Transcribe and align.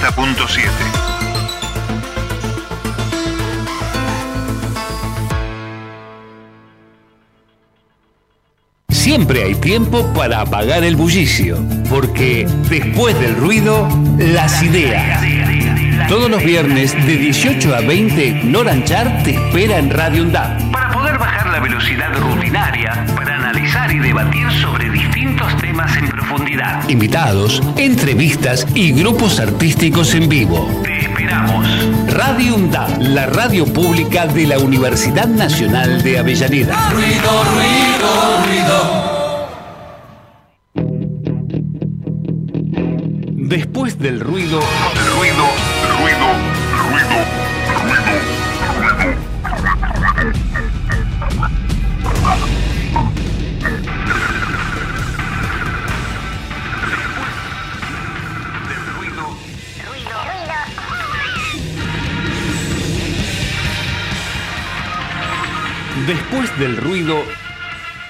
90.7. 0.00 0.68
Siempre 8.90 9.42
hay 9.42 9.54
tiempo 9.56 10.12
para 10.12 10.40
apagar 10.42 10.84
el 10.84 10.94
bullicio, 10.94 11.58
porque 11.90 12.46
después 12.68 13.18
del 13.18 13.36
ruido, 13.36 13.88
las 14.18 14.62
ideas. 14.62 15.20
Todos 16.08 16.30
los 16.30 16.44
viernes 16.44 16.94
de 17.06 17.16
18 17.16 17.74
a 17.74 17.80
20, 17.80 18.44
Noranchar 18.44 19.22
te 19.24 19.30
espera 19.32 19.78
en 19.78 19.90
Radio 19.90 20.22
UNDAP. 20.22 20.72
Para 20.72 20.92
poder 20.92 21.18
bajar 21.18 21.48
la 21.48 21.60
velocidad 21.60 22.14
rutinaria, 22.14 23.04
para 23.16 23.36
analizar 23.36 23.90
y 23.92 23.98
debatir 23.98 24.50
sobre 24.52 24.87
Invitados, 26.88 27.62
entrevistas 27.76 28.66
y 28.74 28.92
grupos 28.92 29.38
artísticos 29.38 30.14
en 30.14 30.28
vivo. 30.28 30.68
Te 30.82 31.00
esperamos. 31.00 31.66
Radio 32.08 32.56
UNDAP, 32.56 33.00
la 33.00 33.26
radio 33.26 33.64
pública 33.64 34.26
de 34.26 34.46
la 34.46 34.58
Universidad 34.58 35.28
Nacional 35.28 36.02
de 36.02 36.18
Avellaneda. 36.18 36.90
Ruido, 36.90 37.44
ruido, 37.54 38.44
ruido. 38.46 39.08
Después 43.48 43.98
del 43.98 44.20
Ruido, 44.20 44.60
ruido, 45.16 45.44
del 66.58 66.76
ruido, 66.76 67.22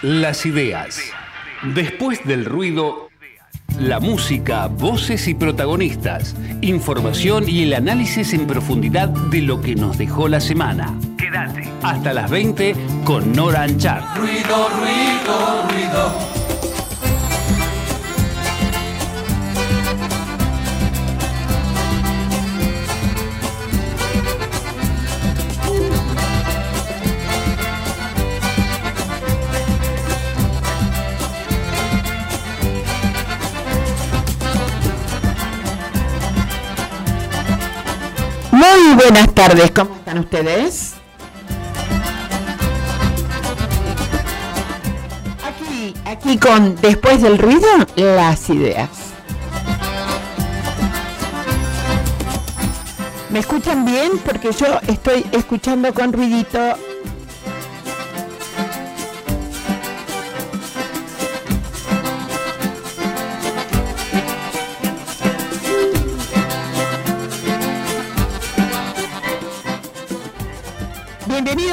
las 0.00 0.46
ideas. 0.46 1.00
Después 1.74 2.24
del 2.24 2.46
ruido, 2.46 3.10
la 3.78 4.00
música, 4.00 4.66
voces 4.68 5.28
y 5.28 5.34
protagonistas, 5.34 6.34
información 6.62 7.44
y 7.46 7.64
el 7.64 7.74
análisis 7.74 8.32
en 8.32 8.46
profundidad 8.46 9.08
de 9.08 9.42
lo 9.42 9.60
que 9.60 9.74
nos 9.74 9.98
dejó 9.98 10.28
la 10.28 10.40
semana. 10.40 10.94
Quédate. 11.18 11.68
Hasta 11.82 12.14
las 12.14 12.30
20 12.30 12.74
con 13.04 13.32
Nora 13.32 13.62
Anchar. 13.62 14.02
Ruido, 14.16 14.68
ruido, 14.70 15.68
ruido. 15.68 16.37
Buenas 38.98 39.32
tardes, 39.32 39.70
¿cómo 39.70 39.94
están 39.94 40.18
ustedes? 40.18 40.94
Aquí, 45.46 45.94
aquí 46.04 46.36
con 46.36 46.74
Después 46.76 47.22
del 47.22 47.38
ruido, 47.38 47.68
las 47.94 48.50
ideas. 48.50 48.88
¿Me 53.30 53.38
escuchan 53.38 53.84
bien? 53.84 54.18
Porque 54.24 54.50
yo 54.50 54.80
estoy 54.88 55.24
escuchando 55.30 55.94
con 55.94 56.12
ruidito. 56.12 56.58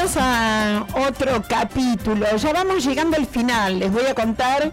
Bienvenidos 0.05 0.17
a 0.17 0.85
otro 1.07 1.41
capítulo. 1.47 2.27
Ya 2.37 2.53
vamos 2.53 2.85
llegando 2.85 3.17
al 3.17 3.25
final. 3.25 3.79
Les 3.79 3.91
voy 3.91 4.05
a 4.05 4.13
contar 4.13 4.71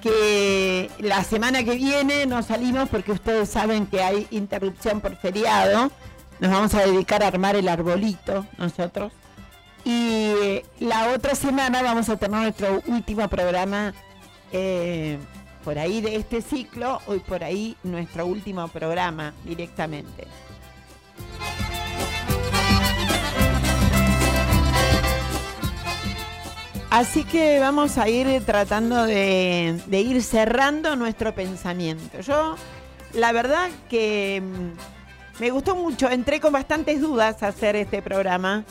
que 0.00 0.90
la 1.00 1.22
semana 1.22 1.62
que 1.62 1.72
viene 1.72 2.24
no 2.24 2.42
salimos 2.42 2.88
porque 2.88 3.12
ustedes 3.12 3.50
saben 3.50 3.86
que 3.86 4.02
hay 4.02 4.26
interrupción 4.30 5.02
por 5.02 5.16
feriado. 5.16 5.90
Nos 6.38 6.50
vamos 6.50 6.72
a 6.72 6.86
dedicar 6.86 7.22
a 7.22 7.26
armar 7.26 7.56
el 7.56 7.68
arbolito 7.68 8.46
nosotros. 8.56 9.12
Y 9.84 10.62
la 10.78 11.10
otra 11.10 11.34
semana 11.34 11.82
vamos 11.82 12.08
a 12.08 12.16
tener 12.16 12.40
nuestro 12.40 12.82
último 12.86 13.28
programa 13.28 13.92
eh, 14.50 15.18
por 15.62 15.78
ahí 15.78 16.00
de 16.00 16.16
este 16.16 16.40
ciclo. 16.40 17.02
Hoy 17.06 17.18
por 17.18 17.44
ahí 17.44 17.76
nuestro 17.82 18.24
último 18.24 18.66
programa 18.68 19.34
directamente. 19.44 20.26
Así 26.90 27.22
que 27.22 27.60
vamos 27.60 27.98
a 27.98 28.08
ir 28.08 28.44
tratando 28.44 29.04
de, 29.04 29.80
ir 29.92 30.22
cerrando 30.24 30.96
nuestro 30.96 31.32
pensamiento. 31.32 32.20
Yo, 32.20 32.56
la 33.14 33.30
verdad 33.30 33.70
que 33.88 34.42
mm, 34.42 35.40
me 35.40 35.50
gustó 35.50 35.76
mucho, 35.76 36.10
entré 36.10 36.40
con 36.40 36.52
bastantes 36.52 37.00
dudas 37.00 37.44
a 37.44 37.48
hacer 37.48 37.76
este 37.76 38.02
programa. 38.02 38.64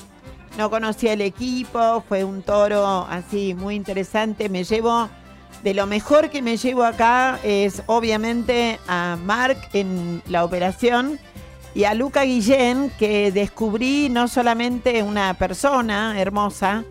No 0.58 0.70
conocía 0.70 1.14
el 1.14 1.22
equipo, 1.22 2.04
fue 2.10 2.26
un 2.26 2.42
toro 2.42 3.08
así 3.10 3.54
muy 3.54 3.76
interesante. 3.76 4.50
Me 4.50 4.66
llevo, 4.66 5.08
de 5.64 5.74
lo 5.74 5.88
mejor 5.88 6.30
que 6.30 6.42
me 6.42 6.58
llevo 6.58 6.84
acá 6.84 7.40
es 7.42 7.84
obviamente 7.86 8.82
a 8.90 9.18
Mark 9.24 9.70
en 9.72 10.22
la 10.28 10.44
operación 10.44 11.18
y 11.74 11.86
a 11.86 11.94
Luca 11.94 12.24
Guillén, 12.24 12.92
que 13.00 13.32
descubrí 13.32 14.10
no 14.10 14.28
solamente 14.28 15.04
una 15.04 15.36
persona 15.36 16.20
hermosa, 16.20 16.84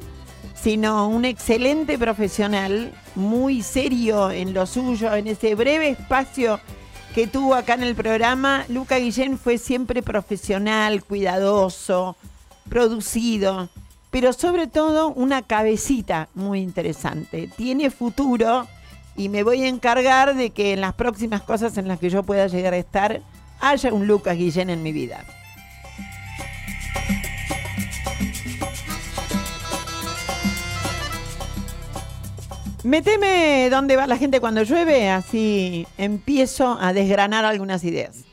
sino 0.68 1.08
un 1.08 1.24
excelente 1.24 1.96
profesional, 1.96 2.92
muy 3.14 3.62
serio 3.62 4.30
en 4.30 4.52
lo 4.52 4.66
suyo, 4.66 5.14
en 5.14 5.26
ese 5.26 5.54
breve 5.54 5.88
espacio 5.88 6.60
que 7.14 7.26
tuvo 7.26 7.54
acá 7.54 7.72
en 7.72 7.84
el 7.84 7.94
programa. 7.94 8.66
Luca 8.68 8.98
Guillén 8.98 9.38
fue 9.38 9.56
siempre 9.56 10.02
profesional, 10.02 11.02
cuidadoso, 11.02 12.16
producido, 12.68 13.70
pero 14.10 14.34
sobre 14.34 14.66
todo 14.66 15.08
una 15.08 15.40
cabecita 15.40 16.28
muy 16.34 16.60
interesante. 16.60 17.48
Tiene 17.56 17.88
futuro 17.88 18.68
y 19.16 19.30
me 19.30 19.44
voy 19.44 19.62
a 19.62 19.68
encargar 19.68 20.36
de 20.36 20.50
que 20.50 20.74
en 20.74 20.82
las 20.82 20.92
próximas 20.92 21.40
cosas 21.40 21.78
en 21.78 21.88
las 21.88 21.98
que 21.98 22.10
yo 22.10 22.24
pueda 22.24 22.46
llegar 22.46 22.74
a 22.74 22.76
estar 22.76 23.22
haya 23.58 23.90
un 23.90 24.06
Lucas 24.06 24.36
Guillén 24.36 24.68
en 24.68 24.82
mi 24.82 24.92
vida. 24.92 25.24
Meteme 32.84 33.68
dónde 33.70 33.96
va 33.96 34.06
la 34.06 34.16
gente 34.16 34.38
cuando 34.40 34.62
llueve, 34.62 35.10
así 35.10 35.84
empiezo 35.98 36.78
a 36.80 36.92
desgranar 36.92 37.44
algunas 37.44 37.82
ideas. 37.82 38.24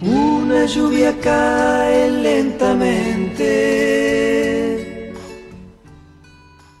Una 0.00 0.66
lluvia 0.66 1.18
cae 1.22 2.10
lentamente 2.10 3.54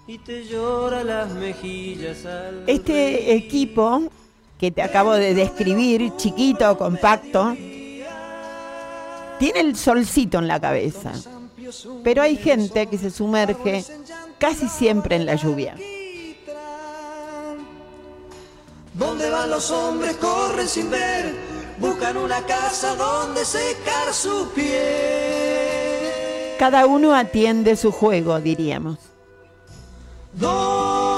y 0.06 0.18
te 0.18 0.44
llora 0.44 1.02
las 1.02 1.32
mejillas 1.32 2.26
al 2.26 2.64
Este 2.66 3.34
equipo 3.34 4.10
que 4.64 4.70
te 4.70 4.80
acabo 4.80 5.12
de 5.12 5.34
describir, 5.34 6.16
chiquito, 6.16 6.78
compacto, 6.78 7.54
tiene 9.38 9.60
el 9.60 9.76
solcito 9.76 10.38
en 10.38 10.48
la 10.48 10.58
cabeza. 10.58 11.12
Pero 12.02 12.22
hay 12.22 12.38
gente 12.38 12.86
que 12.86 12.96
se 12.96 13.10
sumerge 13.10 13.84
casi 14.38 14.66
siempre 14.70 15.16
en 15.16 15.26
la 15.26 15.34
lluvia. 15.34 15.76
¿Dónde 18.94 19.28
van 19.28 19.50
los 19.50 19.70
hombres? 19.70 20.16
Corren 20.16 20.66
sin 20.66 20.90
ver, 20.90 21.34
buscan 21.78 22.16
una 22.16 22.40
casa 22.46 22.96
donde 22.96 23.44
secar 23.44 24.14
sus 24.14 24.48
pies. 24.48 24.72
Cada 26.58 26.86
uno 26.86 27.14
atiende 27.14 27.76
su 27.76 27.92
juego, 27.92 28.40
diríamos. 28.40 28.96
¿Dónde 30.32 31.13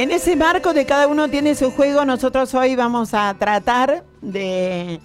En 0.00 0.10
ese 0.10 0.34
marco 0.34 0.72
de 0.72 0.86
cada 0.86 1.06
uno 1.06 1.28
tiene 1.28 1.54
su 1.54 1.70
juego, 1.72 2.06
nosotros 2.06 2.54
hoy 2.54 2.74
vamos 2.74 3.12
a 3.12 3.34
tratar 3.38 4.02
de 4.22 4.98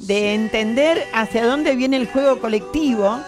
de 0.00 0.34
entender 0.34 1.06
hacia 1.12 1.46
dónde 1.46 1.76
viene 1.76 1.96
el 1.96 2.08
juego 2.08 2.40
colectivo 2.40 3.20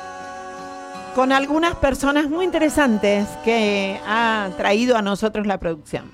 con 1.14 1.30
algunas 1.30 1.76
personas 1.76 2.28
muy 2.28 2.46
interesantes 2.46 3.28
que 3.44 4.00
ha 4.06 4.50
traído 4.56 4.96
a 4.96 5.02
nosotros 5.02 5.46
la 5.46 5.58
producción. 5.58 6.10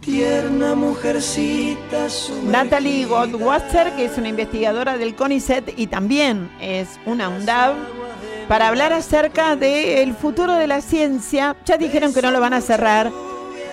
Tierna 0.00 0.74
mujercita 0.74 2.08
Natalie 2.44 3.04
Goldwasser, 3.04 3.92
que 3.92 4.06
es 4.06 4.18
una 4.18 4.30
investigadora 4.30 4.98
del 4.98 5.14
CONICET 5.14 5.74
y 5.76 5.86
también 5.86 6.50
es 6.60 6.98
una 7.06 7.28
UNDAV, 7.28 7.74
para 8.48 8.68
hablar 8.68 8.92
acerca 8.92 9.56
del 9.56 10.14
futuro 10.14 10.54
de 10.54 10.66
la 10.66 10.80
ciencia. 10.80 11.56
Ya 11.64 11.76
dijeron 11.76 12.12
que 12.12 12.22
no 12.22 12.30
lo 12.30 12.40
van 12.40 12.54
a 12.54 12.60
cerrar, 12.60 13.10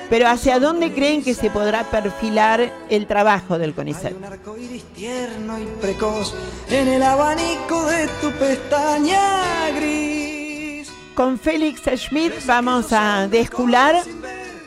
pero 0.09 0.27
¿hacia 0.27 0.59
dónde 0.59 0.91
creen 0.93 1.23
que 1.23 1.33
se 1.33 1.49
podrá 1.49 1.83
perfilar 1.83 2.71
el 2.89 3.05
trabajo 3.07 3.57
del 3.57 3.73
CONICET? 3.73 4.15
un 4.17 4.23
arco 4.23 4.57
iris 4.57 4.83
tierno 4.95 5.59
y 5.59 5.65
precoz 5.81 6.33
en 6.69 6.87
el 6.87 7.03
abanico 7.03 7.85
de 7.85 8.07
tu 8.21 8.31
pestaña 8.31 9.69
gris. 9.75 10.91
Con 11.13 11.37
Félix 11.37 11.81
Schmidt 11.95 12.45
vamos 12.45 12.91
a 12.91 13.27
descular 13.27 14.01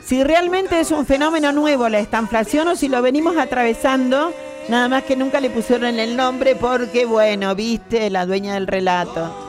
si 0.05 0.23
realmente 0.23 0.79
es 0.79 0.91
un 0.91 1.05
fenómeno 1.05 1.51
nuevo 1.51 1.89
la 1.89 1.99
estanflación 1.99 2.67
o 2.67 2.75
si 2.75 2.89
lo 2.89 3.01
venimos 3.01 3.37
atravesando, 3.37 4.33
nada 4.69 4.87
más 4.87 5.03
que 5.03 5.15
nunca 5.15 5.39
le 5.39 5.49
pusieron 5.49 5.99
el 5.99 6.15
nombre 6.15 6.55
porque, 6.55 7.05
bueno, 7.05 7.55
viste, 7.55 8.09
la 8.09 8.25
dueña 8.25 8.53
del 8.53 8.67
relato. 8.67 9.42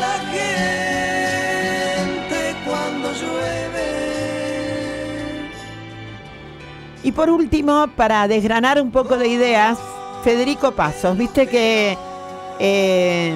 ¿Dónde 0.00 0.06
va 0.06 0.08
la 0.08 0.18
gente 0.30 1.76
cuando 2.64 3.12
llueve? 3.12 3.88
Y 7.02 7.12
por 7.12 7.28
último, 7.30 7.86
para 7.96 8.26
desgranar 8.26 8.80
un 8.80 8.90
poco 8.90 9.18
de 9.18 9.28
ideas, 9.28 9.78
Federico 10.24 10.72
Pasos, 10.72 11.16
viste 11.18 11.46
que 11.46 11.98
eh, 12.58 13.34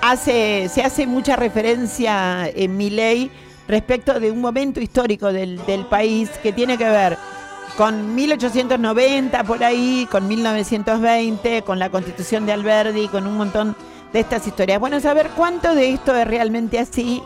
hace, 0.00 0.68
se 0.68 0.82
hace 0.82 1.06
mucha 1.06 1.36
referencia 1.36 2.48
en 2.48 2.76
mi 2.76 2.90
ley 2.90 3.30
respecto 3.68 4.18
de 4.18 4.30
un 4.30 4.40
momento 4.40 4.80
histórico 4.80 5.32
del, 5.32 5.64
del 5.66 5.86
país 5.86 6.30
que 6.42 6.52
tiene 6.52 6.76
que 6.78 6.88
ver 6.88 7.18
con 7.76 8.14
1890 8.14 9.44
por 9.44 9.62
ahí, 9.64 10.06
con 10.10 10.26
1920, 10.28 11.62
con 11.62 11.78
la 11.78 11.90
constitución 11.90 12.44
de 12.44 12.52
Alberdi, 12.52 13.08
con 13.08 13.26
un 13.26 13.36
montón 13.36 13.74
de 14.12 14.20
estas 14.20 14.46
historias. 14.46 14.78
Bueno, 14.78 15.00
saber 15.00 15.30
cuánto 15.36 15.74
de 15.74 15.90
esto 15.90 16.14
es 16.14 16.26
realmente 16.26 16.78
así 16.78 17.22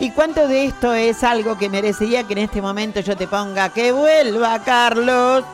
y 0.00 0.10
cuánto 0.10 0.48
de 0.48 0.66
esto 0.66 0.92
es 0.92 1.22
algo 1.22 1.56
que 1.56 1.68
merecería 1.68 2.24
que 2.24 2.32
en 2.32 2.40
este 2.40 2.60
momento 2.60 3.00
yo 3.00 3.16
te 3.16 3.28
ponga 3.28 3.68
que 3.68 3.92
vuelva 3.92 4.62
Carlos. 4.64 5.44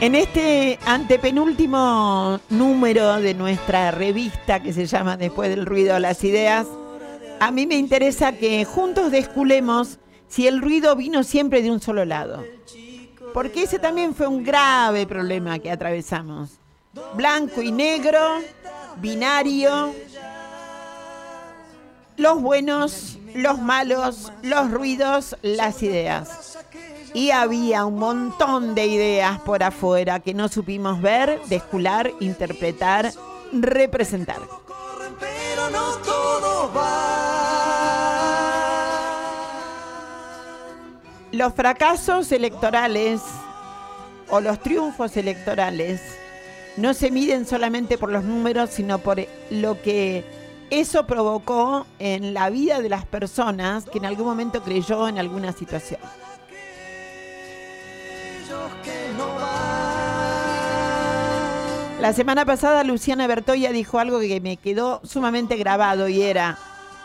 En 0.00 0.14
este 0.14 0.78
antepenúltimo 0.86 2.38
número 2.50 3.16
de 3.16 3.34
nuestra 3.34 3.90
revista 3.90 4.62
que 4.62 4.72
se 4.72 4.86
llama 4.86 5.16
Después 5.16 5.50
del 5.50 5.66
ruido 5.66 5.94
de 5.94 6.00
las 6.00 6.22
ideas, 6.22 6.68
a 7.40 7.50
mí 7.50 7.66
me 7.66 7.76
interesa 7.76 8.32
que 8.32 8.64
juntos 8.64 9.10
desculemos 9.10 9.98
si 10.28 10.46
el 10.46 10.60
ruido 10.60 10.94
vino 10.94 11.24
siempre 11.24 11.62
de 11.62 11.72
un 11.72 11.80
solo 11.80 12.04
lado. 12.04 12.44
Porque 13.34 13.62
ese 13.64 13.78
también 13.78 14.14
fue 14.14 14.26
un 14.26 14.42
grave 14.42 15.06
problema 15.06 15.58
que 15.58 15.70
atravesamos. 15.70 16.58
Blanco 17.14 17.62
y 17.62 17.70
negro, 17.70 18.38
binario, 18.96 19.94
los 22.16 22.42
buenos, 22.42 23.18
los 23.34 23.60
malos, 23.60 24.32
los 24.42 24.70
ruidos, 24.70 25.36
las 25.42 25.82
ideas. 25.82 26.58
Y 27.14 27.30
había 27.30 27.84
un 27.86 27.98
montón 27.98 28.74
de 28.74 28.86
ideas 28.86 29.40
por 29.40 29.62
afuera 29.62 30.20
que 30.20 30.34
no 30.34 30.48
supimos 30.48 31.00
ver, 31.00 31.40
descular, 31.46 32.12
interpretar, 32.20 33.12
representar. 33.52 34.40
Pero 35.20 35.70
no 35.70 35.96
todos 35.98 36.47
Los 41.38 41.54
fracasos 41.54 42.32
electorales 42.32 43.20
o 44.28 44.40
los 44.40 44.58
triunfos 44.58 45.16
electorales 45.16 46.00
no 46.76 46.94
se 46.94 47.12
miden 47.12 47.46
solamente 47.46 47.96
por 47.96 48.10
los 48.10 48.24
números, 48.24 48.70
sino 48.70 48.98
por 48.98 49.24
lo 49.48 49.80
que 49.80 50.24
eso 50.70 51.06
provocó 51.06 51.86
en 52.00 52.34
la 52.34 52.50
vida 52.50 52.80
de 52.80 52.88
las 52.88 53.06
personas 53.06 53.84
que 53.84 53.98
en 53.98 54.06
algún 54.06 54.26
momento 54.26 54.64
creyó 54.64 55.06
en 55.06 55.16
alguna 55.16 55.52
situación. 55.52 56.00
La 62.00 62.12
semana 62.14 62.44
pasada 62.46 62.82
Luciana 62.82 63.28
Bertoya 63.28 63.70
dijo 63.70 64.00
algo 64.00 64.18
que 64.18 64.40
me 64.40 64.56
quedó 64.56 65.00
sumamente 65.04 65.54
grabado 65.54 66.08
y 66.08 66.20
era, 66.20 66.58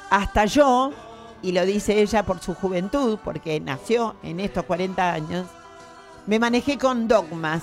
hasta 0.09 0.45
yo, 0.45 0.91
y 1.43 1.51
lo 1.51 1.65
dice 1.65 2.01
ella 2.01 2.23
por 2.23 2.39
su 2.39 2.55
juventud, 2.55 3.19
porque 3.23 3.59
nació 3.59 4.15
en 4.23 4.39
estos 4.39 4.63
40 4.63 5.13
años, 5.13 5.45
me 6.25 6.39
manejé 6.39 6.77
con 6.77 7.07
dogmas. 7.07 7.61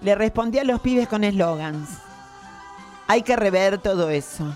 Le 0.00 0.14
respondí 0.14 0.58
a 0.58 0.64
los 0.64 0.80
pibes 0.80 1.06
con 1.06 1.22
eslogans. 1.22 1.90
Hay 3.06 3.22
que 3.22 3.36
rever 3.36 3.78
todo 3.78 4.08
eso. 4.08 4.46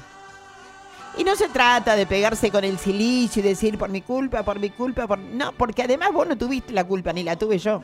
Y 1.18 1.24
no 1.24 1.36
se 1.36 1.48
trata 1.48 1.94
de 1.94 2.06
pegarse 2.06 2.50
con 2.50 2.64
el 2.64 2.78
silicio 2.78 3.40
y 3.40 3.48
decir 3.48 3.76
por 3.76 3.90
mi 3.90 4.00
culpa, 4.00 4.42
por 4.42 4.58
mi 4.58 4.70
culpa, 4.70 5.06
por... 5.06 5.18
No, 5.18 5.52
porque 5.52 5.82
además 5.82 6.10
vos 6.12 6.26
no 6.26 6.38
tuviste 6.38 6.72
la 6.72 6.84
culpa, 6.84 7.12
ni 7.12 7.22
la 7.22 7.36
tuve 7.36 7.58
yo. 7.58 7.82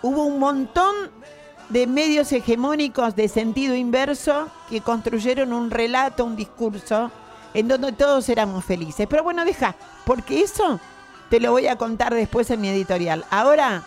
Hubo 0.00 0.24
un 0.24 0.38
montón 0.38 0.94
de 1.68 1.86
medios 1.86 2.32
hegemónicos 2.32 3.14
de 3.14 3.28
sentido 3.28 3.74
inverso 3.74 4.48
que 4.70 4.80
construyeron 4.80 5.52
un 5.52 5.70
relato, 5.70 6.24
un 6.24 6.36
discurso, 6.36 7.10
en 7.54 7.68
donde 7.68 7.92
todos 7.92 8.28
éramos 8.28 8.64
felices. 8.64 9.06
Pero 9.08 9.22
bueno, 9.22 9.44
deja, 9.44 9.74
porque 10.04 10.42
eso 10.42 10.80
te 11.30 11.40
lo 11.40 11.52
voy 11.52 11.66
a 11.66 11.76
contar 11.76 12.14
después 12.14 12.50
en 12.50 12.60
mi 12.60 12.68
editorial. 12.68 13.24
Ahora, 13.30 13.82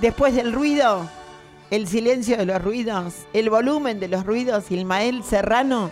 después 0.00 0.34
del 0.34 0.52
ruido, 0.52 1.08
el 1.70 1.86
silencio 1.86 2.36
de 2.36 2.46
los 2.46 2.62
ruidos, 2.62 3.14
el 3.32 3.50
volumen 3.50 4.00
de 4.00 4.08
los 4.08 4.24
ruidos, 4.24 4.70
Ilmael 4.70 5.22
Serrano 5.22 5.90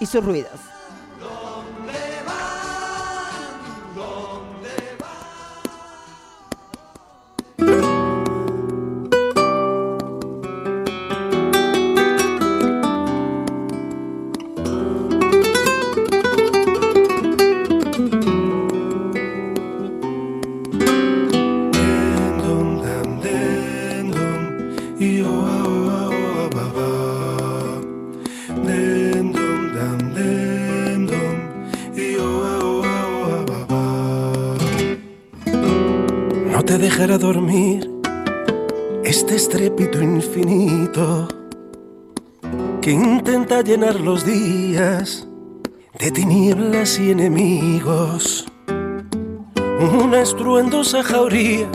y 0.00 0.06
sus 0.06 0.24
ruidos. 0.24 0.69
Dejará 37.00 37.16
dormir 37.16 37.90
este 39.04 39.36
estrépito 39.36 40.02
infinito 40.02 41.28
que 42.82 42.90
intenta 42.90 43.62
llenar 43.62 43.98
los 43.98 44.26
días 44.26 45.26
de 45.98 46.10
tinieblas 46.10 47.00
y 47.00 47.10
enemigos. 47.10 48.46
Una 49.98 50.20
estruendosa 50.20 51.02
jauría 51.02 51.70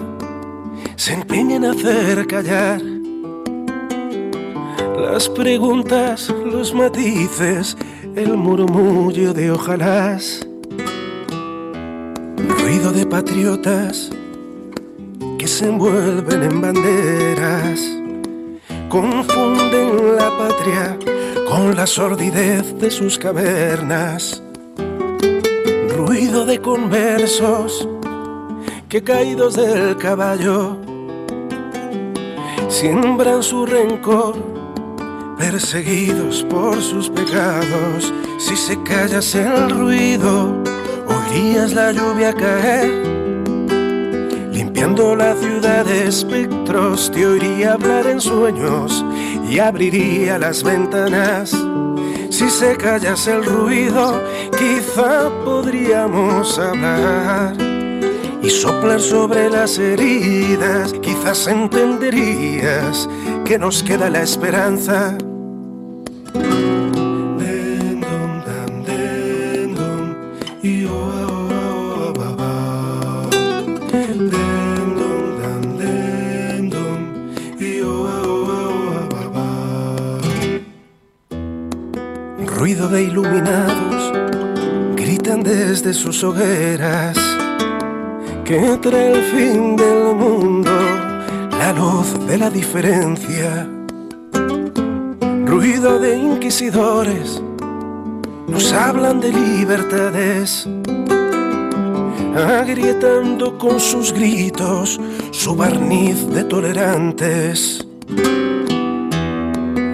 se 0.96 1.14
empeña 1.14 1.56
en 1.56 1.66
hacer 1.66 2.28
callar 2.28 2.80
las 4.96 5.28
preguntas, 5.30 6.32
los 6.46 6.72
matices, 6.72 7.76
el 8.16 8.38
murmullo 8.38 9.34
de 9.34 9.50
ojalás. 9.50 10.48
Ruido 12.48 12.92
de 12.92 13.08
patriotas 13.08 14.12
que 15.46 15.52
se 15.52 15.68
envuelven 15.68 16.42
en 16.42 16.60
banderas, 16.60 17.80
confunden 18.90 20.16
la 20.16 20.36
patria 20.40 20.98
con 21.48 21.76
la 21.76 21.86
sordidez 21.86 22.76
de 22.80 22.90
sus 22.90 23.20
cavernas. 23.20 24.42
Ruido 25.96 26.48
de 26.48 26.60
conversos 26.60 27.88
que 28.90 29.04
caídos 29.04 29.56
del 29.56 29.98
caballo 29.98 30.78
siembran 32.68 33.44
su 33.44 33.68
rencor, 33.68 34.36
perseguidos 35.38 36.44
por 36.50 36.82
sus 36.82 37.08
pecados. 37.12 38.12
Si 38.40 38.56
se 38.56 38.82
callas 38.82 39.36
el 39.36 39.70
ruido, 39.70 40.64
oirías 41.08 41.72
la 41.74 41.92
lluvia 41.92 42.34
caer, 42.34 43.15
limpiando 44.86 45.16
la 45.16 45.36
ciudad 45.36 45.84
de 45.84 46.08
espectros, 46.08 47.12
te 47.12 47.26
oiría 47.26 47.74
hablar 47.74 48.06
en 48.06 48.22
sueños 48.22 49.04
y 49.50 49.58
abriría 49.58 50.38
las 50.38 50.64
ventanas. 50.64 51.56
Si 52.30 52.50
se 52.52 52.78
callase 52.78 53.32
el 53.32 53.46
ruido, 53.46 54.22
quizá 54.52 55.32
podríamos 55.44 56.60
hablar 56.60 57.56
y 58.44 58.50
soplar 58.50 59.00
sobre 59.00 59.50
las 59.50 59.80
heridas, 59.80 60.94
quizás 61.02 61.48
entenderías 61.48 63.10
que 63.44 63.58
nos 63.58 63.82
queda 63.82 64.10
la 64.12 64.22
esperanza. 64.22 65.18
Iluminados 83.02 84.14
gritan 84.96 85.44
desde 85.44 85.94
sus 85.94 86.24
hogueras 86.24 87.18
que 88.46 88.58
entre 88.58 89.12
el 89.12 89.24
fin 89.24 89.76
del 89.76 90.16
mundo, 90.16 90.72
la 91.60 91.74
luz 91.74 92.16
de 92.26 92.38
la 92.38 92.50
diferencia. 92.50 93.68
Ruido 95.46 96.00
de 96.00 96.18
inquisidores, 96.18 97.42
nos 98.48 98.72
hablan 98.72 99.20
de 99.20 99.34
libertades, 99.34 100.68
agrietando 102.36 103.58
con 103.58 103.80
sus 103.80 104.14
gritos 104.14 105.02
su 105.32 105.56
barniz 105.56 106.28
de 106.30 106.44
tolerantes. 106.46 107.86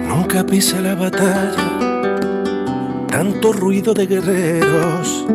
Nunca 0.08 0.46
pisa 0.46 0.80
la 0.80 0.94
batalla, 0.94 1.91
tanto 3.12 3.52
ruido 3.52 3.92
de 3.92 4.06
guerreros 4.06 5.26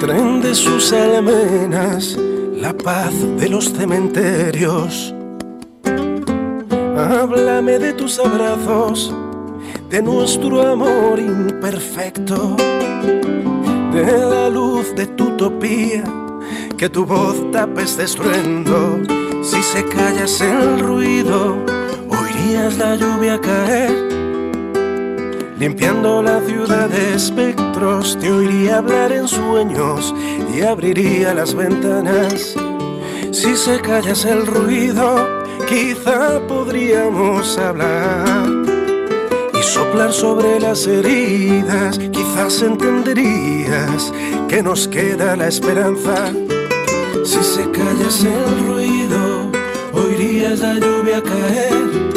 tren 0.00 0.42
de 0.42 0.54
sus 0.54 0.92
almenas, 0.92 2.18
la 2.60 2.74
paz 2.74 3.14
de 3.38 3.48
los 3.48 3.72
cementerios. 3.72 5.14
Háblame 6.96 7.78
de 7.78 7.92
tus 7.94 8.18
abrazos, 8.18 9.14
de 9.88 10.02
nuestro 10.02 10.60
amor 10.60 11.18
imperfecto, 11.18 12.56
de 13.94 14.04
la 14.04 14.50
luz 14.50 14.94
de 14.94 15.06
tu 15.06 15.28
utopía, 15.28 16.04
que 16.76 16.90
tu 16.90 17.06
voz 17.06 17.50
tapes 17.50 17.96
de 17.96 18.04
estruendo. 18.04 19.00
Si 19.42 19.62
se 19.62 19.84
callas 19.86 20.40
el 20.40 20.80
ruido, 20.80 21.56
oirías 22.10 22.76
la 22.76 22.96
lluvia 22.96 23.40
caer 23.40 24.13
limpiando 25.58 26.22
la 26.22 26.40
ciudad 26.40 26.88
de 26.88 27.14
espectros, 27.14 28.18
te 28.20 28.30
oiría 28.30 28.78
hablar 28.78 29.12
en 29.12 29.28
sueños 29.28 30.14
y 30.54 30.62
abriría 30.62 31.34
las 31.34 31.54
ventanas. 31.54 32.54
Si 33.32 33.56
se 33.56 33.80
callas 33.80 34.24
el 34.24 34.46
ruido, 34.46 35.26
quizá 35.68 36.40
podríamos 36.46 37.58
hablar 37.58 38.48
y 39.52 39.62
soplar 39.62 40.12
sobre 40.12 40.60
las 40.60 40.86
heridas, 40.86 41.98
quizás 41.98 42.62
entenderías 42.62 44.12
que 44.48 44.62
nos 44.62 44.88
queda 44.88 45.36
la 45.36 45.48
esperanza. 45.48 46.32
Si 47.24 47.42
se 47.42 47.70
callas 47.70 48.24
el 48.24 48.66
ruido, 48.66 49.50
oirías 49.92 50.60
la 50.60 50.74
lluvia 50.74 51.22
caer 51.22 52.14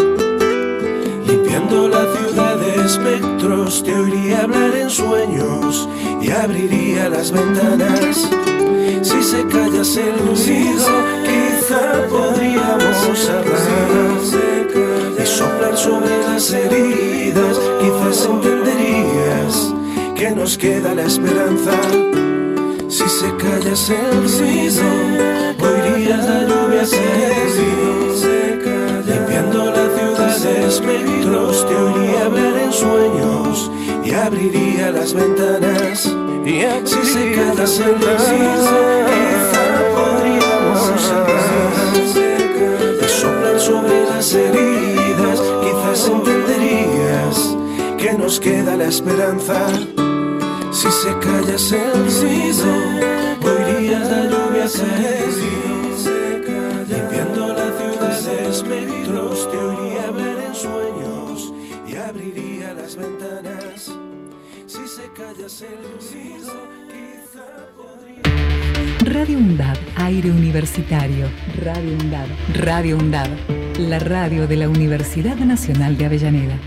la 1.89 2.05
ciudad 2.15 2.46
espectros, 2.87 3.83
te 3.83 3.93
oiría 3.93 4.43
hablar 4.43 4.73
en 4.75 4.89
sueños 4.89 5.89
y 6.21 6.31
abriría 6.31 7.09
las 7.09 7.31
ventanas. 7.31 8.29
Si 9.01 9.21
se 9.23 9.45
callas 9.47 9.97
el 9.97 10.17
ruido, 10.19 10.93
quizá 11.27 11.83
podríamos 12.09 13.29
hablar 13.29 14.17
y 15.21 15.25
soplar 15.25 15.77
sobre 15.77 16.17
las 16.27 16.49
heridas. 16.51 17.59
Quizás 17.81 18.25
entenderías 18.25 19.73
que 20.15 20.31
nos 20.31 20.57
queda 20.57 20.95
la 20.95 21.03
esperanza. 21.03 21.73
Si 22.87 23.07
se 23.19 23.29
callas 23.35 23.89
el 23.89 24.15
ruido, 24.33 24.87
oirías 25.59 26.23
la 26.25 26.39
lluvia 26.49 26.83
caer, 28.63 29.05
limpiando 29.05 29.65
la 29.65 29.85
ciudad 29.95 30.16
espectros, 30.45 31.65
te 31.67 31.75
oiría 31.75 32.25
hablar 32.25 32.57
en 32.57 32.71
sueños 32.71 33.71
y 34.03 34.13
abriría 34.13 34.91
las 34.91 35.13
ventanas. 35.13 36.05
Y 36.45 36.61
si 36.85 37.05
se 37.05 37.31
callas 37.33 37.79
el 37.79 37.95
ruido, 37.95 38.77
quizá 39.09 39.65
podríamos 39.95 41.11
hablar 41.11 41.47
y 43.01 43.09
soplar 43.09 43.59
sobre 43.59 44.05
las 44.05 44.33
heridas. 44.33 45.41
Quizás 45.61 46.07
entenderías 46.07 47.57
que 47.97 48.13
nos 48.13 48.39
queda 48.39 48.77
la 48.77 48.85
esperanza. 48.85 49.67
Si 50.71 50.91
se 50.91 51.17
callas 51.19 51.71
el 51.71 51.91
ruido, 52.21 52.71
oirías 53.43 54.09
la 54.09 54.23
lluvia 54.25 54.67
caer. 54.71 55.27
Limpiando 56.87 57.47
la 57.47 57.67
ciudad 57.77 58.21
de 58.21 58.47
ventanas. 62.97 63.91
Si 64.65 64.87
se 64.87 65.03
callas 65.15 65.61
el 65.61 65.77
ruido, 66.11 66.53
quizá 66.87 67.45
podría. 67.77 68.23
Radio 69.13 69.37
UNDAD, 69.37 69.77
aire 69.95 70.31
universitario. 70.31 71.29
Radio 71.63 71.95
UNDAD, 72.01 72.27
Radio 72.55 72.97
UNDAD, 72.97 73.29
la 73.79 73.99
radio 73.99 74.47
de 74.47 74.55
la 74.57 74.67
Universidad 74.67 75.35
Nacional 75.37 75.95
de 75.97 76.05
Avellaneda. 76.05 76.57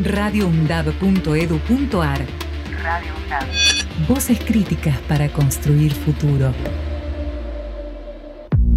radioundad.edu.ar 0.00 2.20
Radio 2.82 3.12
UNDAD. 3.24 3.46
Voces 4.08 4.38
críticas 4.40 4.98
para 5.08 5.28
construir 5.28 5.92
futuro. 5.92 6.52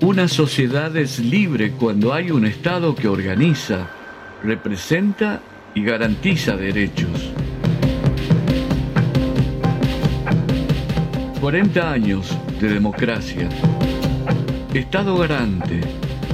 Una 0.00 0.28
sociedad 0.28 0.94
es 0.96 1.18
libre 1.18 1.72
cuando 1.72 2.12
hay 2.12 2.30
un 2.30 2.44
Estado 2.44 2.94
que 2.94 3.08
organiza, 3.08 3.88
representa 4.42 5.40
y 5.74 5.84
garantiza 5.84 6.54
derechos. 6.54 7.32
40 11.40 11.90
años 11.90 12.36
de 12.60 12.68
democracia. 12.68 13.48
Estado 14.74 15.16
garante, 15.16 15.80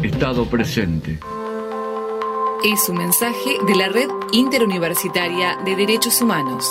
Estado 0.03 0.45
presente. 0.47 1.21
Es 2.65 2.89
un 2.89 2.99
mensaje 2.99 3.59
de 3.65 3.77
la 3.77 3.89
Red 3.89 4.11
Interuniversitaria 4.33 5.59
de 5.65 5.77
Derechos 5.77 6.21
Humanos. 6.21 6.69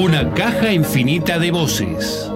Una 0.00 0.32
caja 0.34 0.72
infinita 0.72 1.40
de 1.40 1.50
voces. 1.50 2.31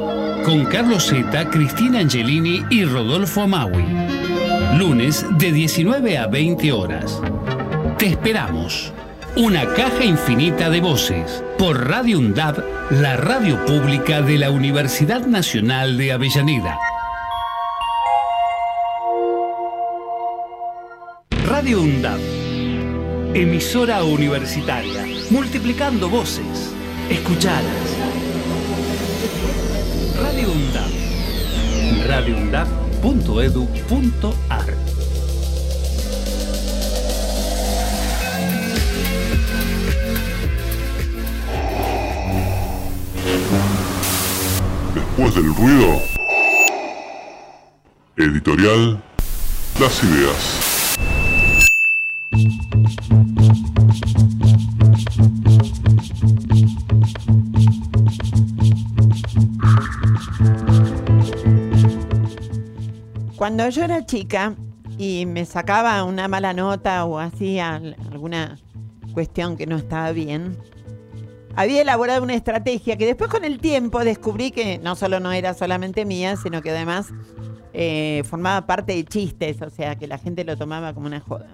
Con 0.47 0.65
Carlos 0.67 1.09
Zeta, 1.09 1.51
Cristina 1.51 1.99
Angelini 1.99 2.65
y 2.71 2.85
Rodolfo 2.85 3.43
Amaui. 3.43 3.85
Lunes 4.79 5.27
de 5.39 5.51
19 5.51 6.19
a 6.19 6.29
20 6.29 6.71
horas. 6.71 7.21
Te 7.99 8.07
esperamos. 8.07 8.93
Una 9.35 9.67
caja 9.75 10.05
infinita 10.05 10.71
de 10.71 10.81
voces. 10.81 11.43
Por 11.59 11.89
Radio 11.89 12.21
UNDAB, 12.21 12.63
la 12.93 13.17
radio 13.17 13.67
pública 13.67 14.23
de 14.23 14.39
la 14.39 14.53
Universidad 14.53 15.27
Nacional 15.27 15.99
de 15.99 16.13
Avellaneda. 16.13 16.79
Radio 21.45 21.83
UNDAB. 21.83 22.21
Emisora 23.35 24.05
universitaria. 24.05 25.07
Multiplicando 25.29 26.09
voces. 26.09 26.73
Escuchadas. 27.11 27.97
Radio 30.21 30.51
UNDAD. 30.51 30.91
radioundad.edu.ar 32.07 34.75
Después 44.95 45.35
del 45.35 45.55
ruido, 45.55 46.01
editorial 48.17 49.03
Las 49.79 50.03
Ideas. 50.03 50.76
Cuando 63.67 63.81
yo 63.81 63.85
era 63.85 64.07
chica 64.07 64.55
y 64.97 65.27
me 65.27 65.45
sacaba 65.45 66.05
una 66.05 66.29
mala 66.29 66.53
nota 66.53 67.05
o 67.05 67.19
hacía 67.19 67.75
al- 67.75 67.97
alguna 68.13 68.59
cuestión 69.13 69.57
que 69.57 69.67
no 69.67 69.75
estaba 69.75 70.13
bien, 70.13 70.57
había 71.57 71.83
elaborado 71.83 72.23
una 72.23 72.35
estrategia 72.35 72.97
que 72.97 73.07
después 73.07 73.29
con 73.29 73.45
el 73.45 73.59
tiempo 73.59 74.05
descubrí 74.05 74.53
que 74.53 74.79
no 74.79 74.95
solo 74.95 75.19
no 75.19 75.33
era 75.33 75.53
solamente 75.53 76.05
mía, 76.05 76.37
sino 76.37 76.63
que 76.63 76.71
además 76.71 77.09
eh, 77.73 78.23
formaba 78.25 78.69
parte 78.69 78.93
de 78.95 79.05
chistes, 79.05 79.61
o 79.61 79.69
sea 79.71 79.97
que 79.97 80.07
la 80.07 80.19
gente 80.19 80.45
lo 80.45 80.57
tomaba 80.57 80.95
como 80.95 81.09
una 81.09 81.19
joda. 81.19 81.49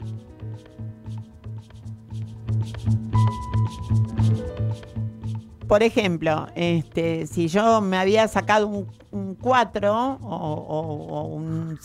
Por 5.66 5.82
ejemplo, 5.82 6.48
este, 6.54 7.26
si 7.26 7.48
yo 7.48 7.80
me 7.80 7.96
había 7.96 8.28
sacado 8.28 8.68
un 9.10 9.34
4 9.36 10.18
o, 10.20 11.24
un... 11.34 11.78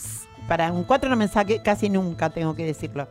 Para 0.46 0.72
un 0.72 0.84
4 0.84 1.10
no 1.10 1.16
me 1.16 1.28
saqué 1.28 1.62
casi 1.62 1.88
nunca, 1.88 2.30
tengo 2.30 2.54
que 2.54 2.64
decirlo. 2.64 3.08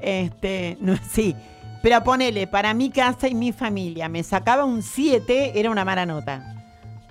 Este, 0.00 0.76
no, 0.80 0.96
sí. 1.10 1.34
Pero 1.82 2.02
ponele, 2.02 2.46
para 2.46 2.72
mi 2.72 2.90
casa 2.90 3.28
y 3.28 3.34
mi 3.34 3.52
familia, 3.52 4.08
me 4.08 4.22
sacaba 4.22 4.64
un 4.64 4.82
7, 4.82 5.58
era 5.58 5.70
una 5.70 5.84
mala 5.84 6.06
nota. 6.06 6.54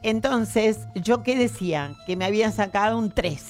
Entonces, 0.02 0.80
¿yo 0.96 1.24
qué 1.24 1.38
decía? 1.38 1.94
Que 2.06 2.16
me 2.16 2.26
habían 2.26 2.52
sacado 2.52 2.98
un 2.98 3.12
3. 3.12 3.46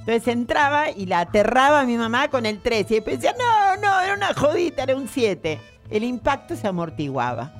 Entonces 0.00 0.26
entraba 0.28 0.90
y 0.90 1.06
la 1.06 1.20
aterraba 1.20 1.80
a 1.80 1.84
mi 1.84 1.96
mamá 1.96 2.28
con 2.28 2.44
el 2.44 2.60
3. 2.60 2.90
Y 2.90 2.94
después 2.94 3.20
decía, 3.20 3.34
no, 3.38 3.76
no, 3.80 4.00
era 4.00 4.14
una 4.14 4.34
jodita, 4.34 4.82
era 4.82 4.96
un 4.96 5.06
7. 5.06 5.60
El 5.90 6.02
impacto 6.02 6.56
se 6.56 6.66
amortiguaba. 6.66 7.52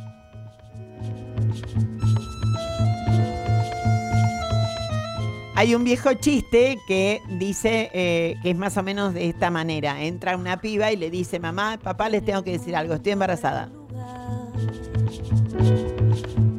Hay 5.55 5.75
un 5.75 5.85
viejo 5.85 6.15
chiste 6.15 6.79
que 6.87 7.21
dice 7.39 7.91
eh, 7.93 8.37
que 8.43 8.51
es 8.51 8.57
más 8.57 8.77
o 8.79 8.83
menos 8.83 9.13
de 9.15 9.29
esta 9.29 9.51
manera. 9.51 10.03
Entra 10.03 10.37
una 10.37 10.61
piba 10.61 10.91
y 10.93 10.97
le 10.97 11.11
dice, 11.11 11.38
mamá, 11.38 11.79
papá, 11.83 12.09
les 12.09 12.25
tengo 12.25 12.43
que 12.43 12.53
decir 12.53 12.75
algo, 12.75 12.95
estoy 12.95 13.12
embarazada. 13.12 13.71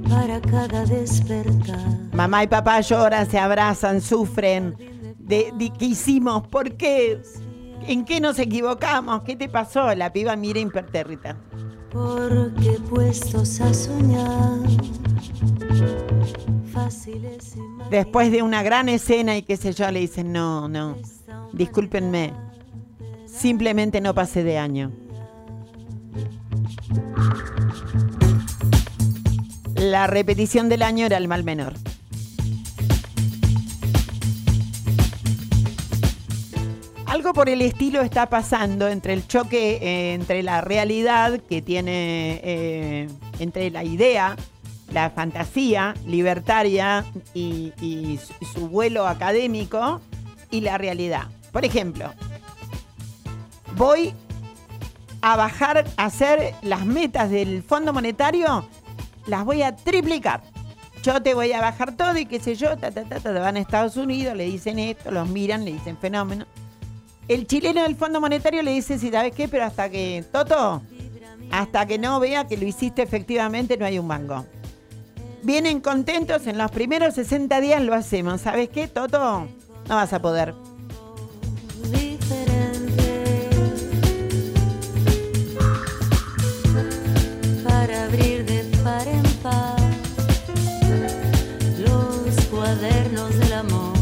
para 0.10 0.40
cada 0.42 0.86
despertar. 0.86 1.80
Mamá 2.14 2.44
y 2.44 2.48
papá 2.48 2.80
lloran, 2.82 3.30
se 3.30 3.40
abrazan, 3.40 4.00
sufren. 4.00 4.76
De, 5.18 5.52
de- 5.58 5.72
¿Qué 5.78 5.86
hicimos? 5.86 6.48
¿Por 6.48 6.74
qué? 6.78 7.20
¿En 7.88 8.06
qué 8.06 8.22
nos 8.22 8.38
equivocamos? 8.40 9.24
¿Qué 9.24 9.36
te 9.36 9.50
pasó? 9.50 9.94
La 9.96 10.14
piba 10.14 10.36
mira 10.36 10.60
impertérrita. 10.60 11.36
Porque 11.92 12.80
puestos 12.90 13.60
a 13.60 13.74
soñar. 13.74 14.60
Después 17.90 18.32
de 18.32 18.42
una 18.42 18.64
gran 18.64 18.90
escena 18.90 19.38
y 19.38 19.44
qué 19.44 19.58
sé 19.58 19.74
yo, 19.74 19.90
le 19.92 20.00
dicen, 20.00 20.32
no, 20.32 20.68
no, 20.68 20.98
discúlpenme, 21.52 22.34
simplemente 23.26 24.02
no 24.02 24.14
pasé 24.14 24.44
de 24.44 24.58
año. 24.58 24.92
La 29.76 30.08
repetición 30.08 30.70
del 30.70 30.82
año 30.82 31.06
era 31.06 31.18
el 31.18 31.28
mal 31.28 31.44
menor. 31.44 31.74
Algo 37.06 37.34
por 37.34 37.48
el 37.48 37.62
estilo 37.62 38.02
está 38.02 38.28
pasando 38.28 38.88
entre 38.88 39.14
el 39.14 39.28
choque 39.28 39.78
eh, 39.82 40.14
entre 40.14 40.42
la 40.42 40.62
realidad 40.62 41.40
que 41.42 41.62
tiene, 41.62 42.42
eh, 42.44 43.08
entre 43.40 43.70
la 43.70 43.84
idea, 43.84 44.36
la 44.94 45.10
fantasía 45.10 45.96
libertaria 46.06 47.04
y, 47.34 48.20
su- 48.54 48.70
vuelo 48.70 49.08
académico 49.08 50.00
y 50.52 50.62
la 50.62 50.78
realidad. 50.78 51.28
Por 51.52 51.66
ejemplo, 51.66 52.14
voy 53.76 54.14
a 55.22 55.36
bajar, 55.36 55.86
a 55.98 56.06
hacer 56.06 56.54
las 56.62 56.86
metas 56.86 57.30
del 57.30 57.64
Fondo 57.64 57.94
Monetario, 57.94 58.68
las 59.28 59.46
voy 59.46 59.64
a 59.64 59.76
triplicar. 59.76 60.42
Yo 61.02 61.22
te 61.22 61.34
voy 61.34 61.52
a 61.52 61.60
bajar 61.60 61.96
todo 61.98 62.18
y 62.18 62.26
qué 62.26 62.40
sé 62.40 62.56
yo, 62.56 62.78
ta, 62.78 62.92
ta, 62.92 63.04
ta, 63.04 63.32
van 63.32 63.58
a 63.58 63.60
Estados 63.60 63.98
Unidos, 63.98 64.36
le 64.38 64.46
dicen 64.46 64.80
esto, 64.80 65.12
los 65.12 65.28
miran, 65.28 65.66
le 65.66 65.74
dicen 65.74 65.98
fenómeno. 65.98 66.46
El 67.28 67.48
chileno 67.48 67.84
del 67.84 67.96
Fondo 67.96 68.22
Monetario 68.22 68.62
le 68.64 68.72
dice, 68.72 69.00
si 69.00 69.10
sabes 69.10 69.34
qué, 69.34 69.48
pero 69.48 69.66
hasta 69.66 69.90
que, 69.90 70.24
Toto, 70.32 70.82
hasta 71.52 71.86
que 71.86 71.98
no 71.98 72.20
vea 72.20 72.48
que 72.48 72.58
lo 72.58 72.66
hiciste 72.66 73.02
efectivamente, 73.02 73.78
no 73.78 73.86
hay 73.86 74.00
un 74.00 74.08
mango. 74.08 74.46
Vienen 75.44 75.82
contentos, 75.82 76.48
en 76.48 76.58
los 76.58 76.72
primeros 76.72 77.16
60 77.16 77.60
días 77.60 77.82
lo 77.82 77.94
hacemos. 77.94 78.40
¿Sabes 78.40 78.70
qué, 78.70 78.88
Toto? 78.88 79.46
No 79.90 79.96
vas 79.96 80.14
a 80.14 80.22
poder. 80.22 80.54
diferente 81.92 83.50
para 87.62 88.06
abrir 88.06 88.46
de 88.46 88.64
par 88.84 89.06
en 89.06 89.24
par 89.44 89.80
los 91.80 92.46
cuadernos 92.46 93.38
del 93.38 93.54
amor 93.54 93.94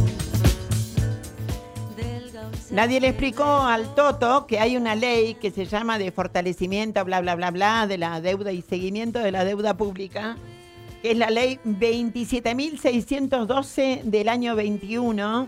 del 1.97 2.31
gaucho. 2.31 2.57
Nadie 2.69 3.01
le 3.01 3.07
explicó 3.07 3.43
al 3.43 3.95
Toto 3.95 4.45
que 4.45 4.59
hay 4.59 4.77
una 4.77 4.93
ley 4.93 5.33
que 5.33 5.49
se 5.49 5.65
llama 5.65 5.97
de 5.97 6.11
fortalecimiento, 6.11 7.03
bla, 7.03 7.19
bla, 7.19 7.33
bla, 7.33 7.49
bla, 7.49 7.87
de 7.87 7.97
la 7.97 8.21
deuda 8.21 8.51
y 8.51 8.61
seguimiento 8.61 9.17
de 9.17 9.31
la 9.31 9.43
deuda 9.43 9.75
pública, 9.75 10.37
que 11.01 11.11
es 11.11 11.17
la 11.17 11.29
ley 11.29 11.59
27.612 11.65 14.03
del 14.03 14.29
año 14.29 14.55
21 14.55 15.47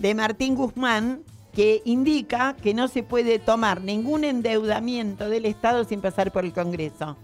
de 0.00 0.14
Martín 0.14 0.54
Guzmán, 0.54 1.22
que 1.52 1.82
indica 1.84 2.54
que 2.54 2.72
no 2.72 2.88
se 2.88 3.02
puede 3.02 3.38
tomar 3.38 3.82
ningún 3.82 4.24
endeudamiento 4.24 5.28
del 5.28 5.44
Estado 5.44 5.84
sin 5.84 6.00
pasar 6.00 6.32
por 6.32 6.44
el 6.44 6.52
Congreso. 6.52 7.16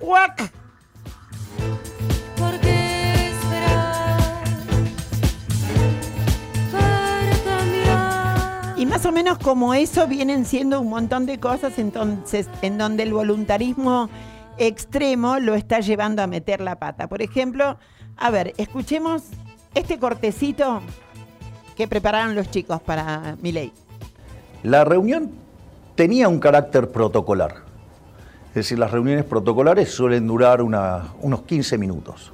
¡Cuac! 0.00 0.52
¿Por 2.36 2.58
qué 2.60 3.26
esperar 3.26 4.44
para 6.72 7.36
cambiar? 7.44 8.78
Y 8.78 8.86
más 8.86 9.04
o 9.04 9.12
menos 9.12 9.38
como 9.38 9.74
eso 9.74 10.06
vienen 10.06 10.44
siendo 10.44 10.80
un 10.80 10.88
montón 10.88 11.26
de 11.26 11.38
cosas 11.38 11.78
entonces 11.78 12.48
en 12.62 12.78
donde 12.78 13.02
el 13.02 13.12
voluntarismo 13.12 14.08
extremo 14.58 15.38
lo 15.38 15.54
está 15.54 15.80
llevando 15.80 16.22
a 16.22 16.26
meter 16.26 16.60
la 16.60 16.76
pata. 16.78 17.08
Por 17.08 17.22
ejemplo, 17.22 17.78
a 18.16 18.30
ver, 18.30 18.54
escuchemos 18.58 19.22
este 19.74 19.98
cortecito 19.98 20.80
que 21.76 21.86
prepararon 21.88 22.34
los 22.34 22.50
chicos 22.50 22.80
para 22.82 23.36
mi 23.40 23.52
ley. 23.52 23.72
La 24.62 24.84
reunión 24.84 25.30
tenía 25.94 26.28
un 26.28 26.40
carácter 26.40 26.90
protocolar. 26.90 27.66
Es 28.48 28.54
decir, 28.54 28.78
las 28.78 28.90
reuniones 28.90 29.24
protocolares 29.24 29.90
suelen 29.90 30.26
durar 30.26 30.62
unos 30.62 31.42
15 31.46 31.78
minutos. 31.78 32.32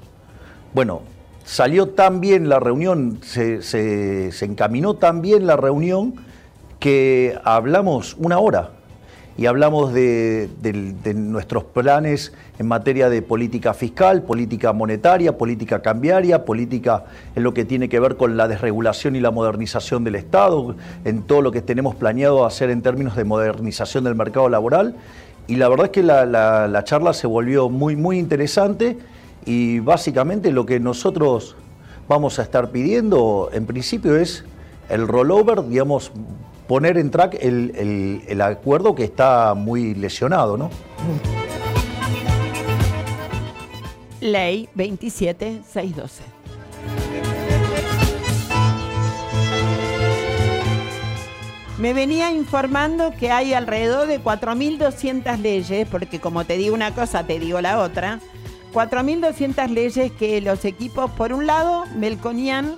Bueno, 0.72 1.02
salió 1.44 1.90
tan 1.90 2.20
bien 2.20 2.48
la 2.48 2.58
reunión, 2.60 3.18
se, 3.22 3.60
se- 3.62 4.32
se 4.32 4.44
encaminó 4.46 4.94
tan 4.94 5.20
bien 5.20 5.46
la 5.46 5.56
reunión 5.56 6.14
que 6.78 7.38
hablamos 7.44 8.14
una 8.18 8.38
hora 8.38 8.70
y 9.36 9.46
hablamos 9.46 9.92
de, 9.92 10.48
nuestros 11.14 11.64
planes 11.64 12.32
en 12.58 12.68
materia 12.68 13.08
de 13.08 13.20
política 13.20 13.74
fiscal, 13.74 14.22
política 14.22 14.72
monetaria, 14.72 15.36
política 15.36 15.82
cambiaria, 15.82 16.44
política 16.44 17.04
en 17.34 17.42
lo 17.42 17.52
que 17.52 17.64
tiene 17.64 17.88
que 17.88 17.98
ver 17.98 18.16
con 18.16 18.36
la 18.36 18.46
desregulación 18.46 19.16
y 19.16 19.20
la 19.20 19.32
modernización 19.32 20.04
del 20.04 20.14
Estado, 20.14 20.76
en 21.04 21.22
todo 21.22 21.42
lo 21.42 21.50
que 21.50 21.62
tenemos 21.62 21.96
planeado 21.96 22.44
hacer 22.46 22.70
en 22.70 22.80
términos 22.82 23.16
de 23.16 23.24
modernización 23.24 24.04
del 24.04 24.14
mercado 24.14 24.48
laboral. 24.48 24.94
Y 25.48 25.56
la 25.56 25.68
verdad 25.68 25.86
es 25.86 25.92
que 25.92 26.02
la, 26.04 26.24
la- 26.26 26.68
la 26.68 26.84
charla 26.84 27.12
se 27.12 27.26
volvió 27.26 27.68
muy, 27.68 27.96
muy 27.96 28.18
interesante 28.18 28.98
y 29.44 29.80
básicamente 29.80 30.52
lo 30.52 30.64
que 30.64 30.78
nosotros 30.80 31.56
vamos 32.08 32.38
a 32.38 32.42
estar 32.42 32.70
pidiendo 32.70 33.50
en 33.52 33.66
principio 33.66 34.16
es 34.16 34.44
el 34.88 35.08
rollover, 35.08 35.66
digamos, 35.66 36.12
poner 36.66 36.98
en 36.98 37.10
track 37.10 37.36
el, 37.40 38.22
el, 38.26 38.40
acuerdo 38.40 38.94
que 38.94 39.04
está 39.04 39.54
muy 39.54 39.94
lesionado, 39.94 40.56
¿no? 40.56 40.70
Ley 44.20 44.68
27612. 44.74 46.22
Me 51.78 51.92
venía 51.92 52.30
informando 52.30 53.12
que 53.18 53.30
hay 53.30 53.52
alrededor 53.52 54.06
de 54.06 54.22
4.200 54.22 55.38
leyes, 55.38 55.86
porque 55.90 56.20
como 56.20 56.44
te 56.44 56.56
digo 56.56 56.74
una 56.74 56.94
cosa, 56.94 57.26
te 57.26 57.38
digo 57.38 57.60
la 57.60 57.80
otra. 57.80 58.20
4.200 58.72 59.68
leyes 59.68 60.12
que 60.12 60.40
los 60.40 60.64
equipos, 60.64 61.10
por 61.10 61.32
un 61.32 61.46
lado, 61.46 61.84
Melconian 61.96 62.76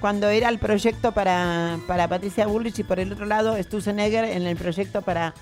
cuando 0.00 0.28
era 0.28 0.48
el 0.48 0.58
proyecto 0.58 1.12
para, 1.12 1.78
para 1.86 2.08
Patricia 2.08 2.46
Bullrich, 2.46 2.78
y 2.78 2.84
por 2.84 3.00
el 3.00 3.12
otro 3.12 3.26
lado, 3.26 3.60
Stussenegger 3.62 4.24
en 4.24 4.46
el 4.46 4.56
proyecto 4.56 5.02
para, 5.02 5.34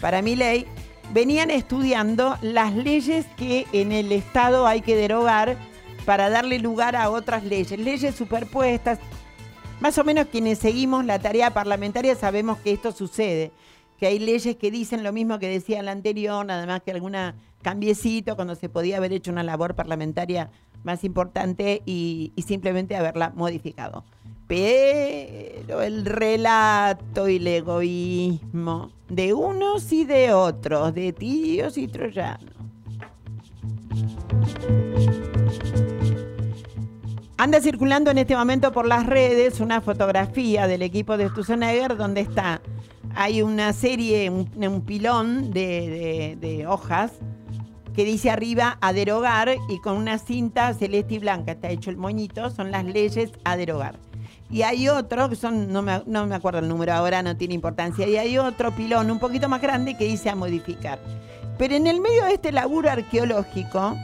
para 0.00 0.22
Milley, 0.22 0.66
venían 1.12 1.50
estudiando 1.50 2.36
las 2.42 2.74
leyes 2.74 3.26
que 3.36 3.66
en 3.72 3.92
el 3.92 4.12
Estado 4.12 4.66
hay 4.66 4.80
que 4.80 4.96
derogar 4.96 5.56
para 6.04 6.30
darle 6.30 6.58
lugar 6.58 6.96
a 6.96 7.10
otras 7.10 7.44
leyes, 7.44 7.78
leyes 7.78 8.14
superpuestas. 8.14 8.98
Más 9.80 9.96
o 9.98 10.04
menos 10.04 10.26
quienes 10.26 10.58
seguimos 10.58 11.04
la 11.04 11.18
tarea 11.18 11.52
parlamentaria 11.52 12.14
sabemos 12.16 12.58
que 12.58 12.72
esto 12.72 12.92
sucede, 12.92 13.52
que 13.98 14.06
hay 14.06 14.18
leyes 14.18 14.56
que 14.56 14.70
dicen 14.70 15.04
lo 15.04 15.12
mismo 15.12 15.38
que 15.38 15.48
decía 15.48 15.82
la 15.82 15.92
anterior, 15.92 16.44
nada 16.44 16.66
más 16.66 16.82
que 16.82 16.92
alguna 16.92 17.34
cambiecito 17.62 18.36
cuando 18.36 18.54
se 18.54 18.68
podía 18.68 18.96
haber 18.96 19.12
hecho 19.12 19.30
una 19.30 19.42
labor 19.42 19.74
parlamentaria 19.74 20.50
más 20.84 21.04
importante 21.04 21.82
y, 21.84 22.32
simplemente 22.46 22.96
haberla 22.96 23.32
modificado. 23.34 24.04
Pero 24.46 25.82
el 25.82 26.06
relato 26.06 27.28
y 27.28 27.36
el 27.36 27.46
egoísmo 27.46 28.90
de 29.08 29.34
unos 29.34 29.92
y 29.92 30.04
de 30.04 30.32
otros, 30.32 30.94
de 30.94 31.12
tíos 31.12 31.76
y 31.76 31.88
troyanos. 31.88 32.54
Anda 37.36 37.60
circulando 37.60 38.10
en 38.10 38.18
este 38.18 38.36
momento 38.36 38.72
por 38.72 38.86
las 38.86 39.06
redes 39.06 39.60
una 39.60 39.80
fotografía 39.80 40.66
del 40.66 40.82
equipo 40.82 41.16
de 41.16 41.28
Stussenegger 41.28 41.96
donde 41.96 42.22
está, 42.22 42.60
hay 43.14 43.42
una 43.42 43.72
serie, 43.72 44.30
un, 44.30 44.80
pilón 44.80 45.52
de 45.52 46.64
hojas 46.66 47.12
que 47.98 48.04
dice 48.04 48.30
arriba 48.30 48.78
a 48.80 48.92
derogar 48.92 49.56
y 49.68 49.80
con 49.80 49.96
una 49.96 50.18
cinta 50.18 50.72
celeste 50.72 51.14
y 51.14 51.18
blanca 51.18 51.50
está 51.50 51.68
hecho 51.68 51.90
el 51.90 51.96
moñito, 51.96 52.48
son 52.48 52.70
las 52.70 52.84
leyes 52.84 53.32
a 53.42 53.56
derogar. 53.56 53.98
Y 54.48 54.62
hay 54.62 54.88
otro, 54.88 55.28
que 55.28 55.34
son, 55.34 55.72
no 55.72 55.82
me, 55.82 56.04
no 56.06 56.24
me 56.28 56.36
acuerdo 56.36 56.60
el 56.60 56.68
número 56.68 56.92
ahora, 56.92 57.24
no 57.24 57.36
tiene 57.36 57.54
importancia, 57.54 58.06
y 58.06 58.16
hay 58.16 58.38
otro 58.38 58.70
pilón 58.70 59.10
un 59.10 59.18
poquito 59.18 59.48
más 59.48 59.60
grande 59.60 59.96
que 59.96 60.04
dice 60.04 60.30
a 60.30 60.36
modificar. 60.36 61.00
Pero 61.58 61.74
en 61.74 61.88
el 61.88 62.00
medio 62.00 62.22
de 62.22 62.34
este 62.34 62.52
laburo 62.52 62.88
arqueológico, 62.88 63.96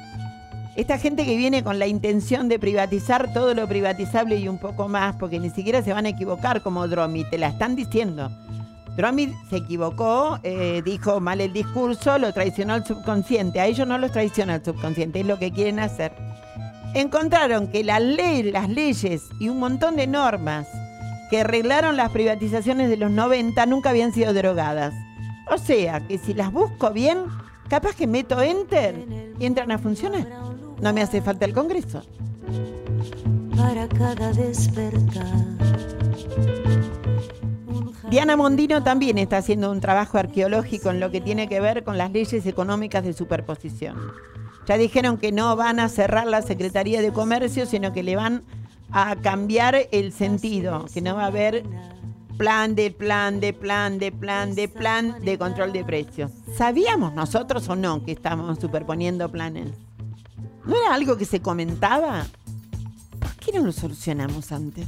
esta 0.74 0.98
gente 0.98 1.24
que 1.24 1.36
viene 1.36 1.62
con 1.62 1.78
la 1.78 1.86
intención 1.86 2.48
de 2.48 2.58
privatizar 2.58 3.32
todo 3.32 3.54
lo 3.54 3.68
privatizable 3.68 4.38
y 4.38 4.48
un 4.48 4.58
poco 4.58 4.88
más, 4.88 5.14
porque 5.14 5.38
ni 5.38 5.50
siquiera 5.50 5.82
se 5.82 5.92
van 5.92 6.06
a 6.06 6.08
equivocar 6.08 6.62
como 6.62 6.88
Dromi, 6.88 7.22
te 7.30 7.38
la 7.38 7.46
están 7.46 7.76
diciendo. 7.76 8.28
Dromi 8.96 9.34
se 9.50 9.56
equivocó, 9.56 10.38
eh, 10.44 10.80
dijo 10.84 11.18
mal 11.20 11.40
el 11.40 11.52
discurso, 11.52 12.18
lo 12.18 12.32
traicionó 12.32 12.76
el 12.76 12.84
subconsciente. 12.84 13.60
A 13.60 13.66
ellos 13.66 13.88
no 13.88 13.98
los 13.98 14.12
traiciona 14.12 14.56
el 14.56 14.64
subconsciente, 14.64 15.20
es 15.20 15.26
lo 15.26 15.38
que 15.38 15.50
quieren 15.50 15.80
hacer. 15.80 16.12
Encontraron 16.94 17.66
que 17.68 17.82
la 17.82 17.98
ley, 17.98 18.44
las 18.44 18.68
leyes 18.68 19.22
y 19.40 19.48
un 19.48 19.58
montón 19.58 19.96
de 19.96 20.06
normas 20.06 20.68
que 21.28 21.40
arreglaron 21.40 21.96
las 21.96 22.10
privatizaciones 22.10 22.88
de 22.88 22.96
los 22.96 23.10
90 23.10 23.66
nunca 23.66 23.90
habían 23.90 24.12
sido 24.12 24.32
derogadas. 24.32 24.94
O 25.50 25.58
sea, 25.58 26.06
que 26.06 26.18
si 26.18 26.32
las 26.32 26.52
busco 26.52 26.90
bien, 26.90 27.24
capaz 27.68 27.96
que 27.96 28.06
meto 28.06 28.40
enter 28.40 28.94
y 29.40 29.44
entran 29.44 29.72
a 29.72 29.78
funcionar. 29.78 30.28
No 30.80 30.92
me 30.92 31.02
hace 31.02 31.20
falta 31.20 31.44
el 31.44 31.52
Congreso. 31.52 32.02
para 33.56 33.88
cada 33.88 34.32
despertar. 34.32 35.54
Diana 38.14 38.36
Mondino 38.36 38.84
también 38.84 39.18
está 39.18 39.38
haciendo 39.38 39.72
un 39.72 39.80
trabajo 39.80 40.18
arqueológico 40.18 40.90
en 40.90 41.00
lo 41.00 41.10
que 41.10 41.20
tiene 41.20 41.48
que 41.48 41.58
ver 41.58 41.82
con 41.82 41.98
las 41.98 42.12
leyes 42.12 42.46
económicas 42.46 43.02
de 43.02 43.12
superposición. 43.12 43.96
Ya 44.68 44.78
dijeron 44.78 45.18
que 45.18 45.32
no 45.32 45.56
van 45.56 45.80
a 45.80 45.88
cerrar 45.88 46.28
la 46.28 46.40
Secretaría 46.40 47.02
de 47.02 47.12
Comercio, 47.12 47.66
sino 47.66 47.92
que 47.92 48.04
le 48.04 48.14
van 48.14 48.44
a 48.92 49.16
cambiar 49.16 49.88
el 49.90 50.12
sentido, 50.12 50.86
que 50.94 51.00
no 51.00 51.16
va 51.16 51.24
a 51.24 51.26
haber 51.26 51.64
plan 52.38 52.76
de 52.76 52.92
plan 52.92 53.40
de 53.40 53.52
plan 53.52 53.98
de 53.98 54.12
plan 54.12 54.54
de 54.54 54.68
plan 54.68 55.16
de 55.24 55.36
control 55.36 55.72
de 55.72 55.84
precios. 55.84 56.30
¿Sabíamos 56.56 57.14
nosotros 57.14 57.68
o 57.68 57.74
no 57.74 58.04
que 58.04 58.12
estábamos 58.12 58.60
superponiendo 58.60 59.28
planes? 59.28 59.72
¿No 60.64 60.76
era 60.76 60.94
algo 60.94 61.16
que 61.16 61.24
se 61.24 61.42
comentaba? 61.42 62.24
¿Por 63.18 63.34
qué 63.40 63.58
no 63.58 63.66
lo 63.66 63.72
solucionamos 63.72 64.52
antes? 64.52 64.86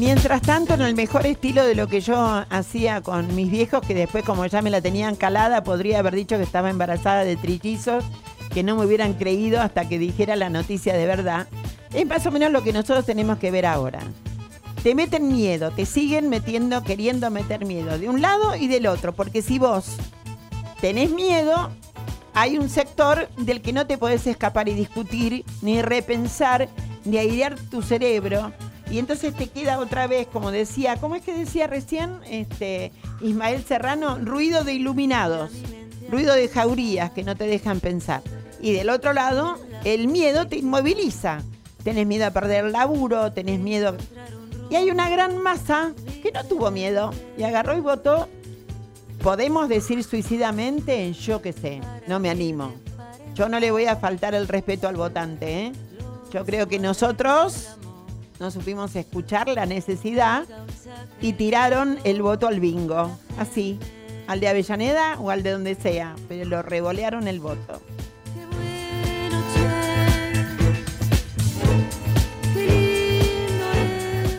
Mientras 0.00 0.40
tanto, 0.40 0.72
en 0.72 0.80
el 0.80 0.94
mejor 0.94 1.26
estilo 1.26 1.62
de 1.62 1.74
lo 1.74 1.86
que 1.86 2.00
yo 2.00 2.16
hacía 2.48 3.02
con 3.02 3.34
mis 3.34 3.50
viejos, 3.50 3.82
que 3.86 3.92
después 3.92 4.24
como 4.24 4.46
ya 4.46 4.62
me 4.62 4.70
la 4.70 4.80
tenían 4.80 5.14
calada, 5.14 5.62
podría 5.62 5.98
haber 5.98 6.14
dicho 6.14 6.38
que 6.38 6.42
estaba 6.42 6.70
embarazada 6.70 7.22
de 7.22 7.36
trillizos, 7.36 8.02
que 8.54 8.62
no 8.62 8.76
me 8.76 8.86
hubieran 8.86 9.12
creído 9.12 9.60
hasta 9.60 9.86
que 9.90 9.98
dijera 9.98 10.36
la 10.36 10.48
noticia 10.48 10.94
de 10.94 11.04
verdad. 11.04 11.48
Es 11.92 12.06
más 12.06 12.24
o 12.24 12.30
menos 12.30 12.50
lo 12.50 12.62
que 12.62 12.72
nosotros 12.72 13.04
tenemos 13.04 13.36
que 13.36 13.50
ver 13.50 13.66
ahora. 13.66 14.00
Te 14.82 14.94
meten 14.94 15.28
miedo, 15.28 15.70
te 15.70 15.84
siguen 15.84 16.30
metiendo, 16.30 16.82
queriendo 16.82 17.30
meter 17.30 17.66
miedo, 17.66 17.98
de 17.98 18.08
un 18.08 18.22
lado 18.22 18.56
y 18.56 18.68
del 18.68 18.86
otro, 18.86 19.12
porque 19.12 19.42
si 19.42 19.58
vos 19.58 19.96
tenés 20.80 21.10
miedo, 21.10 21.68
hay 22.32 22.56
un 22.56 22.70
sector 22.70 23.28
del 23.36 23.60
que 23.60 23.74
no 23.74 23.86
te 23.86 23.98
podés 23.98 24.26
escapar 24.26 24.66
y 24.70 24.72
discutir, 24.72 25.44
ni 25.60 25.82
repensar, 25.82 26.70
ni 27.04 27.18
airear 27.18 27.56
tu 27.70 27.82
cerebro. 27.82 28.50
Y 28.90 28.98
entonces 28.98 29.34
te 29.34 29.48
queda 29.48 29.78
otra 29.78 30.06
vez, 30.06 30.26
como 30.26 30.50
decía, 30.50 30.96
¿cómo 30.96 31.14
es 31.16 31.22
que 31.22 31.32
decía 31.32 31.66
recién 31.66 32.20
este, 32.28 32.92
Ismael 33.20 33.64
Serrano? 33.64 34.18
Ruido 34.18 34.64
de 34.64 34.74
iluminados, 34.74 35.52
ruido 36.10 36.34
de 36.34 36.48
jaurías 36.48 37.12
que 37.12 37.22
no 37.22 37.36
te 37.36 37.46
dejan 37.46 37.80
pensar. 37.80 38.22
Y 38.60 38.72
del 38.72 38.90
otro 38.90 39.12
lado, 39.12 39.58
el 39.84 40.08
miedo 40.08 40.48
te 40.48 40.56
inmoviliza. 40.56 41.42
Tenés 41.84 42.06
miedo 42.06 42.26
a 42.26 42.30
perder 42.30 42.66
el 42.66 42.72
laburo, 42.72 43.32
tenés 43.32 43.60
miedo... 43.60 43.96
Y 44.68 44.76
hay 44.76 44.88
una 44.88 45.10
gran 45.10 45.38
masa 45.38 45.92
que 46.22 46.30
no 46.30 46.44
tuvo 46.44 46.70
miedo 46.70 47.10
y 47.36 47.42
agarró 47.42 47.76
y 47.76 47.80
votó 47.80 48.28
¿Podemos 49.22 49.68
decir 49.68 50.02
suicidamente? 50.02 51.12
Yo 51.12 51.42
qué 51.42 51.52
sé, 51.52 51.82
no 52.06 52.18
me 52.18 52.30
animo. 52.30 52.72
Yo 53.34 53.50
no 53.50 53.60
le 53.60 53.70
voy 53.70 53.84
a 53.84 53.96
faltar 53.96 54.34
el 54.34 54.48
respeto 54.48 54.88
al 54.88 54.96
votante. 54.96 55.66
¿eh? 55.66 55.72
Yo 56.32 56.46
creo 56.46 56.68
que 56.68 56.78
nosotros 56.78 57.76
no 58.40 58.50
supimos 58.50 58.96
escuchar 58.96 59.48
la 59.48 59.66
necesidad 59.66 60.44
y 61.20 61.34
tiraron 61.34 61.98
el 62.04 62.22
voto 62.22 62.48
al 62.48 62.58
bingo. 62.58 63.16
Así, 63.38 63.78
al 64.26 64.40
de 64.40 64.48
Avellaneda 64.48 65.20
o 65.20 65.30
al 65.30 65.42
de 65.42 65.50
donde 65.50 65.74
sea, 65.74 66.16
pero 66.26 66.46
lo 66.46 66.62
revolearon 66.62 67.28
el 67.28 67.38
voto. 67.38 67.82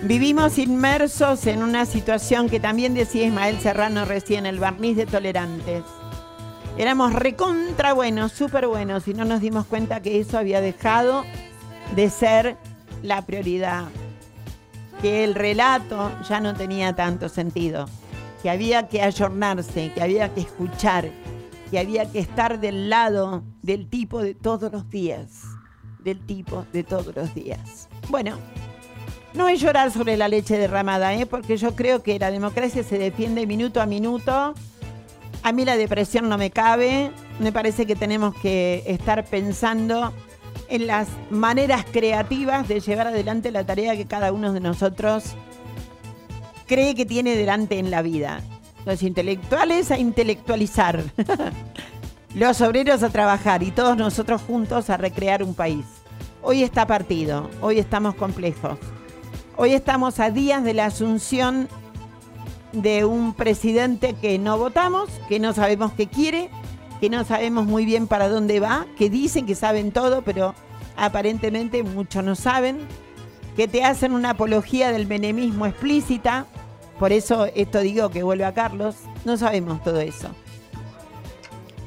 Vivimos 0.01 0.57
inmersos 0.57 1.45
en 1.45 1.61
una 1.61 1.85
situación 1.85 2.49
que 2.49 2.59
también 2.59 2.95
decía 2.95 3.27
Ismael 3.27 3.59
Serrano 3.59 4.03
recién, 4.03 4.47
el 4.47 4.59
barniz 4.59 4.97
de 4.97 5.05
tolerantes. 5.05 5.83
Éramos 6.77 7.13
recontra 7.13 7.93
buenos, 7.93 8.31
súper 8.31 8.67
buenos, 8.67 9.07
y 9.07 9.13
no 9.13 9.25
nos 9.25 9.41
dimos 9.41 9.67
cuenta 9.67 10.01
que 10.01 10.19
eso 10.19 10.39
había 10.39 10.59
dejado 10.59 11.23
de 11.95 12.09
ser 12.09 12.57
la 13.03 13.25
prioridad. 13.25 13.85
Que 15.01 15.23
el 15.23 15.35
relato 15.35 16.11
ya 16.27 16.39
no 16.39 16.53
tenía 16.53 16.93
tanto 16.95 17.29
sentido. 17.29 17.87
Que 18.41 18.49
había 18.49 18.87
que 18.87 19.01
ayornarse, 19.01 19.91
que 19.93 20.01
había 20.01 20.33
que 20.33 20.41
escuchar, 20.41 21.09
que 21.69 21.79
había 21.79 22.11
que 22.11 22.19
estar 22.19 22.59
del 22.59 22.89
lado 22.89 23.43
del 23.61 23.87
tipo 23.87 24.21
de 24.21 24.33
todos 24.35 24.71
los 24.71 24.89
días. 24.89 25.43
Del 25.99 26.19
tipo 26.25 26.65
de 26.73 26.83
todos 26.83 27.15
los 27.15 27.33
días. 27.33 27.87
Bueno, 28.09 28.37
no 29.33 29.47
es 29.47 29.61
llorar 29.61 29.91
sobre 29.91 30.17
la 30.17 30.27
leche 30.27 30.57
derramada, 30.57 31.13
¿eh? 31.13 31.25
porque 31.25 31.57
yo 31.57 31.75
creo 31.75 32.03
que 32.03 32.19
la 32.19 32.31
democracia 32.31 32.83
se 32.83 32.97
defiende 32.97 33.47
minuto 33.47 33.81
a 33.81 33.85
minuto. 33.85 34.53
A 35.43 35.51
mí 35.53 35.63
la 35.65 35.77
depresión 35.77 36.27
no 36.27 36.37
me 36.37 36.51
cabe. 36.51 37.11
Me 37.39 37.51
parece 37.51 37.85
que 37.85 37.95
tenemos 37.95 38.35
que 38.35 38.83
estar 38.85 39.23
pensando 39.25 40.13
en 40.71 40.87
las 40.87 41.09
maneras 41.29 41.85
creativas 41.91 42.65
de 42.69 42.79
llevar 42.79 43.07
adelante 43.07 43.51
la 43.51 43.65
tarea 43.65 43.97
que 43.97 44.05
cada 44.05 44.31
uno 44.31 44.53
de 44.53 44.61
nosotros 44.61 45.35
cree 46.65 46.95
que 46.95 47.05
tiene 47.05 47.35
delante 47.35 47.77
en 47.77 47.91
la 47.91 48.01
vida. 48.01 48.39
Los 48.85 49.03
intelectuales 49.03 49.91
a 49.91 49.99
intelectualizar. 49.99 51.03
Los 52.35 52.61
obreros 52.61 53.03
a 53.03 53.09
trabajar 53.09 53.61
y 53.63 53.71
todos 53.71 53.97
nosotros 53.97 54.41
juntos 54.41 54.89
a 54.89 54.95
recrear 54.95 55.43
un 55.43 55.53
país. 55.53 55.85
Hoy 56.41 56.63
está 56.63 56.87
partido, 56.87 57.49
hoy 57.59 57.77
estamos 57.77 58.15
complejos. 58.15 58.79
Hoy 59.57 59.73
estamos 59.73 60.21
a 60.21 60.31
días 60.31 60.63
de 60.63 60.73
la 60.73 60.85
asunción 60.85 61.67
de 62.71 63.03
un 63.03 63.33
presidente 63.33 64.13
que 64.13 64.39
no 64.39 64.57
votamos, 64.57 65.09
que 65.27 65.39
no 65.39 65.51
sabemos 65.51 65.91
qué 65.91 66.07
quiere, 66.07 66.49
que 67.01 67.09
no 67.09 67.25
sabemos 67.25 67.65
muy 67.65 67.83
bien 67.83 68.05
para 68.05 68.29
dónde 68.29 68.59
va, 68.59 68.85
que 68.95 69.09
dicen 69.09 69.47
que 69.47 69.55
saben 69.55 69.91
todo, 69.91 70.21
pero 70.21 70.53
aparentemente 70.95 71.81
muchos 71.81 72.23
no 72.23 72.35
saben. 72.35 72.87
que 73.57 73.67
te 73.67 73.83
hacen 73.83 74.13
una 74.13 74.29
apología 74.29 74.91
del 74.91 75.07
menemismo 75.07 75.65
explícita. 75.65 76.45
Por 76.99 77.11
eso 77.11 77.47
esto 77.53 77.79
digo 77.79 78.09
que 78.09 78.23
vuelve 78.23 78.45
a 78.45 78.53
Carlos. 78.53 78.95
No 79.25 79.35
sabemos 79.35 79.83
todo 79.83 79.99
eso. 79.99 80.29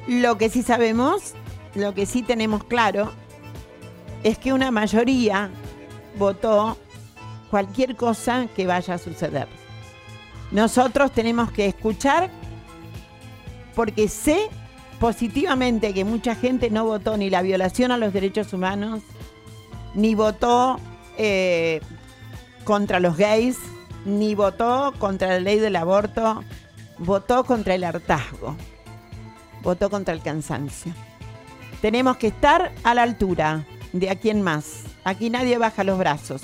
Lo 0.06 0.36
que 0.36 0.50
sí 0.50 0.62
sabemos, 0.62 1.34
lo 1.74 1.94
que 1.94 2.04
sí 2.04 2.22
tenemos 2.22 2.64
claro, 2.64 3.12
es 4.24 4.36
que 4.36 4.52
una 4.52 4.70
mayoría 4.70 5.50
votó 6.18 6.76
cualquier 7.50 7.96
cosa 7.96 8.46
que 8.54 8.66
vaya 8.66 8.94
a 8.94 8.98
suceder. 8.98 9.48
Nosotros 10.50 11.12
tenemos 11.12 11.50
que 11.50 11.66
escuchar 11.66 12.30
porque 13.74 14.08
sé 14.08 14.50
positivamente 15.04 15.92
que 15.92 16.02
mucha 16.02 16.34
gente 16.34 16.70
no 16.70 16.86
votó 16.86 17.18
ni 17.18 17.28
la 17.28 17.42
violación 17.42 17.92
a 17.92 17.98
los 17.98 18.14
derechos 18.14 18.54
humanos, 18.54 19.02
ni 19.94 20.14
votó 20.14 20.80
eh, 21.18 21.82
contra 22.64 23.00
los 23.00 23.18
gays, 23.18 23.58
ni 24.06 24.34
votó 24.34 24.94
contra 24.98 25.28
la 25.28 25.40
ley 25.40 25.58
del 25.58 25.76
aborto, 25.76 26.42
votó 26.96 27.44
contra 27.44 27.74
el 27.74 27.84
hartazgo, 27.84 28.56
votó 29.62 29.90
contra 29.90 30.14
el 30.14 30.22
cansancio. 30.22 30.94
Tenemos 31.82 32.16
que 32.16 32.28
estar 32.28 32.72
a 32.82 32.94
la 32.94 33.02
altura 33.02 33.66
de 33.92 34.08
a 34.08 34.16
quién 34.16 34.40
más. 34.40 34.84
Aquí 35.04 35.28
nadie 35.28 35.58
baja 35.58 35.84
los 35.84 35.98
brazos. 35.98 36.40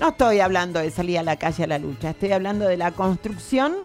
No 0.00 0.08
estoy 0.08 0.40
hablando 0.40 0.80
de 0.80 0.90
salir 0.90 1.20
a 1.20 1.22
la 1.22 1.36
calle 1.36 1.62
a 1.62 1.68
la 1.68 1.78
lucha, 1.78 2.10
estoy 2.10 2.32
hablando 2.32 2.66
de 2.66 2.78
la 2.78 2.90
construcción 2.90 3.76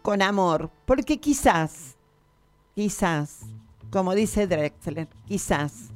con 0.00 0.22
amor, 0.22 0.70
porque 0.84 1.18
quizás, 1.18 1.91
quizás, 2.74 3.40
como 3.90 4.14
dice 4.14 4.46
Drexler, 4.46 5.08
quizás 5.26 5.90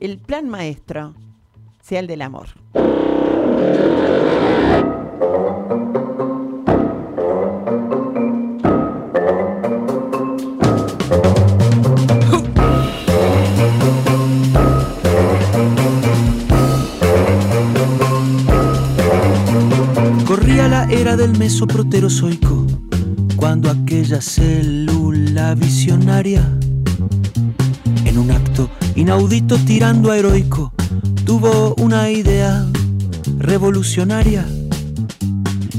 el 0.00 0.18
plan 0.18 0.48
maestro 0.48 1.14
sea 1.82 2.00
el 2.00 2.06
del 2.06 2.22
amor. 2.22 2.48
Corría 20.26 20.68
la 20.68 20.84
era 20.90 21.16
del 21.16 21.36
mesoproterozoico, 21.38 22.66
cuando 23.36 23.70
aquella 23.70 24.20
célula 24.20 25.27
visionaria, 25.54 26.42
en 28.04 28.18
un 28.18 28.30
acto 28.30 28.68
inaudito 28.96 29.56
tirando 29.58 30.10
a 30.10 30.18
heroico, 30.18 30.72
tuvo 31.24 31.74
una 31.76 32.10
idea 32.10 32.66
revolucionaria. 33.38 34.44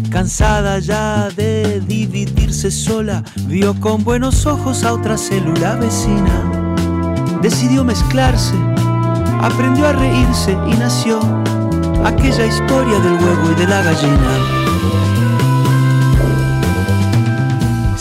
Cansada 0.10 0.80
ya 0.80 1.30
de 1.36 1.82
dividirse 1.82 2.72
sola, 2.72 3.24
vio 3.48 3.78
con 3.80 4.04
buenos 4.04 4.46
ojos 4.46 4.84
a 4.84 4.94
otra 4.94 5.18
célula 5.18 5.76
vecina. 5.76 6.74
Decidió 7.42 7.84
mezclarse, 7.84 8.56
aprendió 9.42 9.88
a 9.88 9.94
reírse 9.94 10.58
y 10.72 10.78
nació 10.78 11.20
aquella 12.06 12.46
historia 12.46 12.98
del 13.00 13.14
huevo 13.14 13.52
y 13.52 13.60
de 13.60 13.68
la 13.68 13.84
gallina. 13.84 14.69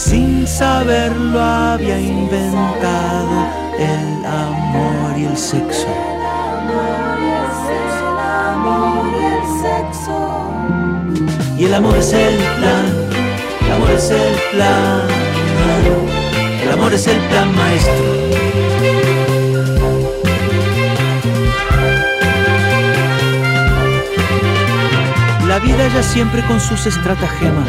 Sin 0.09 0.47
saberlo 0.47 1.39
había 1.39 2.01
inventado 2.01 3.47
el 3.79 4.25
amor 4.25 5.19
y 5.19 5.25
el 5.27 5.37
sexo. 5.37 5.87
Y 11.59 11.65
el 11.65 11.75
amor 11.75 11.99
es 11.99 12.13
el 12.15 12.37
plan, 12.59 12.87
el 13.67 13.73
amor 13.73 13.91
es 13.91 14.11
el 14.11 14.35
plan, 14.53 15.03
el 16.63 16.73
amor 16.73 16.95
es 16.95 17.07
el 17.07 17.19
plan 17.29 17.55
maestro. 17.55 18.29
La 25.47 25.59
vida 25.59 25.89
ya 25.89 26.03
siempre 26.03 26.43
con 26.47 26.61
sus 26.61 26.87
estratagemas, 26.87 27.69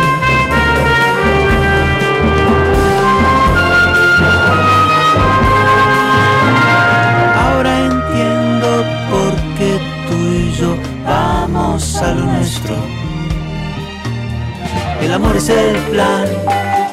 Amor 15.21 15.37
es 15.37 15.49
el 15.49 15.77
plan, 15.91 16.25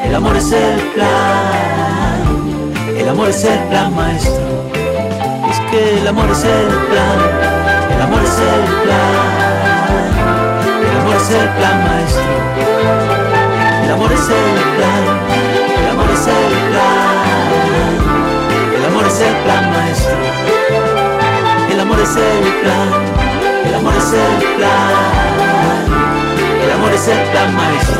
el 0.05 0.15
amor 0.15 0.37
es 0.37 0.53
el 0.53 0.81
plan, 0.93 2.21
el 2.99 3.09
amor 3.09 3.29
es 3.31 3.43
el 3.45 3.59
plan 3.69 3.95
maestro. 3.95 4.71
Es 5.51 5.61
que 5.71 5.99
el 5.99 6.07
amor 6.07 6.31
es 6.31 6.45
el 6.45 6.67
plan, 6.91 7.19
el 7.95 8.03
amor 8.03 8.23
es 8.23 8.39
el 8.39 8.65
plan, 8.85 9.15
el 10.91 10.97
amor 11.01 11.17
es 11.17 11.31
el 11.31 11.49
plan 11.57 11.85
maestro. 11.89 12.23
El 13.85 13.91
amor 13.93 14.13
es 14.13 14.21
el 14.21 14.27
plan, 14.77 15.05
el 15.81 15.89
amor 15.91 16.11
es 16.13 16.27
el 16.27 16.53
plan. 16.69 17.19
El 18.77 18.85
amor 18.85 19.07
es 19.07 19.21
el 19.21 19.37
plan 19.45 19.71
maestro. 19.71 20.17
El 21.71 21.81
amor 21.81 22.01
es 22.01 22.17
el 22.17 22.45
plan. 22.63 22.89
El 23.67 23.75
amor 23.75 23.95
es 23.97 24.13
el 24.13 24.57
plan. 24.57 25.38
El 26.69 26.75
amor 26.75 26.93
es 26.93 27.09
el 27.09 27.19
plan 27.31 27.57
maestro. 27.57 27.97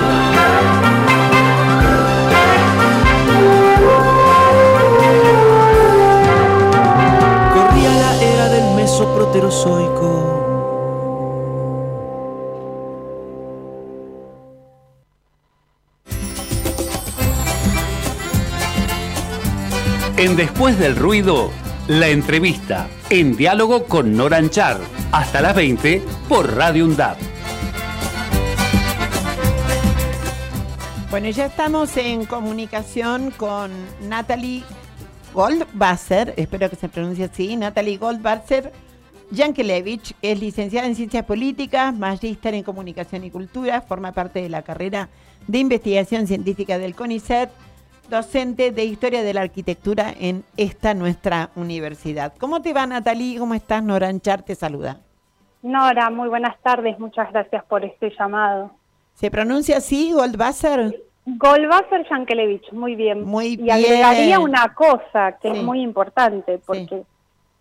Corría 7.55 7.93
la 7.95 8.23
era 8.23 8.49
del 8.51 8.75
mesoproterozoico. 8.75 10.45
En 20.19 20.37
Después 20.37 20.79
del 20.79 20.95
Ruido, 20.95 21.51
La 21.87 22.09
entrevista 22.09 22.87
en 23.09 23.35
diálogo 23.35 23.85
con 23.85 24.15
Noranchar. 24.15 24.77
Hasta 25.11 25.41
las 25.41 25.55
20 25.55 26.03
por 26.29 26.55
Radio 26.55 26.85
UNDAP. 26.85 27.28
Bueno, 31.19 31.33
ya 31.33 31.47
estamos 31.47 31.97
en 31.97 32.27
comunicación 32.27 33.33
con 33.33 33.73
Natalie 34.09 34.63
Goldwasser, 35.35 36.33
espero 36.37 36.71
que 36.71 36.77
se 36.77 36.89
pronuncie 36.89 37.25
así, 37.25 37.57
Natalie 37.57 37.99
Goldwasser 37.99 38.71
Yankelevich, 39.33 40.15
es 40.23 40.39
licenciada 40.39 40.87
en 40.87 40.95
Ciencias 40.95 41.25
Políticas, 41.25 41.93
magíster 41.93 42.55
en 42.55 42.63
Comunicación 42.63 43.25
y 43.25 43.33
Cultura, 43.33 43.81
forma 43.81 44.13
parte 44.13 44.41
de 44.41 44.49
la 44.49 44.63
carrera 44.63 45.09
de 45.49 45.59
Investigación 45.59 46.29
Científica 46.29 46.79
del 46.79 46.95
CONICET, 46.95 47.51
docente 48.09 48.71
de 48.71 48.85
Historia 48.85 49.25
de 49.25 49.35
la 49.35 49.41
Arquitectura 49.41 50.15
en 50.21 50.45
esta 50.57 50.95
nuestra 50.95 51.51
universidad. 51.57 52.33
¿Cómo 52.39 52.63
te 52.63 52.73
va, 52.73 52.87
Natalie? 52.87 53.41
¿Cómo 53.41 53.55
estás? 53.55 53.83
Nora 53.83 54.07
Anchar 54.07 54.43
te 54.43 54.55
saluda. 54.55 55.01
Nora, 55.63 56.11
muy 56.11 56.29
buenas 56.29 56.57
tardes, 56.63 56.97
muchas 57.01 57.33
gracias 57.33 57.65
por 57.65 57.85
este 57.85 58.13
llamado. 58.17 58.71
¿Se 59.15 59.33
pronuncia 59.33 59.79
así, 59.79 60.13
Goldwasser? 60.13 61.08
Goldwasser 61.37 62.07
Yankelevich, 62.09 62.73
muy 62.73 62.95
bien. 62.95 63.25
Muy 63.25 63.49
y 63.49 63.57
bien. 63.57 63.71
agregaría 63.77 64.41
una 64.41 64.75
cosa 64.75 65.33
que 65.43 65.51
Sí. 65.51 65.57
es 65.59 65.63
muy 65.63 65.83
importante, 65.83 66.59
porque 66.67 67.03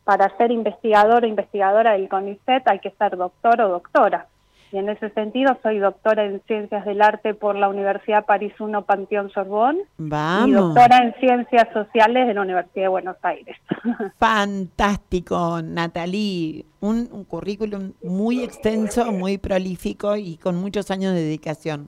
para 0.03 0.35
ser 0.37 0.51
investigador 0.51 1.23
o 1.23 1.27
investigadora 1.27 1.91
del 1.93 2.07
CONICET 2.07 2.67
hay 2.67 2.79
que 2.79 2.91
ser 2.91 3.17
doctor 3.17 3.59
o 3.61 3.69
doctora. 3.69 4.27
Y 4.71 4.77
en 4.77 4.89
ese 4.89 5.09
sentido 5.11 5.57
soy 5.63 5.79
doctora 5.79 6.25
en 6.25 6.41
Ciencias 6.45 6.83
del 6.85 7.01
Arte 7.01 7.33
por 7.33 7.55
la 7.55 7.69
Universidad 7.69 8.25
París 8.25 8.51
I 8.59 8.81
Panteón 8.85 9.29
Sorbonne 9.31 9.79
y 9.97 10.09
Vamos. 10.09 10.51
doctora 10.75 10.97
en 10.97 11.13
Ciencias 11.21 11.67
Sociales 11.73 12.27
de 12.27 12.33
la 12.33 12.41
Universidad 12.41 12.83
de 12.83 12.89
Buenos 12.89 13.15
Aires. 13.23 13.55
Fantástico, 14.19 15.61
Natalie. 15.63 16.65
Un, 16.81 17.07
un 17.11 17.23
currículum 17.23 17.93
muy 18.03 18.43
extenso, 18.43 19.11
muy 19.11 19.37
prolífico 19.37 20.15
y 20.17 20.37
con 20.37 20.55
muchos 20.55 20.91
años 20.91 21.13
de 21.13 21.21
dedicación. 21.21 21.87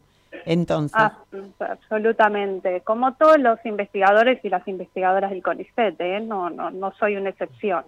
Entonces, 0.50 0.98
Ah, 1.00 1.16
absolutamente. 1.60 2.82
Como 2.82 3.14
todos 3.14 3.38
los 3.38 3.64
investigadores 3.66 4.44
y 4.44 4.50
las 4.50 4.68
investigadoras 4.68 5.30
del 5.30 5.44
CONICET, 5.44 6.02
¿eh? 6.02 6.22
no, 6.22 6.50
no, 6.50 6.72
no 6.72 6.92
soy 7.00 7.18
una 7.18 7.30
excepción. 7.30 7.86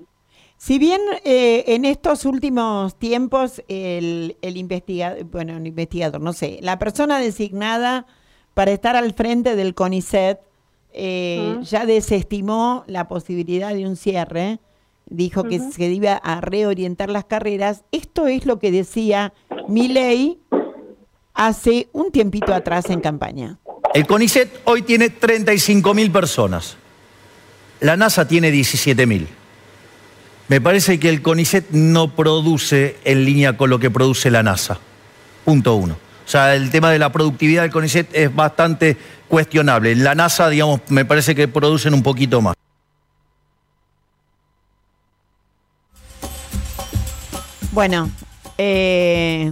si 0.58 0.78
bien 0.78 1.02
eh, 1.26 1.64
en 1.74 1.86
estos 1.86 2.24
últimos 2.24 2.96
tiempos 3.00 3.64
el, 3.68 4.38
el 4.44 4.58
investigador, 4.58 5.24
bueno, 5.24 5.58
el 5.58 5.66
investigador, 5.66 6.22
no 6.22 6.34
sé, 6.34 6.60
la 6.62 6.78
persona 6.78 7.18
designada 7.18 8.06
para 8.54 8.70
estar 8.70 8.96
al 8.96 9.14
frente 9.14 9.56
del 9.56 9.74
CONICET 9.74 10.40
eh, 10.94 11.58
ya 11.64 11.88
desestimó 11.88 12.84
la 12.86 13.08
posibilidad 13.08 13.74
de 13.74 13.88
un 13.88 13.96
cierre, 13.96 14.60
dijo 15.08 15.46
que 15.46 15.58
se 15.58 15.86
iba 15.86 16.14
a 16.14 16.42
reorientar 16.42 17.10
las 17.10 17.26
carreras. 17.26 17.86
Esto 17.92 18.28
es 18.28 18.46
lo 18.46 18.60
que 18.60 18.72
decía 18.72 19.34
Milei 19.68 20.38
hace 21.48 21.88
un 21.92 22.12
tiempito 22.12 22.54
atrás 22.54 22.90
en 22.92 23.02
campaña. 23.02 23.58
El 23.96 24.06
CONICET 24.06 24.62
hoy 24.66 24.84
tiene 24.84 25.08
35.000 25.08 26.12
personas. 26.12 26.78
La 27.80 27.98
NASA 27.98 28.28
tiene 28.28 28.52
17.000. 28.52 29.26
Me 30.48 30.62
parece 30.62 31.00
que 31.00 31.10
el 31.10 31.24
CONICET 31.24 31.72
no 31.72 32.16
produce 32.16 32.98
en 33.06 33.26
línea 33.26 33.58
con 33.58 33.72
lo 33.72 33.80
que 33.80 33.90
produce 33.90 34.30
la 34.30 34.44
NASA. 34.44 34.80
Punto 35.44 35.76
uno. 35.76 35.98
O 36.26 36.30
sea, 36.30 36.56
el 36.56 36.70
tema 36.70 36.92
de 36.92 37.00
la 37.00 37.12
productividad 37.12 37.64
del 37.64 37.72
CONICET 37.72 38.10
es 38.14 38.36
bastante 38.36 38.96
cuestionable. 39.28 39.94
En 39.94 40.04
la 40.04 40.14
NASA, 40.14 40.48
digamos, 40.48 40.82
me 40.90 41.06
parece 41.06 41.34
que 41.34 41.48
producen 41.48 41.96
un 41.96 42.04
poquito 42.04 42.40
más. 42.42 42.56
Bueno, 47.72 48.12
eh, 48.60 49.52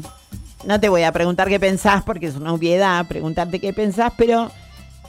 no 0.70 0.80
te 0.80 0.88
voy 0.88 1.02
a 1.02 1.12
preguntar 1.12 1.50
qué 1.50 1.60
pensás 1.60 2.04
porque 2.04 2.28
es 2.28 2.36
una 2.36 2.54
obviedad 2.54 3.06
preguntarte 3.08 3.60
qué 3.60 3.74
pensás, 3.74 4.14
pero 4.16 4.52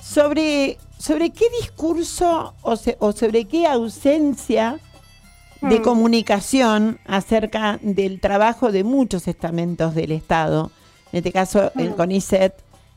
sobre, 0.02 0.78
sobre 0.98 1.28
qué 1.30 1.44
discurso 1.60 2.54
o, 2.62 2.76
se- 2.76 2.96
o 2.98 3.12
sobre 3.12 3.44
qué 3.44 3.66
ausencia 3.66 4.80
de 5.60 5.78
Mm. 5.78 5.82
comunicación 5.82 6.98
acerca 7.06 7.78
del 7.82 8.20
trabajo 8.20 8.72
de 8.72 8.84
muchos 8.84 9.28
estamentos 9.28 9.94
del 9.94 10.12
Estado, 10.12 10.70
en 11.12 11.18
este 11.18 11.30
caso 11.30 11.70
el 11.76 11.90
Mm. 11.90 11.94
CONICET, 11.94 12.54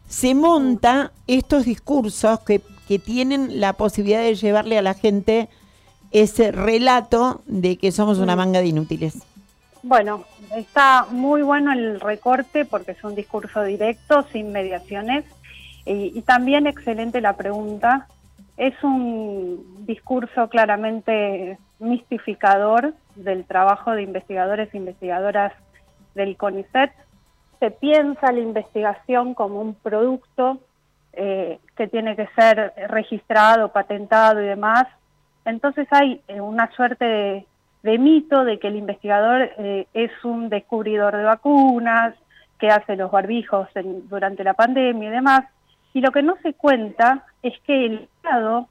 se 0.08 0.34
monta 0.34 1.12
estos 1.28 1.66
discursos 1.66 2.40
que, 2.48 2.62
que 2.88 2.98
tienen 2.98 3.60
la 3.60 3.74
posibilidad 3.74 4.22
de 4.22 4.36
llevarle 4.36 4.78
a 4.78 4.82
la 4.82 4.94
gente 4.94 5.50
ese 6.12 6.54
relato 6.54 7.42
de 7.46 7.76
que 7.78 7.92
somos 7.92 8.20
una 8.20 8.36
Mm. 8.36 8.40
manga 8.40 8.60
de 8.62 8.68
inútiles. 8.68 9.16
Bueno, 9.84 10.24
está 10.56 11.08
muy 11.12 11.42
bueno 11.42 11.74
el 11.74 12.00
recorte 12.00 12.64
porque 12.64 12.94
es 12.94 13.04
un 13.04 13.16
discurso 13.16 13.64
directo, 13.64 14.24
sin 14.32 14.54
mediaciones, 14.54 15.26
y, 15.86 16.22
también 16.22 16.68
excelente 16.68 17.20
la 17.20 17.36
pregunta. 17.36 18.08
Es 18.56 18.82
un 18.82 19.86
discurso 19.86 20.48
claramente 20.48 21.58
mistificador 21.80 22.94
del 23.16 23.44
trabajo 23.44 23.92
de 23.92 24.04
investigadores 24.04 24.74
e 24.74 24.78
investigadoras 24.78 25.52
del 26.16 26.38
CONICET. 26.38 26.94
Se 27.60 27.72
piensa 27.72 28.32
la 28.32 28.40
investigación 28.40 29.34
como 29.34 29.60
un 29.60 29.76
producto 29.76 30.60
eh, 31.12 31.60
que 31.76 31.88
tiene 31.88 32.16
que 32.16 32.28
ser 32.36 32.72
registrado, 32.88 33.74
patentado 33.74 34.42
y 34.42 34.46
demás. 34.46 34.88
Entonces 35.44 35.90
hay 35.92 36.22
eh, 36.30 36.40
una 36.40 36.72
suerte 36.72 37.04
de, 37.04 37.46
de 37.84 37.98
mito 37.98 38.44
de 38.46 38.60
que 38.60 38.70
el 38.70 38.78
investigador 38.78 39.50
eh, 39.58 39.88
es 39.94 40.12
un 40.24 40.50
descubridor 40.50 41.16
de 41.16 41.24
vacunas, 41.24 42.16
que 42.58 42.70
hace 42.70 42.96
los 42.96 43.12
barbijos 43.12 43.68
en- 43.76 44.08
durante 44.08 44.44
la 44.44 44.54
pandemia 44.54 45.10
y 45.10 45.12
demás. 45.12 45.44
Y 45.94 46.00
lo 46.02 46.12
que 46.12 46.24
no 46.24 46.38
se 46.42 46.54
cuenta 46.54 47.26
es 47.42 47.54
que 47.68 47.86
el 47.86 47.94
Estado, 48.16 48.68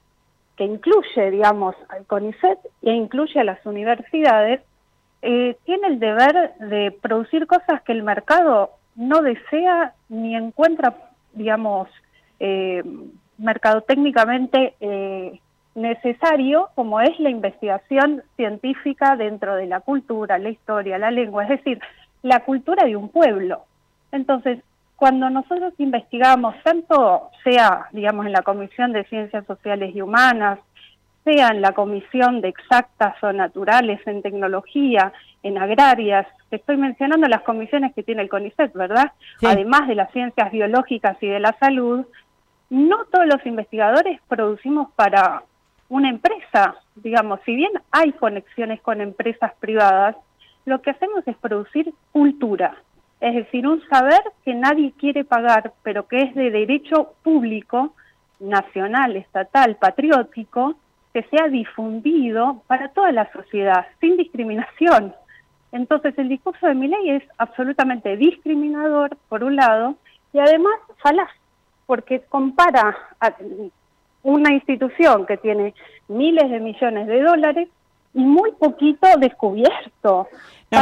que 0.57 0.63
incluye, 0.65 1.29
digamos, 1.31 1.75
al 1.89 2.05
CONICET 2.05 2.59
e 2.81 2.91
incluye 2.91 3.39
a 3.39 3.43
las 3.43 3.63
universidades, 3.65 4.61
eh, 5.21 5.55
tiene 5.65 5.87
el 5.87 5.99
deber 5.99 6.55
de 6.59 6.91
producir 7.01 7.45
cosas 7.47 7.81
que 7.83 7.91
el 7.91 8.03
mercado 8.03 8.71
no 8.95 9.21
desea 9.21 9.93
ni 10.09 10.35
encuentra, 10.35 10.95
digamos, 11.33 11.87
eh, 12.39 12.83
mercadotécnicamente 13.37 14.73
eh, 14.79 15.39
necesario, 15.75 16.69
como 16.75 17.01
es 17.01 17.19
la 17.19 17.29
investigación 17.29 18.23
científica 18.35 19.15
dentro 19.15 19.55
de 19.55 19.65
la 19.65 19.79
cultura, 19.79 20.37
la 20.37 20.49
historia, 20.49 20.97
la 20.97 21.11
lengua, 21.11 21.43
es 21.43 21.49
decir, 21.49 21.79
la 22.21 22.41
cultura 22.41 22.85
de 22.85 22.95
un 22.95 23.09
pueblo. 23.09 23.65
Entonces, 24.11 24.59
cuando 24.95 25.29
nosotros 25.29 25.73
investigamos, 25.79 26.55
tanto 26.63 27.29
sea, 27.43 27.87
digamos, 27.91 28.25
en 28.25 28.31
la 28.31 28.43
Comisión 28.43 28.93
de 28.93 29.03
Ciencias 29.05 29.45
Sociales 29.45 29.93
y 29.95 30.01
Humanas, 30.01 30.59
sea 31.23 31.49
en 31.49 31.61
la 31.61 31.71
Comisión 31.71 32.41
de 32.41 32.49
Exactas 32.49 33.15
o 33.23 33.31
Naturales, 33.33 33.99
en 34.05 34.21
Tecnología, 34.21 35.11
en 35.41 35.57
Agrarias, 35.57 36.27
que 36.49 36.57
estoy 36.57 36.77
mencionando 36.77 37.27
las 37.27 37.41
comisiones 37.41 37.93
que 37.93 38.03
tiene 38.03 38.21
el 38.21 38.29
CONICET, 38.29 38.73
¿verdad? 38.73 39.11
Sí. 39.39 39.47
Además 39.47 39.87
de 39.87 39.95
las 39.95 40.11
ciencias 40.11 40.51
biológicas 40.51 41.17
y 41.21 41.27
de 41.27 41.39
la 41.39 41.55
salud, 41.59 42.05
no 42.69 43.05
todos 43.11 43.25
los 43.25 43.45
investigadores 43.45 44.19
producimos 44.27 44.91
para 44.95 45.43
una 45.93 46.09
empresa, 46.09 46.75
digamos, 46.95 47.39
si 47.45 47.55
bien 47.55 47.71
hay 47.91 48.13
conexiones 48.13 48.81
con 48.81 48.99
empresas 48.99 49.53
privadas, 49.59 50.15
lo 50.65 50.81
que 50.81 50.89
hacemos 50.89 51.21
es 51.27 51.37
producir 51.37 51.93
cultura, 52.11 52.75
es 53.21 53.35
decir, 53.35 53.67
un 53.67 53.79
saber 53.89 54.21
que 54.43 54.55
nadie 54.55 54.91
quiere 54.97 55.23
pagar, 55.23 55.71
pero 55.83 56.07
que 56.07 56.17
es 56.23 56.33
de 56.33 56.49
derecho 56.49 57.13
público, 57.21 57.93
nacional, 58.39 59.15
estatal, 59.15 59.75
patriótico, 59.75 60.75
que 61.13 61.21
sea 61.29 61.47
difundido 61.47 62.63
para 62.65 62.89
toda 62.89 63.11
la 63.11 63.31
sociedad, 63.31 63.85
sin 64.01 64.17
discriminación. 64.17 65.13
Entonces 65.71 66.17
el 66.17 66.27
discurso 66.27 66.65
de 66.65 66.73
mi 66.73 66.87
ley 66.87 67.11
es 67.11 67.23
absolutamente 67.37 68.17
discriminador, 68.17 69.15
por 69.29 69.43
un 69.43 69.55
lado, 69.57 69.95
y 70.33 70.39
además 70.39 70.73
falaz, 71.03 71.29
porque 71.85 72.21
compara 72.21 72.97
a 73.19 73.35
una 74.23 74.53
institución 74.53 75.25
que 75.25 75.37
tiene 75.37 75.73
miles 76.07 76.49
de 76.49 76.59
millones 76.59 77.07
de 77.07 77.21
dólares 77.21 77.67
y 78.13 78.23
muy 78.23 78.51
poquito 78.53 79.07
descubierto. 79.19 80.27
No, 80.71 80.79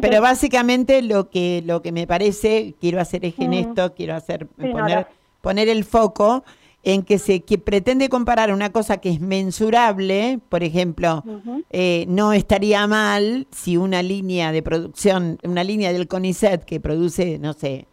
que- 0.00 0.20
básicamente 0.20 1.02
lo 1.02 1.28
que 1.30 1.62
lo 1.66 1.82
que 1.82 1.90
me 1.92 2.06
parece, 2.06 2.74
quiero 2.80 3.00
hacer 3.00 3.24
eje 3.24 3.44
en 3.44 3.50
Mm. 3.50 3.54
esto, 3.54 3.94
quiero 3.94 4.14
hacer 4.14 4.46
Sí, 4.60 4.68
poner, 4.68 5.06
poner 5.40 5.68
el 5.68 5.84
foco 5.84 6.44
en 6.84 7.02
que 7.04 7.18
se 7.18 7.40
que 7.40 7.58
pretende 7.58 8.08
comparar 8.08 8.52
una 8.52 8.70
cosa 8.70 8.98
que 8.98 9.08
es 9.10 9.20
mensurable, 9.20 10.40
por 10.48 10.62
ejemplo, 10.64 11.22
eh, 11.70 12.04
no 12.08 12.32
estaría 12.32 12.86
mal 12.88 13.46
si 13.52 13.76
una 13.76 14.02
línea 14.02 14.50
de 14.52 14.62
producción, 14.62 15.38
una 15.44 15.62
línea 15.64 15.92
del 15.92 16.08
CONICET 16.08 16.64
que 16.64 16.80
produce, 16.80 17.38
no 17.38 17.52
sé, 17.52 17.86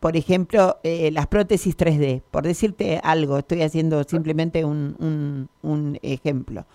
por 0.00 0.16
ejemplo, 0.16 0.78
eh, 0.82 1.10
las 1.12 1.26
prótesis 1.26 1.76
3D, 1.76 2.22
por 2.30 2.44
decirte 2.44 3.00
algo, 3.02 3.38
estoy 3.38 3.62
haciendo 3.62 4.04
simplemente 4.04 4.64
un, 4.64 4.94
un- 4.98 5.48
un 5.62 5.98
ejemplo. 6.02 6.66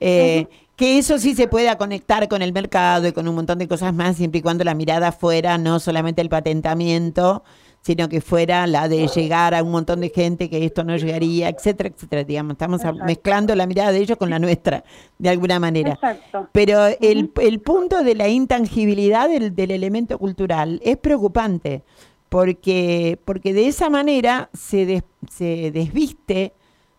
Eh, 0.00 0.46
que 0.76 0.96
eso 0.98 1.18
sí 1.18 1.34
se 1.34 1.48
pueda 1.48 1.76
conectar 1.76 2.28
con 2.28 2.40
el 2.40 2.52
mercado 2.52 3.08
y 3.08 3.12
con 3.12 3.26
un 3.26 3.34
montón 3.34 3.58
de 3.58 3.66
cosas 3.66 3.92
más, 3.92 4.16
siempre 4.16 4.38
y 4.38 4.42
cuando 4.42 4.62
la 4.62 4.74
mirada 4.74 5.10
fuera 5.10 5.58
no 5.58 5.80
solamente 5.80 6.22
el 6.22 6.28
patentamiento, 6.28 7.42
sino 7.80 8.08
que 8.08 8.20
fuera 8.20 8.66
la 8.68 8.86
de 8.88 9.08
llegar 9.08 9.54
a 9.56 9.62
un 9.62 9.70
montón 9.72 10.00
de 10.00 10.10
gente 10.10 10.48
que 10.50 10.64
esto 10.64 10.84
no 10.84 10.96
llegaría, 10.96 11.48
etcétera, 11.48 11.88
etcétera. 11.88 12.22
Digamos, 12.24 12.52
estamos 12.52 12.80
mezclando 13.04 13.54
la 13.56 13.66
mirada 13.66 13.90
de 13.90 13.98
ellos 13.98 14.18
con 14.18 14.30
la 14.30 14.38
nuestra, 14.38 14.84
de 15.18 15.28
alguna 15.28 15.58
manera. 15.58 15.92
Exacto. 15.94 16.48
Pero 16.52 16.86
el, 17.00 17.32
el 17.40 17.60
punto 17.60 18.04
de 18.04 18.14
la 18.14 18.28
intangibilidad 18.28 19.28
del, 19.28 19.54
del 19.56 19.70
elemento 19.72 20.16
cultural 20.18 20.80
es 20.84 20.96
preocupante, 20.96 21.82
porque, 22.28 23.18
porque 23.24 23.52
de 23.52 23.68
esa 23.68 23.90
manera 23.90 24.48
se, 24.52 24.86
des- 24.86 25.04
se 25.30 25.70
desviste 25.70 26.52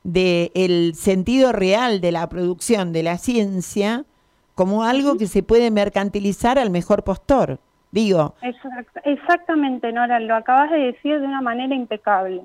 del 0.04 0.96
sentido 0.96 1.52
real 1.52 2.02
de 2.02 2.12
la 2.12 2.28
producción 2.30 2.94
de 2.94 3.04
la 3.04 3.18
ciencia 3.18 4.06
como 4.56 4.84
algo 4.84 5.18
que 5.18 5.28
se 5.28 5.44
puede 5.44 5.72
mercantilizar 5.72 6.58
al 6.58 6.70
mejor 6.70 7.04
postor. 7.04 7.60
Digo, 7.92 8.36
Exact- 8.42 9.02
exactamente, 9.04 9.92
Nora, 9.92 10.20
lo 10.20 10.36
acabas 10.36 10.70
de 10.72 10.78
decir 10.78 11.20
de 11.20 11.26
una 11.26 11.42
manera 11.42 11.74
impecable. 11.76 12.42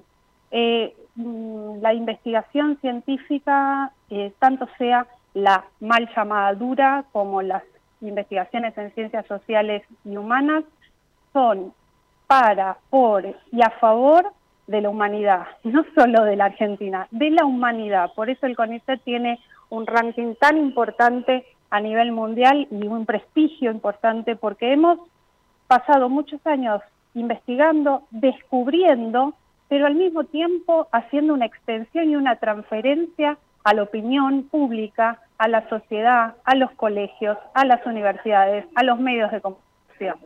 Eh, 0.51 0.95
mm, 1.17 1.81
la 1.81 1.93
investigación 1.95 2.79
científica, 2.81 3.93
eh, 4.11 4.33
tanto 4.39 4.69
sea 4.79 5.07
la 5.35 5.65
mal 5.81 6.09
llamada 6.17 6.55
dura 6.55 7.05
como 7.13 7.43
las 7.43 7.63
investigaciones 8.01 8.77
en 8.79 8.95
ciencias 8.95 9.27
sociales 9.27 9.83
y 10.05 10.17
humanas, 10.17 10.65
son 11.33 11.73
para, 12.27 12.79
por 12.91 13.25
y 13.27 13.63
a 13.63 13.71
favor 13.81 14.33
de 14.67 14.81
la 14.81 14.89
humanidad, 14.89 15.47
no 15.63 15.85
solo 15.95 16.25
de 16.25 16.37
la 16.37 16.47
Argentina, 16.47 17.07
de 17.11 17.31
la 17.31 17.45
humanidad. 17.45 18.13
Por 18.15 18.31
eso 18.31 18.47
el 18.47 18.57
CONICET 18.57 19.03
tiene 19.03 19.41
un 19.71 19.87
ranking 19.87 20.35
tan 20.37 20.57
importante 20.57 21.45
a 21.71 21.81
nivel 21.81 22.13
mundial 22.13 22.69
y 22.71 22.87
un 22.87 23.05
prestigio 23.05 23.71
importante 23.71 24.37
porque 24.37 24.73
hemos 24.73 24.99
pasado 25.67 26.09
muchos 26.09 26.45
años 26.47 26.81
investigando, 27.15 28.05
descubriendo, 28.11 29.35
pero 29.69 29.87
al 29.87 29.95
mismo 29.95 30.25
tiempo 30.25 30.89
haciendo 30.93 31.35
una 31.35 31.47
extensión 31.47 32.11
y 32.11 32.17
una 32.17 32.37
transferencia 32.37 33.39
a 33.65 33.75
la 33.75 33.83
opinión 33.83 34.45
pública, 34.45 35.21
a 35.39 35.49
la 35.49 35.69
sociedad, 35.69 36.35
a 36.45 36.55
los 36.55 36.71
colegios, 36.73 37.39
a 37.55 37.65
las 37.65 37.85
universidades, 37.87 38.67
a 38.75 38.83
los 38.83 38.99
medios 38.99 39.31
de 39.33 39.41
comunicación. 39.41 40.17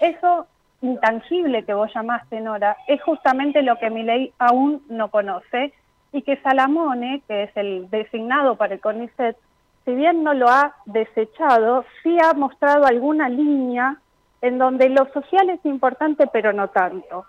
Eso 0.00 0.46
intangible 0.82 1.64
que 1.64 1.74
vos 1.74 1.90
llamaste, 1.94 2.40
Nora, 2.40 2.76
es 2.86 3.02
justamente 3.02 3.62
lo 3.62 3.76
que 3.78 3.90
mi 3.90 4.02
ley 4.02 4.32
aún 4.38 4.82
no 4.88 5.08
conoce 5.10 5.72
y 6.12 6.22
que 6.22 6.36
Salamone, 6.38 7.22
que 7.28 7.44
es 7.44 7.56
el 7.56 7.88
designado 7.90 8.56
para 8.56 8.74
el 8.74 8.80
CONICET, 8.80 9.36
si 9.84 9.94
bien 9.94 10.22
no 10.22 10.34
lo 10.34 10.48
ha 10.48 10.74
desechado, 10.86 11.84
sí 12.02 12.16
ha 12.22 12.34
mostrado 12.34 12.86
alguna 12.86 13.28
línea 13.28 13.96
en 14.42 14.58
donde 14.58 14.88
lo 14.88 15.06
social 15.12 15.50
es 15.50 15.64
importante 15.64 16.26
pero 16.26 16.52
no 16.52 16.68
tanto. 16.68 17.24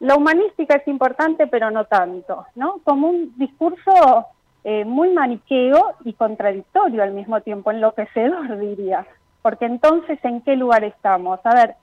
La 0.00 0.16
humanística 0.16 0.76
es 0.76 0.86
importante 0.88 1.46
pero 1.46 1.70
no 1.70 1.84
tanto, 1.84 2.46
¿no? 2.54 2.80
Como 2.84 3.08
un 3.08 3.32
discurso 3.36 4.26
eh, 4.64 4.84
muy 4.84 5.10
maniqueo 5.12 5.94
y 6.04 6.14
contradictorio 6.14 7.02
al 7.02 7.12
mismo 7.12 7.40
tiempo, 7.40 7.70
enloquecedor 7.70 8.58
diría, 8.58 9.06
porque 9.42 9.66
entonces 9.66 10.18
¿en 10.24 10.40
qué 10.42 10.56
lugar 10.56 10.84
estamos? 10.84 11.40
A 11.44 11.54
ver, 11.54 11.74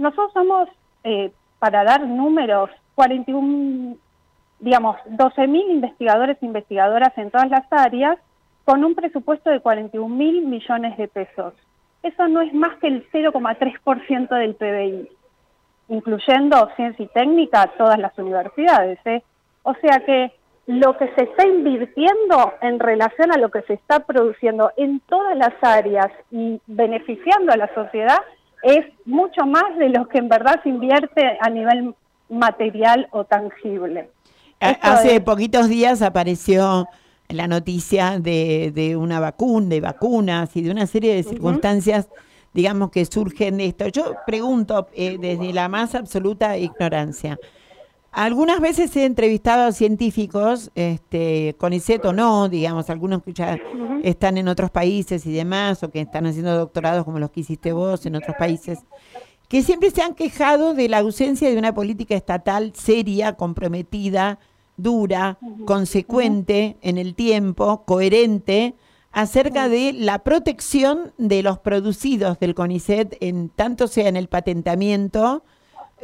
nosotros 0.00 0.32
somos, 0.32 0.68
eh, 1.04 1.30
para 1.58 1.84
dar 1.84 2.06
números, 2.06 2.70
41, 2.94 3.96
digamos, 4.58 4.96
12.000 5.06 5.70
investigadores 5.70 6.38
e 6.40 6.46
investigadoras 6.46 7.16
en 7.18 7.30
todas 7.30 7.50
las 7.50 7.70
áreas, 7.70 8.18
con 8.64 8.82
un 8.82 8.94
presupuesto 8.94 9.50
de 9.50 9.60
41 9.60 10.08
mil 10.08 10.42
millones 10.46 10.96
de 10.96 11.06
pesos. 11.08 11.52
Eso 12.02 12.28
no 12.28 12.40
es 12.40 12.54
más 12.54 12.78
que 12.78 12.86
el 12.86 13.06
0,3% 13.10 14.28
del 14.30 14.54
PBI, 14.54 15.08
incluyendo 15.88 16.70
ciencia 16.76 17.04
y 17.04 17.08
técnica 17.08 17.70
todas 17.76 17.98
las 17.98 18.16
universidades. 18.18 18.98
¿eh? 19.04 19.22
O 19.64 19.74
sea 19.74 20.00
que 20.06 20.32
lo 20.66 20.96
que 20.96 21.08
se 21.14 21.24
está 21.24 21.46
invirtiendo 21.46 22.54
en 22.62 22.78
relación 22.78 23.32
a 23.32 23.38
lo 23.38 23.50
que 23.50 23.62
se 23.62 23.74
está 23.74 24.00
produciendo 24.00 24.72
en 24.78 25.00
todas 25.00 25.36
las 25.36 25.52
áreas 25.60 26.10
y 26.30 26.58
beneficiando 26.66 27.52
a 27.52 27.56
la 27.56 27.74
sociedad 27.74 28.20
es 28.62 28.86
mucho 29.04 29.46
más 29.46 29.76
de 29.78 29.88
lo 29.90 30.08
que 30.08 30.18
en 30.18 30.28
verdad 30.28 30.60
se 30.62 30.68
invierte 30.68 31.22
a 31.40 31.50
nivel 31.50 31.94
material 32.28 33.08
o 33.12 33.24
tangible. 33.24 34.10
Esto 34.60 34.78
Hace 34.88 35.16
es- 35.16 35.20
poquitos 35.22 35.68
días 35.68 36.02
apareció 36.02 36.86
la 37.28 37.46
noticia 37.48 38.18
de, 38.18 38.72
de 38.74 38.96
una 38.96 39.20
vacuna, 39.20 39.68
de 39.68 39.80
vacunas 39.80 40.54
y 40.56 40.62
de 40.62 40.70
una 40.70 40.86
serie 40.86 41.14
de 41.14 41.22
circunstancias, 41.22 42.08
digamos, 42.52 42.90
que 42.90 43.04
surgen 43.04 43.56
de 43.58 43.66
esto. 43.66 43.86
Yo 43.88 44.14
pregunto 44.26 44.88
eh, 44.94 45.16
desde 45.18 45.52
la 45.52 45.68
más 45.68 45.94
absoluta 45.94 46.58
ignorancia. 46.58 47.38
Algunas 48.12 48.60
veces 48.60 48.94
he 48.96 49.04
entrevistado 49.04 49.68
a 49.68 49.72
científicos, 49.72 50.72
este, 50.74 51.54
con 51.58 51.72
o 51.72 52.12
no, 52.12 52.48
digamos, 52.48 52.90
algunos 52.90 53.22
que 53.22 53.32
ya 53.32 53.56
están 54.02 54.36
en 54.36 54.48
otros 54.48 54.70
países 54.70 55.24
y 55.26 55.32
demás, 55.32 55.82
o 55.84 55.90
que 55.90 56.00
están 56.00 56.26
haciendo 56.26 56.56
doctorados 56.56 57.04
como 57.04 57.20
los 57.20 57.30
que 57.30 57.40
hiciste 57.40 57.72
vos 57.72 58.04
en 58.06 58.16
otros 58.16 58.34
países, 58.36 58.80
que 59.48 59.62
siempre 59.62 59.90
se 59.90 60.02
han 60.02 60.14
quejado 60.14 60.74
de 60.74 60.88
la 60.88 60.98
ausencia 60.98 61.48
de 61.48 61.56
una 61.56 61.72
política 61.72 62.16
estatal 62.16 62.72
seria, 62.74 63.34
comprometida, 63.34 64.40
dura, 64.76 65.38
consecuente 65.64 66.78
en 66.82 66.98
el 66.98 67.14
tiempo, 67.14 67.84
coherente, 67.84 68.74
acerca 69.12 69.68
de 69.68 69.92
la 69.92 70.20
protección 70.20 71.12
de 71.18 71.42
los 71.42 71.58
producidos 71.58 72.38
del 72.40 72.54
CONICET, 72.54 73.16
en 73.20 73.50
tanto 73.50 73.86
sea 73.86 74.08
en 74.08 74.16
el 74.16 74.28
patentamiento 74.28 75.44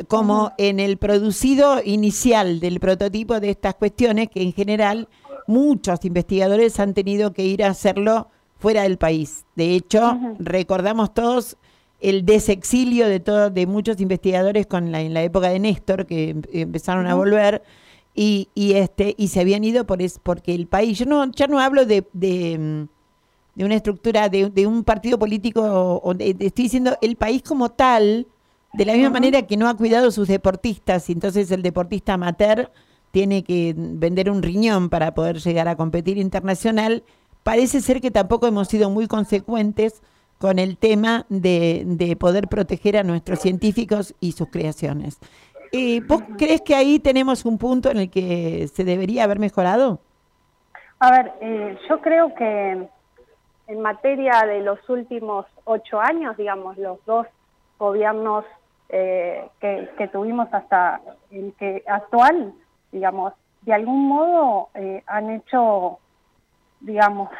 como 0.09 0.53
en 0.59 0.78
el 0.80 0.97
producido 0.99 1.80
inicial 1.84 2.61
del 2.61 2.80
prototipo 2.80 3.40
de 3.40 3.51
estas 3.51 3.74
cuestiones, 3.74 4.28
que 4.28 4.42
en 4.42 4.53
general 4.53 5.09
muchos 5.47 6.05
investigadores 6.05 6.78
han 6.80 6.92
tenido 6.94 7.32
que 7.32 7.44
ir 7.44 7.62
a 7.64 7.68
hacerlo 7.70 8.28
fuera 8.59 8.82
del 8.82 8.99
país. 8.99 9.44
De 9.55 9.74
hecho, 9.74 10.18
recordamos 10.38 11.12
todos 11.14 11.57
el 12.01 12.26
desexilio 12.26 13.09
de 13.09 13.20
todo, 13.20 13.49
de 13.51 13.66
muchos 13.66 14.01
investigadores 14.01 14.66
con 14.66 14.92
la, 14.92 15.01
en 15.01 15.14
la 15.14 15.22
época 15.22 15.49
de 15.49 15.59
Néstor 15.59 16.05
que 16.07 16.30
em- 16.30 16.42
empezaron 16.53 17.07
a 17.07 17.14
volver 17.14 17.62
y, 18.14 18.49
y 18.55 18.72
este 18.74 19.14
y 19.18 19.28
se 19.28 19.40
habían 19.40 19.64
ido 19.64 19.86
por 19.86 20.03
es, 20.03 20.18
porque 20.22 20.55
el 20.55 20.66
país 20.66 20.99
yo 20.99 21.07
no 21.07 21.30
ya 21.32 21.47
no 21.47 21.59
hablo 21.61 21.86
de, 21.86 22.07
de, 22.12 22.86
de 23.55 23.64
una 23.64 23.74
estructura 23.76 24.28
de, 24.28 24.51
de 24.51 24.66
un 24.66 24.84
partido 24.84 25.18
político 25.18 25.62
o- 25.62 25.97
o 26.03 26.12
estoy 26.12 26.64
diciendo 26.64 26.97
el 27.01 27.16
país 27.16 27.42
como 27.42 27.70
tal 27.70 28.26
de 28.77 28.85
la 28.85 28.93
misma 28.93 29.11
manera 29.11 29.43
que 29.43 29.57
no 29.57 29.68
ha 29.68 29.77
cuidado 29.77 30.11
sus 30.11 30.29
deportistas 30.29 31.09
y 31.09 31.12
entonces 31.12 31.51
el 31.51 31.62
deportista 31.62 32.14
amateur 32.14 32.70
tiene 33.11 33.45
que 33.45 33.74
vender 33.77 34.31
un 34.31 34.43
riñón 34.43 34.91
para 34.91 35.14
poder 35.14 35.39
llegar 35.39 35.68
a 35.68 35.77
competir 35.77 36.18
internacional 36.18 37.03
parece 37.43 37.81
ser 37.81 38.01
que 38.01 38.11
tampoco 38.11 38.47
hemos 38.47 38.68
sido 38.68 38.91
muy 38.91 39.07
consecuentes 39.07 40.03
con 40.39 40.59
el 40.59 40.77
tema 40.77 41.24
de, 41.29 41.85
de 41.87 42.16
poder 42.16 42.49
proteger 42.49 42.97
a 42.97 43.05
nuestros 43.05 43.39
científicos 43.39 44.14
y 44.20 44.33
sus 44.33 44.51
creaciones. 44.51 45.18
Eh, 45.72 46.01
¿Vos 46.07 46.22
crees 46.37 46.61
que 46.61 46.74
ahí 46.74 46.99
tenemos 46.99 47.45
un 47.45 47.59
punto 47.59 47.91
en 47.91 47.99
el 47.99 48.11
que 48.11 48.68
se 48.68 48.85
debería 48.85 49.24
haber 49.24 49.39
mejorado? 49.39 50.01
A 50.99 51.11
ver, 51.11 51.33
eh, 51.41 51.79
yo 51.89 52.01
creo 52.01 52.35
que 52.35 52.89
en 53.68 53.81
materia 53.81 54.45
de 54.47 54.61
los 54.62 54.79
últimos 54.89 55.47
ocho 55.64 56.01
años, 56.01 56.37
digamos, 56.37 56.77
los 56.79 56.99
dos 57.05 57.27
gobiernos 57.79 58.45
eh, 58.89 59.49
que, 59.61 60.09
tuvimos 60.12 60.53
hasta 60.53 61.01
el 61.30 61.55
que 61.59 61.82
actual, 61.87 62.55
digamos, 62.93 63.32
de 63.62 63.74
algún 63.74 64.09
modo 64.09 64.68
eh, 64.74 65.03
han 65.07 65.30
hecho, 65.30 65.99
digamos, 66.80 67.30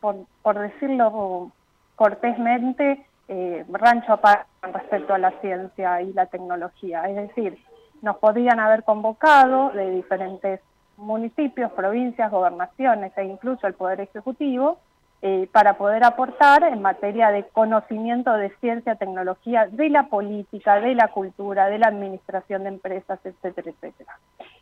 por, 0.00 0.16
por 0.42 0.58
decirlo 0.58 1.52
cortésmente, 1.94 3.06
eh, 3.28 3.64
rancho 3.68 4.12
aparte 4.12 4.46
respecto 4.62 5.14
a 5.14 5.18
la 5.18 5.32
ciencia 5.40 6.02
y 6.02 6.12
la 6.12 6.26
tecnología. 6.26 7.08
Es 7.08 7.16
decir, 7.16 7.58
nos 8.02 8.16
podrían 8.16 8.58
haber 8.58 8.84
convocado 8.84 9.70
de 9.70 9.90
diferentes 9.90 10.60
municipios, 10.96 11.70
provincias, 11.72 12.30
gobernaciones 12.30 13.12
e 13.16 13.24
incluso 13.24 13.66
el 13.66 13.74
Poder 13.74 14.00
Ejecutivo 14.00 14.78
eh, 15.22 15.48
para 15.50 15.74
poder 15.74 16.04
aportar 16.04 16.62
en 16.62 16.80
materia 16.80 17.30
de 17.30 17.44
conocimiento 17.48 18.32
de 18.34 18.50
ciencia, 18.60 18.94
tecnología, 18.94 19.66
de 19.66 19.88
la 19.90 20.04
política, 20.04 20.80
de 20.80 20.94
la 20.94 21.08
cultura, 21.08 21.66
de 21.66 21.78
la 21.78 21.88
administración 21.88 22.62
de 22.62 22.68
empresas, 22.68 23.18
etcétera, 23.24 23.70
etcétera. 23.70 24.18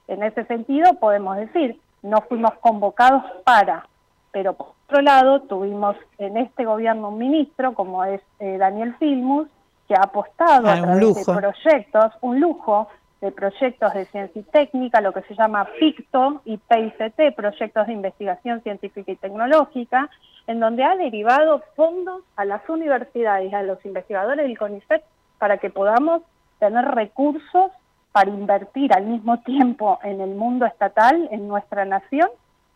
En 0.09 0.22
ese 0.22 0.44
sentido, 0.46 0.94
podemos 0.94 1.36
decir, 1.36 1.78
no 2.02 2.22
fuimos 2.22 2.54
convocados 2.61 3.22
para, 3.44 3.86
pero 4.32 4.54
por 4.54 4.68
otro 4.86 5.02
lado, 5.02 5.40
tuvimos 5.42 5.96
en 6.18 6.36
este 6.36 6.64
gobierno 6.64 7.09
un 7.09 7.18
ministro, 7.18 7.74
como 7.74 8.04
es 8.04 8.20
eh, 8.38 8.57
Daniel 8.59 8.94
Filmus, 8.98 9.48
que 9.88 9.94
ha 9.94 10.04
apostado 10.04 10.68
Ah, 10.68 10.74
a 10.74 10.82
través 10.82 11.00
lujo. 11.00 11.32
de 11.34 11.38
proyectos, 11.40 12.12
un 12.20 12.40
lujo, 12.40 12.88
de 13.20 13.32
proyectos 13.32 13.94
de 13.94 14.04
ciencia 14.06 14.40
y 14.40 14.44
técnica, 14.44 15.00
lo 15.00 15.12
que 15.12 15.22
se 15.22 15.34
llama 15.34 15.66
PICTO 15.78 16.42
y 16.44 16.58
PICT, 16.58 17.34
proyectos 17.34 17.86
de 17.86 17.92
investigación 17.92 18.62
científica 18.62 19.12
y 19.12 19.16
tecnológica, 19.16 20.10
en 20.46 20.60
donde 20.60 20.84
ha 20.84 20.96
derivado 20.96 21.62
fondos 21.74 22.22
a 22.36 22.44
las 22.44 22.68
universidades 22.68 23.52
a 23.54 23.62
los 23.62 23.84
investigadores 23.84 24.46
del 24.46 24.58
CONICET 24.58 25.02
para 25.38 25.58
que 25.58 25.70
podamos 25.70 26.22
tener 26.58 26.84
recursos 26.84 27.72
para 28.12 28.30
invertir 28.30 28.92
al 28.94 29.04
mismo 29.04 29.40
tiempo 29.40 29.98
en 30.02 30.20
el 30.20 30.34
mundo 30.34 30.64
estatal, 30.64 31.28
en 31.30 31.48
nuestra 31.48 31.84
nación, 31.84 32.28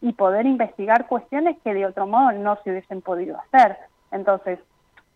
y 0.02 0.12
poder 0.12 0.46
investigar 0.46 1.06
cuestiones 1.06 1.56
que 1.62 1.74
de 1.74 1.86
otro 1.86 2.06
modo 2.06 2.32
no 2.32 2.58
se 2.62 2.70
hubiesen 2.70 3.02
podido 3.02 3.38
hacer. 3.38 3.76
Entonces, 4.10 4.58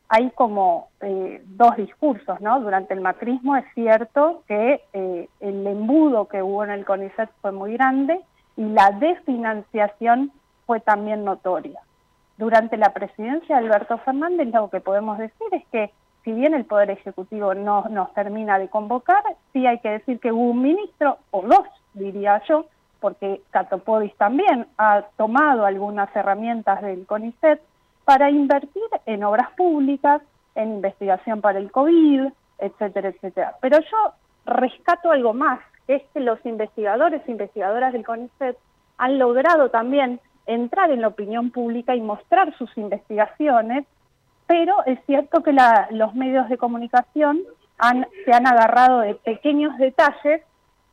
hay 0.09 0.31
como 0.31 0.89
eh, 1.01 1.43
dos 1.47 1.77
discursos, 1.77 2.41
¿no? 2.41 2.61
Durante 2.61 2.95
el 2.95 3.01
macrismo 3.01 3.57
es 3.57 3.65
cierto 3.75 4.43
que 4.47 4.83
eh, 4.93 5.29
el 5.41 5.67
embudo 5.67 6.29
que 6.29 6.43
hubo 6.43 6.65
en 6.65 6.71
el 6.71 6.85
CONICET 6.85 7.31
fue 7.41 7.53
muy 7.53 7.73
grande 7.75 8.21
y 8.57 8.65
la 8.65 8.91
desfinanciación 8.91 10.33
fue 10.67 10.81
también 10.81 11.25
notoria. 11.25 11.81
Durante 12.37 12.77
la 12.77 12.93
presidencia 12.93 13.57
de 13.57 13.65
Alberto 13.65 13.99
Fernández 13.99 14.49
lo 14.53 14.69
que 14.71 14.81
podemos 14.81 15.19
decir 15.19 15.47
es 15.53 15.65
que 15.69 15.91
si 16.25 16.33
bien 16.33 16.55
el 16.55 16.65
Poder 16.65 16.91
Ejecutivo 16.91 17.55
no 17.55 17.85
nos 17.91 18.13
termina 18.15 18.59
de 18.59 18.69
convocar, 18.69 19.23
sí 19.53 19.67
hay 19.67 19.79
que 19.81 19.91
decir 19.91 20.21
que 20.21 20.33
hubo 20.33 20.51
un 20.51 20.63
ministro, 20.63 21.19
o 21.31 21.43
dos, 21.43 21.67
diría 21.93 22.43
yo, 22.49 22.65
porque 23.01 23.43
Catopodis 23.51 24.17
también 24.17 24.67
ha 24.79 25.03
tomado 25.19 25.67
algunas 25.67 26.15
herramientas 26.17 26.81
del 26.81 27.07
CONICET 27.07 27.61
para 28.05 28.31
invertir 28.31 28.83
en 29.07 29.25
obras 29.25 29.51
públicas, 29.57 30.23
en 30.55 30.75
investigación 30.75 31.41
para 31.41 31.59
el 31.59 31.71
COVID, 31.71 32.29
etcétera, 32.59 33.09
etcétera. 33.09 33.57
Pero 33.61 33.81
yo 33.81 34.13
rescato 34.47 35.11
algo 35.11 35.35
más, 35.35 35.61
que 35.87 35.97
es 35.97 36.03
que 36.13 36.21
los 36.21 36.39
investigadores 36.45 37.23
e 37.27 37.31
investigadoras 37.31 37.93
del 37.93 38.05
CONICET 38.05 38.57
han 38.99 39.19
logrado 39.19 39.71
también 39.71 40.21
entrar 40.47 40.91
en 40.91 41.01
la 41.01 41.09
opinión 41.09 41.51
pública 41.51 41.95
y 41.97 42.01
mostrar 42.01 42.57
sus 42.57 42.77
investigaciones 42.77 43.87
pero 44.47 44.85
es 44.87 44.99
cierto 45.07 45.43
que 45.43 45.57
los 45.91 46.15
medios 46.15 46.49
de 46.49 46.59
comunicación 46.59 47.41
se 48.25 48.33
han 48.33 48.47
agarrado 48.47 49.01
de 49.01 49.15
pequeños 49.15 49.77
detalles 49.79 50.43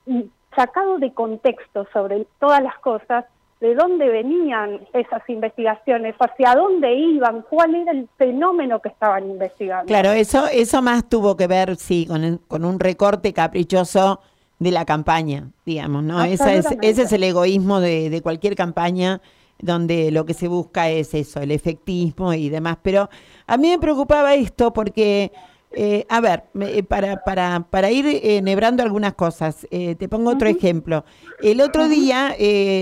y 0.05 0.29
sacado 0.55 0.97
de 0.97 1.13
contexto 1.13 1.87
sobre 1.93 2.25
todas 2.39 2.61
las 2.61 2.77
cosas, 2.79 3.25
de 3.61 3.75
dónde 3.75 4.09
venían 4.09 4.81
esas 4.91 5.21
investigaciones, 5.29 6.15
hacia 6.19 6.55
dónde 6.55 6.93
iban, 6.95 7.45
cuál 7.47 7.75
era 7.75 7.91
el 7.91 8.09
fenómeno 8.17 8.81
que 8.81 8.89
estaban 8.89 9.29
investigando. 9.29 9.85
Claro, 9.85 10.11
eso, 10.11 10.47
eso 10.51 10.81
más 10.81 11.07
tuvo 11.07 11.37
que 11.37 11.45
ver, 11.45 11.75
sí, 11.75 12.07
con, 12.07 12.41
con 12.47 12.65
un 12.65 12.79
recorte 12.79 13.33
caprichoso 13.33 14.19
de 14.57 14.71
la 14.71 14.83
campaña, 14.85 15.51
digamos, 15.63 16.03
¿no? 16.03 16.23
Esa 16.23 16.53
es, 16.53 16.67
ese 16.81 17.03
es 17.03 17.13
el 17.13 17.23
egoísmo 17.23 17.79
de, 17.79 18.09
de 18.09 18.21
cualquier 18.21 18.55
campaña 18.55 19.21
donde 19.59 20.11
lo 20.11 20.25
que 20.25 20.33
se 20.33 20.47
busca 20.47 20.89
es 20.89 21.13
eso, 21.13 21.39
el 21.39 21.51
efectismo 21.51 22.33
y 22.33 22.49
demás. 22.49 22.77
Pero 22.81 23.09
a 23.47 23.57
mí 23.57 23.69
me 23.69 23.79
preocupaba 23.79 24.33
esto 24.33 24.73
porque, 24.73 25.31
eh, 25.73 26.05
a 26.09 26.19
ver, 26.19 26.43
eh, 26.59 26.83
para, 26.83 27.23
para, 27.23 27.67
para 27.69 27.91
ir 27.91 28.05
enhebrando 28.23 28.83
algunas 28.83 29.13
cosas, 29.13 29.67
eh, 29.71 29.95
te 29.95 30.09
pongo 30.09 30.31
otro 30.31 30.47
ejemplo. 30.47 31.05
El 31.41 31.61
otro 31.61 31.87
día, 31.87 32.35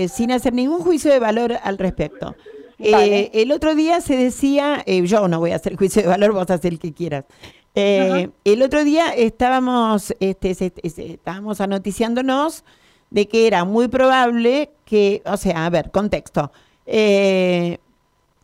sin 0.08 0.32
hacer 0.32 0.52
ningún 0.52 0.80
juicio 0.80 1.12
de 1.12 1.18
valor 1.18 1.56
al 1.62 1.78
respecto, 1.78 2.34
el 2.78 3.52
otro 3.52 3.74
día 3.74 4.00
se 4.00 4.16
decía, 4.16 4.84
yo 4.86 5.28
no 5.28 5.38
voy 5.38 5.52
a 5.52 5.56
hacer 5.56 5.76
juicio 5.76 6.02
de 6.02 6.08
valor, 6.08 6.32
vos 6.32 6.50
haces 6.50 6.70
el 6.70 6.78
que 6.78 6.92
quieras. 6.92 7.24
El 7.74 8.62
otro 8.62 8.84
día 8.84 9.10
estábamos, 9.10 10.14
este, 10.18 10.56
estábamos 10.82 11.60
anoticiándonos 11.60 12.64
de 13.10 13.28
que 13.28 13.46
era 13.46 13.64
muy 13.64 13.88
probable 13.88 14.70
que, 14.84 15.22
o 15.26 15.36
sea, 15.36 15.66
a 15.66 15.70
ver, 15.70 15.90
contexto, 15.90 16.52
eh, 16.86 17.78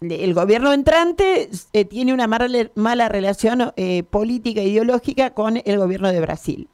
el 0.00 0.34
gobierno 0.34 0.72
entrante 0.72 1.48
eh, 1.72 1.84
tiene 1.84 2.12
una 2.12 2.26
mala, 2.26 3.08
relación 3.08 3.72
eh, 3.76 4.02
política 4.02 4.60
e 4.60 4.68
ideológica 4.68 5.30
con 5.30 5.60
el 5.64 5.78
gobierno 5.78 6.12
de 6.12 6.20
Brasil. 6.20 6.68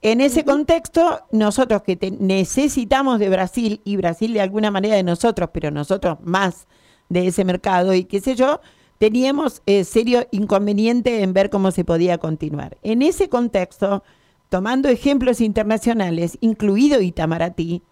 En 0.00 0.20
ese 0.20 0.44
contexto, 0.44 1.22
nosotros 1.30 1.82
que 1.82 1.96
necesitamos 2.18 3.18
de 3.18 3.28
Brasil 3.28 3.80
y 3.84 3.96
Brasil 3.96 4.32
de 4.32 4.40
alguna 4.40 4.70
manera 4.70 4.96
de 4.96 5.02
nosotros, 5.04 5.50
pero 5.52 5.70
nosotros 5.70 6.18
más 6.22 6.66
de 7.08 7.28
ese 7.28 7.44
mercado 7.44 7.94
y 7.94 8.04
qué 8.04 8.20
sé 8.20 8.34
yo, 8.34 8.60
teníamos 8.98 9.62
serio 9.84 10.26
inconveniente 10.32 11.22
en 11.22 11.32
ver 11.32 11.50
cómo 11.50 11.70
se 11.70 11.84
podía 11.84 12.18
continuar. 12.18 12.78
En 12.82 13.02
ese 13.02 13.28
contexto, 13.28 14.02
tomando 14.48 14.88
ejemplos 14.88 15.40
internacionales, 15.40 16.36
incluido 16.40 17.00
Itamaraty, 17.00 17.82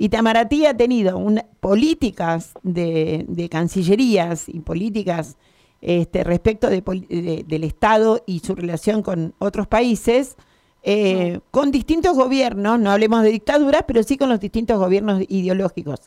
Itamaraty 0.00 0.64
ha 0.64 0.74
tenido 0.74 1.22
políticas 1.60 2.54
de, 2.62 3.48
cancillerías 3.50 4.48
y 4.48 4.60
políticas 4.60 5.36
este, 5.82 6.24
respecto 6.24 6.70
del 6.70 7.64
Estado 7.64 8.22
y 8.24 8.38
su 8.38 8.54
relación 8.54 9.02
con 9.02 9.34
otros 9.38 9.66
países, 9.66 10.36
eh, 10.82 11.40
con 11.50 11.70
distintos 11.70 12.16
gobiernos, 12.16 12.80
no 12.80 12.90
hablemos 12.90 13.22
de 13.22 13.28
dictaduras, 13.28 13.84
pero 13.86 14.02
sí 14.02 14.16
con 14.16 14.30
los 14.30 14.40
distintos 14.40 14.78
gobiernos 14.78 15.22
ideológicos. 15.28 16.00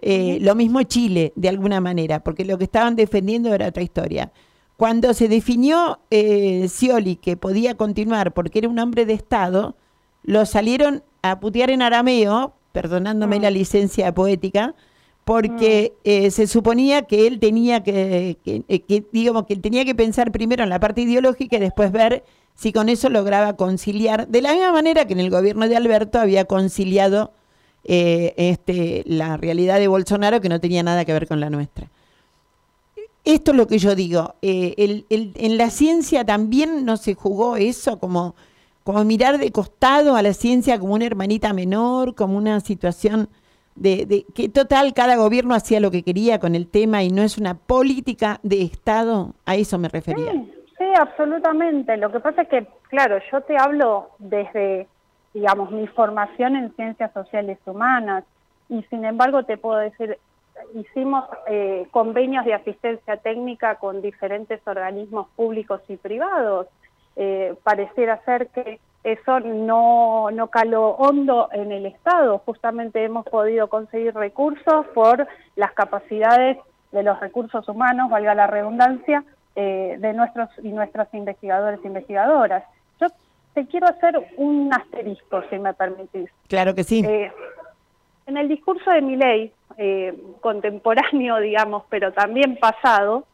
Eh, 0.00 0.38
lo 0.40 0.54
mismo 0.54 0.80
Chile, 0.84 1.32
de 1.34 1.48
alguna 1.48 1.80
manera, 1.80 2.22
porque 2.22 2.44
lo 2.44 2.58
que 2.58 2.64
estaban 2.64 2.94
defendiendo 2.94 3.52
era 3.52 3.66
otra 3.66 3.82
historia. 3.82 4.30
Cuando 4.76 5.14
se 5.14 5.26
definió 5.26 5.98
eh, 6.12 6.68
Scioli 6.68 7.16
que 7.16 7.36
podía 7.36 7.76
continuar 7.76 8.34
porque 8.34 8.60
era 8.60 8.68
un 8.68 8.78
hombre 8.78 9.04
de 9.04 9.14
Estado, 9.14 9.74
lo 10.22 10.46
salieron 10.46 11.02
a 11.22 11.40
putear 11.40 11.70
en 11.70 11.82
arameo 11.82 12.54
perdonándome 12.72 13.38
la 13.38 13.50
licencia 13.50 14.12
poética, 14.12 14.74
porque 15.24 15.94
eh, 16.04 16.30
se 16.30 16.46
suponía 16.46 17.02
que 17.02 17.26
él 17.26 17.38
tenía 17.38 17.82
que, 17.82 18.38
eh, 18.44 18.80
que, 18.80 19.04
digamos, 19.12 19.46
que 19.46 19.54
él 19.54 19.60
tenía 19.60 19.84
que 19.84 19.94
pensar 19.94 20.32
primero 20.32 20.64
en 20.64 20.70
la 20.70 20.80
parte 20.80 21.02
ideológica 21.02 21.56
y 21.56 21.60
después 21.60 21.92
ver 21.92 22.24
si 22.54 22.72
con 22.72 22.88
eso 22.88 23.08
lograba 23.08 23.56
conciliar, 23.56 24.28
de 24.28 24.42
la 24.42 24.52
misma 24.52 24.72
manera 24.72 25.06
que 25.06 25.12
en 25.12 25.20
el 25.20 25.30
gobierno 25.30 25.68
de 25.68 25.76
Alberto 25.76 26.18
había 26.18 26.44
conciliado 26.44 27.32
eh, 27.84 28.34
este, 28.36 29.04
la 29.06 29.36
realidad 29.36 29.78
de 29.78 29.88
Bolsonaro 29.88 30.40
que 30.40 30.48
no 30.48 30.60
tenía 30.60 30.82
nada 30.82 31.04
que 31.04 31.12
ver 31.12 31.28
con 31.28 31.40
la 31.40 31.50
nuestra. 31.50 31.88
Esto 33.24 33.52
es 33.52 33.56
lo 33.56 33.68
que 33.68 33.78
yo 33.78 33.94
digo, 33.94 34.34
el, 34.42 35.06
en 35.08 35.56
la 35.56 35.70
ciencia 35.70 36.24
también 36.24 36.84
no 36.84 36.96
se 36.96 37.14
jugó 37.14 37.56
eso 37.56 38.00
como 38.00 38.34
como 38.84 39.04
mirar 39.04 39.38
de 39.38 39.52
costado 39.52 40.16
a 40.16 40.22
la 40.22 40.32
ciencia 40.32 40.78
como 40.78 40.94
una 40.94 41.06
hermanita 41.06 41.52
menor, 41.52 42.14
como 42.14 42.36
una 42.36 42.60
situación 42.60 43.28
de, 43.74 44.26
que 44.34 44.48
total 44.48 44.92
cada 44.94 45.16
gobierno 45.16 45.54
hacía 45.54 45.80
lo 45.80 45.90
que 45.90 46.02
quería 46.02 46.38
con 46.38 46.54
el 46.54 46.68
tema 46.68 47.02
y 47.02 47.10
no 47.10 47.22
es 47.22 47.38
una 47.38 47.54
política 47.54 48.38
de 48.42 48.62
Estado, 48.62 49.32
a 49.46 49.54
eso 49.54 49.78
me 49.78 49.88
refería. 49.88 50.32
Sí, 50.32 50.84
absolutamente. 50.98 51.96
Lo 51.96 52.10
que 52.10 52.20
pasa 52.20 52.42
es 52.42 52.48
que, 52.48 52.66
claro, 52.88 53.18
yo 53.30 53.40
te 53.42 53.56
hablo 53.56 54.10
desde, 54.18 54.88
digamos, 55.32 55.70
mi 55.70 55.86
formación 55.86 56.56
en 56.56 56.74
ciencias 56.74 57.12
sociales 57.12 57.58
humanas 57.64 58.24
y 58.68 58.82
sin 58.84 59.04
embargo 59.04 59.44
te 59.44 59.56
puedo 59.56 59.78
decir, 59.78 60.18
hicimos 60.74 61.24
eh, 61.48 61.86
convenios 61.90 62.44
de 62.44 62.54
asistencia 62.54 63.16
técnica 63.18 63.76
con 63.76 64.02
diferentes 64.02 64.60
organismos 64.66 65.28
públicos 65.36 65.80
y 65.88 65.96
privados 65.96 66.66
eh, 67.16 67.54
pareciera 67.62 68.22
ser 68.24 68.48
que 68.48 68.80
eso 69.04 69.40
no, 69.40 70.30
no 70.30 70.48
caló 70.48 70.90
hondo 70.90 71.48
en 71.52 71.72
el 71.72 71.86
Estado. 71.86 72.38
Justamente 72.38 73.04
hemos 73.04 73.26
podido 73.26 73.68
conseguir 73.68 74.14
recursos 74.14 74.86
por 74.94 75.26
las 75.56 75.72
capacidades 75.72 76.58
de 76.92 77.02
los 77.02 77.18
recursos 77.20 77.68
humanos, 77.68 78.10
valga 78.10 78.34
la 78.34 78.46
redundancia, 78.46 79.24
eh, 79.54 79.96
de 79.98 80.14
nuestros 80.14 80.48
y 80.62 80.68
nuestras 80.68 81.12
investigadores 81.12 81.78
e 81.84 81.86
investigadoras. 81.86 82.64
Yo 82.98 83.08
te 83.52 83.66
quiero 83.66 83.86
hacer 83.86 84.14
un 84.38 84.72
asterisco, 84.72 85.42
si 85.50 85.58
me 85.58 85.74
permitís. 85.74 86.30
Claro 86.48 86.74
que 86.74 86.84
sí. 86.84 87.04
Eh, 87.04 87.30
en 88.26 88.36
el 88.38 88.48
discurso 88.48 88.90
de 88.90 89.02
mi 89.02 89.16
ley, 89.16 89.52
eh, 89.76 90.16
contemporáneo, 90.40 91.38
digamos, 91.40 91.84
pero 91.90 92.12
también 92.12 92.56
pasado, 92.56 93.24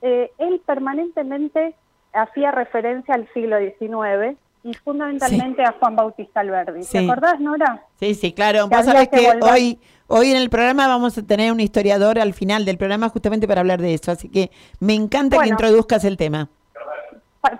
él 0.00 0.60
permanentemente 0.66 1.74
hacía 2.14 2.50
referencia 2.50 3.14
al 3.14 3.28
siglo 3.34 3.58
XIX 3.58 4.36
y 4.62 4.72
fundamentalmente 4.74 5.62
a 5.62 5.74
Juan 5.78 5.94
Bautista 5.94 6.40
Alberdi. 6.40 6.86
¿Te 6.86 6.98
acordás, 6.98 7.38
Nora? 7.38 7.82
Sí, 8.00 8.14
sí, 8.14 8.32
claro. 8.32 8.68
Vos 8.68 8.84
sabés 8.84 9.08
que, 9.08 9.38
hoy, 9.42 9.78
hoy 10.06 10.30
en 10.30 10.36
el 10.36 10.48
programa 10.48 10.88
vamos 10.88 11.18
a 11.18 11.22
tener 11.22 11.52
un 11.52 11.60
historiador 11.60 12.18
al 12.18 12.32
final 12.32 12.64
del 12.64 12.78
programa 12.78 13.10
justamente 13.10 13.46
para 13.46 13.60
hablar 13.60 13.80
de 13.80 13.94
eso, 13.94 14.10
así 14.10 14.30
que 14.30 14.50
me 14.80 14.94
encanta 14.94 15.38
que 15.42 15.48
introduzcas 15.48 16.04
el 16.04 16.16
tema. 16.16 16.48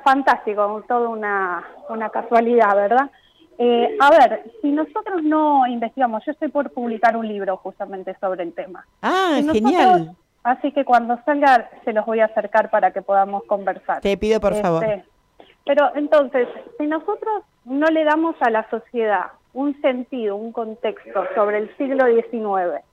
Fantástico, 0.03 0.83
toda 0.89 1.11
una, 1.11 1.63
una 1.91 2.09
casualidad, 2.09 2.75
¿verdad? 2.75 3.11
Eh, 3.59 3.97
a 4.01 4.11
ver, 4.11 4.51
si 4.63 4.71
nosotros 4.73 5.23
no 5.23 5.67
investigamos, 5.67 6.25
yo 6.25 6.33
estoy 6.33 6.49
por 6.49 6.71
publicar 6.71 7.17
un 7.17 7.29
libro 7.29 7.57
justamente 7.59 8.17
sobre 8.19 8.45
el 8.45 8.53
tema. 8.55 8.87
Ah, 9.03 9.41
genial. 9.53 10.17
Así 10.45 10.72
que 10.72 10.84
cuando 10.84 11.18
salga 11.24 11.70
se 11.84 11.92
los 11.92 12.05
voy 12.05 12.20
a 12.20 12.26
acercar 12.26 12.70
para 12.70 12.92
que 12.92 13.03
podamos 13.03 13.45
conversar. 13.45 14.01
Te 14.03 14.16
pido 14.16 14.40
por 14.40 14.55
favor. 14.55 14.84
Este, 14.84 15.05
pero 15.64 15.90
entonces, 15.97 16.47
si 16.78 16.86
nosotros 16.86 17.42
no 17.64 17.86
le 17.86 18.05
damos 18.05 18.36
a 18.40 18.51
la 18.51 18.68
sociedad 18.68 19.32
un 19.55 19.80
sentido, 19.80 20.36
un 20.36 20.53
contexto 20.53 21.24
sobre 21.34 21.59
el 21.59 21.76
siglo 21.76 22.05
XIX, 22.07 22.84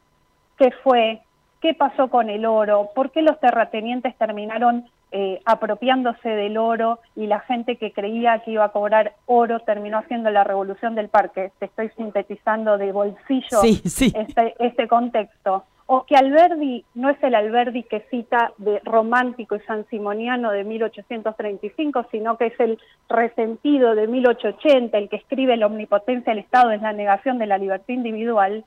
qué 0.57 0.71
fue, 0.83 1.21
qué 1.59 1.73
pasó 1.73 2.09
con 2.09 2.29
el 2.29 2.45
oro, 2.45 2.91
por 2.95 3.11
qué 3.11 3.21
los 3.21 3.37
terratenientes 3.39 4.15
terminaron 4.17 4.85
eh, 5.11 5.41
apropiándose 5.43 6.29
del 6.29 6.57
oro 6.57 6.99
y 7.17 7.27
la 7.27 7.41
gente 7.41 7.75
que 7.75 7.91
creía 7.91 8.39
que 8.39 8.51
iba 8.51 8.63
a 8.63 8.69
cobrar 8.69 9.15
oro 9.25 9.59
terminó 9.59 9.97
haciendo 9.97 10.29
la 10.29 10.45
revolución 10.45 10.95
del 10.95 11.09
parque. 11.09 11.51
Te 11.59 11.65
estoy 11.65 11.89
sintetizando 11.97 12.77
de 12.77 12.93
bolsillo 12.93 13.61
Este, 13.63 14.55
este 14.59 14.87
contexto. 14.87 15.65
O 15.93 16.05
que 16.05 16.15
Alberdi 16.15 16.85
no 16.95 17.09
es 17.09 17.21
el 17.21 17.35
Alberdi 17.35 17.83
que 17.83 17.99
cita 18.09 18.53
de 18.57 18.79
romántico 18.85 19.57
y 19.57 19.59
sansimoniano 19.59 20.49
de 20.49 20.63
1835, 20.63 22.05
sino 22.09 22.37
que 22.37 22.45
es 22.45 22.57
el 22.61 22.79
resentido 23.09 23.93
de 23.93 24.07
1880, 24.07 24.97
el 24.97 25.09
que 25.09 25.17
escribe 25.17 25.57
la 25.57 25.65
omnipotencia 25.65 26.31
del 26.31 26.45
Estado 26.45 26.71
es 26.71 26.81
la 26.81 26.93
negación 26.93 27.39
de 27.39 27.47
la 27.47 27.57
libertad 27.57 27.89
individual. 27.89 28.63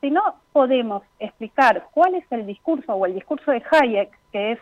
Si 0.00 0.12
no 0.12 0.22
podemos 0.52 1.02
explicar 1.18 1.88
cuál 1.90 2.14
es 2.14 2.24
el 2.30 2.46
discurso 2.46 2.94
o 2.94 3.06
el 3.06 3.14
discurso 3.14 3.50
de 3.50 3.60
Hayek, 3.72 4.16
que 4.30 4.52
es 4.52 4.60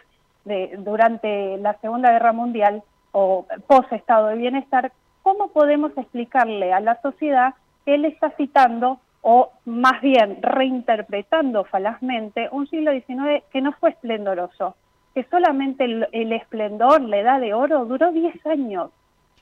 durante 0.78 1.58
la 1.58 1.74
Segunda 1.82 2.12
Guerra 2.12 2.32
Mundial 2.32 2.82
o 3.12 3.44
post-estado 3.66 4.28
de 4.28 4.36
bienestar, 4.36 4.90
¿cómo 5.22 5.48
podemos 5.48 5.92
explicarle 5.98 6.72
a 6.72 6.80
la 6.80 6.98
sociedad 7.02 7.52
que 7.84 7.94
él 7.94 8.06
está 8.06 8.30
citando 8.38 9.00
o 9.28 9.50
más 9.64 10.00
bien 10.02 10.38
reinterpretando 10.40 11.64
falazmente 11.64 12.48
un 12.52 12.68
siglo 12.68 12.92
XIX 12.92 13.42
que 13.52 13.60
no 13.60 13.72
fue 13.72 13.90
esplendoroso, 13.90 14.76
que 15.16 15.26
solamente 15.28 15.84
el, 15.84 16.32
esplendor, 16.32 17.00
la 17.00 17.16
edad 17.16 17.40
de 17.40 17.52
oro, 17.52 17.86
duró 17.86 18.12
10 18.12 18.46
años 18.46 18.90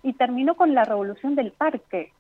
y 0.03 0.15
terminó 0.15 0.55
con 0.55 0.73
la 0.73 0.85
revolución 0.85 1.35
del 1.35 1.53
parque. 1.53 2.15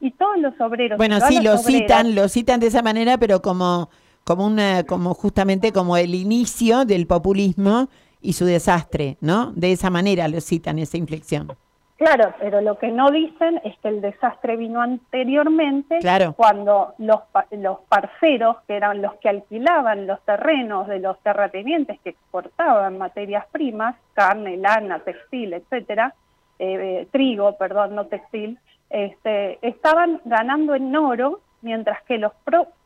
Y 0.00 0.12
todos 0.12 0.38
los 0.38 0.58
obreros... 0.58 0.96
Bueno, 0.96 1.20
sí, 1.20 1.42
lo 1.42 1.58
citan, 1.58 2.14
lo 2.14 2.30
citan 2.30 2.60
de 2.60 2.68
esa 2.68 2.80
manera, 2.80 3.18
pero 3.18 3.42
como 3.42 3.90
como 4.24 4.46
una, 4.46 4.84
como 4.84 5.12
justamente 5.12 5.72
como 5.72 5.98
el 5.98 6.14
inicio 6.14 6.86
del 6.86 7.06
populismo 7.06 7.90
y 8.22 8.32
su 8.32 8.46
desastre, 8.46 9.18
¿no? 9.20 9.52
De 9.52 9.72
esa 9.72 9.90
manera 9.90 10.28
lo 10.28 10.40
citan 10.40 10.78
esa 10.78 10.96
inflexión. 10.96 11.52
Claro, 12.00 12.32
pero 12.38 12.62
lo 12.62 12.78
que 12.78 12.90
no 12.90 13.10
dicen 13.10 13.60
es 13.62 13.78
que 13.80 13.88
el 13.88 14.00
desastre 14.00 14.56
vino 14.56 14.80
anteriormente, 14.80 15.98
cuando 16.34 16.94
los, 16.96 17.20
los 17.50 17.80
parceros, 17.90 18.56
que 18.66 18.74
eran 18.74 19.02
los 19.02 19.16
que 19.16 19.28
alquilaban 19.28 20.06
los 20.06 20.18
terrenos 20.22 20.88
de 20.88 20.98
los 20.98 21.20
terratenientes 21.20 22.00
que 22.00 22.08
exportaban 22.08 22.96
materias 22.96 23.44
primas, 23.52 23.96
carne, 24.14 24.56
lana, 24.56 25.00
textil, 25.00 25.52
etcétera, 25.52 26.14
eh, 26.58 27.06
trigo, 27.12 27.58
perdón, 27.58 27.94
no 27.94 28.06
textil, 28.06 28.58
este, 28.88 29.58
estaban 29.60 30.22
ganando 30.24 30.74
en 30.74 30.96
oro 30.96 31.40
mientras 31.60 32.02
que 32.04 32.16
los 32.16 32.32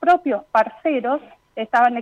propios 0.00 0.42
parceros 0.50 1.20
estaban 1.54 1.98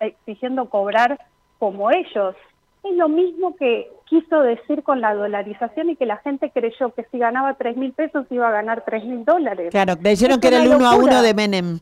exigiendo 0.00 0.68
cobrar 0.68 1.16
como 1.60 1.92
ellos. 1.92 2.34
Es 2.82 2.96
lo 2.96 3.08
mismo 3.08 3.56
que 3.56 3.90
quiso 4.06 4.40
decir 4.40 4.82
con 4.82 5.00
la 5.00 5.14
dolarización 5.14 5.90
y 5.90 5.96
que 5.96 6.06
la 6.06 6.16
gente 6.18 6.50
creyó 6.50 6.92
que 6.94 7.04
si 7.10 7.18
ganaba 7.18 7.54
tres 7.54 7.76
mil 7.76 7.92
pesos 7.92 8.26
iba 8.30 8.48
a 8.48 8.52
ganar 8.52 8.84
tres 8.84 9.04
mil 9.04 9.24
dólares. 9.24 9.70
Claro, 9.70 9.96
creyeron 9.96 10.40
que 10.40 10.48
era 10.48 10.62
el 10.62 10.68
uno 10.68 10.86
a 10.86 10.96
uno 10.96 11.22
de 11.22 11.34
Menem. 11.34 11.78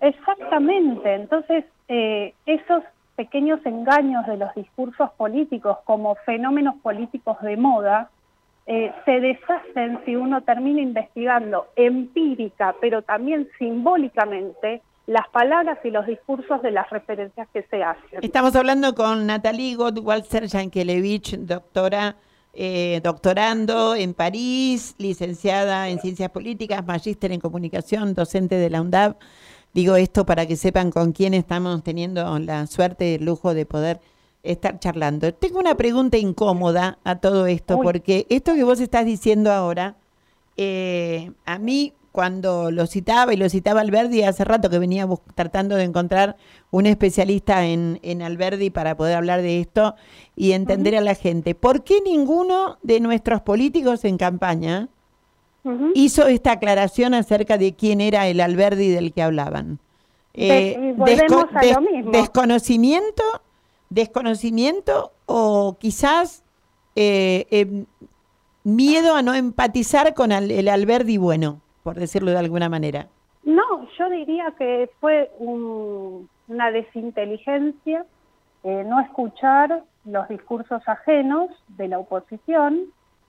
Exactamente, 0.00 1.14
entonces 1.14 1.64
eh, 1.88 2.32
esos 2.46 2.84
pequeños 3.16 3.58
engaños 3.66 4.24
de 4.28 4.36
los 4.36 4.54
discursos 4.54 5.10
políticos 5.16 5.78
como 5.84 6.14
fenómenos 6.24 6.76
políticos 6.76 7.36
de 7.42 7.56
moda 7.56 8.10
eh, 8.70 8.92
se 9.04 9.18
deshacen 9.18 9.98
si 10.04 10.14
uno 10.14 10.42
termina 10.42 10.82
investigando 10.82 11.68
empírica, 11.74 12.76
pero 12.80 13.02
también 13.02 13.48
simbólicamente, 13.58 14.82
las 15.08 15.26
palabras 15.28 15.78
y 15.84 15.90
los 15.90 16.06
discursos 16.06 16.60
de 16.60 16.70
las 16.70 16.88
referencias 16.90 17.48
que 17.50 17.62
se 17.70 17.82
hacen. 17.82 18.20
Estamos 18.20 18.54
hablando 18.54 18.94
con 18.94 19.26
Natalie 19.26 19.74
Gottwalzer 19.74 20.46
Yankelevich, 20.46 21.38
doctora, 21.38 22.16
eh, 22.52 23.00
doctorando 23.02 23.94
en 23.94 24.12
París, 24.12 24.94
licenciada 24.98 25.88
en 25.88 25.98
Ciencias 25.98 26.30
Políticas, 26.30 26.86
magíster 26.86 27.32
en 27.32 27.40
Comunicación, 27.40 28.12
docente 28.12 28.56
de 28.56 28.68
la 28.68 28.82
UNDAV. 28.82 29.16
Digo 29.72 29.96
esto 29.96 30.26
para 30.26 30.44
que 30.44 30.56
sepan 30.56 30.90
con 30.90 31.12
quién 31.12 31.32
estamos 31.32 31.82
teniendo 31.82 32.38
la 32.40 32.66
suerte 32.66 33.12
y 33.12 33.14
el 33.14 33.24
lujo 33.24 33.54
de 33.54 33.64
poder 33.64 34.00
estar 34.42 34.78
charlando. 34.78 35.32
Tengo 35.32 35.58
una 35.58 35.74
pregunta 35.74 36.18
incómoda 36.18 36.98
a 37.04 37.16
todo 37.16 37.46
esto, 37.46 37.80
porque 37.80 38.26
esto 38.28 38.54
que 38.54 38.64
vos 38.64 38.78
estás 38.78 39.06
diciendo 39.06 39.52
ahora, 39.52 39.96
eh, 40.58 41.32
a 41.46 41.58
mí 41.58 41.94
cuando 42.18 42.72
lo 42.72 42.88
citaba 42.88 43.32
y 43.32 43.36
lo 43.36 43.48
citaba 43.48 43.80
Alberdi 43.80 44.24
hace 44.24 44.42
rato 44.42 44.68
que 44.70 44.80
venía 44.80 45.06
tratando 45.36 45.76
de 45.76 45.84
encontrar 45.84 46.34
un 46.72 46.86
especialista 46.86 47.64
en, 47.64 48.00
en, 48.02 48.22
Alberdi 48.22 48.70
para 48.70 48.96
poder 48.96 49.14
hablar 49.14 49.40
de 49.40 49.60
esto 49.60 49.94
y 50.34 50.50
entender 50.50 50.96
a 50.96 51.00
la 51.00 51.14
gente. 51.14 51.54
¿Por 51.54 51.84
qué 51.84 52.00
ninguno 52.00 52.78
de 52.82 52.98
nuestros 52.98 53.42
políticos 53.42 54.04
en 54.04 54.18
campaña 54.18 54.88
hizo 55.94 56.26
esta 56.26 56.50
aclaración 56.50 57.14
acerca 57.14 57.56
de 57.56 57.76
quién 57.76 58.00
era 58.00 58.26
el 58.26 58.40
Alberdi 58.40 58.88
del 58.88 59.12
que 59.12 59.22
hablaban? 59.22 59.78
Eh, 60.34 60.96
desconocimiento 62.10 63.22
desconocimiento 63.90 65.12
o 65.26 65.76
quizás 65.78 66.42
eh, 66.96 67.46
em, 67.52 67.86
miedo 68.64 69.14
a 69.14 69.22
no 69.22 69.34
empatizar 69.34 70.14
con 70.14 70.32
el, 70.32 70.68
Alberdi 70.68 71.16
bueno, 71.16 71.60
por 71.88 71.98
decirlo 71.98 72.32
de 72.32 72.36
alguna 72.36 72.68
manera. 72.68 73.06
No, 73.44 73.88
yo 73.98 74.10
diría 74.10 74.52
que 74.58 74.90
fue 75.00 75.30
una 75.38 76.70
desinteligencia, 76.70 78.04
eh, 78.62 78.84
no 78.86 79.00
escuchar 79.00 79.84
los 80.04 80.28
discursos 80.28 80.82
ajenos 80.86 81.48
de 81.68 81.88
la 81.88 81.98
oposición 81.98 82.80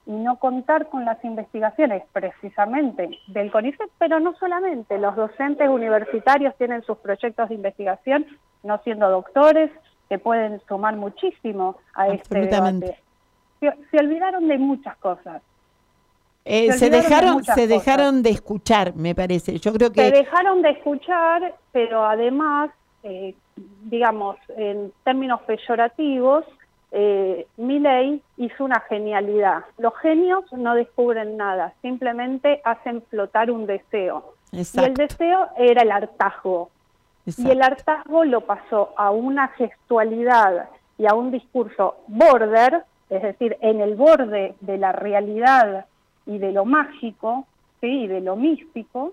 y 0.04 0.12
no 0.12 0.36
contar 0.38 0.90
con 0.90 1.06
las 1.06 1.24
investigaciones 1.24 2.02
precisamente 2.12 3.08
del 3.28 3.50
CONICET, 3.50 3.88
pero 3.98 4.20
no 4.20 4.34
solamente, 4.34 4.98
los 4.98 5.16
docentes 5.16 5.66
universitarios 5.66 6.54
tienen 6.58 6.82
sus 6.82 6.98
proyectos 6.98 7.48
de 7.48 7.54
investigación, 7.54 8.26
no 8.62 8.78
siendo 8.84 9.08
doctores, 9.08 9.70
que 10.10 10.18
pueden 10.18 10.60
sumar 10.68 10.96
muchísimo 10.96 11.78
a 11.94 12.08
este 12.08 12.42
debate. 12.42 12.98
Se, 13.60 13.98
olvidaron 13.98 14.48
de 14.48 14.58
muchas 14.58 14.98
cosas. 14.98 15.40
Eh, 16.44 16.72
se, 16.72 16.90
dejaron, 16.90 17.44
se 17.44 17.66
dejaron 17.66 18.22
de 18.22 18.30
escuchar, 18.30 18.94
me 18.96 19.14
parece. 19.14 19.58
Yo 19.58 19.72
creo 19.72 19.92
que 19.92 20.00
se 20.00 20.10
dejaron 20.10 20.62
de 20.62 20.70
escuchar, 20.70 21.54
pero 21.70 22.04
además, 22.04 22.70
eh, 23.02 23.34
digamos, 23.84 24.36
en 24.56 24.92
términos 25.04 25.40
peyorativos, 25.42 26.44
eh, 26.92 27.46
Milley 27.56 28.22
hizo 28.38 28.64
una 28.64 28.80
genialidad. 28.80 29.64
Los 29.78 29.94
genios 29.98 30.44
no 30.52 30.74
descubren 30.74 31.36
nada, 31.36 31.74
simplemente 31.82 32.60
hacen 32.64 33.02
flotar 33.02 33.50
un 33.50 33.66
deseo. 33.66 34.34
Y 34.52 34.80
el 34.80 34.94
deseo 34.94 35.48
era 35.56 35.82
el 35.82 35.92
hartazgo. 35.92 36.70
Y 37.26 37.50
el 37.50 37.62
hartazgo 37.62 38.24
lo 38.24 38.40
pasó 38.40 38.92
a 38.96 39.10
una 39.10 39.48
gestualidad 39.48 40.68
y 40.98 41.06
a 41.06 41.14
un 41.14 41.30
discurso 41.30 41.98
border, 42.08 42.82
es 43.08 43.22
decir, 43.22 43.56
en 43.60 43.80
el 43.80 43.94
borde 43.94 44.54
de 44.60 44.78
la 44.78 44.92
realidad 44.92 45.86
y 46.30 46.38
de 46.38 46.52
lo 46.52 46.64
mágico, 46.64 47.44
¿sí? 47.80 48.04
y 48.04 48.06
de 48.06 48.20
lo 48.20 48.36
místico, 48.36 49.12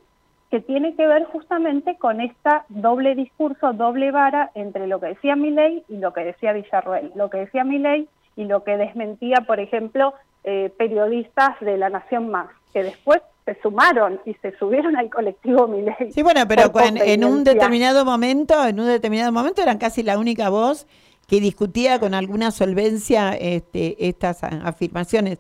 que 0.52 0.62
tiene 0.62 0.96
que 0.96 1.08
ver 1.08 1.26
justamente 1.26 1.98
con 1.98 2.22
esta 2.22 2.66
doble 2.70 3.16
discurso, 3.16 3.74
doble 3.74 4.12
vara 4.12 4.52
entre 4.54 4.88
lo 4.88 5.00
que 5.00 5.08
decía 5.08 5.36
Milley 5.36 5.84
y 5.90 5.98
lo 5.98 6.14
que 6.14 6.24
decía 6.24 6.54
Villarroel. 6.54 7.12
Lo 7.16 7.30
que 7.30 7.40
decía 7.40 7.64
Milley 7.64 8.08
y 8.36 8.46
lo 8.46 8.64
que 8.64 8.78
desmentía, 8.78 9.42
por 9.48 9.60
ejemplo, 9.60 10.14
eh, 10.44 10.72
periodistas 10.78 11.60
de 11.60 11.78
La 11.78 11.90
Nación 11.90 12.30
Más, 12.30 12.50
que 12.72 12.84
después 12.84 13.20
se 13.46 13.60
sumaron 13.62 14.22
y 14.26 14.36
se 14.36 14.56
subieron 14.58 14.96
al 14.96 15.10
colectivo 15.10 15.68
Milei. 15.68 16.12
Sí, 16.12 16.22
bueno, 16.22 16.42
pero 16.48 16.72
en, 16.80 17.26
un 17.26 17.44
determinado 17.44 18.06
momento, 18.06 18.64
en 18.66 18.80
un 18.80 18.88
determinado 18.88 19.32
momento 19.32 19.64
eran 19.64 19.80
casi 19.80 20.04
la 20.04 20.20
única 20.20 20.50
voz 20.50 20.86
que 21.28 21.42
discutía 21.42 22.00
con 22.00 22.14
alguna 22.14 22.52
solvencia 22.52 23.32
este, 23.34 24.08
estas 24.08 24.44
afirmaciones. 24.44 25.40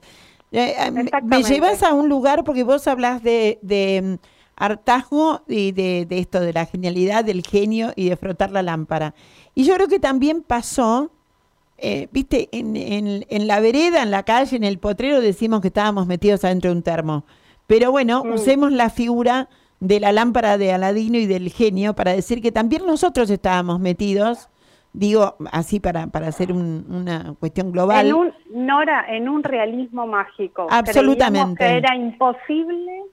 Eh, 0.51 0.75
eh, 0.77 0.91
me 1.23 1.43
llevas 1.43 1.83
a 1.83 1.93
un 1.93 2.07
lugar 2.07 2.43
porque 2.43 2.63
vos 2.63 2.87
hablas 2.87 3.21
de, 3.21 3.59
de 3.61 4.01
mm, 4.01 4.27
hartazgo 4.55 5.43
y 5.47 5.71
de, 5.71 6.07
esto, 6.09 6.39
de 6.39 6.53
la 6.53 6.65
genialidad, 6.65 7.25
del 7.25 7.43
genio 7.45 7.91
y 7.95 8.09
de 8.09 8.15
frotar 8.15 8.51
la 8.51 8.63
lámpara. 8.63 9.13
Y 9.55 9.63
yo 9.63 9.75
creo 9.75 9.87
que 9.87 9.99
también 9.99 10.41
pasó, 10.41 11.11
eh, 11.77 12.07
viste, 12.11 12.49
en, 12.51 12.75
en, 12.75 13.25
en 13.29 13.47
la 13.47 13.59
vereda, 13.59 14.03
en 14.03 14.11
la 14.11 14.23
calle, 14.23 14.55
en 14.55 14.63
el 14.63 14.79
potrero, 14.79 15.21
decimos 15.21 15.61
que 15.61 15.67
estábamos 15.67 16.07
metidos 16.07 16.43
adentro 16.43 16.71
de 16.71 16.77
un 16.77 16.83
termo. 16.83 17.25
Pero 17.67 17.91
bueno, 17.91 18.23
mm. 18.23 18.33
usemos 18.33 18.71
la 18.71 18.89
figura 18.89 19.49
de 19.79 19.99
la 19.99 20.11
lámpara 20.11 20.57
de 20.57 20.71
Aladino 20.71 21.17
y 21.17 21.27
del 21.27 21.51
genio 21.51 21.93
para 21.93 22.13
decir 22.13 22.41
que 22.41 22.51
también 22.51 22.85
nosotros 22.85 23.29
estábamos 23.29 23.79
metidos 23.79 24.49
Digo, 24.97 25.35
así 25.51 25.79
para, 25.79 26.07
para 26.07 26.27
hacer 26.27 26.51
un- 26.51 26.83
una 26.89 27.35
cuestión 27.39 27.71
global. 27.71 28.07
En 28.07 28.13
un, 28.15 28.33
Nora, 28.49 29.05
en 29.09 29.29
un 29.29 29.43
realismo 29.43 30.07
mágico. 30.07 30.65
Absolutamente. 30.71 31.63
Que 31.63 31.77
era 31.77 31.95
imposible 31.95 33.03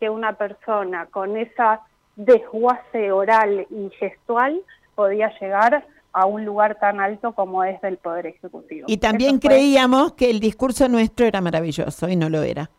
que 0.00 0.08
una 0.08 0.32
persona 0.32 1.04
con 1.06 1.36
esa 1.36 1.82
desguace 2.16 3.12
oral 3.12 3.66
y 3.68 3.90
gestual 3.98 4.58
podía 4.94 5.30
llegar 5.38 5.86
a 6.14 6.24
un 6.24 6.46
lugar 6.46 6.78
tan 6.80 7.00
alto 7.00 7.32
como 7.32 7.62
es 7.64 7.78
del 7.82 7.98
Poder 7.98 8.26
Ejecutivo. 8.28 8.86
Y 8.88 8.96
también 8.96 9.38
fue- 9.38 9.50
creíamos 9.50 10.14
que 10.14 10.30
el 10.30 10.40
discurso 10.40 10.88
nuestro 10.88 11.26
era 11.26 11.42
maravilloso 11.42 12.08
y 12.08 12.16
no 12.16 12.30
lo 12.30 12.42
era. 12.42 12.70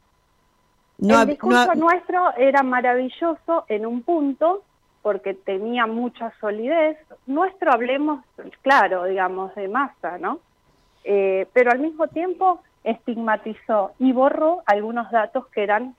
No 0.97 1.13
el 1.13 1.19
no 1.19 1.25
discurso 1.27 1.75
nuestro 1.75 2.35
era 2.37 2.63
maravilloso 2.63 3.65
en 3.67 3.85
un 3.85 4.01
punto 4.01 4.63
porque 5.07 5.33
tenía 5.33 5.85
mucha 5.87 6.33
solidez. 6.41 6.97
Nuestro 7.27 7.71
hablemos, 7.71 8.25
claro, 8.61 9.05
digamos, 9.05 9.55
de 9.55 9.69
masa, 9.69 10.17
¿no? 10.17 10.39
Eh, 11.05 11.47
pero 11.53 11.71
al 11.71 11.79
mismo 11.79 12.07
tiempo 12.09 12.59
estigmatizó 12.83 13.91
y 13.99 14.11
borró 14.11 14.63
algunos 14.65 15.09
datos 15.09 15.47
que 15.53 15.63
eran 15.63 15.95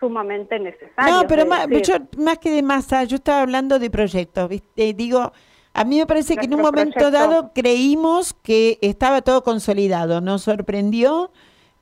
sumamente 0.00 0.58
necesarios. 0.58 1.22
No, 1.22 1.28
pero 1.28 1.46
más, 1.46 1.68
yo- 1.68 1.94
más 2.20 2.38
que 2.38 2.50
de 2.50 2.62
masa, 2.62 3.04
yo 3.04 3.14
estaba 3.14 3.42
hablando 3.42 3.78
de 3.78 3.90
proyectos, 3.90 4.48
¿viste? 4.48 4.92
Digo, 4.92 5.30
a 5.72 5.84
mí 5.84 5.98
me 5.98 6.06
parece 6.06 6.36
que 6.36 6.46
en 6.46 6.54
un 6.54 6.60
momento 6.62 6.94
proyecto. 6.94 7.10
dado 7.12 7.52
creímos 7.54 8.34
que 8.42 8.78
estaba 8.80 9.22
todo 9.22 9.44
consolidado. 9.44 10.20
Nos 10.20 10.42
sorprendió 10.42 11.30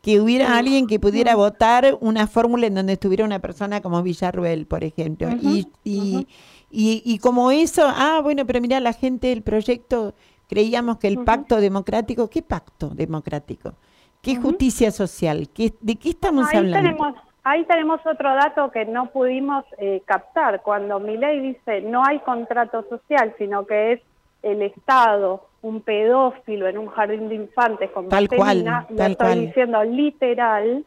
que 0.03 0.21
hubiera 0.21 0.57
alguien 0.57 0.87
que 0.87 1.01
pudiera 1.01 1.35
votar 1.35 1.97
una 2.01 2.29
fórmula 2.29 2.69
en 2.69 2.77
donde 2.77 2.93
estuviera 2.93 3.25
una 3.25 3.41
persona 3.41 3.81
como 3.81 4.03
Villarruel, 4.05 4.65
por 4.67 4.85
ejemplo. 4.85 5.31
y, 5.43 5.67
y, 5.83 6.29
y, 6.79 7.01
y 7.07 7.19
como 7.21 7.51
eso, 7.51 7.85
ah, 7.87 8.21
bueno, 8.23 8.45
pero 8.45 8.61
mira, 8.61 8.81
la 8.81 8.93
gente 8.93 9.29
del 9.29 9.43
proyecto 9.43 10.13
creíamos 10.47 10.99
que 10.99 11.09
el 11.09 11.25
pacto 11.25 11.57
democrático, 11.57 12.29
¿qué 12.29 12.43
pacto 12.43 12.91
democrático? 12.91 13.73
¿Qué 14.21 14.37
justicia 14.37 14.91
social? 14.91 15.49
¿Qué, 15.55 15.73
¿De 15.81 15.97
qué 15.97 16.11
estamos 16.11 16.47
ahí 16.51 16.59
hablando? 16.59 16.89
Tenemos, 16.89 17.15
ahí 17.45 17.65
tenemos 17.65 18.01
otro 18.05 18.35
dato 18.35 18.71
que 18.71 18.85
no 18.85 19.07
pudimos 19.07 19.65
eh, 19.79 20.03
captar. 20.05 20.61
Cuando 20.61 21.01
Milei 21.01 21.41
dice 21.41 21.81
no 21.81 22.05
hay 22.05 22.19
contrato 22.19 22.85
social, 22.91 23.35
sino 23.39 23.67
que 23.67 23.93
es 23.93 24.01
el 24.43 24.61
Estado, 24.61 25.47
un 25.63 25.81
pedófilo 25.81 26.69
en 26.69 26.77
un 26.77 26.89
jardín 26.89 27.31
de 27.31 27.37
infantes 27.37 27.91
con 27.91 28.11
Tal 28.11 28.29
cual, 28.29 28.65
lo 28.91 29.03
estoy 29.03 29.15
cual. 29.17 29.47
diciendo 29.47 29.83
literal, 29.83 30.85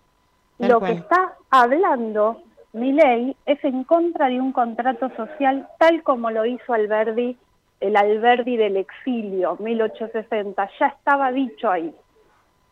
Tal 0.59 0.69
lo 0.69 0.79
cual. 0.79 0.91
que 0.91 0.99
está 0.99 1.33
hablando 1.49 2.43
Milei 2.73 3.35
es 3.45 3.63
en 3.63 3.83
contra 3.83 4.27
de 4.27 4.39
un 4.39 4.51
contrato 4.51 5.09
social 5.15 5.67
tal 5.79 6.03
como 6.03 6.29
lo 6.29 6.45
hizo 6.45 6.73
Alberdi, 6.73 7.37
el 7.79 7.95
Alberdi 7.95 8.57
del 8.57 8.77
exilio, 8.77 9.57
1860, 9.59 10.69
ya 10.79 10.87
estaba 10.87 11.31
dicho 11.31 11.71
ahí. 11.71 11.93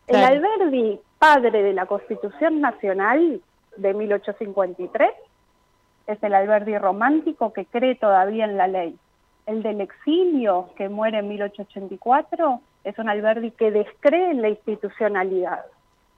El 0.07 0.17
Claro. 0.17 0.35
Alberdi, 0.35 0.99
padre 1.17 1.63
de 1.63 1.73
la 1.73 1.85
Constitución 1.85 2.61
Nacional 2.61 3.41
de 3.77 3.93
1853, 3.93 5.09
es 6.07 6.23
el 6.23 6.33
Alberdi 6.33 6.77
romántico 6.77 7.51
que 7.51 7.65
cree 7.65 7.95
todavía 7.95 8.45
en 8.45 8.57
la 8.57 8.67
ley. 8.67 8.97
El 9.45 9.63
del 9.63 9.81
exilio, 9.81 10.69
que 10.75 10.89
muere 10.89 11.19
en 11.19 11.29
1884, 11.29 12.61
es 12.83 12.97
un 12.99 13.09
Alberdi 13.09 13.51
que 13.51 13.71
descree 13.71 14.31
en 14.31 14.41
la 14.41 14.49
institucionalidad. 14.49 15.65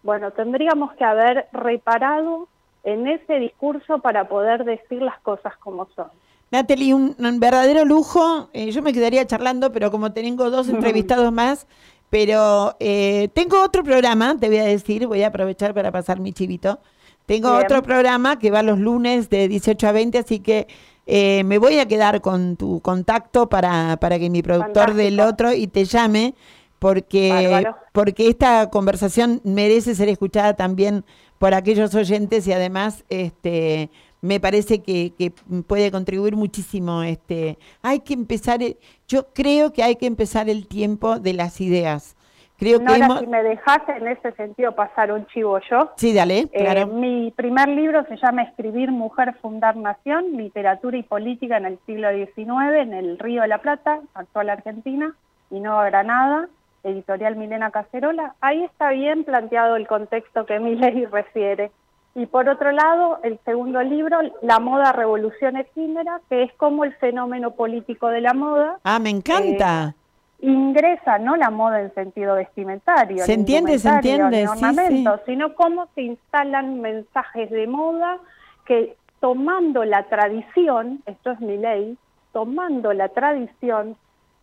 Bueno, 0.04 0.32
tendríamos 0.32 0.94
que 0.94 1.04
haber 1.04 1.48
reparado 1.52 2.48
en 2.84 3.08
ese 3.08 3.40
discurso 3.40 4.00
para 4.00 4.28
poder 4.28 4.64
decir 4.66 5.02
las 5.02 5.20
cosas 5.22 5.56
como 5.58 5.88
son. 5.96 6.08
Natalie, 6.52 6.94
un, 6.94 7.16
un 7.20 7.40
verdadero 7.40 7.86
lujo. 7.86 8.50
Eh, 8.54 8.72
yo 8.72 8.82
me 8.82 8.94
quedaría 8.94 9.26
charlando, 9.28 9.72
pero 9.72 9.92
como 9.92 10.12
tengo 10.12 10.50
dos 10.50 10.70
entrevistados 10.70 11.32
más, 11.32 11.68
pero 12.10 12.76
eh, 12.80 13.30
tengo 13.34 13.62
otro 13.64 13.84
programa, 13.84 14.38
te 14.38 14.48
voy 14.48 14.58
a 14.58 14.66
decir, 14.66 15.06
voy 15.08 15.24
a 15.24 15.28
aprovechar 15.28 15.74
para 15.74 15.92
pasar 15.92 16.20
mi 16.20 16.34
chivito. 16.34 16.80
Tengo 17.26 17.52
Bien. 17.52 17.64
otro 17.64 17.84
programa 17.84 18.40
que 18.40 18.50
va 18.50 18.64
los 18.64 18.80
lunes 18.80 19.30
de 19.30 19.48
18 19.48 19.88
a 19.88 19.92
20, 19.92 20.18
así 20.18 20.40
que 20.40 20.68
eh, 21.06 21.44
me 21.44 21.60
voy 21.60 21.78
a 21.78 21.88
quedar 21.88 22.22
con 22.22 22.56
tu 22.56 22.82
contacto 22.82 23.50
para, 23.50 23.98
para 23.98 24.18
que 24.18 24.32
mi 24.32 24.42
productor 24.42 24.96
del 24.96 25.20
otro 25.20 25.54
y 25.54 25.68
te 25.68 25.86
llame, 25.86 26.34
porque, 26.80 27.30
Bárbaro. 27.52 27.78
porque 27.92 28.30
esta 28.30 28.72
conversación 28.72 29.42
merece 29.44 29.94
ser 29.94 30.10
escuchada 30.10 30.56
también 30.56 31.06
por 31.40 31.54
aquellos 31.56 31.96
oyentes 31.96 32.46
y 32.48 32.54
además 32.54 33.04
este 33.10 33.90
me 34.22 34.40
parece 34.42 34.84
que, 34.84 35.14
que 35.18 35.32
puede 35.66 35.90
contribuir 35.92 36.36
muchísimo 36.36 37.02
este 37.04 37.58
hay 37.82 38.02
que 38.02 38.14
empezar 38.14 38.62
el- 38.62 38.78
yo 39.08 39.28
creo 39.34 39.72
que 39.74 39.82
hay 39.82 39.96
que 39.96 40.06
empezar 40.06 40.50
el 40.50 40.68
tiempo 40.68 41.18
de 41.20 41.34
las 41.34 41.60
ideas. 41.62 42.16
Creo 42.58 42.80
que 42.80 42.84
Nora, 42.86 43.06
hemos 43.06 43.20
si 43.22 43.28
me 43.28 43.42
dejas 43.42 43.80
en 43.88 44.06
ese 44.10 44.34
sentido 44.34 44.76
pasar 44.76 45.14
un 45.14 45.26
chivo 45.28 45.58
yo. 45.72 45.92
sí 45.96 46.14
dale 46.14 46.40
Eh, 46.52 46.60
claro. 46.60 46.88
mi 46.88 47.32
primer 47.32 47.70
libro 47.70 48.06
se 48.10 48.18
llama 48.18 48.44
Escribir, 48.44 48.92
Mujer, 48.92 49.34
Fundar 49.42 49.78
Nación, 49.78 50.36
Literatura 50.36 50.98
y 50.98 51.04
Política 51.04 51.56
en 51.56 51.66
el 51.66 51.80
siglo 51.86 52.10
XIX, 52.12 52.82
en 52.82 52.94
el 52.94 53.18
Río 53.18 53.44
de 53.44 53.48
la 53.48 53.60
Plata, 53.60 54.02
actual 54.14 54.50
Argentina, 54.50 55.16
y 55.50 55.62
Nueva 55.62 55.86
Granada, 55.86 56.50
editorial 56.84 57.36
Milena 57.36 57.72
Cacerola. 57.72 58.36
Ahí 58.42 58.64
está 58.64 58.92
bien 58.92 59.24
planteado 59.24 59.76
el 59.76 59.88
contexto 59.88 60.46
que 60.46 60.60
mi 60.60 60.76
ley 60.76 61.06
refiere. 61.06 61.72
Y 62.16 62.26
por 62.26 62.50
otro 62.50 62.72
lado, 62.72 63.20
el 63.24 63.40
segundo 63.46 63.82
libro, 63.84 64.20
La 64.42 64.60
moda 64.60 64.92
revolución 64.92 65.58
efímera, 65.58 66.20
que 66.28 66.44
es 66.44 66.54
como 66.54 66.84
el 66.84 66.94
fenómeno 66.96 67.52
político 67.52 68.08
de 68.10 68.22
la 68.22 68.34
moda 68.34 68.80
ah 68.84 69.00
me 69.00 69.12
encanta 69.12 69.94
ingresa 70.42 71.18
no 71.20 71.36
la 71.36 71.50
moda 71.50 71.82
en 71.82 71.94
sentido 71.94 72.36
vestimentario, 72.36 73.26
Se 73.26 73.34
entiende, 73.34 73.78
se 73.78 73.90
entiende, 73.90 74.48
sí, 74.48 75.06
sino 75.26 75.54
cómo 75.56 75.88
se 75.96 76.02
instalan 76.04 76.80
mensajes 76.82 77.50
de 77.50 77.68
moda 77.68 78.18
que 78.66 78.96
tomando 79.20 79.84
la 79.84 80.04
tradición, 80.04 81.02
esto 81.06 81.32
es 81.32 81.42
mi 81.42 81.58
ley, 81.58 81.98
tomando 82.32 82.94
la 82.94 83.10
tradición, 83.10 83.98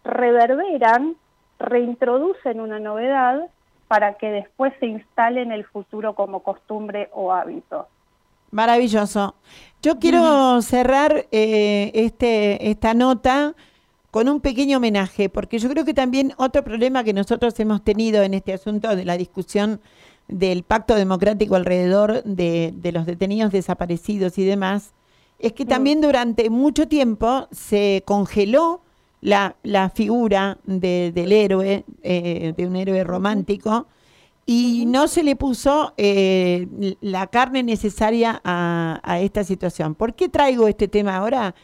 reverberan, 0.04 1.16
reintroducen 1.58 2.60
una 2.60 2.78
novedad 2.78 3.48
para 3.88 4.14
que 4.14 4.30
después 4.30 4.72
se 4.80 4.86
instale 4.86 5.42
en 5.42 5.52
el 5.52 5.64
futuro 5.64 6.14
como 6.14 6.40
costumbre 6.40 7.08
o 7.12 7.32
hábito. 7.32 7.86
Maravilloso. 8.50 9.34
Yo 9.82 9.98
quiero 9.98 10.60
cerrar 10.62 11.26
eh, 11.30 11.90
este, 11.94 12.70
esta 12.70 12.94
nota 12.94 13.54
con 14.10 14.28
un 14.28 14.40
pequeño 14.40 14.78
homenaje, 14.78 15.28
porque 15.28 15.58
yo 15.58 15.68
creo 15.68 15.84
que 15.84 15.94
también 15.94 16.32
otro 16.38 16.64
problema 16.64 17.04
que 17.04 17.12
nosotros 17.12 17.58
hemos 17.60 17.84
tenido 17.84 18.22
en 18.22 18.34
este 18.34 18.54
asunto 18.54 18.96
de 18.96 19.04
la 19.04 19.16
discusión 19.16 19.80
del 20.28 20.62
pacto 20.62 20.94
democrático 20.94 21.54
alrededor 21.54 22.22
de, 22.24 22.72
de 22.74 22.92
los 22.92 23.06
detenidos 23.06 23.52
desaparecidos 23.52 24.38
y 24.38 24.44
demás, 24.44 24.94
es 25.38 25.52
que 25.52 25.66
también 25.66 26.00
durante 26.00 26.48
mucho 26.50 26.88
tiempo 26.88 27.46
se 27.50 28.02
congeló 28.06 28.80
la, 29.20 29.56
la 29.62 29.90
figura 29.90 30.58
de- 30.64 31.12
del 31.14 31.32
héroe, 31.32 31.84
eh, 32.02 32.52
de 32.56 32.66
un 32.66 32.76
héroe 32.76 33.02
romántico, 33.04 33.86
y 34.48 34.84
no 34.86 35.08
se 35.08 35.24
le 35.24 35.34
puso 35.34 35.92
eh, 35.96 36.68
la 37.00 37.26
carne 37.26 37.62
necesaria 37.64 38.40
a, 38.44 39.18
esta 39.20 39.42
situación. 39.42 39.96
¿Por 39.96 40.14
qué 40.14 40.28
traigo 40.28 40.68
este 40.68 40.86
tema 40.86 41.16
ahora? 41.16 41.54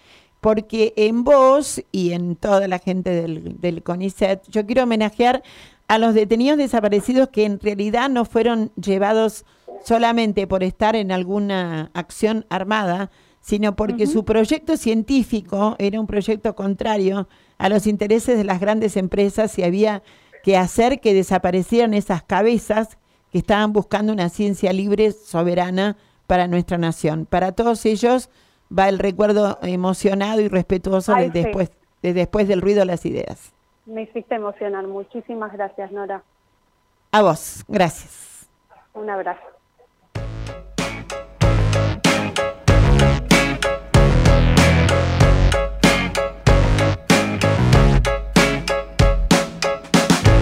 Porque 0.41 0.93
en 0.97 1.23
vos 1.23 1.81
y 1.93 2.11
en 2.13 2.35
toda 2.35 2.67
la 2.67 2.81
gente 2.81 3.11
del, 3.11 3.61
del 3.61 3.85
CONICET, 3.85 4.49
yo 4.49 4.67
quiero 4.67 4.83
homenajear 4.83 5.45
a 5.87 5.99
los 5.99 6.15
detenidos 6.15 6.59
desaparecidos 6.59 7.29
que 7.29 7.45
en 7.45 7.61
realidad 7.61 8.11
no 8.11 8.25
fueron 8.25 8.73
llevados 8.75 9.45
solamente 9.85 10.49
por 10.49 10.65
estar 10.65 10.97
en 10.97 11.13
alguna 11.13 11.91
acción 11.95 12.47
armada, 12.49 13.11
sino 13.43 13.77
porque 13.77 14.07
su 14.07 14.25
proyecto 14.25 14.77
científico 14.77 15.77
era 15.79 16.01
un 16.01 16.07
proyecto 16.07 16.55
contrario 16.55 17.29
a 17.59 17.69
los 17.69 17.87
intereses 17.87 18.39
de 18.39 18.45
las 18.45 18.61
grandes 18.61 18.97
empresas 18.97 19.59
y 19.59 19.65
había 19.65 20.03
que 20.43 20.57
hacer 20.57 21.01
que 21.01 21.13
desaparecieran 21.13 21.93
esas 21.93 22.23
cabezas 22.23 22.99
que 23.31 23.39
estaban 23.39 23.73
buscando 23.73 24.13
una 24.13 24.29
ciencia 24.29 24.73
libre, 24.73 25.13
soberana 25.13 25.97
para 26.27 26.47
nuestra 26.47 26.79
nación. 26.79 27.27
Para 27.27 27.53
todos 27.53 27.85
ellos 27.85 28.31
va 28.77 28.89
el 28.89 28.99
recuerdo 28.99 29.59
emocionado 29.63 30.41
y 30.41 30.49
respetuoso 30.49 31.15
Ay, 31.15 31.29
de 31.29 31.33
sí. 31.33 31.45
después, 31.45 31.71
de 32.03 32.15
después 32.15 32.49
del 32.49 32.61
ruido 32.61 32.81
de 32.81 32.87
las 32.87 33.05
ideas. 33.05 33.53
Me 33.87 34.03
hiciste 34.03 34.37
emocionar. 34.37 34.87
Muchísimas 34.87 35.53
gracias, 35.53 35.91
Nora. 35.91 36.23
A 37.11 37.23
vos, 37.23 37.65
gracias. 37.67 38.49
Un 38.95 39.11
abrazo. 39.11 39.52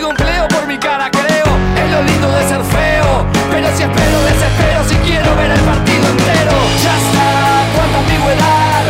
Consigo 0.00 0.48
por 0.48 0.66
mi 0.66 0.78
cara, 0.78 1.10
creo. 1.10 1.48
Es 1.76 1.90
lo 1.90 2.02
lindo 2.02 2.30
de 2.32 2.48
ser 2.48 2.62
feo. 2.64 3.26
Pero 3.50 3.68
si 3.76 3.82
espero, 3.82 4.16
desespero 4.24 4.80
si 4.88 4.96
quiero 5.04 5.36
ver 5.36 5.50
el 5.50 5.60
partido 5.60 6.08
entero. 6.08 6.56
Ya 6.82 6.94
está, 6.96 7.28
cuánta 7.76 7.98
ambigüedad. 7.98 8.82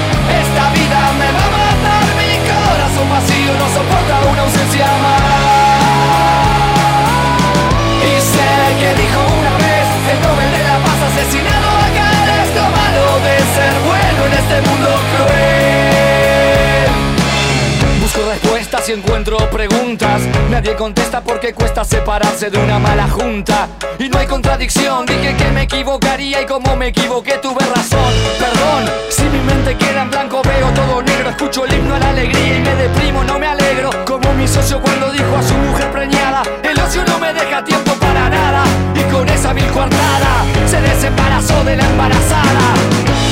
Esta 0.43 0.71
vida 0.71 1.01
me 1.19 1.29
va 1.35 1.45
a 1.47 1.53
matar. 1.59 2.07
Mi 2.15 2.31
corazón 2.47 3.11
vacío 3.11 3.53
no 3.59 3.67
soporta 3.75 4.15
una 4.31 4.43
ausencia 4.43 4.87
más. 5.03 5.35
Y 8.07 8.13
sé 8.31 8.51
que 8.79 8.91
dijo 9.03 9.21
una 9.35 9.55
vez 9.67 9.87
el 10.15 10.19
Nobel 10.23 10.51
de 10.55 10.63
la 10.63 10.79
Paz 10.79 11.01
asesinado 11.11 11.69
acá 11.91 12.11
es 12.39 12.51
lo 12.55 12.67
malo 12.71 13.05
de 13.27 13.35
ser 13.57 13.75
bueno 13.83 14.21
en 14.27 14.33
este 14.39 14.57
mundo 14.63 14.91
cruel. 15.11 15.60
Encuentro 18.93 19.36
preguntas. 19.51 20.22
Nadie 20.51 20.74
contesta 20.74 21.20
porque 21.20 21.53
cuesta 21.53 21.84
separarse 21.84 22.51
de 22.51 22.59
una 22.59 22.78
mala 22.78 23.09
junta. 23.09 23.68
Y 23.99 24.09
no 24.09 24.18
hay 24.18 24.26
contradicción. 24.26 25.07
Dije 25.07 25.36
que 25.36 25.51
me 25.51 25.62
equivocaría 25.62 26.43
y 26.43 26.47
como 26.47 26.76
me 26.76 26.88
equivoqué 26.88 27.38
tuve 27.38 27.64
razón. 27.74 28.12
Perdón, 28.38 28.84
si 29.11 29.22
mi 29.24 29.38
mente 29.41 29.76
queda 29.76 30.03
en 30.03 30.11
blanco 30.11 30.43
veo 30.43 30.68
todo 30.70 31.03
negro. 31.03 31.30
Escucho 31.30 31.64
el 31.64 31.74
himno 31.74 31.95
a 31.95 31.99
la 31.99 32.11
alegría 32.11 32.57
y 32.57 32.61
me 32.61 32.74
deprimo, 32.74 33.22
no 33.24 33.38
me 33.38 33.47
alegro. 33.47 33.91
Como 34.05 34.32
mi 34.34 34.49
socio 34.49 34.80
cuando 34.80 35.11
dijo 35.12 35.36
a 35.36 35.43
su 35.43 35.55
mujer 35.55 35.91
preñada: 35.93 36.43
El 36.62 36.78
ocio 36.80 37.05
no 37.07 37.18
me 37.18 37.32
deja 37.32 37.62
tiempo 37.64 37.93
para 37.95 38.28
nada. 38.28 38.64
Y 38.95 39.03
con 39.12 39.28
esa 39.28 39.53
vil 39.53 39.66
coartada 39.66 40.45
se 40.66 40.80
desembarazó 40.80 41.62
de 41.64 41.76
la 41.76 41.84
embarazada. 41.84 42.74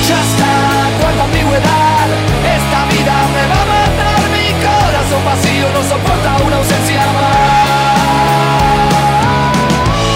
Ya 0.06 0.20
está, 0.20 1.00
cuánta 1.00 1.24
ambigüedad. 1.24 2.06
Esta 2.44 2.84
vida 2.92 3.14
me 3.34 3.48
va 3.48 3.84
a 3.84 3.87
corazón 5.08 5.24
vacío 5.24 5.70
no 5.72 5.82
soporta 5.82 6.36
una 6.44 6.56
ausencia 6.56 7.00
más. 7.12 8.28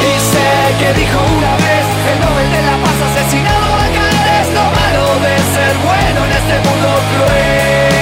Y 0.01 0.12
sé 0.30 0.51
que 0.78 0.93
dijo 1.01 1.18
una 1.38 1.57
vez 1.57 1.86
el 2.12 2.20
Nobel 2.20 2.51
de 2.53 2.62
la 2.62 2.76
Paz 2.82 2.99
asesinado 3.11 3.74
acá 3.74 4.09
es 4.40 4.49
lo 4.53 4.64
malo 4.80 5.05
de 5.20 5.34
ser 5.55 5.74
bueno 5.78 6.24
en 6.26 6.32
este 6.32 6.68
mundo 6.68 6.88
cruel. 7.11 8.01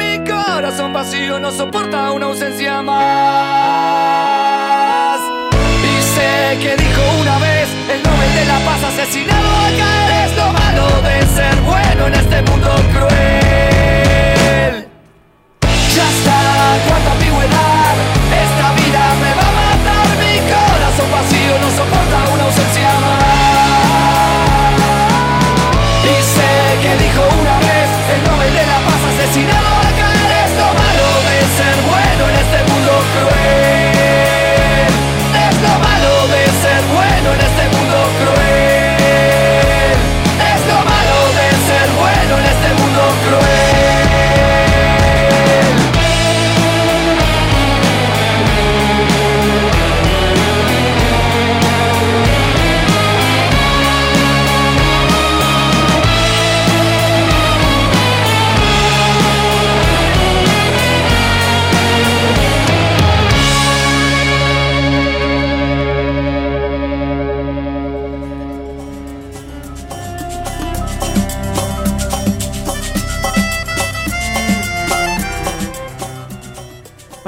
Corazón 0.45 0.93
vacío 0.93 1.39
no 1.39 1.51
soporta 1.51 2.11
una 2.11 2.25
ausencia 2.27 2.81
más. 2.81 3.01
Y 5.83 6.01
sé 6.01 6.57
que 6.61 6.75
dijo 6.77 7.01
una 7.19 7.37
vez 7.39 7.67
el 7.89 8.03
Nobel 8.03 8.33
de 8.35 8.45
la 8.45 8.59
Paz 8.59 8.83
asesinado 8.83 9.49
acá 9.49 10.25
es 10.25 10.35
lo 10.35 10.51
malo 10.51 11.01
de 11.01 11.25
ser 11.27 11.55
bueno 11.61 12.07
en 12.07 12.13
este 12.13 12.41
mundo 12.43 12.69
cruel. 12.93 14.87
Ya 15.95 16.09
está, 16.09 16.77
cuánta 16.87 17.11
ambigüedad. 17.11 17.80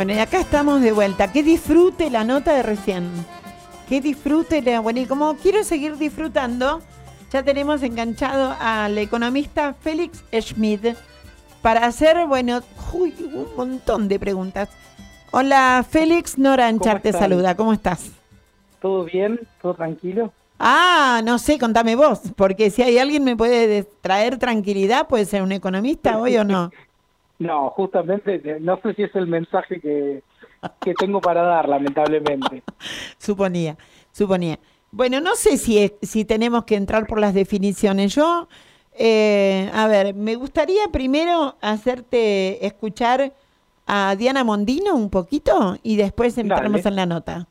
Bueno, 0.03 0.19
y 0.19 0.21
acá 0.21 0.41
estamos 0.41 0.81
de 0.81 0.91
vuelta. 0.91 1.31
Que 1.31 1.43
disfrute 1.43 2.09
la 2.09 2.25
nota 2.25 2.53
de 2.53 2.61
recién. 2.61 3.09
Que 3.87 4.01
disfrute 4.01 4.61
la. 4.61 4.81
Bueno, 4.81 4.99
y 4.99 5.05
como 5.05 5.35
quiero 5.37 5.63
seguir 5.63 5.95
disfrutando, 5.95 6.81
ya 7.31 7.41
tenemos 7.41 7.81
enganchado 7.83 8.53
al 8.59 8.97
economista 8.97 9.73
Félix 9.73 10.21
Schmidt 10.33 10.97
para 11.61 11.85
hacer, 11.85 12.25
bueno, 12.27 12.59
uy, 12.91 13.13
un 13.33 13.47
montón 13.55 14.09
de 14.09 14.19
preguntas. 14.19 14.67
Hola, 15.31 15.85
Félix 15.89 16.37
Noranchar 16.37 17.01
te 17.01 17.13
saluda. 17.13 17.55
¿Cómo 17.55 17.71
estás? 17.71 18.11
¿Todo 18.81 19.05
bien? 19.05 19.39
¿Todo 19.61 19.73
tranquilo? 19.73 20.33
Ah, 20.59 21.21
no 21.23 21.39
sé, 21.39 21.57
contame 21.57 21.95
vos, 21.95 22.19
porque 22.35 22.71
si 22.71 22.81
hay 22.81 22.97
alguien 22.97 23.23
me 23.23 23.37
puede 23.37 23.67
de- 23.67 23.83
traer 24.01 24.37
tranquilidad, 24.37 25.07
puede 25.07 25.23
ser 25.23 25.41
un 25.43 25.53
economista 25.53 26.17
hoy 26.17 26.35
o 26.35 26.43
no. 26.43 26.71
No, 27.43 27.69
justamente, 27.71 28.35
eh, 28.43 28.57
no 28.61 28.79
sé 28.81 28.93
si 28.93 29.03
es 29.03 29.15
el 29.15 29.27
mensaje 29.27 29.79
que, 29.79 30.23
que 30.81 30.93
tengo 30.93 31.19
para 31.21 31.41
dar, 31.41 31.67
lamentablemente. 31.67 32.63
Suponía, 33.17 33.77
suponía. 34.11 34.59
Bueno, 34.91 35.19
no 35.21 35.35
sé 35.35 35.57
si, 35.57 35.77
es- 35.79 35.93
si 36.01 36.23
tenemos 36.25 36.63
que 36.65 36.75
entrar 36.75 37.05
por 37.07 37.19
las 37.19 37.33
definiciones. 37.33 38.13
Yo, 38.15 38.47
eh, 38.93 39.69
a 39.73 39.87
ver, 39.87 40.13
me 40.13 40.35
gustaría 40.35 40.87
primero 40.91 41.55
hacerte 41.61 42.65
escuchar 42.65 43.33
a 43.87 44.15
Diana 44.15 44.43
Mondino 44.43 44.95
un 44.95 45.09
poquito 45.09 45.77
y 45.83 45.95
después 45.97 46.37
entramos 46.37 46.83
Dale. 46.83 46.89
en 46.89 46.95
la 46.95 47.05
nota. 47.05 47.47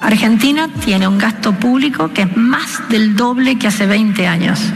Argentina 0.00 0.68
tiene 0.84 1.06
un 1.06 1.18
gasto 1.18 1.52
público 1.52 2.08
que 2.12 2.22
es 2.22 2.36
más 2.36 2.88
del 2.88 3.14
doble 3.14 3.58
que 3.58 3.66
hace 3.68 3.86
20 3.86 4.26
años. 4.26 4.72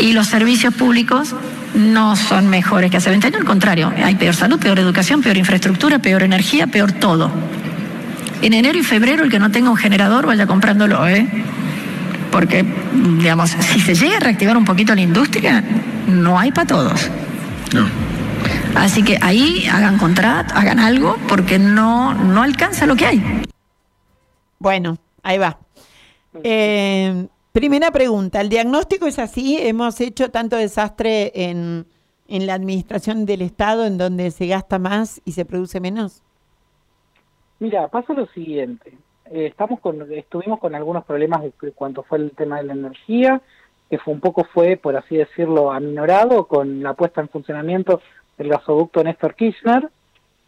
Y 0.00 0.12
los 0.12 0.26
servicios 0.28 0.74
públicos 0.74 1.34
no 1.74 2.16
son 2.16 2.48
mejores 2.48 2.90
que 2.90 2.96
hace 2.96 3.10
20 3.10 3.26
años, 3.26 3.40
al 3.40 3.46
contrario, 3.46 3.92
hay 3.96 4.14
peor 4.14 4.34
salud, 4.34 4.58
peor 4.58 4.78
educación, 4.78 5.22
peor 5.22 5.36
infraestructura, 5.36 5.98
peor 5.98 6.22
energía, 6.22 6.66
peor 6.66 6.92
todo. 6.92 7.30
En 8.42 8.52
enero 8.52 8.78
y 8.78 8.82
febrero 8.82 9.24
el 9.24 9.30
que 9.30 9.38
no 9.38 9.50
tenga 9.50 9.70
un 9.70 9.76
generador 9.76 10.26
vaya 10.26 10.46
comprándolo, 10.46 11.06
¿eh? 11.08 11.26
Porque, 12.30 12.64
digamos, 13.18 13.50
si 13.50 13.80
se 13.80 13.94
llega 13.94 14.18
a 14.18 14.20
reactivar 14.20 14.56
un 14.56 14.64
poquito 14.64 14.94
la 14.94 15.00
industria, 15.00 15.64
no 16.06 16.38
hay 16.38 16.52
para 16.52 16.66
todos. 16.66 17.10
No. 17.74 17.86
Así 18.74 19.02
que 19.02 19.18
ahí 19.20 19.66
hagan 19.66 19.98
contrato, 19.98 20.54
hagan 20.54 20.78
algo, 20.78 21.18
porque 21.26 21.58
no, 21.58 22.14
no 22.14 22.42
alcanza 22.42 22.86
lo 22.86 22.94
que 22.94 23.06
hay. 23.06 23.42
Bueno, 24.58 24.98
ahí 25.22 25.38
va. 25.38 25.58
Eh, 26.44 27.26
primera 27.58 27.90
pregunta, 27.90 28.40
¿el 28.40 28.50
diagnóstico 28.50 29.06
es 29.06 29.18
así? 29.18 29.58
¿Hemos 29.60 30.00
hecho 30.00 30.30
tanto 30.30 30.54
desastre 30.54 31.32
en, 31.34 31.86
en 32.28 32.46
la 32.46 32.54
administración 32.54 33.26
del 33.26 33.42
Estado 33.42 33.84
en 33.84 33.98
donde 33.98 34.30
se 34.30 34.46
gasta 34.46 34.78
más 34.78 35.20
y 35.24 35.32
se 35.32 35.44
produce 35.44 35.80
menos? 35.80 36.22
Mira, 37.58 37.88
pasa 37.88 38.12
lo 38.12 38.26
siguiente. 38.26 38.92
Eh, 39.32 39.46
estamos 39.46 39.80
con, 39.80 40.00
estuvimos 40.12 40.60
con 40.60 40.76
algunos 40.76 41.04
problemas 41.04 41.42
de 41.42 41.72
cuanto 41.72 42.04
fue 42.04 42.18
el 42.18 42.30
tema 42.30 42.58
de 42.58 42.62
la 42.62 42.74
energía, 42.74 43.40
que 43.90 43.98
fue 43.98 44.14
un 44.14 44.20
poco 44.20 44.44
fue, 44.44 44.76
por 44.76 44.96
así 44.96 45.16
decirlo, 45.16 45.72
aminorado 45.72 46.46
con 46.46 46.80
la 46.80 46.94
puesta 46.94 47.20
en 47.20 47.28
funcionamiento 47.28 48.00
del 48.36 48.50
gasoducto 48.50 49.02
Néstor 49.02 49.34
Kirchner, 49.34 49.88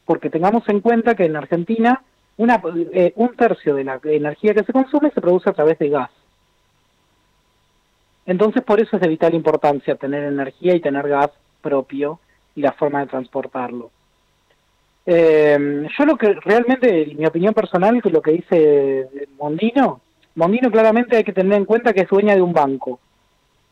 porque 0.05 0.31
tengamos 0.31 0.63
en 0.69 0.79
cuenta 0.79 1.17
que 1.17 1.25
en 1.25 1.35
Argentina 1.35 2.05
una, 2.37 2.63
eh, 2.93 3.13
un 3.17 3.35
tercio 3.35 3.75
de 3.75 3.83
la 3.83 3.99
energía 4.05 4.55
que 4.55 4.63
se 4.63 4.73
consume 4.73 5.11
se 5.11 5.21
produce 5.21 5.51
a 5.51 5.55
través 5.55 5.77
de 5.81 5.89
gas. 5.89 6.11
Entonces, 8.31 8.63
por 8.63 8.81
eso 8.81 8.95
es 8.95 9.03
de 9.03 9.09
vital 9.09 9.35
importancia 9.35 9.97
tener 9.97 10.23
energía 10.23 10.77
y 10.77 10.81
tener 10.81 11.09
gas 11.09 11.33
propio 11.61 12.21
y 12.55 12.61
la 12.61 12.71
forma 12.71 13.01
de 13.01 13.09
transportarlo. 13.09 13.91
Eh, 15.05 15.89
yo 15.99 16.05
lo 16.05 16.17
que 16.17 16.35
realmente, 16.35 17.13
mi 17.19 17.27
opinión 17.27 17.53
personal, 17.53 18.01
que 18.01 18.09
lo 18.09 18.23
que 18.23 18.31
dice 18.31 19.09
Mondino, 19.37 20.01
Mondino 20.37 20.71
claramente 20.71 21.17
hay 21.17 21.25
que 21.25 21.33
tener 21.33 21.59
en 21.59 21.65
cuenta 21.65 21.93
que 21.93 22.03
es 22.03 22.09
dueña 22.09 22.37
de 22.37 22.43
un 22.43 22.53
banco 22.53 23.01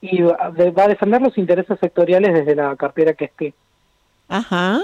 y 0.00 0.22
va 0.22 0.84
a 0.84 0.88
defender 0.88 1.22
los 1.22 1.38
intereses 1.38 1.78
sectoriales 1.78 2.34
desde 2.34 2.56
la 2.56 2.74
cartera 2.74 3.12
que 3.12 3.26
esté. 3.26 3.54
Ajá. 4.28 4.80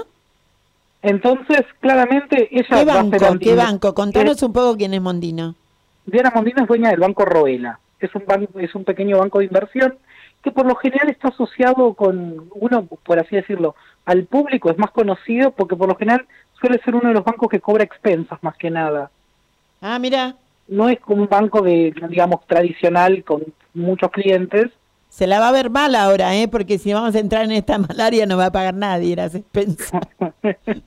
Entonces, 1.01 1.63
claramente 1.81 2.47
ella 2.49 2.65
¿Qué 2.69 2.85
va 2.85 3.01
a 3.01 3.09
ser 3.09 3.39
¿Qué 3.39 3.55
banco? 3.55 3.93
Contanos 3.93 4.41
un 4.41 4.53
poco 4.53 4.77
quién 4.77 4.93
es 4.93 5.01
Mondino. 5.01 5.53
Diana 6.05 6.31
Mondino 6.33 6.61
es 6.61 6.67
dueña 6.69 6.91
del 6.91 7.01
Banco 7.01 7.25
Roela. 7.25 7.77
Es 8.05 8.15
un 8.15 8.25
banco, 8.25 8.59
es 8.59 8.73
un 8.75 8.83
pequeño 8.83 9.19
banco 9.19 9.39
de 9.39 9.45
inversión 9.45 9.97
que 10.43 10.51
por 10.51 10.65
lo 10.65 10.75
general 10.75 11.09
está 11.09 11.29
asociado 11.29 11.93
con 11.95 12.49
uno, 12.53 12.85
por 12.85 13.19
así 13.19 13.35
decirlo, 13.35 13.75
al 14.05 14.25
público 14.25 14.69
es 14.69 14.77
más 14.77 14.91
conocido 14.91 15.51
porque 15.51 15.75
por 15.75 15.89
lo 15.89 15.95
general 15.95 16.27
suele 16.59 16.79
ser 16.83 16.95
uno 16.95 17.09
de 17.09 17.15
los 17.15 17.23
bancos 17.23 17.49
que 17.49 17.59
cobra 17.59 17.83
expensas 17.83 18.41
más 18.43 18.55
que 18.55 18.69
nada. 18.69 19.09
Ah, 19.81 19.97
mira. 19.99 20.35
No 20.67 20.87
es 20.89 20.99
como 20.99 21.23
un 21.23 21.29
banco 21.29 21.61
de, 21.61 21.93
digamos, 22.09 22.45
tradicional 22.47 23.23
con 23.23 23.43
muchos 23.73 24.11
clientes. 24.11 24.71
Se 25.09 25.27
la 25.27 25.39
va 25.39 25.49
a 25.49 25.51
ver 25.51 25.69
mal 25.69 25.95
ahora, 25.95 26.35
¿eh? 26.35 26.47
Porque 26.47 26.77
si 26.77 26.93
vamos 26.93 27.15
a 27.15 27.19
entrar 27.19 27.45
en 27.45 27.51
esta 27.51 27.77
malaria 27.79 28.25
no 28.25 28.37
va 28.37 28.47
a 28.47 28.51
pagar 28.51 28.73
nadie 28.73 29.15
las 29.15 29.35
expensas. 29.35 30.01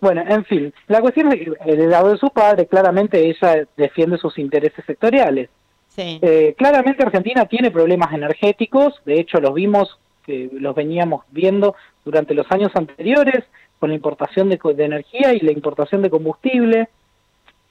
Bueno, 0.00 0.22
en 0.28 0.44
fin, 0.44 0.74
la 0.86 1.00
cuestión 1.00 1.32
es 1.32 1.40
que 1.40 1.76
del 1.76 1.88
lado 1.88 2.10
de 2.10 2.18
su 2.18 2.28
padre, 2.28 2.66
claramente 2.66 3.26
ella 3.26 3.66
defiende 3.74 4.18
sus 4.18 4.36
intereses 4.38 4.84
sectoriales. 4.84 5.48
Sí. 5.94 6.18
Eh, 6.22 6.54
claramente 6.58 7.04
Argentina 7.04 7.46
tiene 7.46 7.70
problemas 7.70 8.12
energéticos, 8.12 9.00
de 9.04 9.20
hecho 9.20 9.40
los 9.40 9.54
vimos, 9.54 9.98
que 10.26 10.50
los 10.52 10.74
veníamos 10.74 11.24
viendo 11.30 11.76
durante 12.04 12.34
los 12.34 12.50
años 12.50 12.72
anteriores 12.74 13.44
con 13.78 13.90
la 13.90 13.96
importación 13.96 14.48
de, 14.48 14.58
de 14.74 14.84
energía 14.84 15.34
y 15.34 15.40
la 15.40 15.52
importación 15.52 16.02
de 16.02 16.10
combustible, 16.10 16.88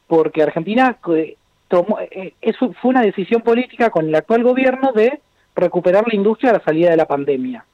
porque 0.08 0.44
Argentina 0.44 0.98
eh, 1.16 1.38
tomó, 1.68 2.00
eh, 2.00 2.34
eso 2.42 2.74
fue 2.82 2.92
una 2.92 3.02
decisión 3.02 3.42
política 3.42 3.90
con 3.90 4.08
el 4.08 4.16
actual 4.16 4.44
gobierno 4.44 4.92
de 4.94 5.20
recuperar 5.56 6.08
la 6.08 6.16
industria 6.16 6.52
a 6.52 6.54
la 6.54 6.64
salida 6.64 6.92
de 6.92 6.98
la 6.98 7.08
pandemia. 7.08 7.66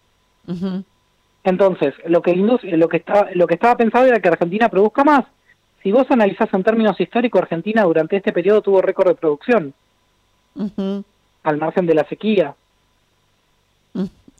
Entonces, 1.44 1.94
lo 2.06 2.22
que, 2.22 2.36
lo, 2.36 2.90
que 2.90 2.98
estaba, 2.98 3.30
lo 3.34 3.46
que 3.46 3.54
estaba 3.54 3.78
pensado 3.78 4.06
era 4.06 4.20
que 4.20 4.30
Argentina 4.30 4.70
produzca 4.70 5.04
más. 5.04 5.26
Si 5.84 5.92
vos 5.92 6.06
analizás 6.10 6.50
en 6.54 6.64
términos 6.64 7.00
históricos, 7.00 7.42
Argentina 7.42 7.84
durante 7.84 8.18
este 8.18 8.34
periodo 8.34 8.62
tuvo 8.62 8.82
récord 8.82 9.10
de 9.10 9.16
producción, 9.16 9.74
Al 11.44 11.58
margen 11.58 11.86
de 11.86 11.94
la 11.96 12.04
sequía. 12.08 12.56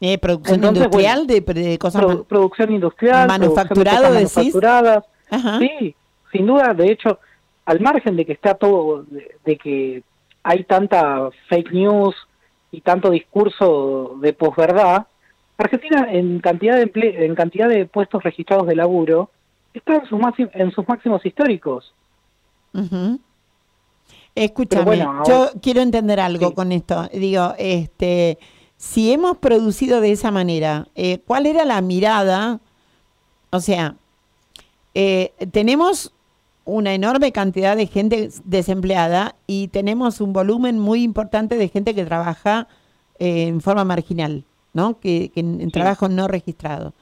Eh, 0.02 0.18
producción 0.18 0.56
Entonces, 0.56 0.84
industrial 0.86 1.28
de, 1.28 1.42
de 1.42 1.78
cosas 1.78 2.02
Produ- 2.02 2.08
man- 2.08 2.24
producción 2.24 2.72
industrial, 2.72 3.28
manufacturado, 3.28 4.02
producción 4.08 4.14
de 4.14 4.20
decís. 4.20 4.54
cosas 4.54 4.54
manufacturadas. 4.54 5.06
Ajá. 5.30 5.60
Sí, 5.60 5.96
sin 6.32 6.46
duda. 6.48 6.74
De 6.74 6.92
hecho, 6.92 7.20
al 7.66 7.80
margen 7.82 8.16
de 8.16 8.26
que 8.26 8.32
está 8.34 8.54
todo, 8.54 9.04
de, 9.04 9.36
de 9.44 9.58
que 9.58 10.04
hay 10.44 10.64
tanta 10.64 11.30
fake 11.50 11.72
news 11.74 12.16
y 12.72 12.80
tanto 12.82 13.10
discurso 13.10 14.16
de 14.22 14.32
posverdad, 14.32 15.06
Argentina 15.58 16.08
en 16.10 16.40
cantidad 16.40 16.78
de 16.78 16.92
emple- 16.94 17.16
en 17.22 17.36
cantidad 17.36 17.68
de 17.68 17.86
puestos 17.86 18.24
registrados 18.24 18.68
de 18.68 18.76
laburo 18.78 19.30
está 19.74 19.96
en 19.96 20.06
sus 20.06 20.18
máximos, 20.18 20.52
en 20.56 20.72
sus 20.72 20.88
máximos 20.88 21.26
históricos. 21.26 21.94
Escúchame, 24.40 24.86
bueno, 24.86 25.24
yo 25.28 25.50
quiero 25.62 25.82
entender 25.82 26.18
algo 26.22 26.54
con 26.54 26.72
esto. 26.72 27.10
Digo, 27.12 27.54
este, 27.58 28.38
si 28.78 29.12
hemos 29.12 29.38
producido 29.38 30.00
de 30.00 30.14
esa 30.14 30.32
manera, 30.32 30.88
eh, 30.96 31.20
¿cuál 31.28 31.46
era 31.46 31.66
la 31.66 31.82
mirada? 31.82 32.62
O 33.50 33.60
sea, 33.60 33.98
eh, 34.94 35.34
tenemos 35.52 36.14
una 36.64 36.94
enorme 36.94 37.34
cantidad 37.34 37.76
de 37.76 37.88
gente 37.88 38.30
desempleada 38.46 39.36
y 39.46 39.68
tenemos 39.68 40.22
un 40.22 40.32
volumen 40.32 40.80
muy 40.80 41.04
importante 41.04 41.58
de 41.58 41.68
gente 41.68 41.94
que 41.94 42.06
trabaja 42.06 42.70
eh, 43.18 43.48
en 43.48 43.60
forma 43.60 43.84
marginal, 43.84 44.46
¿no? 44.72 45.02
Que, 45.02 45.32
que 45.34 45.42
en, 45.42 45.60
en 45.60 45.70
trabajo 45.70 46.08
no 46.08 46.30
registrado. 46.30 46.94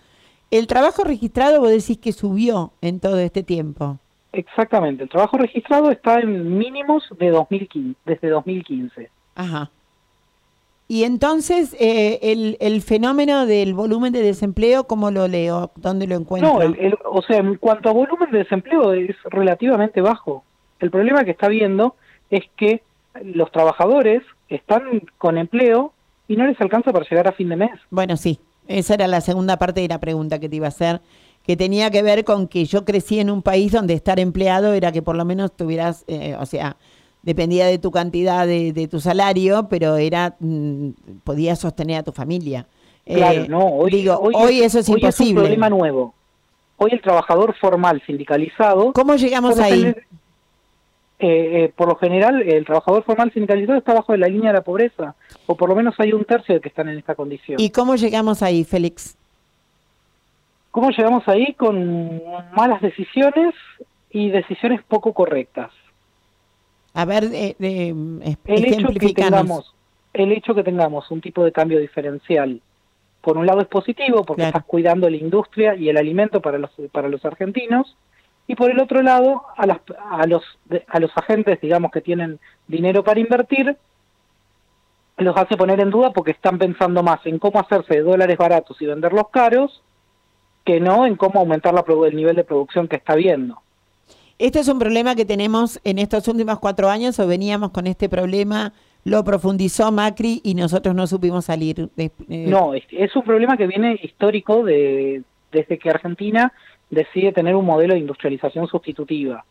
El 0.50 0.66
trabajo 0.66 1.04
registrado, 1.04 1.60
vos 1.60 1.70
decís 1.70 2.00
que 2.00 2.14
subió 2.14 2.72
en 2.82 3.00
todo 3.00 3.20
este 3.20 3.44
tiempo. 3.44 4.00
Exactamente. 4.34 5.04
El 5.04 5.10
trabajo 5.10 5.38
registrado 5.38 5.90
está 5.92 6.20
en 6.20 6.58
mínimos 6.58 7.04
de 7.20 7.30
2015, 7.30 7.98
desde 8.06 8.30
2015. 8.30 9.10
Ajá. 9.36 9.70
Y 10.90 11.04
entonces, 11.04 11.76
eh, 11.80 12.20
el, 12.22 12.56
el 12.62 12.82
fenómeno 12.82 13.46
del 13.46 13.74
volumen 13.74 14.14
de 14.14 14.22
desempleo, 14.22 14.86
¿cómo 14.86 15.12
lo 15.12 15.28
leo? 15.28 15.72
¿Dónde 15.76 16.08
lo 16.08 16.16
encuentro? 16.16 16.54
No, 16.54 16.62
el- 16.62 16.80
el- 16.80 16.98
o 17.04 17.22
sea, 17.22 17.38
en 17.40 17.56
cuanto 17.56 17.90
a 17.90 17.94
volumen 17.94 18.32
de 18.32 18.40
desempleo 18.40 18.94
es 18.94 19.16
relativamente 19.26 20.00
bajo. 20.02 20.44
El 20.80 20.90
problema 20.92 21.26
que 21.26 21.32
está 21.32 21.50
viendo 21.50 21.96
es 22.30 22.44
que 22.56 22.84
los 23.24 23.52
trabajadores 23.52 24.22
están 24.48 25.02
con 25.18 25.38
empleo 25.38 25.92
y 26.30 26.38
no 26.38 26.46
les 26.48 26.60
alcanza 26.62 26.92
para 26.94 27.06
llegar 27.10 27.28
a 27.28 27.32
fin 27.34 27.50
de 27.50 27.56
mes. 27.58 27.72
Bueno, 27.90 28.16
sí, 28.16 28.40
esa 28.68 28.94
era 28.94 29.08
la 29.08 29.20
segunda 29.22 29.58
parte 29.58 29.82
de 29.82 29.88
la 29.90 30.00
pregunta 30.00 30.40
que 30.40 30.48
te 30.48 30.56
iba 30.58 30.68
a 30.68 30.70
hacer, 30.70 31.02
que 31.48 31.56
tenía 31.56 31.90
que 31.90 32.04
ver 32.04 32.26
con 32.26 32.50
que 32.50 32.66
yo 32.66 32.84
crecí 32.84 33.22
en 33.22 33.30
un 33.30 33.42
país 33.42 33.72
donde 33.72 33.94
estar 33.94 34.20
empleado 34.20 34.74
era 34.74 34.92
que 34.92 35.02
por 35.02 35.16
lo 35.16 35.24
menos 35.24 35.56
tuvieras, 35.56 36.04
eh, 36.08 36.36
o 36.38 36.46
sea, 36.46 36.76
dependía 37.24 37.68
de 37.68 37.78
tu 37.78 37.90
cantidad 37.90 38.46
de, 38.46 38.74
de 38.74 38.90
tu 38.90 39.00
salario, 39.00 39.68
pero 39.70 39.96
era, 39.96 40.36
mm, 40.42 40.90
podías 41.24 41.60
sostener 41.60 42.00
a 42.00 42.04
tu 42.04 42.12
familia. 42.12 42.68
Claro, 43.06 43.44
Eh, 43.44 43.48
no, 43.48 43.66
hoy, 43.66 43.92
digo, 43.92 44.20
hoy, 44.20 44.60
eso 44.60 44.80
es 44.80 44.90
hoy 44.90 44.96
imposible. 44.96 45.36
un 45.36 45.38
problema 45.46 45.70
nuevo. 45.70 46.14
Hoy 46.76 46.92
el 46.92 47.02
trabajador 47.02 47.56
formal 47.56 48.04
sindicalizado... 48.06 48.92
¿Cómo 48.92 49.16
llegamos 49.16 49.58
ahí? 49.58 49.96
eh, 51.20 51.72
por 51.78 51.88
lo 51.88 51.96
general, 51.96 52.42
el 52.42 52.66
trabajador 52.66 53.04
formal 53.06 53.32
sindicalizado 53.32 53.80
está 53.80 53.94
bajo 53.94 54.12
de 54.12 54.18
la 54.18 54.28
línea 54.28 54.50
de 54.52 54.58
la 54.58 54.64
pobreza, 54.64 55.16
o 55.46 55.56
por 55.56 55.70
lo 55.70 55.76
menos 55.76 55.96
hay 55.98 56.12
un 56.12 56.26
tercio 56.26 56.56
de 56.56 56.62
que 56.62 56.68
están 56.68 56.90
en 56.90 56.98
esta 56.98 57.16
condición. 57.16 57.58
¿Y 57.60 57.70
cómo 57.70 57.96
llegamos 57.96 58.44
ahí, 58.44 58.66
Félix? 58.66 59.18
¿Cómo 60.78 60.92
llegamos 60.92 61.28
ahí? 61.28 61.56
Con 61.56 62.22
malas 62.56 62.80
decisiones 62.84 63.56
y 64.12 64.30
decisiones 64.30 64.84
poco 64.84 65.12
correctas. 65.12 65.72
A 66.94 67.04
ver, 67.04 67.24
eh, 67.34 67.56
eh, 67.60 67.96
El 68.46 68.66
hecho 68.66 68.90
que 68.90 69.12
tengamos, 69.12 69.74
el 70.14 70.32
hecho 70.32 70.54
que 70.54 70.64
tengamos 70.64 71.10
un 71.10 71.20
tipo 71.20 71.44
de 71.44 71.52
cambio 71.52 71.80
diferencial, 71.80 72.62
por 73.22 73.40
un 73.40 73.48
lado 73.48 73.62
es 73.62 73.68
positivo 73.68 74.24
porque 74.24 74.44
Claro. 74.44 74.50
estás 74.50 74.66
cuidando 74.66 75.10
la 75.10 75.18
industria 75.18 75.74
y 75.74 75.90
el 75.90 75.98
alimento 75.98 76.42
para 76.44 76.60
los 76.60 76.70
para 76.92 77.10
los 77.10 77.26
argentinos, 77.26 77.98
y 78.46 78.54
por 78.54 78.70
el 78.70 78.80
otro 78.80 79.02
lado 79.02 79.46
a 79.58 79.66
las 79.66 79.80
a 80.12 80.28
los 80.28 80.44
a 80.90 81.00
los 81.00 81.10
agentes, 81.18 81.60
digamos 81.60 81.90
que 81.90 82.02
tienen 82.02 82.38
dinero 82.68 83.04
para 83.04 83.20
invertir, 83.20 83.76
los 85.18 85.36
hace 85.38 85.58
poner 85.58 85.80
en 85.80 85.90
duda 85.90 86.12
porque 86.12 86.34
están 86.34 86.60
pensando 86.60 87.02
más 87.02 87.26
en 87.26 87.40
cómo 87.40 87.60
hacerse 87.60 87.96
de 87.96 88.02
dólares 88.02 88.38
baratos 88.38 88.80
y 88.80 88.86
venderlos 88.86 89.30
caros 89.30 89.82
que 90.68 90.82
no 90.82 91.06
en 91.06 91.16
cómo 91.16 91.40
aumentar 91.40 91.74
la, 91.74 91.84
el 92.08 92.16
nivel 92.16 92.36
de 92.36 92.44
producción 92.44 92.90
que 92.90 92.98
está 92.98 93.16
viendo. 93.16 93.58
¿Este 94.38 94.60
es 94.60 94.68
un 94.68 94.78
problema 94.78 95.16
que 95.16 95.24
tenemos 95.26 95.80
en 95.86 95.98
estos 95.98 96.28
últimos 96.28 96.60
cuatro 96.60 96.90
años 96.90 97.18
o 97.20 97.26
veníamos 97.26 97.72
con 97.72 97.88
este 97.88 98.10
problema, 98.10 98.74
lo 99.06 99.24
profundizó 99.24 99.92
Macri 99.94 100.42
y 100.44 100.54
nosotros 100.56 100.94
no 100.94 101.08
supimos 101.08 101.46
salir? 101.46 101.90
de- 101.96 102.12
eh, 102.30 102.46
No, 102.50 102.74
es, 102.74 102.84
es 102.92 103.16
un 103.16 103.24
problema 103.24 103.56
que 103.56 103.66
viene 103.66 103.98
histórico 104.04 104.64
de 104.64 105.24
desde 105.54 105.80
que 105.80 105.90
Argentina 105.90 106.52
decide 106.90 107.32
tener 107.32 107.56
un 107.56 107.66
modelo 107.66 107.94
de 107.94 108.02
industrialización 108.02 108.68
sustitutiva. 108.68 109.46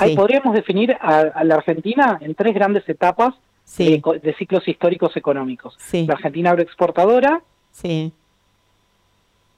Ahí 0.00 0.16
podríamos 0.16 0.54
definir 0.54 0.92
a, 1.00 1.20
a 1.20 1.44
la 1.44 1.54
Argentina 1.54 2.18
en 2.20 2.34
tres 2.34 2.52
grandes 2.52 2.86
etapas 2.88 3.34
Sí. 3.64 4.00
de, 4.22 4.34
ciclos 4.34 4.66
históricos 4.68 5.16
económicos. 5.16 5.74
Sí. 5.78 6.04
La 6.06 6.14
Argentina 6.14 6.50
agroexportadora, 6.50 7.42
Sí, 7.72 8.12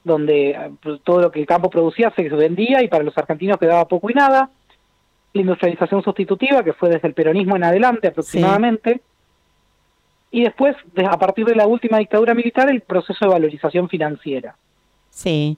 donde 0.09 0.51
eh, 0.51 0.71
todo 1.05 1.21
lo 1.21 1.31
que 1.31 1.39
el 1.41 1.47
campo 1.47 1.71
producía 1.71 2.13
se 2.17 2.29
vendía 2.31 2.83
y 2.83 2.89
para 2.89 3.05
los 3.05 3.17
argentinos 3.17 3.59
quedaba 3.59 3.87
poco 3.87 4.11
y 4.11 4.15
nada. 4.15 4.51
La 5.35 5.41
industrialización 5.41 6.03
sustitutiva, 6.03 6.65
que 6.65 6.73
fue 6.73 6.89
desde 6.89 7.07
el 7.07 7.15
peronismo 7.15 7.55
en 7.55 7.63
adelante 7.65 8.09
aproximadamente. 8.09 9.01
Y 10.31 10.43
después, 10.43 10.75
de- 10.95 11.07
a 11.07 11.17
partir 11.19 11.45
de 11.47 11.55
la 11.55 11.67
última 11.67 11.99
dictadura 11.99 12.35
militar, 12.35 12.69
el 12.69 12.81
proceso 12.81 13.25
de 13.25 13.31
valorización 13.31 13.89
financiera. 13.89 14.57
sí, 15.11 15.57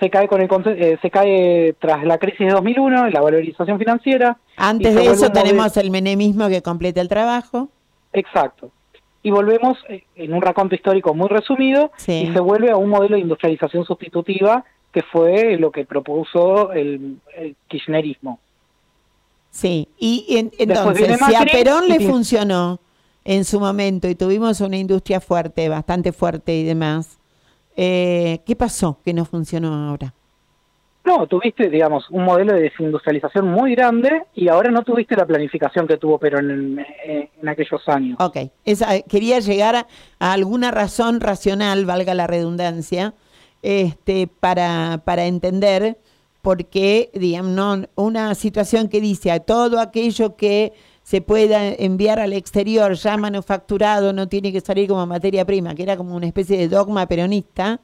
Se 0.00 0.10
cae, 0.10 0.28
con 0.28 0.40
el, 0.40 0.48
eh, 0.80 0.96
se 1.02 1.10
cae 1.10 1.74
tras 1.80 2.04
la 2.04 2.18
crisis 2.18 2.46
de 2.46 2.52
2001, 2.52 3.08
la 3.10 3.20
valorización 3.20 3.78
financiera. 3.80 4.36
Antes 4.56 4.94
de 4.94 5.06
eso 5.06 5.30
tenemos 5.32 5.76
el 5.76 5.90
menemismo 5.90 6.48
que 6.48 6.62
completa 6.62 7.00
el 7.00 7.08
trabajo. 7.08 7.68
Exacto. 8.12 8.70
Y 9.22 9.30
volvemos 9.30 9.76
eh, 9.88 10.04
en 10.16 10.32
un 10.32 10.40
raconto 10.42 10.74
histórico 10.74 11.12
muy 11.14 11.28
resumido 11.28 11.90
Sí. 11.96 12.26
y 12.28 12.32
se 12.32 12.40
vuelve 12.40 12.70
a 12.70 12.76
un 12.76 12.88
modelo 12.88 13.16
de 13.16 13.22
industrialización 13.22 13.84
sustitutiva 13.84 14.64
que 14.92 15.02
fue 15.02 15.56
lo 15.58 15.70
que 15.70 15.84
propuso 15.84 16.72
el, 16.72 17.18
el 17.36 17.56
kirchnerismo. 17.68 18.38
Sí, 19.50 19.88
y 19.98 20.24
en- 20.36 20.52
entonces, 20.58 21.18
si 21.26 21.34
a 21.34 21.44
Perón 21.44 21.88
le 21.88 22.00
funcionó 22.00 22.80
en 23.24 23.44
su 23.44 23.58
momento 23.60 24.08
y 24.08 24.14
tuvimos 24.14 24.60
una 24.60 24.76
industria 24.76 25.20
fuerte, 25.20 25.68
bastante 25.68 26.12
fuerte 26.12 26.54
y 26.56 26.64
demás, 26.64 27.18
eh, 27.76 28.40
¿qué 28.46 28.56
pasó 28.56 28.98
que 29.04 29.12
no 29.12 29.24
funcionó 29.24 29.74
ahora? 29.88 30.14
No, 31.08 31.26
tuviste, 31.26 31.70
digamos, 31.70 32.04
un 32.10 32.24
modelo 32.24 32.52
de 32.52 32.64
desindustrialización 32.64 33.48
muy 33.48 33.74
grande 33.74 34.24
y 34.34 34.48
ahora 34.48 34.70
no 34.70 34.82
tuviste 34.82 35.16
la 35.16 35.24
planificación 35.24 35.86
que 35.86 35.96
tuvo 35.96 36.18
Perón 36.18 36.84
en, 37.02 37.48
aquellos 37.48 37.80
años. 37.88 38.18
Ok, 38.20 38.36
esa, 38.66 39.00
quería 39.00 39.40
llegar 39.40 39.74
a, 39.74 39.86
a 40.18 40.34
alguna 40.34 40.70
razón 40.70 41.22
racional, 41.22 41.86
valga 41.86 42.12
la 42.12 42.26
redundancia, 42.26 43.14
este, 43.62 44.26
para, 44.26 45.00
para 45.06 45.24
entender 45.24 45.96
por 46.42 46.66
qué, 46.66 47.10
digamos, 47.14 47.52
no, 47.52 47.86
una 47.94 48.34
situación 48.34 48.88
que 48.88 49.00
dice 49.00 49.30
a 49.30 49.40
todo 49.40 49.80
aquello 49.80 50.36
que 50.36 50.74
se 51.04 51.22
pueda 51.22 51.68
enviar 51.68 52.20
al 52.20 52.34
exterior 52.34 52.92
ya 52.92 53.16
manufacturado 53.16 54.12
no 54.12 54.28
tiene 54.28 54.52
que 54.52 54.60
salir 54.60 54.90
como 54.90 55.06
materia 55.06 55.46
prima, 55.46 55.74
que 55.74 55.84
era 55.84 55.96
como 55.96 56.14
una 56.14 56.26
especie 56.26 56.58
de 56.58 56.68
dogma 56.68 57.06
peronista, 57.06 57.80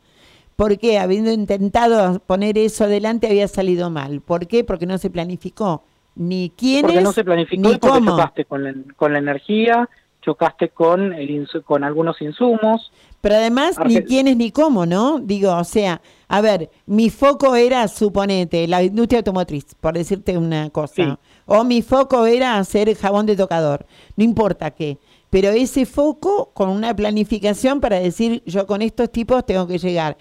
porque 0.57 0.98
habiendo 0.98 1.32
intentado 1.32 2.20
poner 2.20 2.59
eso 2.59 2.84
adelante 2.84 3.26
había 3.26 3.48
salido 3.48 3.90
mal. 3.90 4.20
¿Por 4.20 4.46
qué? 4.46 4.64
Porque 4.64 4.86
no 4.86 4.98
se 4.98 5.11
planificó 5.11 5.82
ni 6.16 6.50
quiénes 6.57 6.82
Porque 6.84 7.00
no 7.02 7.12
se 7.12 7.24
planificó 7.24 7.68
ni 7.68 7.78
cómo. 7.78 8.12
chocaste 8.12 8.44
con 8.44 8.64
la, 8.64 8.74
con 8.96 9.12
la 9.12 9.18
energía, 9.18 9.88
chocaste 10.22 10.68
con, 10.68 11.12
el 11.12 11.28
insu- 11.28 11.62
con 11.64 11.82
algunos 11.84 12.22
insumos. 12.22 12.92
Pero 13.20 13.36
además, 13.36 13.76
ni 13.86 14.02
quiénes 14.02 14.36
ni 14.36 14.50
cómo, 14.50 14.84
¿no? 14.86 15.18
Digo, 15.18 15.57
o 15.57 15.64
sea, 15.64 16.02
a 16.28 16.40
ver, 16.42 16.70
mi 16.86 17.09
foco 17.09 17.57
era, 17.57 17.88
suponete, 17.88 18.68
la 18.68 18.82
industria 18.82 19.20
automotriz, 19.20 19.74
por 19.80 19.94
decirte 19.94 20.36
una 20.36 20.68
cosa. 20.70 20.94
Sí. 20.94 21.14
O 21.46 21.64
mi 21.64 21.80
foco 21.82 22.26
era 22.26 22.59
hacer 22.59 22.94
jabón 22.96 23.24
de 23.26 23.34
tocador, 23.34 23.86
no 24.16 24.24
importa 24.24 24.70
qué. 24.72 24.98
Pero 25.30 25.48
ese 25.48 25.84
foco 25.86 26.50
con 26.55 26.68
una 26.68 26.94
planificación 26.94 27.80
para 27.80 27.98
decir, 27.98 28.42
yo 28.46 28.66
con 28.66 28.82
estos 28.82 29.11
tipos 29.11 29.44
tengo 29.44 29.66
que 29.66 29.78
llegar 29.78 30.16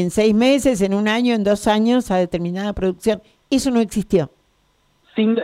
en 0.00 0.10
seis 0.10 0.34
meses, 0.34 0.80
en 0.80 0.94
un 0.94 1.06
año, 1.06 1.34
en 1.34 1.44
dos 1.44 1.66
años 1.66 2.10
a 2.10 2.16
determinada 2.16 2.72
producción. 2.72 3.22
Eso 3.50 3.70
no 3.70 3.80
existió. 3.80 4.30
Sin, 5.14 5.38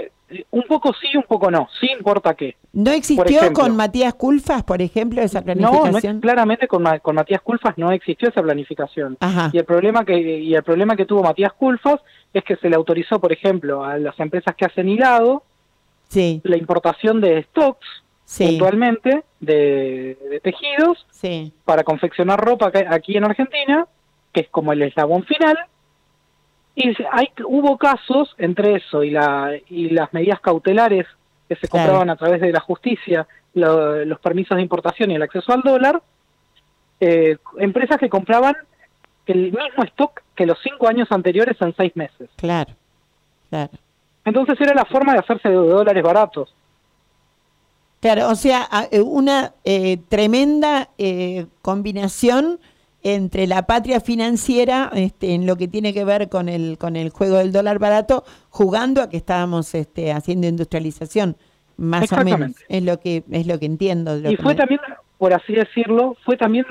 un 0.51 0.62
poco 0.62 0.92
sí, 0.99 1.09
un 1.14 1.24
poco 1.24 1.51
no, 1.51 1.68
sí 1.78 1.88
importa 1.99 2.32
qué. 2.34 2.57
¿No 2.72 2.90
existió 2.92 3.24
ejemplo. 3.40 3.64
con 3.64 3.76
Matías 3.76 4.14
Culfas, 4.14 4.62
por 4.64 4.80
ejemplo, 4.80 5.20
esa 5.20 5.40
No, 5.40 5.44
planificación? 5.44 6.16
no, 6.16 6.20
claramente 6.22 6.66
con, 6.66 6.82
Ma- 6.82 6.99
con 6.99 7.14
Matías 7.16 7.42
Culfas 7.42 7.76
no 7.76 7.92
existió 7.92 8.30
esa 8.30 8.42
planificación. 8.42 9.18
Ajá. 9.20 9.51
Y 9.53 9.59
el 9.59 9.64
problema 9.66 10.05
que 10.07 10.18
y 10.18 10.55
el 10.55 10.62
problema 10.62 10.96
que 10.96 11.05
tuvo 11.05 11.22
Matías 11.22 11.53
Culfas 11.53 12.01
es 12.32 12.42
que 12.44 12.57
se 12.57 12.70
le 12.70 12.76
autorizó, 12.76 13.20
por 13.20 13.32
ejemplo, 13.32 13.84
a 13.84 13.99
las 13.99 14.18
empresas 14.18 14.55
que 14.57 14.64
hacen 14.64 14.88
hilado 14.88 15.42
Sí, 16.09 16.40
la 16.44 16.57
importación 16.57 17.20
de 17.20 17.42
stocks 17.51 17.86
sí, 18.24 18.46
puntualmente 18.46 19.24
de, 19.40 20.16
de 20.30 20.40
tejidos 20.40 21.07
sí. 21.11 21.53
para 21.66 21.84
confeccionar 21.84 22.40
ropa 22.40 22.72
aquí 22.90 23.14
en 23.18 23.24
Argentina, 23.24 23.86
que 24.39 24.45
es 24.45 24.49
como 24.51 24.72
el 24.72 24.82
eslabón 24.82 25.24
final. 25.24 25.59
Y 26.76 26.95
hay, 27.11 27.28
hubo 27.45 27.76
casos 27.76 28.34
entre 28.39 28.76
eso 28.76 29.03
y, 29.03 29.11
la, 29.11 29.53
y 29.68 29.91
las 29.91 30.12
medidas 30.12 30.41
cautelares 30.41 31.07
que 31.49 31.57
se 31.57 31.66
Claro. 31.66 31.86
compraban 31.86 32.11
a 32.11 32.16
través 32.16 32.41
de 32.41 32.53
la 32.53 32.61
justicia, 32.61 33.26
lo- 33.55 34.05
los 34.05 34.20
permisos 34.20 34.57
de 34.57 34.62
importación 34.62 35.11
y 35.11 35.16
el 35.16 35.22
acceso 35.22 35.53
al 35.53 35.62
dólar, 35.62 36.01
eh, 37.01 37.36
empresas 37.59 37.99
que 37.99 38.09
compraban 38.09 38.55
el 39.26 39.53
mismo 39.53 39.82
stock 39.84 40.22
que 40.36 40.47
los 40.47 40.59
cinco 40.62 40.86
años 40.89 41.09
anteriores 41.11 41.57
en 41.61 41.74
seis 41.74 41.95
meses. 41.97 42.30
Claro, 42.36 42.72
claro. 43.51 43.70
Entonces 44.24 44.61
era 44.61 44.74
la 44.74 44.84
forma 44.84 45.14
de 45.14 45.18
hacerse 45.18 45.49
de 45.49 45.55
dólares 45.57 46.03
baratos. 46.03 46.55
Claro, 48.01 48.28
o 48.28 48.34
sea, 48.36 48.68
eh, 48.93 49.01
una 49.01 49.53
eh, 49.64 49.99
tremenda 50.09 50.91
eh, 50.99 51.47
combinación 51.62 52.61
entre 53.15 53.47
la 53.47 53.63
patria 53.67 54.01
financiera 54.01 54.91
este, 54.95 55.35
en 55.35 55.47
lo 55.47 55.57
que 55.57 55.69
tiene 55.69 55.93
que 55.95 56.05
ver 56.05 56.29
con 56.29 56.49
el 56.49 56.79
con 56.79 56.97
el 56.97 57.11
juego 57.11 57.37
del 57.37 57.53
dólar 57.53 57.79
barato, 57.79 58.25
jugando 58.51 59.03
a 59.03 59.09
que 59.09 59.17
estábamos 59.17 59.75
este, 59.75 60.13
haciendo 60.13 60.47
industrialización, 60.47 61.37
más 61.77 62.13
o 62.13 62.25
menos. 62.25 62.53
Es 62.69 62.83
lo 62.83 62.99
que 63.01 63.25
es 63.31 63.47
lo 63.47 63.59
que 63.59 63.67
entiendo. 63.67 64.17
lo 64.17 64.31
y 64.31 64.37
que 64.37 64.43
fue 64.43 64.55
me- 64.55 64.59
también 64.59 64.81
por 65.19 65.33
así 65.33 65.53
decirlo 65.53 66.17
fue 66.25 66.37
también 66.37 66.65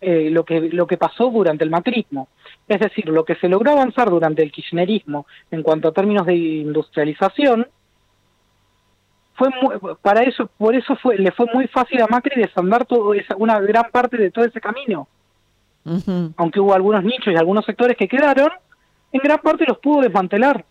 eh, 0.00 0.28
lo 0.30 0.44
que 0.44 0.60
lo 0.60 0.86
que 0.86 0.96
pasó 0.98 1.30
durante 1.30 1.64
el 1.64 1.70
macrismo 1.70 2.28
es 2.68 2.80
decir 2.80 3.08
lo 3.08 3.24
que 3.24 3.34
se 3.36 3.48
logró 3.48 3.72
avanzar 3.72 4.10
durante 4.10 4.42
el 4.42 4.52
kirchnerismo 4.52 5.26
en 5.50 5.62
cuanto 5.62 5.88
a 5.88 5.92
términos 5.92 6.26
de 6.26 6.34
industrialización 6.34 7.66
fue 9.36 9.48
muy- 9.62 9.94
para 10.02 10.22
eso 10.22 10.48
por 10.58 10.74
eso 10.74 10.96
fue 10.96 11.16
le 11.18 11.30
fue 11.32 11.46
muy 11.52 11.66
fácil 11.68 12.00
a 12.02 12.06
Macri 12.08 12.40
desandar 12.40 12.84
todo 12.86 13.14
esa, 13.14 13.36
una 13.36 13.58
gran 13.60 13.90
parte 13.90 14.16
de 14.16 14.30
todo 14.30 14.44
ese 14.44 14.60
camino 14.60 15.08
Aunque 16.36 16.60
hubo 16.60 16.74
algunos 16.74 17.04
nichos 17.04 17.32
y 17.32 17.36
algunos 17.36 17.64
sectores 17.64 17.96
que 17.96 18.08
quedaron 18.08 18.50
en 19.12 19.20
gran 19.22 19.38
parte 19.38 19.64
los 19.66 19.78
pudo 19.78 20.00
desmantelar 20.02 20.64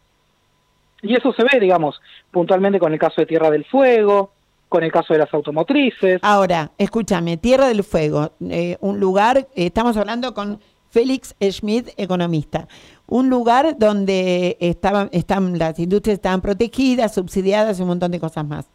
y 1.02 1.16
eso 1.16 1.32
se 1.34 1.44
ve 1.44 1.60
digamos 1.60 2.00
puntualmente 2.32 2.80
con 2.80 2.92
el 2.94 3.00
caso 3.00 3.22
de 3.22 3.26
Tierra 3.26 3.50
del 3.50 3.64
Fuego 3.66 4.32
con 4.70 4.84
el 4.84 4.92
caso 4.92 5.14
de 5.14 5.20
las 5.20 5.34
automotrices 5.34 6.20
Ahora, 6.22 6.72
escúchame, 6.78 7.38
Tierra 7.38 7.68
del 7.68 7.84
Fuego, 7.84 8.32
eh, 8.50 8.78
un 8.82 9.00
lugar, 9.00 9.38
eh, 9.38 9.48
estamos 9.68 9.96
hablando 9.96 10.34
con 10.34 10.60
Félix 10.90 11.36
Schmidt, 11.42 11.90
economista, 11.98 12.68
un 13.08 13.30
lugar 13.30 13.78
donde 13.78 14.58
estaban, 14.60 15.10
están, 15.12 15.58
las 15.58 15.78
industrias 15.80 16.16
estaban 16.16 16.42
protegidas, 16.42 17.14
subsidiadas 17.14 17.78
y 17.80 17.82
un 17.84 17.90
montón 17.90 18.12
de 18.12 18.20
cosas 18.20 18.46
más. 18.46 18.66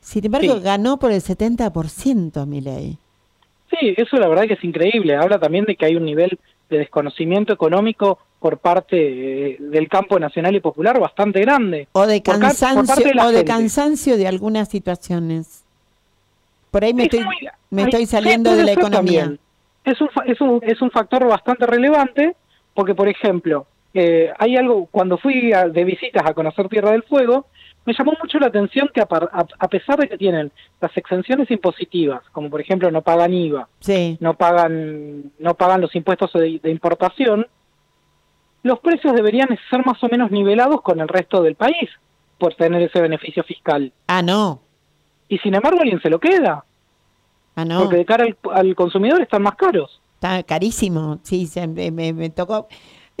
Sin 0.00 0.24
embargo, 0.26 0.54
Sí. 0.54 0.60
ganó 0.60 0.98
por 0.98 1.12
el 1.12 1.22
70%, 1.22 2.46
mi 2.46 2.60
ley. 2.60 2.98
Sí, 3.78 3.94
eso 3.96 4.16
la 4.18 4.28
verdad 4.28 4.44
que 4.46 4.54
es 4.54 4.64
increíble. 4.64 5.16
Habla 5.16 5.38
también 5.38 5.64
de 5.64 5.76
que 5.76 5.86
hay 5.86 5.96
un 5.96 6.04
nivel 6.04 6.38
de 6.68 6.78
desconocimiento 6.78 7.52
económico 7.52 8.18
por 8.38 8.58
parte 8.58 8.96
eh, 9.52 9.56
del 9.60 9.88
campo 9.88 10.18
nacional 10.18 10.54
y 10.56 10.60
popular 10.60 10.98
bastante 11.00 11.40
grande. 11.40 11.88
O 11.92 12.06
de 12.06 12.22
cansancio, 12.22 13.04
de 13.12 13.20
o 13.20 13.30
de 13.30 13.44
cansancio 13.44 14.16
de 14.16 14.26
algunas 14.26 14.68
situaciones. 14.68 15.64
Por 16.70 16.84
ahí 16.84 16.94
me 16.94 17.02
Es 17.04 17.06
estoy, 17.14 17.24
muy- 17.24 17.48
me 17.70 17.82
hay- 17.82 17.88
estoy 17.88 18.06
saliendo 18.06 18.54
de 18.56 18.64
la 18.64 18.72
economía. 18.72 19.20
también. 19.22 19.38
Es 19.84 20.00
un, 20.00 20.08
es, 20.26 20.40
un, 20.40 20.60
es 20.62 20.80
un 20.82 20.90
factor 20.90 21.26
bastante 21.26 21.66
relevante 21.66 22.34
porque, 22.74 22.94
por 22.94 23.08
ejemplo, 23.08 23.66
eh, 23.94 24.30
hay 24.38 24.56
algo, 24.56 24.86
cuando 24.90 25.18
fui 25.18 25.52
a- 25.52 25.68
de 25.68 25.84
visitas 25.84 26.22
a 26.24 26.34
conocer 26.34 26.68
Tierra 26.68 26.92
del 26.92 27.02
Fuego, 27.02 27.46
me 27.84 27.94
llamó 27.94 28.12
mucho 28.22 28.38
la 28.38 28.46
atención 28.46 28.88
que 28.94 29.00
a, 29.00 29.06
a- 29.10 29.46
a 29.58 29.68
pesar 29.68 29.98
de 29.98 30.08
que 30.08 30.16
tienen 30.18 30.52
las 30.80 30.96
exenciones 30.96 31.50
impositivas, 31.50 32.22
como 32.32 32.48
por 32.50 32.60
ejemplo 32.60 32.90
no 32.90 33.02
pagan 33.02 33.32
IVA, 33.34 33.68
Sí, 33.80 34.16
no 34.20 34.34
pagan 34.34 35.32
no 35.38 35.54
pagan 35.54 35.80
los 35.80 35.94
impuestos 35.96 36.32
de, 36.34 36.60
de 36.62 36.70
importación, 36.70 37.46
los 38.62 38.78
precios 38.78 39.14
deberían 39.14 39.48
ser 39.70 39.84
más 39.84 40.02
o 40.02 40.08
menos 40.08 40.30
nivelados 40.30 40.82
con 40.82 41.00
el 41.00 41.08
resto 41.08 41.42
del 41.42 41.56
país 41.56 41.90
por 42.38 42.54
tener 42.54 42.82
ese 42.82 43.00
beneficio 43.00 43.42
fiscal. 43.44 43.92
ah, 44.06 44.22
no, 44.22 44.60
Y 45.28 45.38
sin 45.38 45.54
embargo 45.54 45.80
alguien 45.80 46.00
se 46.00 46.10
lo 46.10 46.20
queda, 46.20 46.64
ah, 47.56 47.64
no. 47.64 47.80
porque 47.80 47.96
de 47.96 48.04
cara 48.04 48.24
al, 48.24 48.36
al 48.52 48.74
consumidor 48.76 49.20
están 49.20 49.42
más 49.42 49.56
caros. 49.56 50.00
Está 50.14 50.42
carísimo, 50.44 51.18
sí, 51.22 51.46
se- 51.46 51.66
me, 51.66 51.90
me- 51.90 52.12
me 52.12 52.30
tocó. 52.30 52.68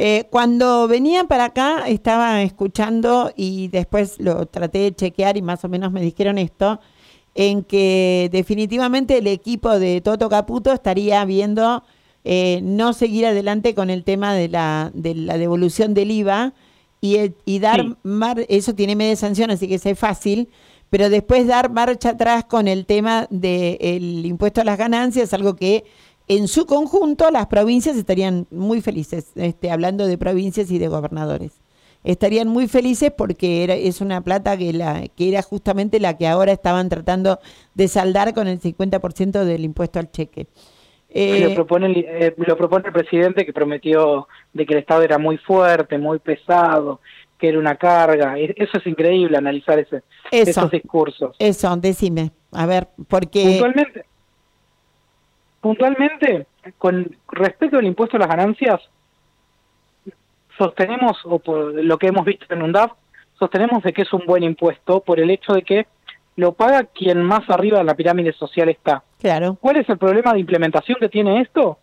Eh, 0.04 0.26
cuando 0.30 0.88
venía 0.88 1.22
para 1.28 1.44
acá 1.44 1.84
estaba 1.86 2.42
escuchando 2.42 3.32
y 3.36 3.68
después 3.68 4.18
lo 4.18 4.46
traté 4.46 4.78
de 4.80 4.94
chequear 4.96 5.36
y 5.36 5.42
más 5.42 5.64
o 5.64 5.68
menos 5.68 5.92
me 5.92 6.00
dijeron 6.02 6.38
esto, 6.38 6.80
en 7.36 7.62
que 7.62 8.28
definitivamente 8.32 9.18
el 9.18 9.28
equipo 9.28 9.78
de 9.78 10.00
Toto 10.00 10.28
Caputo 10.28 10.72
estaría 10.72 11.24
viendo 11.24 11.84
eh, 12.24 12.58
no 12.64 12.94
seguir 12.94 13.26
adelante 13.26 13.76
con 13.76 13.90
el 13.90 14.02
tema 14.02 14.34
de 14.34 14.48
la, 14.48 14.90
de 14.92 15.14
la 15.14 15.38
devolución 15.38 15.94
del 15.94 16.10
IVA 16.10 16.52
y, 17.00 17.18
y 17.44 17.60
dar, 17.60 17.96
mar- 18.02 18.44
eso 18.48 18.74
tiene 18.74 18.96
media 18.96 19.14
sanción, 19.14 19.52
así 19.52 19.68
que 19.68 19.76
es 19.76 19.98
fácil, 19.98 20.48
pero 20.90 21.10
después 21.10 21.46
dar 21.46 21.70
marcha 21.70 22.10
atrás 22.10 22.44
con 22.46 22.66
el 22.66 22.86
tema 22.86 23.28
del 23.30 24.26
impuesto 24.26 24.62
a 24.62 24.64
las 24.64 24.78
ganancias, 24.78 25.32
algo 25.32 25.54
que 25.54 25.84
en 26.28 26.48
su 26.48 26.66
conjunto 26.66 27.30
las 27.30 27.46
provincias 27.46 27.96
estarían 27.96 28.46
muy 28.50 28.80
felices, 28.80 29.32
este, 29.36 29.70
hablando 29.70 30.06
de 30.06 30.18
provincias 30.18 30.70
y 30.70 30.78
de 30.78 30.88
gobernadores. 30.88 31.60
Estarían 32.04 32.48
muy 32.48 32.66
felices 32.66 33.12
porque 33.16 33.62
era, 33.62 33.74
es 33.74 34.00
una 34.00 34.22
plata 34.22 34.56
que, 34.56 34.72
la, 34.72 35.06
que 35.16 35.28
era 35.28 35.42
justamente 35.42 36.00
la 36.00 36.16
que 36.16 36.26
ahora 36.26 36.50
estaban 36.52 36.88
tratando 36.88 37.38
de 37.74 37.86
saldar 37.86 38.34
con 38.34 38.48
el 38.48 38.60
50% 38.60 39.44
del 39.44 39.64
impuesto 39.64 40.00
al 40.00 40.10
cheque. 40.10 40.48
Eh, 41.14 41.46
lo, 41.46 41.54
propone 41.54 41.86
el, 41.86 41.96
eh, 41.98 42.34
lo 42.38 42.56
propone 42.56 42.86
el 42.86 42.92
presidente 42.92 43.44
que 43.44 43.52
prometió 43.52 44.26
de 44.52 44.64
que 44.64 44.72
el 44.72 44.80
Estado 44.80 45.02
era 45.02 45.18
muy 45.18 45.36
fuerte, 45.36 45.98
muy 45.98 46.18
pesado, 46.18 47.00
que 47.38 47.48
era 47.48 47.58
una 47.58 47.76
carga. 47.76 48.36
Eso 48.38 48.78
es 48.78 48.86
increíble 48.86 49.36
analizar 49.36 49.78
ese, 49.78 50.02
Eso. 50.30 50.50
esos 50.50 50.70
discursos. 50.70 51.36
Eso, 51.38 51.76
decime. 51.76 52.32
A 52.50 52.66
ver, 52.66 52.88
porque... 53.08 53.42
Puntualmente, 53.60 54.06
puntualmente, 55.62 56.46
con 56.76 57.16
respecto 57.30 57.78
al 57.78 57.86
impuesto 57.86 58.16
a 58.16 58.20
las 58.20 58.28
ganancias, 58.28 58.80
sostenemos, 60.58 61.16
o 61.24 61.38
por 61.38 61.72
lo 61.72 61.96
que 61.96 62.08
hemos 62.08 62.26
visto 62.26 62.44
en 62.50 62.62
UNDAF, 62.62 62.92
sostenemos 63.38 63.82
de 63.82 63.92
que 63.92 64.02
es 64.02 64.12
un 64.12 64.26
buen 64.26 64.42
impuesto 64.42 65.00
por 65.00 65.18
el 65.18 65.30
hecho 65.30 65.54
de 65.54 65.62
que 65.62 65.86
lo 66.36 66.52
paga 66.52 66.84
quien 66.84 67.22
más 67.22 67.48
arriba 67.48 67.80
en 67.80 67.86
la 67.86 67.94
pirámide 67.94 68.32
social 68.32 68.68
está. 68.68 69.04
Claro. 69.20 69.56
¿Cuál 69.60 69.76
es 69.76 69.88
el 69.88 69.98
problema 69.98 70.32
de 70.32 70.40
implementación 70.40 70.98
que 70.98 71.08
tiene 71.08 71.40
esto? 71.40 71.78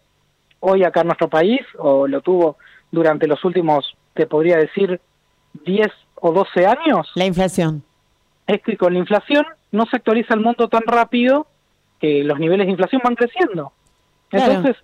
Hoy 0.59 0.83
acá 0.83 1.01
en 1.01 1.07
nuestro 1.07 1.29
país, 1.29 1.61
o 1.77 2.05
lo 2.05 2.21
tuvo 2.21 2.57
durante 2.91 3.27
los 3.27 3.43
últimos, 3.45 3.95
te 4.13 4.27
podría 4.27 4.57
decir, 4.57 4.99
10 5.65 5.87
o 6.15 6.33
12 6.33 6.67
años. 6.67 7.09
La 7.15 7.25
inflación. 7.25 7.83
Es 8.45 8.61
que 8.61 8.75
con 8.75 8.93
la 8.93 8.99
inflación 8.99 9.45
no 9.71 9.85
se 9.85 9.95
actualiza 9.95 10.33
el 10.33 10.41
monto 10.41 10.67
tan 10.67 10.81
rápido 10.85 11.47
que 11.99 12.23
los 12.23 12.39
niveles 12.39 12.65
de 12.67 12.71
inflación 12.71 13.01
van 13.03 13.15
creciendo. 13.15 13.71
Claro. 14.29 14.53
Entonces, 14.53 14.81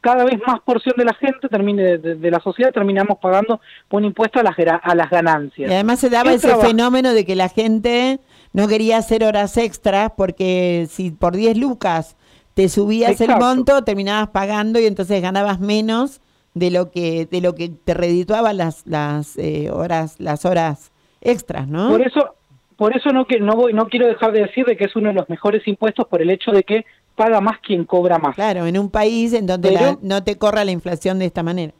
cada 0.00 0.24
vez 0.24 0.40
más 0.46 0.60
porción 0.60 0.94
de 0.96 1.04
la 1.04 1.14
gente 1.14 1.48
termine 1.48 1.82
de, 1.82 1.98
de- 1.98 2.14
de 2.16 2.30
la 2.30 2.40
sociedad 2.40 2.72
terminamos 2.72 3.18
pagando 3.18 3.60
un 3.90 4.04
impuesto 4.04 4.40
a 4.40 4.42
las 4.42 4.56
a 4.82 4.94
las 4.94 5.10
ganancias. 5.10 5.70
Y 5.70 5.74
además 5.74 6.00
se 6.00 6.10
daba 6.10 6.24
¿Quién 6.30 6.36
ese 6.36 6.56
fenómeno 6.56 7.12
de 7.14 7.24
que 7.24 7.36
la 7.36 7.48
gente 7.48 8.18
no 8.52 8.66
quería 8.68 8.98
hacer 8.98 9.22
horas 9.24 9.56
extras 9.56 10.12
porque 10.16 10.86
si 10.90 11.10
por 11.12 11.36
10 11.36 11.56
lucas 11.56 12.16
te 12.54 12.68
subías 12.68 13.20
el 13.20 13.36
monto, 13.36 13.82
terminabas 13.84 14.28
pagando 14.28 14.78
y 14.80 14.86
entonces 14.86 15.22
ganabas 15.22 15.60
menos 15.60 16.20
de 16.54 16.70
lo 16.70 16.90
que 16.90 17.24
de 17.26 17.40
lo 17.40 17.54
que 17.54 17.70
te 17.70 17.94
redituaban 17.94 18.56
las 18.58 18.86
las 18.86 19.38
eh, 19.38 19.70
horas 19.70 20.16
las 20.18 20.44
horas 20.44 20.90
extras, 21.22 21.66
¿no? 21.68 21.88
Por 21.90 22.02
eso, 22.02 22.34
por 22.76 22.96
eso 22.96 23.10
no 23.12 23.26
que 23.26 23.38
no 23.40 23.54
voy, 23.54 23.72
no 23.72 23.86
quiero 23.88 24.06
dejar 24.06 24.32
de 24.32 24.42
decir 24.42 24.64
de 24.66 24.76
que 24.76 24.84
es 24.84 24.96
uno 24.96 25.08
de 25.08 25.14
los 25.14 25.28
mejores 25.28 25.66
impuestos 25.66 26.06
por 26.06 26.20
el 26.22 26.30
hecho 26.30 26.50
de 26.52 26.62
que 26.62 26.84
paga 27.14 27.40
más 27.40 27.58
quien 27.60 27.84
cobra 27.84 28.18
más. 28.18 28.34
Claro, 28.34 28.66
en 28.66 28.78
un 28.78 28.90
país 28.90 29.32
en 29.34 29.46
donde 29.46 29.70
Pero- 29.70 29.80
la- 29.80 29.98
no 30.00 30.24
te 30.24 30.38
corra 30.38 30.64
la 30.64 30.70
inflación 30.70 31.18
de 31.18 31.26
esta 31.26 31.42
manera. 31.42 31.72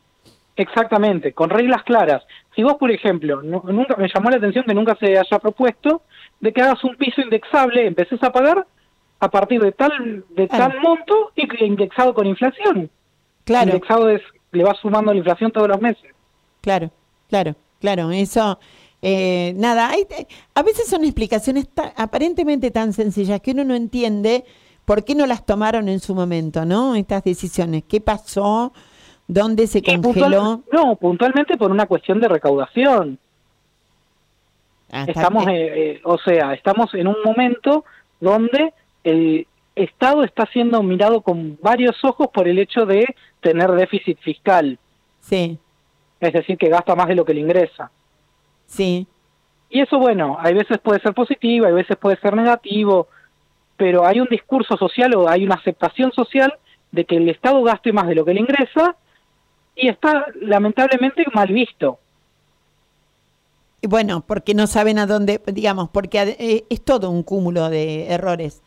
Exactamente, 0.56 1.32
con 1.32 1.48
reglas 1.50 1.82
claras. 1.84 2.22
Si 2.54 2.62
vos, 2.62 2.74
por 2.74 2.90
ejemplo, 2.90 3.40
no- 3.42 3.62
nunca 3.66 3.96
me 3.96 4.08
llamó 4.14 4.28
la 4.30 4.36
atención 4.36 4.64
que 4.66 4.74
nunca 4.74 4.94
se 5.00 5.16
haya 5.18 5.38
propuesto 5.38 6.02
de 6.40 6.52
que 6.52 6.60
hagas 6.60 6.84
un 6.84 6.96
piso 6.96 7.22
indexable, 7.22 7.86
empeces 7.86 8.22
a 8.22 8.30
pagar 8.30 8.66
a 9.20 9.30
partir 9.30 9.60
de 9.62 9.72
tal 9.72 10.24
de 10.30 10.48
tal 10.48 10.80
monto 10.82 11.30
y 11.34 11.46
que 11.48 11.64
indexado 11.64 12.12
con 12.12 12.26
inflación. 12.26 12.90
Claro. 13.44 13.70
Indexado 13.72 14.10
es 14.10 14.20
le 14.50 14.64
vas 14.64 14.76
sumando 14.78 15.12
la 15.12 15.18
inflación 15.18 15.50
todos 15.50 15.68
los 15.68 15.80
meses. 15.80 16.10
Claro, 16.60 16.90
claro, 17.30 17.54
claro. 17.80 18.10
Eso, 18.10 18.58
eh, 19.02 19.52
nada, 19.56 19.90
hay, 19.90 20.06
a 20.54 20.62
veces 20.62 20.86
son 20.88 21.04
explicaciones 21.04 21.66
aparentemente 21.96 22.70
tan 22.70 22.92
sencillas 22.92 23.40
que 23.40 23.50
uno 23.50 23.64
no 23.64 23.74
entiende 23.74 24.44
por 24.84 25.04
qué 25.04 25.14
no 25.14 25.26
las 25.26 25.44
tomaron 25.44 25.88
en 25.88 26.00
su 26.00 26.14
momento, 26.14 26.64
¿no? 26.64 26.94
Estas 26.94 27.22
decisiones. 27.24 27.82
¿Qué 27.88 28.00
pasó? 28.00 28.72
¿Dónde 29.28 29.66
se 29.66 29.80
puntual- 29.82 30.02
congeló? 30.02 30.62
no, 30.72 30.96
puntualmente 30.96 31.56
por 31.56 31.70
una 31.70 31.86
cuestión 31.86 32.20
de 32.20 32.28
recaudación. 32.28 33.18
Ah, 34.90 35.04
Estamos, 35.08 35.46
eh, 35.48 35.52
eh, 35.94 36.00
o 36.04 36.18
sea, 36.18 36.52
estamos 36.52 36.92
en 36.94 37.06
un 37.06 37.16
momento 37.24 37.84
donde 38.20 38.74
el 39.04 39.46
Estado 39.74 40.22
está 40.22 40.44
siendo 40.52 40.82
mirado 40.82 41.22
con 41.22 41.58
varios 41.62 41.96
ojos 42.04 42.28
por 42.32 42.46
el 42.46 42.58
hecho 42.58 42.84
de 42.84 43.06
tener 43.40 43.70
déficit 43.72 44.18
fiscal. 44.20 44.78
Sí, 45.20 45.58
Es 46.20 46.32
decir, 46.34 46.58
que 46.58 46.68
gasta 46.68 46.94
más 46.94 47.08
de 47.08 47.14
lo 47.14 47.24
que 47.24 47.32
le 47.32 47.40
ingresa. 47.40 47.90
Sí. 48.72 49.06
Y 49.70 49.80
eso, 49.80 49.98
bueno, 49.98 50.36
hay 50.38 50.54
veces 50.54 50.78
puede 50.78 51.00
ser 51.00 51.14
positivo, 51.14 51.66
hay 51.66 51.72
veces 51.72 51.96
puede 51.96 52.16
ser 52.20 52.36
negativo, 52.36 53.08
pero 53.76 54.06
hay 54.06 54.20
un 54.20 54.28
discurso 54.28 54.76
social 54.76 55.14
o 55.14 55.28
hay 55.28 55.44
una 55.44 55.54
aceptación 55.54 56.12
social 56.12 56.52
de 56.90 57.04
que 57.04 57.16
el 57.16 57.28
Estado 57.28 57.62
gaste 57.62 57.92
más 57.92 58.06
de 58.06 58.14
lo 58.14 58.24
que 58.24 58.34
le 58.34 58.40
ingresa 58.40 58.96
y 59.74 59.88
está 59.88 60.26
lamentablemente 60.40 61.24
mal 61.32 61.48
visto. 61.48 61.98
Y 63.80 63.86
Bueno, 63.86 64.22
porque 64.26 64.54
no 64.54 64.66
saben 64.66 64.98
a 64.98 65.06
dónde, 65.06 65.40
digamos, 65.46 65.88
porque 65.88 66.20
eh, 66.38 66.64
es 66.68 66.84
todo 66.84 67.10
un 67.10 67.22
cúmulo 67.22 67.70
de 67.70 68.08
errores. 68.12 68.62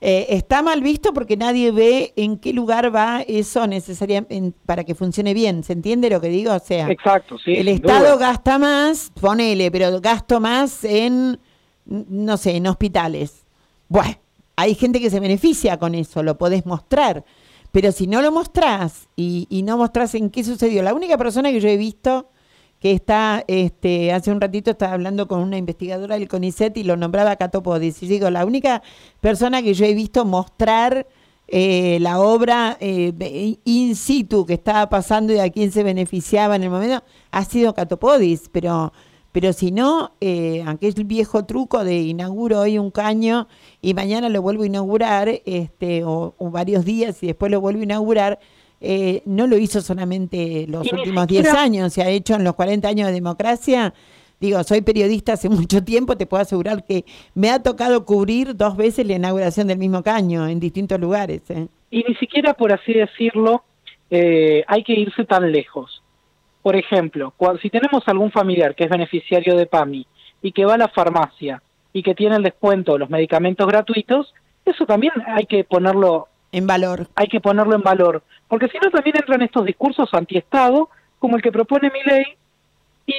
Eh, 0.00 0.26
está 0.30 0.62
mal 0.62 0.80
visto 0.80 1.12
porque 1.12 1.36
nadie 1.36 1.72
ve 1.72 2.12
en 2.14 2.38
qué 2.38 2.52
lugar 2.52 2.94
va 2.94 3.22
eso 3.26 3.66
necesariamente 3.66 4.52
para 4.64 4.84
que 4.84 4.94
funcione 4.94 5.34
bien. 5.34 5.64
¿Se 5.64 5.72
entiende 5.72 6.08
lo 6.08 6.20
que 6.20 6.28
digo? 6.28 6.52
O 6.54 6.58
sea, 6.60 6.88
Exacto, 6.88 7.36
sí. 7.38 7.54
el 7.54 7.66
Estado 7.68 8.14
duda. 8.14 8.28
gasta 8.28 8.58
más, 8.58 9.10
ponele, 9.20 9.70
pero 9.72 10.00
gasto 10.00 10.38
más 10.38 10.84
en, 10.84 11.40
no 11.84 12.36
sé, 12.36 12.56
en 12.56 12.68
hospitales. 12.68 13.44
Bueno, 13.88 14.14
hay 14.54 14.74
gente 14.76 15.00
que 15.00 15.10
se 15.10 15.18
beneficia 15.18 15.78
con 15.78 15.94
eso, 15.96 16.22
lo 16.22 16.38
podés 16.38 16.64
mostrar. 16.64 17.24
Pero 17.72 17.90
si 17.92 18.06
no 18.06 18.22
lo 18.22 18.30
mostrás 18.32 19.08
y, 19.16 19.46
y 19.50 19.62
no 19.62 19.76
mostrás 19.76 20.14
en 20.14 20.30
qué 20.30 20.44
sucedió, 20.44 20.82
la 20.82 20.94
única 20.94 21.18
persona 21.18 21.50
que 21.50 21.60
yo 21.60 21.68
he 21.68 21.76
visto 21.76 22.30
que 22.80 22.92
está, 22.92 23.44
este, 23.48 24.12
hace 24.12 24.30
un 24.30 24.40
ratito 24.40 24.70
estaba 24.70 24.92
hablando 24.92 25.26
con 25.26 25.40
una 25.40 25.56
investigadora 25.56 26.18
del 26.18 26.28
CONICET 26.28 26.76
y 26.76 26.84
lo 26.84 26.96
nombraba 26.96 27.36
Cato 27.36 27.62
Podis. 27.62 28.02
Y 28.02 28.06
digo, 28.08 28.30
la 28.30 28.44
única 28.44 28.82
persona 29.20 29.62
que 29.62 29.74
yo 29.74 29.84
he 29.84 29.94
visto 29.94 30.24
mostrar 30.24 31.06
eh, 31.50 31.98
la 32.00 32.20
obra 32.20 32.76
eh, 32.78 33.58
in 33.64 33.96
situ 33.96 34.44
que 34.44 34.52
estaba 34.52 34.90
pasando 34.90 35.32
y 35.32 35.38
a 35.38 35.48
quién 35.48 35.72
se 35.72 35.82
beneficiaba 35.82 36.56
en 36.56 36.64
el 36.64 36.70
momento 36.70 37.02
ha 37.30 37.44
sido 37.44 37.74
Catopodis, 37.74 38.50
pero 38.52 38.92
pero 39.32 39.52
si 39.52 39.70
no, 39.70 40.12
eh, 40.20 40.64
aquel 40.66 40.92
viejo 41.04 41.44
truco 41.44 41.84
de 41.84 41.96
inauguro 42.00 42.60
hoy 42.60 42.78
un 42.78 42.90
caño 42.90 43.46
y 43.80 43.94
mañana 43.94 44.28
lo 44.28 44.42
vuelvo 44.42 44.62
a 44.64 44.66
inaugurar, 44.66 45.28
este, 45.44 46.02
o, 46.02 46.34
o 46.38 46.50
varios 46.50 46.84
días 46.84 47.22
y 47.22 47.28
después 47.28 47.52
lo 47.52 47.60
vuelvo 47.60 47.80
a 47.80 47.84
inaugurar, 47.84 48.40
eh, 48.80 49.22
no 49.26 49.46
lo 49.46 49.56
hizo 49.58 49.80
solamente 49.80 50.66
los 50.68 50.90
últimos 50.92 51.26
10 51.26 51.44
siquiera- 51.44 51.62
años, 51.62 51.92
se 51.92 52.02
ha 52.02 52.08
hecho 52.08 52.34
en 52.34 52.44
los 52.44 52.54
40 52.54 52.88
años 52.88 53.06
de 53.08 53.12
democracia. 53.14 53.92
Digo, 54.40 54.62
soy 54.62 54.82
periodista 54.82 55.32
hace 55.32 55.48
mucho 55.68 55.82
tiempo, 55.82 56.16
te 56.16 56.26
puedo 56.26 56.42
asegurar 56.42 56.84
que 56.84 57.04
me 57.34 57.50
ha 57.50 57.60
tocado 57.62 58.04
cubrir 58.04 58.54
dos 58.56 58.76
veces 58.76 59.06
la 59.06 59.14
inauguración 59.14 59.66
del 59.66 59.78
mismo 59.78 60.02
caño 60.02 60.46
en 60.46 60.60
distintos 60.60 61.00
lugares. 61.00 61.42
¿eh? 61.50 61.66
y 61.90 62.04
ni 62.06 62.14
siquiera 62.16 62.52
por 62.52 62.70
así 62.72 62.92
decirlo 62.92 63.62
eh, 64.10 64.62
hay 64.68 64.84
que 64.84 64.92
irse 64.92 65.24
tan 65.24 65.50
lejos. 65.52 66.02
Por 66.62 66.76
ejemplo, 66.76 67.32
cua- 67.38 67.58
si 67.62 67.70
tenemos 67.70 68.02
algún 68.06 68.30
familiar 68.30 68.74
que 68.74 68.84
es 68.84 68.90
beneficiario 68.90 69.56
de 69.56 69.66
PAMI 69.66 70.06
y 70.42 70.52
que 70.52 70.64
va 70.66 70.74
a 70.74 70.78
la 70.78 70.88
farmacia 70.88 71.62
y 71.92 72.02
que 72.02 72.14
tiene 72.14 72.36
el 72.36 72.42
descuento 72.42 72.92
de 72.92 72.98
los 73.00 73.10
medicamentos 73.10 73.66
gratuitos, 73.66 74.34
eso 74.64 74.84
también 74.86 75.12
hay 75.26 75.46
que 75.46 75.64
ponerlo 75.64 76.28
en 76.52 76.66
valor. 76.66 77.08
Hay 77.14 77.28
que 77.28 77.40
ponerlo 77.40 77.74
en 77.74 77.82
valor, 77.82 78.22
porque 78.48 78.68
si 78.68 78.78
no 78.82 78.90
también 78.90 79.16
entran 79.16 79.42
estos 79.42 79.64
discursos 79.64 80.08
antiestado 80.12 80.88
como 81.18 81.36
el 81.36 81.42
que 81.42 81.52
propone 81.52 81.90
mi 81.90 82.02
ley 82.10 82.24
y 83.06 83.12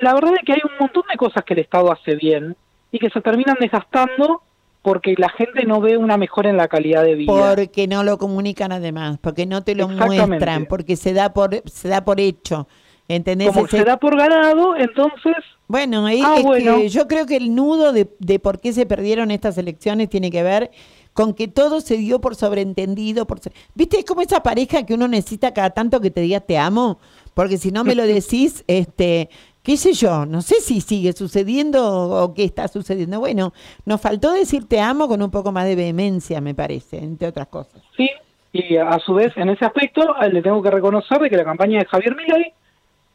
la 0.00 0.14
verdad 0.14 0.34
es 0.38 0.44
que 0.44 0.52
hay 0.52 0.60
un 0.64 0.72
montón 0.78 1.02
de 1.10 1.16
cosas 1.16 1.44
que 1.44 1.54
el 1.54 1.60
Estado 1.60 1.90
hace 1.92 2.14
bien 2.16 2.56
y 2.92 2.98
que 2.98 3.10
se 3.10 3.20
terminan 3.20 3.56
desgastando 3.60 4.42
porque 4.82 5.14
la 5.18 5.28
gente 5.30 5.64
no 5.64 5.80
ve 5.80 5.96
una 5.96 6.16
mejora 6.16 6.48
en 6.50 6.56
la 6.56 6.68
calidad 6.68 7.02
de 7.02 7.16
vida. 7.16 7.54
Porque 7.56 7.88
no 7.88 8.04
lo 8.04 8.18
comunican 8.18 8.70
además, 8.70 9.18
porque 9.20 9.44
no 9.44 9.62
te 9.64 9.74
lo 9.74 9.88
muestran, 9.88 10.66
porque 10.66 10.94
se 10.96 11.12
da 11.12 11.32
por 11.32 11.60
se 11.68 11.88
da 11.88 12.04
por 12.04 12.20
hecho. 12.20 12.68
¿Entendés? 13.08 13.48
Como 13.48 13.66
Ese- 13.66 13.78
se 13.78 13.84
da 13.84 13.96
por 13.98 14.16
ganado, 14.16 14.74
entonces... 14.76 15.34
Bueno, 15.68 16.06
ahí 16.06 16.20
Ah, 16.24 16.34
es 16.38 16.42
bueno. 16.44 16.76
que 16.76 16.88
yo 16.88 17.06
creo 17.06 17.24
que 17.26 17.36
el 17.36 17.54
nudo 17.54 17.92
de, 17.92 18.08
de 18.18 18.38
por 18.40 18.60
qué 18.60 18.72
se 18.72 18.84
perdieron 18.86 19.30
estas 19.30 19.58
elecciones 19.58 20.08
tiene 20.08 20.30
que 20.30 20.42
ver 20.42 20.70
con 21.16 21.32
que 21.32 21.48
todo 21.48 21.80
se 21.80 21.96
dio 21.96 22.20
por 22.20 22.36
sobreentendido. 22.36 23.26
Por, 23.26 23.40
¿Viste? 23.74 23.98
Es 24.00 24.04
como 24.04 24.20
esa 24.20 24.42
pareja 24.42 24.84
que 24.84 24.92
uno 24.92 25.08
necesita 25.08 25.54
cada 25.54 25.70
tanto 25.70 25.98
que 25.98 26.10
te 26.10 26.20
diga 26.20 26.40
te 26.40 26.58
amo, 26.58 26.98
porque 27.32 27.56
si 27.56 27.72
no 27.72 27.84
me 27.84 27.94
lo 27.94 28.02
decís, 28.06 28.62
este, 28.66 29.30
qué 29.62 29.78
sé 29.78 29.94
yo, 29.94 30.26
no 30.26 30.42
sé 30.42 30.56
si 30.60 30.82
sigue 30.82 31.14
sucediendo 31.14 31.82
o, 32.22 32.34
qué 32.34 32.44
está 32.44 32.68
sucediendo. 32.68 33.18
Bueno, 33.18 33.54
nos 33.86 33.98
faltó 33.98 34.30
decir 34.30 34.68
te 34.68 34.78
amo 34.78 35.08
con 35.08 35.22
un 35.22 35.30
poco 35.30 35.52
más 35.52 35.64
de 35.64 35.74
vehemencia, 35.74 36.42
me 36.42 36.54
parece, 36.54 36.98
entre 36.98 37.28
otras 37.28 37.46
cosas. 37.46 37.82
Sí, 37.96 38.10
y 38.52 38.76
a 38.76 38.98
su 38.98 39.14
vez, 39.14 39.32
en 39.36 39.48
ese 39.48 39.64
aspecto, 39.64 40.02
le 40.30 40.42
tengo 40.42 40.62
que 40.62 40.70
reconocer 40.70 41.18
de 41.18 41.30
que 41.30 41.36
la 41.38 41.44
campaña 41.44 41.78
de 41.78 41.86
Javier 41.86 42.14
Milei 42.14 42.52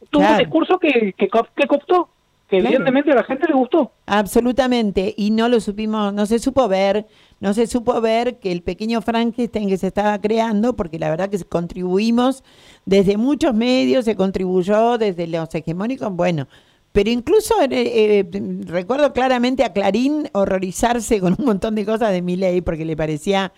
tuvo 0.09 0.21
Claro. 0.23 0.37
un 0.37 0.39
discurso 0.39 0.79
que, 0.79 1.13
que, 1.15 1.29
que 1.29 1.67
cooptó, 1.67 2.09
que 2.51 2.59
Claro. 2.59 2.75
evidentemente 2.75 3.11
a 3.11 3.15
la 3.15 3.23
gente 3.23 3.47
le 3.47 3.53
gustó. 3.55 3.91
Absolutamente, 4.05 5.13
y 5.17 5.31
no 5.31 5.49
lo 5.49 5.59
supimos, 5.59 6.13
no 6.13 6.25
se 6.27 6.37
supo 6.37 6.67
ver, 6.67 7.07
no 7.39 7.53
se 7.55 7.65
supo 7.65 7.99
ver 8.01 8.37
que 8.39 8.51
el 8.51 8.61
pequeño 8.61 9.01
Frankenstein 9.01 9.67
que 9.69 9.77
se 9.77 9.87
estaba 9.87 10.19
creando, 10.21 10.75
porque 10.75 10.99
la 10.99 11.09
verdad 11.09 11.29
que 11.29 11.39
contribuimos 11.45 12.43
desde 12.85 13.17
muchos 13.17 13.55
medios, 13.55 14.05
se 14.05 14.15
contribuyó 14.15 14.97
desde 14.99 15.25
los 15.27 15.53
hegemónicos, 15.55 16.13
bueno, 16.13 16.47
pero 16.91 17.09
incluso 17.09 17.53
eh, 17.61 17.67
eh, 17.71 18.25
recuerdo 18.65 19.13
claramente 19.13 19.63
a 19.63 19.71
Clarín 19.71 20.29
horrorizarse 20.33 21.19
con 21.21 21.35
un 21.39 21.45
montón 21.45 21.73
de 21.73 21.85
cosas 21.85 22.11
de 22.11 22.21
mi 22.21 22.35
ley, 22.35 22.61
porque 22.61 22.83
le 22.83 22.97
parecía 22.97 23.53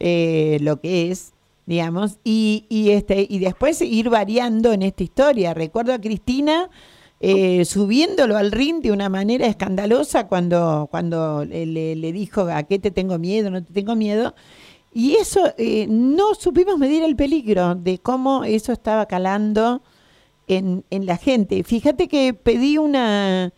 eh, 0.00 0.56
lo 0.62 0.80
que 0.80 1.10
es, 1.10 1.34
digamos, 1.66 2.18
y, 2.24 2.64
y 2.70 2.90
este 2.90 3.26
y 3.28 3.40
después 3.40 3.82
ir 3.82 4.08
variando 4.08 4.72
en 4.72 4.80
esta 4.82 5.02
historia. 5.02 5.52
Recuerdo 5.52 5.92
a 5.92 6.00
Cristina 6.00 6.70
eh, 7.20 7.64
subiéndolo 7.64 8.36
al 8.36 8.52
ring 8.52 8.80
de 8.82 8.92
una 8.92 9.08
manera 9.08 9.46
escandalosa 9.46 10.28
cuando, 10.28 10.88
cuando 10.90 11.44
le, 11.44 11.66
le- 11.96 12.12
dijo 12.12 12.42
a 12.42 12.62
qué 12.64 12.78
te 12.78 12.90
tengo 12.90 13.18
miedo, 13.18 13.50
no 13.50 13.62
te 13.64 13.72
tengo 13.72 13.96
miedo. 13.96 14.34
Y 14.94 15.14
eso, 15.16 15.40
eh, 15.58 15.86
no 15.88 16.34
supimos 16.34 16.78
medir 16.78 17.02
el 17.04 17.16
peligro 17.16 17.74
de 17.74 17.98
cómo 17.98 18.44
eso 18.44 18.72
estaba 18.72 19.06
calando 19.06 19.82
en, 20.48 20.84
en 20.90 21.06
la 21.06 21.16
gente. 21.16 21.62
Fíjate 21.64 22.08
que 22.08 22.34
pedí 22.34 22.78
una, 22.78 23.52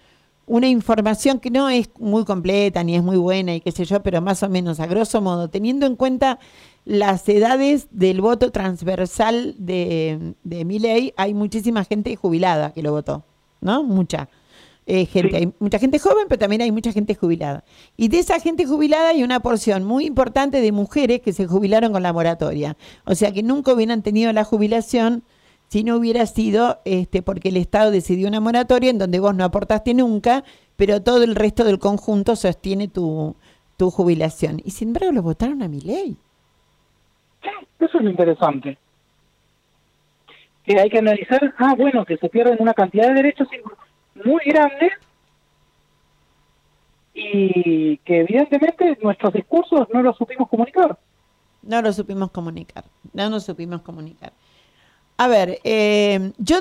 una 0.47 0.69
información 0.69 1.39
que 1.41 1.51
no 1.51 1.69
es 1.71 1.91
muy 1.99 2.25
completa 2.25 2.83
ni 2.85 2.97
es 2.97 3.03
muy 3.03 3.17
buena 3.17 3.55
y 3.55 3.61
qué 3.61 3.73
sé 3.73 3.85
yo, 3.85 4.03
pero 4.03 4.21
más 4.21 4.43
o 4.43 4.49
menos 4.49 4.81
a 4.81 4.87
grosso 4.87 5.21
modo, 5.21 5.49
teniendo 5.49 5.87
en 5.87 5.97
cuenta 5.97 6.39
las 6.85 7.29
edades 7.29 7.89
del 7.91 8.21
voto 8.21 8.51
transversal 8.51 9.55
de, 9.59 10.35
de 10.45 10.65
mi 10.65 10.79
ley, 10.79 11.13
hay 11.17 11.35
muchísima 11.35 11.85
gente 11.85 12.17
jubilada 12.17 12.73
que 12.73 12.83
lo 12.83 12.93
votó, 12.93 13.25
¿no? 13.61 13.83
Mucha. 13.83 14.29
eh, 14.87 15.07
gente, 15.07 15.37
hay 15.37 15.53
mucha 15.61 15.79
gente 15.79 15.99
joven, 15.99 16.27
pero 16.29 16.39
también 16.39 16.63
hay 16.63 16.73
mucha 16.73 16.93
gente 16.93 17.15
jubilada. 17.15 17.65
Y 17.97 18.09
de 18.09 18.19
esa 18.19 18.41
gente 18.41 18.67
jubilada 18.67 19.11
hay 19.11 19.23
una 19.23 19.41
porción 19.41 19.85
muy 19.85 20.05
importante 20.07 20.61
de 20.61 20.73
mujeres 20.73 21.21
que 21.21 21.33
se 21.33 21.47
jubilaron 21.47 21.93
con 21.93 22.03
la 22.03 22.13
moratoria. 22.13 22.77
O 23.05 23.15
sea 23.15 23.33
que 23.33 23.43
nunca 23.43 23.73
hubieran 23.73 24.03
tenido 24.03 24.33
la 24.33 24.45
jubilación 24.45 25.23
si 25.69 25.85
no 25.85 25.97
hubiera 25.97 26.27
sido 26.27 26.81
este, 26.85 27.23
porque 27.23 27.51
el 27.51 27.57
Estado 27.57 27.93
decidió 27.93 28.27
una 28.27 28.41
moratoria 28.41 28.91
en 28.91 28.99
donde 28.99 29.21
vos 29.21 29.35
no 29.37 29.45
aportaste 29.45 29.95
nunca, 29.95 30.43
pero 30.77 31.01
todo 31.03 31.23
el 31.23 31.37
resto 31.37 31.63
del 31.63 31.79
conjunto 31.79 32.35
sostiene 32.35 32.89
tu, 32.89 33.37
tu 33.77 33.91
jubilación. 33.93 34.61
Y 34.65 34.73
sin 34.73 34.89
embargo 34.89 35.13
lo 35.13 35.23
votaron 35.23 35.63
a 35.63 35.69
mi 35.69 35.81
ley. 35.81 36.17
Eso 37.79 37.99
es 37.99 38.05
lo 38.05 38.11
interesante. 38.11 38.77
Que 40.71 40.79
hay 40.79 40.89
que 40.89 40.99
analizar, 40.99 41.53
ah, 41.59 41.75
bueno, 41.77 42.05
que 42.05 42.17
se 42.17 42.29
pierden 42.29 42.59
una 42.61 42.75
cantidad 42.75 43.09
de 43.09 43.15
derechos 43.15 43.49
muy 44.25 44.41
grandes 44.47 44.93
y 47.13 47.97
que 48.05 48.21
evidentemente 48.21 48.97
nuestros 49.03 49.33
discursos 49.33 49.89
no 49.93 50.01
los 50.01 50.17
supimos 50.17 50.49
comunicar. 50.49 50.97
No 51.63 51.83
lo 51.83 51.93
supimos 51.93 52.31
comunicar, 52.31 52.85
no 53.13 53.29
nos 53.29 53.43
supimos 53.43 53.83
comunicar. 53.83 54.33
A 55.17 55.27
ver, 55.27 55.59
eh, 55.65 56.31
yo 56.39 56.61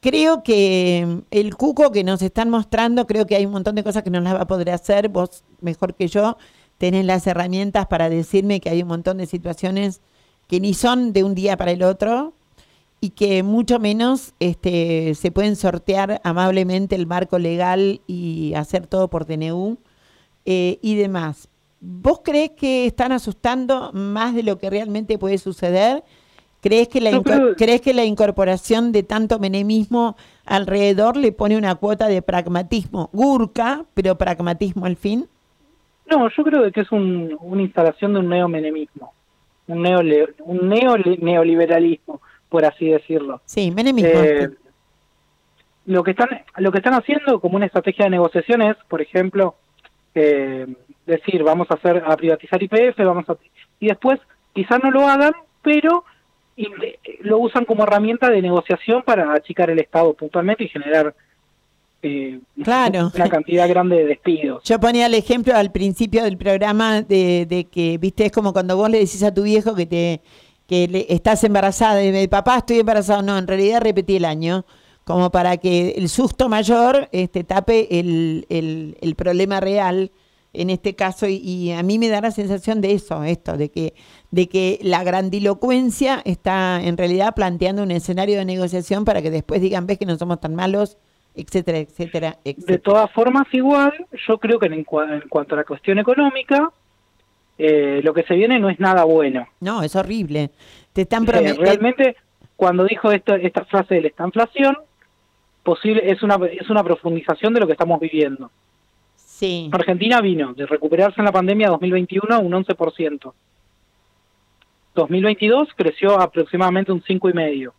creo 0.00 0.42
que 0.42 1.20
el 1.30 1.54
cuco 1.54 1.92
que 1.92 2.04
nos 2.04 2.22
están 2.22 2.48
mostrando, 2.48 3.06
creo 3.06 3.26
que 3.26 3.36
hay 3.36 3.44
un 3.44 3.52
montón 3.52 3.74
de 3.74 3.84
cosas 3.84 4.02
que 4.02 4.08
no 4.08 4.20
las 4.20 4.34
va 4.34 4.40
a 4.40 4.46
poder 4.46 4.70
hacer. 4.70 5.10
Vos, 5.10 5.44
mejor 5.60 5.94
que 5.94 6.08
yo, 6.08 6.38
tenés 6.78 7.04
las 7.04 7.26
herramientas 7.26 7.86
para 7.86 8.08
decirme 8.08 8.60
que 8.60 8.70
hay 8.70 8.80
un 8.80 8.88
montón 8.88 9.18
de 9.18 9.26
situaciones 9.26 10.00
que 10.48 10.58
ni 10.58 10.72
son 10.72 11.12
de 11.12 11.22
un 11.22 11.34
día 11.34 11.58
para 11.58 11.72
el 11.72 11.82
otro 11.82 12.32
y 13.04 13.10
que 13.10 13.42
mucho 13.42 13.80
menos 13.80 14.32
este, 14.38 15.14
se 15.16 15.32
pueden 15.32 15.56
sortear 15.56 16.20
amablemente 16.22 16.94
el 16.94 17.08
marco 17.08 17.36
legal 17.36 18.00
y 18.06 18.54
hacer 18.54 18.86
todo 18.86 19.08
por 19.08 19.26
DNU 19.26 19.76
eh, 20.46 20.78
y 20.82 20.94
demás. 20.94 21.48
¿Vos 21.80 22.20
crees 22.22 22.50
que 22.50 22.86
están 22.86 23.10
asustando 23.10 23.90
más 23.92 24.36
de 24.36 24.44
lo 24.44 24.56
que 24.58 24.70
realmente 24.70 25.18
puede 25.18 25.38
suceder? 25.38 26.04
¿Crees 26.60 26.86
que 26.86 27.00
la, 27.00 27.20
¿crees 27.56 27.80
que 27.80 27.92
la 27.92 28.04
incorporación 28.04 28.92
de 28.92 29.02
tanto 29.02 29.40
menemismo 29.40 30.14
alrededor 30.46 31.16
le 31.16 31.32
pone 31.32 31.56
una 31.56 31.74
cuota 31.74 32.06
de 32.06 32.22
pragmatismo? 32.22 33.10
Gurka, 33.12 33.84
pero 33.94 34.16
pragmatismo 34.16 34.86
al 34.86 34.94
fin. 34.94 35.26
No, 36.08 36.28
yo 36.28 36.44
creo 36.44 36.70
que 36.70 36.82
es 36.82 36.92
un- 36.92 37.36
una 37.40 37.62
instalación 37.62 38.12
de 38.12 38.20
un 38.20 38.28
neomenemismo, 38.28 39.12
un, 39.66 39.82
neole, 39.82 40.28
un 40.44 40.68
neole- 40.70 41.18
neoliberalismo, 41.20 42.20
por 42.52 42.64
así 42.66 42.90
decirlo. 42.90 43.40
Sí, 43.46 43.70
menemismo. 43.70 44.10
Eh, 44.22 44.50
lo 45.86 46.04
que 46.04 46.12
están 46.12 46.28
lo 46.58 46.70
que 46.70 46.78
están 46.78 46.94
haciendo 46.94 47.40
como 47.40 47.56
una 47.56 47.66
estrategia 47.66 48.04
de 48.04 48.10
negociación 48.10 48.62
es, 48.62 48.76
por 48.88 49.00
ejemplo, 49.02 49.56
eh, 50.14 50.66
decir 51.06 51.42
vamos 51.42 51.66
a 51.70 51.74
hacer 51.74 52.04
a 52.06 52.16
privatizar 52.16 52.62
IPF, 52.62 52.98
vamos 53.04 53.28
a 53.28 53.36
y 53.80 53.86
después 53.88 54.20
quizás 54.54 54.78
no 54.82 54.90
lo 54.92 55.08
hagan, 55.08 55.32
pero 55.62 56.04
y- 56.56 56.68
lo 57.20 57.38
usan 57.38 57.64
como 57.64 57.82
herramienta 57.84 58.28
de 58.30 58.42
negociación 58.42 59.02
para 59.02 59.32
achicar 59.32 59.70
el 59.70 59.80
Estado 59.80 60.12
puntualmente 60.14 60.64
y 60.64 60.68
generar 60.68 61.14
eh, 62.04 62.40
Claro. 62.62 63.10
una 63.14 63.28
cantidad 63.28 63.68
grande 63.68 63.96
de 63.96 64.06
despidos. 64.06 64.62
Yo 64.64 64.78
ponía 64.80 65.06
el 65.06 65.14
ejemplo 65.14 65.54
al 65.56 65.70
principio 65.72 66.22
del 66.24 66.36
programa 66.36 67.00
de, 67.02 67.46
de 67.48 67.64
que, 67.64 67.96
viste, 67.98 68.26
es 68.26 68.32
como 68.32 68.52
cuando 68.52 68.76
vos 68.76 68.90
le 68.90 68.98
decís 68.98 69.22
a 69.22 69.32
tu 69.32 69.44
viejo 69.44 69.74
que 69.76 69.86
te 69.86 70.20
que 70.72 70.88
le- 70.88 71.06
estás 71.10 71.44
embarazada 71.44 72.02
y 72.02 72.10
me 72.10 72.26
papá, 72.28 72.56
estoy 72.56 72.78
embarazada. 72.78 73.20
No, 73.20 73.36
en 73.36 73.46
realidad 73.46 73.82
repetí 73.82 74.16
el 74.16 74.24
año, 74.24 74.64
como 75.04 75.30
para 75.30 75.58
que 75.58 75.90
el 75.98 76.08
susto 76.08 76.48
mayor 76.48 77.10
este, 77.12 77.44
tape 77.44 78.00
el, 78.00 78.46
el, 78.48 79.14
problema 79.14 79.60
real 79.60 80.12
en 80.54 80.70
este 80.70 80.94
caso 80.94 81.26
y, 81.28 81.72
a 81.72 81.82
mí 81.82 81.98
me 81.98 82.08
da 82.08 82.22
la 82.22 82.30
sensación 82.30 82.80
de 82.80 82.92
eso, 82.92 83.22
esto, 83.22 83.58
de 83.58 83.70
que, 83.70 83.92
de 84.30 84.48
que 84.48 84.78
la 84.80 85.04
grandilocuencia 85.04 86.22
está 86.24 86.82
en 86.82 86.96
realidad 86.96 87.34
planteando 87.34 87.82
un 87.82 87.90
escenario 87.90 88.38
de 88.38 88.46
negociación 88.46 89.04
para 89.04 89.20
que 89.20 89.30
después 89.30 89.60
digan, 89.60 89.86
ves 89.86 89.98
que 89.98 90.06
no 90.06 90.16
somos 90.16 90.40
tan 90.40 90.54
malos, 90.54 90.96
etcétera, 91.34 91.78
etcétera, 91.78 92.38
etcétera. 92.44 92.72
De 92.72 92.78
todas 92.78 93.12
formas, 93.12 93.44
igual, 93.52 93.92
yo 94.26 94.38
creo 94.38 94.58
que 94.58 94.66
en 94.66 94.84
cuanto 94.84 95.54
a 95.54 95.58
la 95.58 95.64
cuestión 95.64 95.98
económica, 95.98 96.70
eh, 97.58 98.00
lo 98.02 98.12
que 98.14 98.22
se 98.24 98.34
viene 98.34 98.58
no 98.58 98.68
es 98.70 98.80
nada 98.80 99.04
bueno. 99.04 99.46
No, 99.60 99.82
es 99.82 99.94
horrible. 99.96 100.50
Te 100.92 101.02
están 101.02 101.24
Eh, 101.28 101.54
realmente, 101.58 102.16
cuando 102.56 102.84
dijo 102.84 103.10
esto, 103.12 103.34
esta 103.34 103.64
frase 103.64 103.94
de 103.96 104.00
la 104.02 104.08
estanflación, 104.08 104.76
posible 105.62 106.02
es 106.10 106.22
una 106.22 106.36
es 106.46 106.68
una 106.70 106.82
profundización 106.82 107.54
de 107.54 107.60
lo 107.60 107.66
que 107.66 107.72
estamos 107.72 108.00
viviendo. 108.00 108.50
Sí. 109.16 109.68
Argentina 109.72 110.20
vino 110.20 110.52
de 110.54 110.66
recuperarse 110.66 111.20
en 111.20 111.24
la 111.24 111.32
pandemia 111.32 111.68
2021 111.68 112.34
a 112.34 112.38
un 112.38 112.52
11%. 112.52 113.32
2022 114.94 115.68
creció 115.76 116.20
aproximadamente 116.20 116.92
un 116.92 117.02
5,5%. 117.02 117.72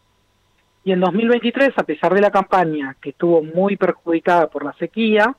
Y 0.85 0.91
en 0.91 0.99
2023, 0.99 1.71
a 1.77 1.83
pesar 1.83 2.13
de 2.13 2.19
la 2.21 2.31
campaña 2.31 2.95
que 3.01 3.11
estuvo 3.11 3.41
muy 3.41 3.77
perjudicada 3.77 4.47
por 4.47 4.65
la 4.65 4.73
sequía, 4.73 5.33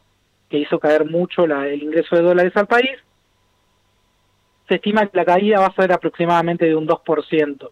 que 0.48 0.58
hizo 0.58 0.78
caer 0.78 1.04
mucho 1.10 1.46
la- 1.46 1.66
el 1.68 1.82
ingreso 1.82 2.16
de 2.16 2.22
dólares 2.22 2.52
al 2.56 2.66
país, 2.66 2.92
se 4.68 4.76
estima 4.76 5.06
que 5.06 5.16
la 5.16 5.24
caída 5.24 5.60
va 5.60 5.66
a 5.66 5.74
ser 5.74 5.92
aproximadamente 5.92 6.64
de 6.66 6.74
un 6.74 6.86
2%, 6.86 7.68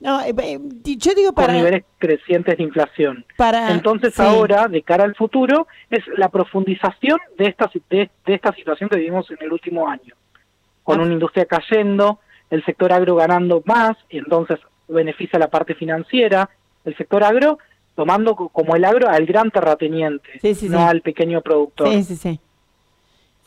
No, 0.00 0.20
eh, 0.22 0.34
eh, 0.36 0.58
yo 0.98 1.14
digo 1.14 1.32
con 1.32 1.44
para, 1.46 1.54
niveles 1.54 1.84
crecientes 1.98 2.58
de 2.58 2.62
inflación. 2.62 3.24
para 3.36 3.70
Entonces 3.72 4.14
sí. 4.14 4.20
ahora, 4.22 4.68
de 4.68 4.82
cara 4.82 5.04
al 5.04 5.14
futuro, 5.14 5.66
es 5.88 6.02
la 6.18 6.28
profundización 6.28 7.18
de 7.38 7.46
esta, 7.46 7.70
de, 7.88 8.10
de 8.26 8.34
esta 8.34 8.52
situación 8.52 8.90
que 8.90 8.96
vivimos 8.96 9.30
en 9.30 9.38
el 9.40 9.52
último 9.52 9.88
año, 9.88 10.14
con 10.82 11.00
una 11.00 11.12
industria 11.12 11.46
cayendo, 11.46 12.18
el 12.50 12.62
sector 12.66 12.92
agro 12.92 13.14
ganando 13.16 13.62
más, 13.64 13.96
y 14.10 14.18
entonces 14.18 14.58
beneficia 14.88 15.38
la 15.38 15.48
parte 15.48 15.74
financiera, 15.74 16.50
el 16.84 16.94
sector 16.96 17.24
agro 17.24 17.58
tomando 17.94 18.36
co- 18.36 18.48
como 18.50 18.76
el 18.76 18.84
agro 18.84 19.08
al 19.08 19.24
gran 19.24 19.50
terrateniente, 19.50 20.28
Sí, 20.42 20.54
sí, 20.54 20.68
no 20.68 20.86
al 20.86 21.00
pequeño 21.00 21.40
productor. 21.40 21.88
Sí, 21.88 22.02
sí, 22.04 22.16
sí. 22.16 22.40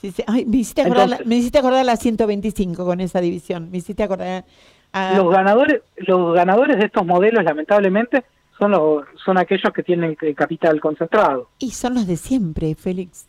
Sí, 0.02 0.12
sí. 0.12 0.24
Ay, 0.28 0.46
me, 0.46 0.58
hiciste 0.58 0.82
acordar 0.82 1.04
Entonces- 1.06 1.26
la, 1.26 1.30
me 1.30 1.36
hiciste 1.38 1.58
acordar 1.58 1.86
la 1.86 1.96
125 1.98 2.86
con 2.86 3.00
esa 3.02 3.20
división. 3.22 3.70
Me 3.72 3.78
hiciste 3.80 4.04
acordar. 4.04 4.46
a- 4.94 5.14
Los 5.18 5.30
ganadores, 5.32 5.82
los 5.98 6.34
ganadores 6.34 6.78
de 6.78 6.86
estos 6.86 7.06
modelos, 7.06 7.44
lamentablemente, 7.44 8.24
son 8.60 8.72
los, 8.72 9.06
son 9.24 9.38
aquellos 9.38 9.72
que 9.74 9.84
tienen 9.84 10.16
el 10.22 10.36
capital 10.36 10.80
concentrado. 10.80 11.50
Y 11.60 11.72
son 11.72 11.96
los 11.96 12.08
de 12.08 12.16
siempre, 12.18 12.74
Félix. 12.76 13.26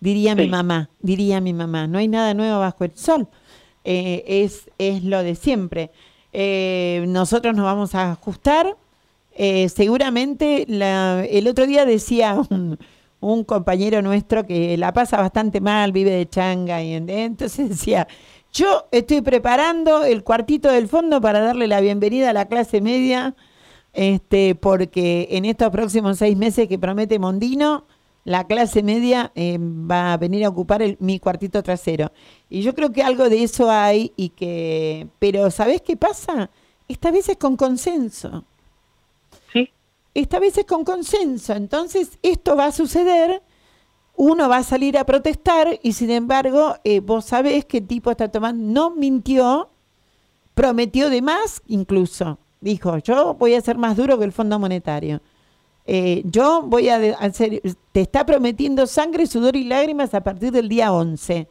Diría 0.00 0.34
mi 0.34 0.48
mamá, 0.48 0.90
diría 1.00 1.40
mi 1.40 1.52
mamá. 1.54 1.86
No 1.86 1.98
hay 1.98 2.08
nada 2.08 2.34
nuevo 2.34 2.60
bajo 2.60 2.84
el 2.84 2.94
sol. 2.94 3.26
Eh, 3.84 4.22
es, 4.26 4.70
es 4.78 5.02
lo 5.04 5.22
de 5.22 5.34
siempre. 5.34 5.90
Eh, 6.32 7.04
nosotros 7.08 7.54
nos 7.56 7.64
vamos 7.64 7.94
a 7.94 8.10
ajustar. 8.12 8.76
Eh, 9.36 9.68
seguramente 9.70 10.64
la- 10.68 11.24
el 11.24 11.48
otro 11.48 11.66
día 11.66 11.84
decía 11.86 12.36
un, 12.50 12.78
un 13.32 13.44
compañero 13.44 14.02
nuestro 14.02 14.44
que 14.46 14.76
la 14.76 14.92
pasa 14.92 15.16
bastante 15.18 15.60
mal, 15.60 15.92
vive 15.92 16.10
de 16.12 16.28
changa 16.28 16.82
y 16.82 16.92
en- 16.94 17.08
entonces 17.10 17.68
decía, 17.70 18.06
yo 18.52 18.86
estoy 18.92 19.20
preparando 19.22 20.04
el 20.04 20.22
cuartito 20.22 20.70
del 20.70 20.88
fondo 20.88 21.20
para 21.20 21.40
darle 21.40 21.66
la 21.66 21.80
bienvenida 21.80 22.30
a 22.30 22.32
la 22.32 22.46
clase 22.46 22.80
media 22.80 23.34
este, 23.92 24.54
porque 24.54 25.28
en 25.30 25.44
estos 25.44 25.70
próximos 25.70 26.18
seis 26.18 26.36
meses 26.36 26.68
que 26.68 26.78
promete 26.78 27.18
Mondino, 27.18 27.86
la 28.24 28.46
clase 28.46 28.82
media 28.82 29.30
eh, 29.34 29.58
va 29.60 30.14
a 30.14 30.16
venir 30.16 30.44
a 30.44 30.48
ocupar 30.48 30.82
el- 30.82 30.96
mi 31.00 31.18
cuartito 31.20 31.62
trasero. 31.62 32.10
Y 32.48 32.62
yo 32.62 32.74
creo 32.74 32.90
que 32.92 33.02
algo 33.02 33.28
de 33.28 33.42
eso 33.42 33.70
hay 33.70 34.12
y 34.16 34.30
que, 34.30 35.08
pero 35.18 35.50
¿sabés 35.50 35.82
qué 35.82 35.96
pasa? 35.96 36.50
Esta 36.88 37.10
vez 37.10 37.28
es 37.28 37.36
con 37.36 37.56
consenso. 37.56 38.44
Esta 40.14 40.38
vez 40.38 40.56
es 40.56 40.64
con 40.64 40.84
consenso. 40.84 41.52
Entonces, 41.54 42.18
esto 42.22 42.56
va 42.56 42.66
a 42.66 42.72
suceder, 42.72 43.42
uno 44.16 44.48
va 44.48 44.58
a 44.58 44.62
salir 44.62 44.96
a 44.96 45.04
protestar 45.04 45.80
y 45.82 45.92
sin 45.92 46.10
embargo, 46.10 46.76
eh, 46.84 47.00
vos 47.00 47.24
sabés 47.24 47.64
que 47.64 47.78
el 47.78 47.86
tipo 47.86 48.12
está 48.12 48.28
tomando, 48.28 48.72
no 48.72 48.90
mintió, 48.94 49.70
prometió 50.54 51.10
de 51.10 51.20
más 51.20 51.62
incluso. 51.66 52.38
Dijo, 52.60 52.98
yo 52.98 53.34
voy 53.34 53.54
a 53.54 53.60
ser 53.60 53.76
más 53.76 53.96
duro 53.96 54.18
que 54.18 54.24
el 54.24 54.32
Fondo 54.32 54.58
Monetario. 54.58 55.20
Eh, 55.86 56.22
yo 56.24 56.62
voy 56.62 56.88
a 56.88 56.96
hacer, 57.18 57.60
te 57.92 58.00
está 58.00 58.24
prometiendo 58.24 58.86
sangre, 58.86 59.26
sudor 59.26 59.56
y 59.56 59.64
lágrimas 59.64 60.14
a 60.14 60.22
partir 60.22 60.50
del 60.50 60.68
día 60.68 60.92
11. 60.92 61.48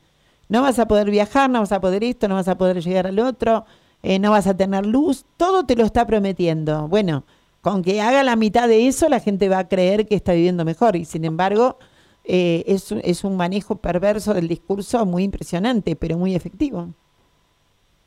No 0.50 0.62
vas 0.62 0.80
a 0.80 0.88
poder 0.88 1.12
viajar, 1.12 1.50
no 1.50 1.60
vas 1.60 1.72
a 1.72 1.82
poder 1.82 2.04
esto, 2.04 2.28
no 2.28 2.36
vas 2.36 2.48
a 2.48 2.58
poder 2.58 2.82
llegar 2.82 3.08
al 3.08 3.20
otro, 3.20 3.66
eh, 4.02 4.20
no 4.20 4.32
vas 4.32 4.48
a 4.48 4.56
tener 4.56 4.86
luz, 4.86 5.26
todo 5.38 5.66
te 5.66 5.76
lo 5.76 5.86
está 5.86 6.08
prometiendo. 6.08 6.88
Bueno, 6.88 7.26
con 7.64 7.82
que 7.82 8.00
haga 8.02 8.22
la 8.24 8.36
mitad 8.36 8.68
de 8.68 8.88
eso, 8.88 9.08
la 9.10 9.20
gente 9.22 9.48
va 9.50 9.58
a 9.60 9.68
creer 9.70 10.06
que 10.06 10.16
está 10.16 10.34
viviendo 10.34 10.66
mejor 10.66 10.96
y 10.98 11.06
sin 11.06 11.24
embargo 11.26 11.80
eh, 12.26 12.64
es, 12.68 12.92
un- 12.92 13.02
es 13.04 13.24
un 13.24 13.36
manejo 13.38 13.78
perverso 13.78 14.34
del 14.34 14.48
discurso 14.48 15.06
muy 15.06 15.24
impresionante, 15.24 15.96
pero 15.96 16.18
muy 16.18 16.36
efectivo. 16.36 16.90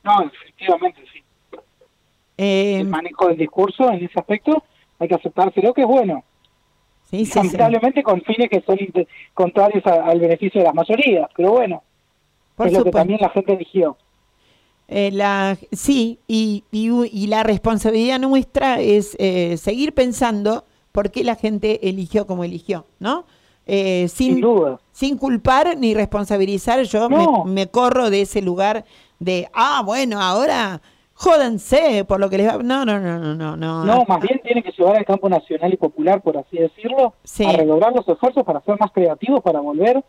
No, 0.05 0.23
efectivamente, 0.23 1.01
sí. 1.13 1.23
Eh, 2.39 2.79
El 2.81 2.89
manejo 2.89 3.29
del 3.29 3.39
discurso 3.39 3.91
en 3.91 4.05
ese 4.05 4.21
aspecto 4.21 4.63
hay 4.99 5.09
que 5.09 5.15
aceptárselo 5.15 5.73
que 5.75 5.81
es 5.83 5.87
bueno. 5.89 6.23
Sí, 7.11 7.25
sí, 7.25 7.33
sí. 7.33 7.37
Lamentablemente 7.39 8.03
con 8.03 8.21
fines 8.23 8.51
que 8.51 8.61
son 8.61 8.79
contrarios 9.33 9.85
a- 9.87 10.05
al 10.05 10.21
beneficio 10.21 10.61
de 10.61 10.67
las 10.67 10.75
mayorías, 10.75 11.29
pero 11.35 11.53
bueno, 11.53 11.83
Por 12.57 12.67
es 12.67 12.73
lo 12.75 12.79
que 12.81 12.91
supuesto. 12.91 12.99
también 12.99 13.21
la 13.23 13.31
gente 13.31 13.53
eligió. 13.55 13.97
Eh, 14.89 15.11
la, 15.13 15.57
sí, 15.73 16.21
y, 16.29 16.63
y, 16.71 16.89
y 17.13 17.27
la 17.27 17.43
responsabilidad 17.43 18.21
nuestra 18.21 18.81
es 18.81 19.17
eh, 19.19 19.57
seguir 19.57 19.93
pensando 19.95 20.65
por 20.93 21.11
qué 21.11 21.25
la 21.25 21.35
gente 21.35 21.89
eligió 21.89 22.27
como 22.27 22.45
eligió, 22.45 22.87
¿no? 23.01 23.25
Eh, 23.67 24.07
sin, 24.09 24.41
sin 24.93 25.19
culpar 25.19 25.77
ni 25.77 25.93
responsabilizar, 25.93 26.83
yo 26.85 27.09
me- 27.11 27.17
No. 27.25 27.45
me, 27.45 27.67
corro 27.67 28.11
de 28.11 28.21
ese 28.21 28.41
lugar 28.43 28.85
de, 29.19 29.49
ah, 29.53 29.83
bueno, 29.85 30.21
ahora 30.23 30.81
jódanse 31.15 32.05
por 32.05 32.21
lo 32.21 32.31
que 32.31 32.39
les 32.39 32.47
va. 32.49 32.59
No, 32.63 32.85
no, 32.85 33.01
no, 33.01 33.19
no, 33.19 33.35
no. 33.35 33.57
No, 33.57 33.85
No, 33.85 34.05
más 34.07 34.21
bien 34.21 34.41
tiene 34.45 34.63
que 34.63 34.71
llevar 34.71 34.97
al 34.97 35.05
campo 35.05 35.29
nacional 35.29 35.73
y 35.73 35.77
popular, 35.77 36.23
por 36.23 36.37
así 36.39 36.59
decirlo, 36.59 37.15
Sí. 37.25 37.45
a 37.45 37.53
redoblar 37.53 37.93
los 37.93 38.07
esfuerzos 38.09 38.45
para 38.45 38.61
ser 38.61 38.79
más 38.79 38.93
creativos, 38.93 39.43
para 39.43 39.59
volver 39.61 40.05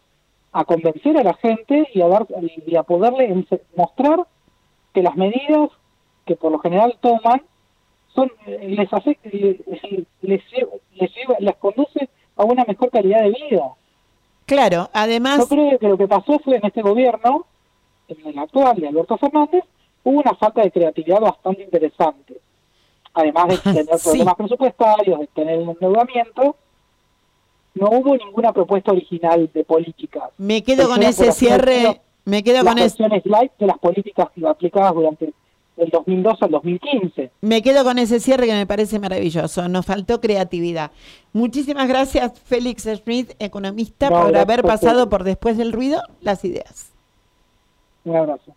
a 0.51 0.63
convencer 0.65 1.17
a 1.17 1.23
la 1.23 1.33
gente 1.35 1.87
y 1.93 2.01
a, 2.01 2.07
dar, 2.07 2.27
y 2.67 2.75
a 2.75 2.83
poderle 2.83 3.45
mostrar 3.75 4.19
que 4.93 5.01
las 5.01 5.15
medidas 5.15 5.69
que 6.25 6.35
por 6.35 6.51
lo 6.51 6.59
general 6.59 6.97
toman 7.01 7.41
son 8.13 8.31
eh, 8.47 8.67
les 8.69 8.91
hace 8.91 9.17
les, 9.23 9.57
les, 10.21 10.41
lle- 10.51 10.67
les 10.95 11.15
lleva, 11.15 11.35
las 11.39 11.55
conduce 11.57 12.09
a 12.35 12.43
una 12.43 12.65
mejor 12.65 12.89
calidad 12.89 13.21
de 13.21 13.29
vida. 13.29 13.63
Claro, 14.45 14.89
además. 14.93 15.39
Yo 15.39 15.47
creo 15.47 15.79
que 15.79 15.87
lo 15.87 15.97
que 15.97 16.07
pasó 16.07 16.39
fue 16.39 16.55
en 16.57 16.65
este 16.65 16.81
gobierno, 16.81 17.45
en 18.07 18.27
el 18.27 18.39
actual 18.39 18.79
de 18.79 18.87
Alberto 18.87 19.17
Fernández, 19.17 19.63
hubo 20.03 20.19
una 20.21 20.33
falta 20.35 20.61
de 20.61 20.71
creatividad 20.71 21.19
bastante 21.19 21.63
interesante. 21.63 22.37
Además 23.13 23.47
de 23.49 23.57
tener 23.73 23.97
Sí. 23.99 24.09
problemas 24.09 24.35
presupuestarios, 24.35 25.19
de 25.19 25.27
tener 25.27 25.59
un 25.59 25.69
endeudamiento, 25.71 26.55
no 27.75 27.89
hubo 27.91 28.15
ninguna 28.17 28.51
propuesta 28.53 28.91
original 28.91 29.49
de 29.53 29.63
política. 29.63 30.29
Me 30.37 30.63
quedo 30.63 30.87
con 30.87 31.03
ese 31.03 31.31
cierre, 31.31 32.01
me 32.27 32.43
quedo 32.43 32.61
las 32.61 32.65
con 32.65 32.77
ese. 32.77 33.03
versiones 33.03 33.25
light 33.25 33.51
de 33.57 33.67
las 33.67 33.77
políticas 33.79 34.27
aplicadas 34.45 34.93
durante 34.93 35.33
el 35.77 35.89
2002 35.89 36.41
al 36.41 36.51
2015. 36.51 37.31
Me 37.39 37.61
quedo 37.61 37.85
con 37.85 37.99
ese 37.99 38.19
cierre 38.19 38.47
que 38.47 38.53
me 38.53 38.65
parece 38.65 38.99
maravilloso. 38.99 39.69
Nos 39.69 39.85
faltó 39.85 40.19
creatividad. 40.19 40.91
Muchísimas 41.31 41.87
gracias, 41.87 42.37
Félix 42.41 42.83
Smith, 42.83 43.31
economista, 43.39 44.09
No, 44.09 44.23
por 44.23 44.35
haber 44.35 44.63
pasado 44.63 45.07
por 45.09 45.23
después 45.23 45.57
del 45.57 45.71
ruido 45.71 46.01
las 46.19 46.43
ideas. 46.43 46.91
Un 48.03 48.17
abrazo. 48.17 48.53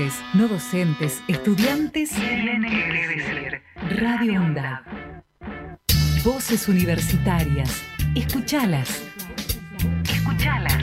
Docentes, 0.00 0.24
no 0.32 0.48
docentes, 0.48 1.22
estudiantes. 1.28 2.10
Tienen 2.10 2.62
que 2.62 3.06
decir. 3.06 3.62
Radio 4.00 4.40
UNDAB. 4.40 4.82
Voces 6.24 6.68
universitarias. 6.68 7.82
Escuchalas. 8.14 9.02
Escuchalas. 10.10 10.82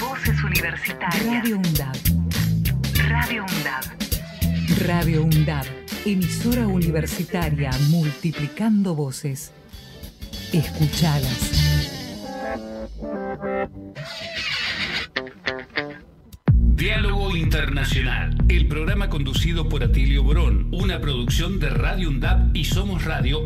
Voces 0.00 0.42
universitarias. 0.42 1.24
Radio 1.24 1.58
UNDAB. 1.58 1.96
Radio 3.08 3.44
UNDAB. 3.44 3.84
Radio 4.84 5.22
UNDAB. 5.22 5.66
Emisora 6.04 6.66
universitaria 6.66 7.70
multiplicando 7.90 8.96
voces. 8.96 9.52
Escuchalas. 10.52 11.75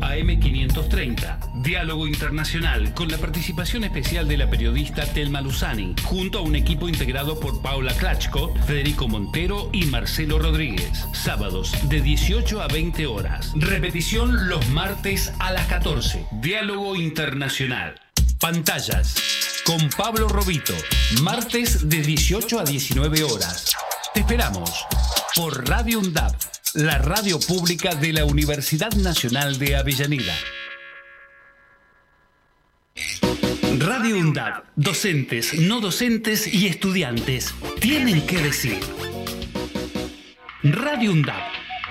AM530. 0.00 1.62
Diálogo 1.62 2.06
Internacional, 2.06 2.94
con 2.94 3.08
la 3.08 3.18
participación 3.18 3.84
especial 3.84 4.26
de 4.28 4.36
la 4.36 4.50
periodista 4.50 5.04
Telma 5.06 5.40
Luzani, 5.40 5.94
junto 6.04 6.38
a 6.38 6.42
un 6.42 6.56
equipo 6.56 6.88
integrado 6.88 7.38
por 7.38 7.62
Paula 7.62 7.94
Klachko, 7.94 8.54
Federico 8.66 9.08
Montero 9.08 9.70
y 9.72 9.84
Marcelo 9.84 10.38
Rodríguez. 10.38 11.06
Sábados 11.12 11.72
de 11.88 12.00
18 12.00 12.62
a 12.62 12.68
20 12.68 13.06
horas. 13.06 13.52
Repetición 13.54 14.48
los 14.48 14.68
martes 14.68 15.32
a 15.38 15.52
las 15.52 15.66
14. 15.66 16.26
Diálogo 16.40 16.96
Internacional. 16.96 18.00
Pantallas. 18.40 19.14
Con 19.64 19.90
Pablo 19.90 20.28
Robito. 20.28 20.74
Martes 21.22 21.88
de 21.88 22.00
18 22.00 22.60
a 22.60 22.64
19 22.64 23.22
horas. 23.24 23.76
Te 24.14 24.20
esperamos 24.20 24.86
por 25.36 25.68
Radio 25.68 26.00
UNDAP, 26.00 26.34
la 26.74 26.98
radio 26.98 27.40
pública 27.40 27.94
de 27.94 28.12
la 28.12 28.24
Universidad 28.24 28.92
Nacional 28.92 29.58
de 29.58 29.76
Avellaneda. 29.76 30.34
Radio 33.78 34.18
UNDAP, 34.18 34.64
docentes, 34.76 35.54
no 35.54 35.80
docentes 35.80 36.46
y 36.52 36.68
estudiantes 36.68 37.54
tienen 37.80 38.24
que 38.26 38.38
decir. 38.38 38.78
Radio 40.62 41.12
UNDAP, 41.12 41.42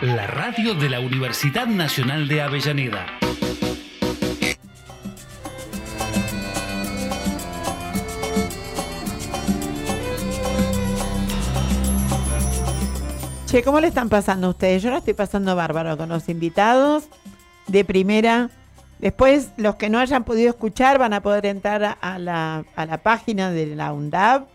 la 0.01 0.27
radio 0.27 0.73
de 0.75 0.89
la 0.89 0.99
Universidad 0.99 1.67
Nacional 1.67 2.27
de 2.27 2.41
Avellaneda. 2.41 3.18
Che, 13.49 13.63
¿cómo 13.63 13.79
le 13.79 13.87
están 13.87 14.09
pasando 14.09 14.49
ustedes? 14.49 14.83
Yo 14.83 14.91
la 14.91 14.97
estoy 14.99 15.15
pasando 15.15 15.55
bárbaro 15.55 15.97
con 15.97 16.07
los 16.09 16.29
invitados 16.29 17.05
de 17.67 17.83
primera. 17.83 18.51
Después, 18.99 19.49
los 19.57 19.75
que 19.75 19.89
no 19.89 19.97
hayan 19.97 20.23
podido 20.23 20.49
escuchar 20.49 20.99
van 20.99 21.13
a 21.13 21.21
poder 21.23 21.47
entrar 21.47 21.97
a- 21.99 22.19
la, 22.19 22.63
a 22.75 22.85
la 22.85 22.97
página 22.99 23.49
de 23.49 23.75
la 23.75 23.91
UNDAB, 23.91 24.45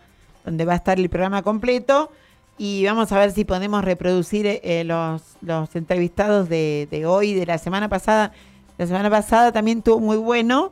donde 0.45 0.63
va 0.63 0.73
a 0.73 0.75
estar 0.77 0.97
el 0.97 1.09
programa 1.09 1.41
completo. 1.41 2.09
Y 2.57 2.85
vamos 2.85 3.11
a 3.11 3.19
ver 3.19 3.31
si 3.31 3.43
podemos 3.43 3.83
reproducir 3.83 4.45
eh, 4.47 4.83
los, 4.85 5.21
los 5.41 5.75
entrevistados 5.75 6.47
de, 6.47 6.87
de 6.89 7.05
hoy, 7.05 7.33
de 7.33 7.45
la 7.45 7.57
semana 7.57 7.89
pasada. 7.89 8.31
La 8.77 8.87
semana 8.87 9.09
pasada 9.09 9.51
también 9.51 9.79
estuvo 9.79 9.99
muy 9.99 10.15
bueno 10.15 10.71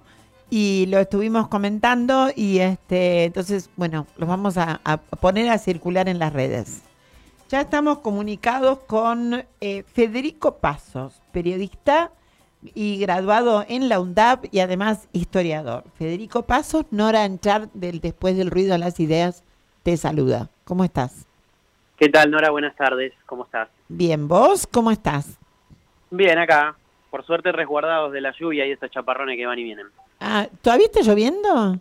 y 0.50 0.86
lo 0.88 1.00
estuvimos 1.00 1.50
comentando. 1.50 2.30
Y 2.34 2.60
este, 2.60 3.26
entonces, 3.26 3.70
bueno, 3.76 4.08
los 4.16 4.30
vamos 4.30 4.56
a 4.58 4.80
poner 5.20 5.50
a 5.50 5.58
circular 5.58 6.08
en 6.08 6.20
las 6.20 6.32
redes. 6.32 6.84
Ya 7.54 7.62
estamos 7.62 8.00
comunicados 8.00 8.80
con 8.80 9.46
eh, 9.62 9.84
Federico 9.84 10.58
Pasos, 10.58 11.22
periodista 11.32 12.10
y 12.64 12.98
graduado 12.98 13.64
en 13.70 13.90
la 13.90 14.00
UNDAP 14.00 14.46
y 14.52 14.60
además 14.60 15.08
historiador. 15.14 15.84
Federico 15.94 16.48
Pasos, 16.48 16.88
Nora 16.90 17.24
Anchar 17.24 17.70
del 17.76 18.00
Después 18.00 18.36
del 18.38 18.50
Ruido 18.50 18.72
de 18.72 18.80
las 18.80 19.00
Ideas, 19.00 19.44
te 19.84 19.98
saluda. 19.98 20.50
¿Cómo 20.64 20.84
estás? 20.84 21.28
¿Qué 21.96 22.10
tal, 22.10 22.32
Nora? 22.32 22.50
Buenas 22.50 22.76
tardes. 22.76 23.14
¿Cómo 23.28 23.44
estás? 23.44 23.70
Bien, 23.88 24.28
¿vos 24.28 24.66
cómo 24.66 24.90
estás? 24.90 25.38
Bien, 26.10 26.40
acá. 26.40 26.76
Por 27.12 27.24
suerte 27.24 27.52
resguardados 27.52 28.12
de 28.14 28.22
la 28.22 28.34
lluvia 28.36 28.66
y 28.66 28.72
estos 28.72 28.90
chaparrones 28.90 29.38
que 29.38 29.46
van 29.46 29.60
y 29.60 29.64
vienen. 29.64 29.86
Ah, 30.20 30.48
¿Todavía 30.64 30.88
está 30.88 31.02
lloviendo? 31.02 31.78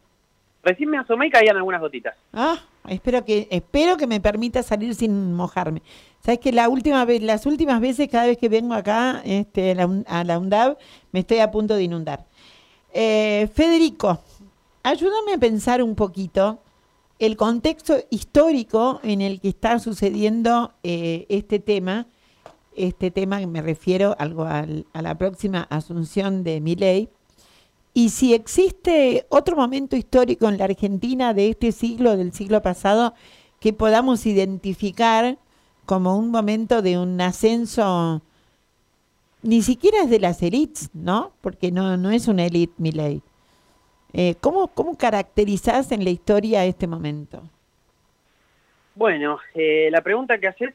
Recién 0.62 0.90
me 0.90 0.98
asomé 0.98 1.28
y 1.28 1.30
caían 1.30 1.56
algunas 1.56 1.80
gotitas. 1.80 2.14
Ah, 2.34 2.58
espero 2.88 3.24
que 3.24 3.48
espero 3.50 3.96
que 3.96 4.06
me 4.06 4.20
permita 4.20 4.62
salir 4.62 4.94
sin 4.94 5.34
mojarme. 5.34 5.82
Sabes 6.24 6.38
que 6.40 6.52
la 6.52 6.68
última 6.68 7.04
vez, 7.04 7.22
las 7.22 7.46
últimas 7.46 7.80
veces, 7.80 8.08
cada 8.08 8.26
vez 8.26 8.38
que 8.38 8.48
vengo 8.48 8.74
acá 8.74 9.22
este, 9.24 9.76
a 10.06 10.24
la 10.24 10.38
UNDAB, 10.38 10.76
me 11.12 11.20
estoy 11.20 11.38
a 11.38 11.50
punto 11.50 11.74
de 11.74 11.82
inundar. 11.84 12.24
Eh, 12.92 13.48
Federico, 13.54 14.20
ayúdame 14.82 15.34
a 15.34 15.38
pensar 15.38 15.82
un 15.82 15.94
poquito 15.94 16.58
el 17.18 17.36
contexto 17.36 17.96
histórico 18.10 19.00
en 19.02 19.20
el 19.20 19.40
que 19.40 19.48
está 19.48 19.78
sucediendo 19.78 20.72
eh, 20.82 21.26
este 21.28 21.58
tema. 21.58 22.06
Este 22.74 23.10
tema 23.10 23.38
que 23.38 23.46
me 23.46 23.60
refiero 23.60 24.16
algo 24.18 24.44
al- 24.44 24.86
a 24.94 25.02
la 25.02 25.14
próxima 25.16 25.66
asunción 25.68 26.42
de 26.42 26.60
Milei. 26.60 27.10
Y 27.94 28.08
si 28.08 28.32
existe 28.32 29.26
otro 29.28 29.54
momento 29.54 29.96
histórico 29.96 30.48
en 30.48 30.58
la 30.58 30.64
Argentina 30.64 31.34
de 31.34 31.50
este 31.50 31.72
siglo, 31.72 32.16
del 32.16 32.32
siglo 32.32 32.62
pasado, 32.62 33.14
que 33.60 33.72
podamos 33.72 34.24
identificar 34.26 35.36
como 35.84 36.16
un 36.16 36.30
momento 36.30 36.80
de 36.80 36.98
un 36.98 37.20
ascenso, 37.20 38.22
ni 39.42 39.62
siquiera 39.62 39.98
es 40.04 40.10
de 40.10 40.20
las 40.20 40.42
élites, 40.42 40.90
¿no? 40.94 41.32
Porque 41.42 41.70
no, 41.70 41.96
no 41.96 42.10
es 42.10 42.28
una 42.28 42.46
élite, 42.46 42.72
mi 42.78 42.92
ley. 42.92 43.22
Eh, 44.14 44.36
¿cómo, 44.40 44.68
¿Cómo 44.68 44.96
caracterizás 44.96 45.92
en 45.92 46.04
la 46.04 46.10
historia 46.10 46.64
este 46.64 46.86
momento? 46.86 47.42
Bueno, 48.94 49.38
eh, 49.54 49.88
la 49.90 50.02
pregunta 50.02 50.38
que 50.38 50.48
haces, 50.48 50.74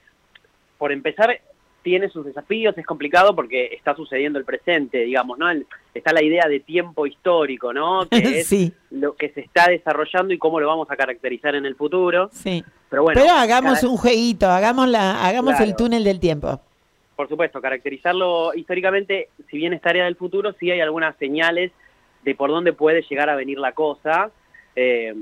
por 0.77 0.91
empezar, 0.91 1.39
tiene 1.87 2.09
sus 2.09 2.25
desafíos, 2.25 2.77
es 2.77 2.85
complicado 2.85 3.33
porque 3.33 3.67
está 3.73 3.95
sucediendo 3.95 4.37
el 4.37 4.43
presente, 4.43 4.97
digamos, 5.05 5.37
¿no? 5.37 5.49
El- 5.49 5.65
está 5.93 6.11
la 6.11 6.21
idea 6.21 6.45
de 6.49 6.59
tiempo 6.59 7.07
histórico, 7.07 7.71
¿no? 7.71 8.05
Que 8.11 8.39
es 8.41 8.47
Sí. 8.47 8.73
lo 8.91 9.15
que 9.15 9.29
se 9.29 9.39
está 9.39 9.69
desarrollando 9.69 10.33
y 10.33 10.37
cómo 10.37 10.59
lo 10.59 10.67
vamos 10.67 10.91
a 10.91 10.97
caracterizar 10.97 11.55
en 11.55 11.65
el 11.65 11.75
futuro. 11.75 12.29
Sí. 12.33 12.61
Pero 12.89 13.03
bueno, 13.03 13.21
Pero 13.21 13.33
hagamos 13.35 13.75
cada- 13.79 13.89
un 13.89 13.95
jueguito, 13.97 14.47
hagamos, 14.49 14.89
la, 14.89 15.25
hagamos 15.25 15.57
el 15.61 15.75
túnel 15.77 16.03
del 16.03 16.19
tiempo. 16.19 16.59
por 17.15 17.29
supuesto, 17.29 17.61
caracterizarlo 17.61 18.53
históricamente, 18.53 19.29
si 19.49 19.57
bien 19.57 19.73
es 19.73 19.81
tarea 19.81 20.03
del 20.05 20.15
futuro, 20.17 20.53
sí 20.59 20.69
hay 20.69 20.81
algunas 20.81 21.15
señales 21.17 21.71
de 22.23 22.35
por 22.35 22.49
dónde 22.51 22.73
puede 22.73 23.01
llegar 23.09 23.29
a 23.29 23.35
venir 23.35 23.57
la 23.59 23.71
cosa, 23.71 24.29
eh, 24.75 25.15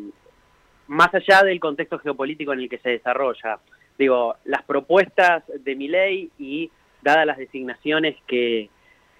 más 0.87 1.13
allá 1.15 1.43
del 1.43 1.59
contexto 1.59 1.97
geopolítico 1.99 2.51
en 2.53 2.59
el 2.59 2.69
que 2.69 2.79
se 2.79 2.89
desarrolla. 2.89 3.59
Digo, 3.97 4.35
las 4.45 4.63
propuestas 4.63 5.43
de 5.47 5.75
mi 5.75 5.87
ley 5.87 6.29
y 6.37 6.69
dadas 7.01 7.25
las 7.25 7.37
designaciones 7.37 8.15
que, 8.27 8.69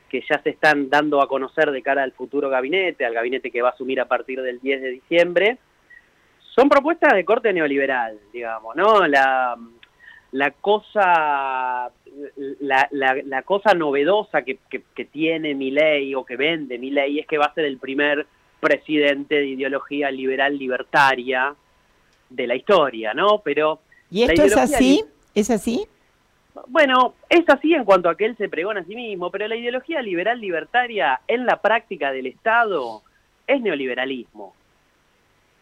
que 0.10 0.23
ya 0.30 0.41
se 0.41 0.49
están 0.49 0.89
dando 0.89 1.22
a 1.22 1.27
conocer 1.27 1.72
de 1.72 1.81
cara 1.81 2.03
al 2.03 2.11
futuro 2.11 2.49
gabinete, 2.49 3.06
al 3.06 3.14
gabinete 3.14 3.52
que 3.52 3.61
va 3.61 3.69
a 3.69 3.72
asumir 3.73 4.02
a 4.02 4.07
partir 4.07 4.41
del 4.41 4.60
10 4.60 4.81
de 4.81 4.89
diciembre, 4.89 5.57
son 6.39 6.69
propuestas 6.69 7.14
de 7.14 7.26
corte 7.26 7.52
neoliberal, 7.52 8.18
digamos, 8.31 8.76
¿no? 8.76 9.06
La, 9.07 9.57
la 10.31 10.52
cosa 10.52 11.91
la, 12.61 12.88
la, 12.91 13.41
cosa 13.43 13.73
novedosa 13.73 14.43
que, 14.43 14.60
que, 14.69 14.84
que 14.95 15.06
tiene 15.06 15.53
mi 15.53 15.72
ley 15.72 16.15
o 16.15 16.26
que 16.26 16.38
vende 16.38 16.77
mi 16.77 16.91
ley 16.91 17.19
es 17.19 17.27
que 17.27 17.38
va 17.38 17.45
a 17.45 17.53
ser 17.53 17.65
el 17.65 17.77
primer 17.77 18.26
presidente 18.60 19.35
de 19.35 19.47
ideología 19.47 20.10
liberal 20.11 20.57
libertaria 20.57 21.53
de 22.30 22.47
la 22.47 22.56
historia, 22.56 23.14
¿no? 23.14 23.41
Pero 23.43 23.81
¿Y 24.10 24.23
esto 24.23 24.44
es 24.44 24.57
así? 24.57 25.03
¿Es 25.34 25.49
así? 25.49 25.88
Bueno, 26.68 27.15
es 27.30 27.48
así 27.49 27.73
en 27.73 27.84
cuanto 27.84 28.10
a 28.10 28.15
que 28.15 28.26
él 28.26 28.38
se 28.38 28.49
pregona 28.49 28.82
a 28.82 28.86
sí 28.86 28.95
mismo, 28.95 29.30
pero 29.30 29.48
la 29.48 29.56
ideología 29.56 30.02
liberal 30.02 30.40
libertaria 30.40 31.19
en 31.27 31.45
la 31.45 31.61
práctica 31.61 32.11
del 32.11 32.27
Estado 32.27 33.02
es 33.45 33.61
neoliberalismo. 33.61 34.56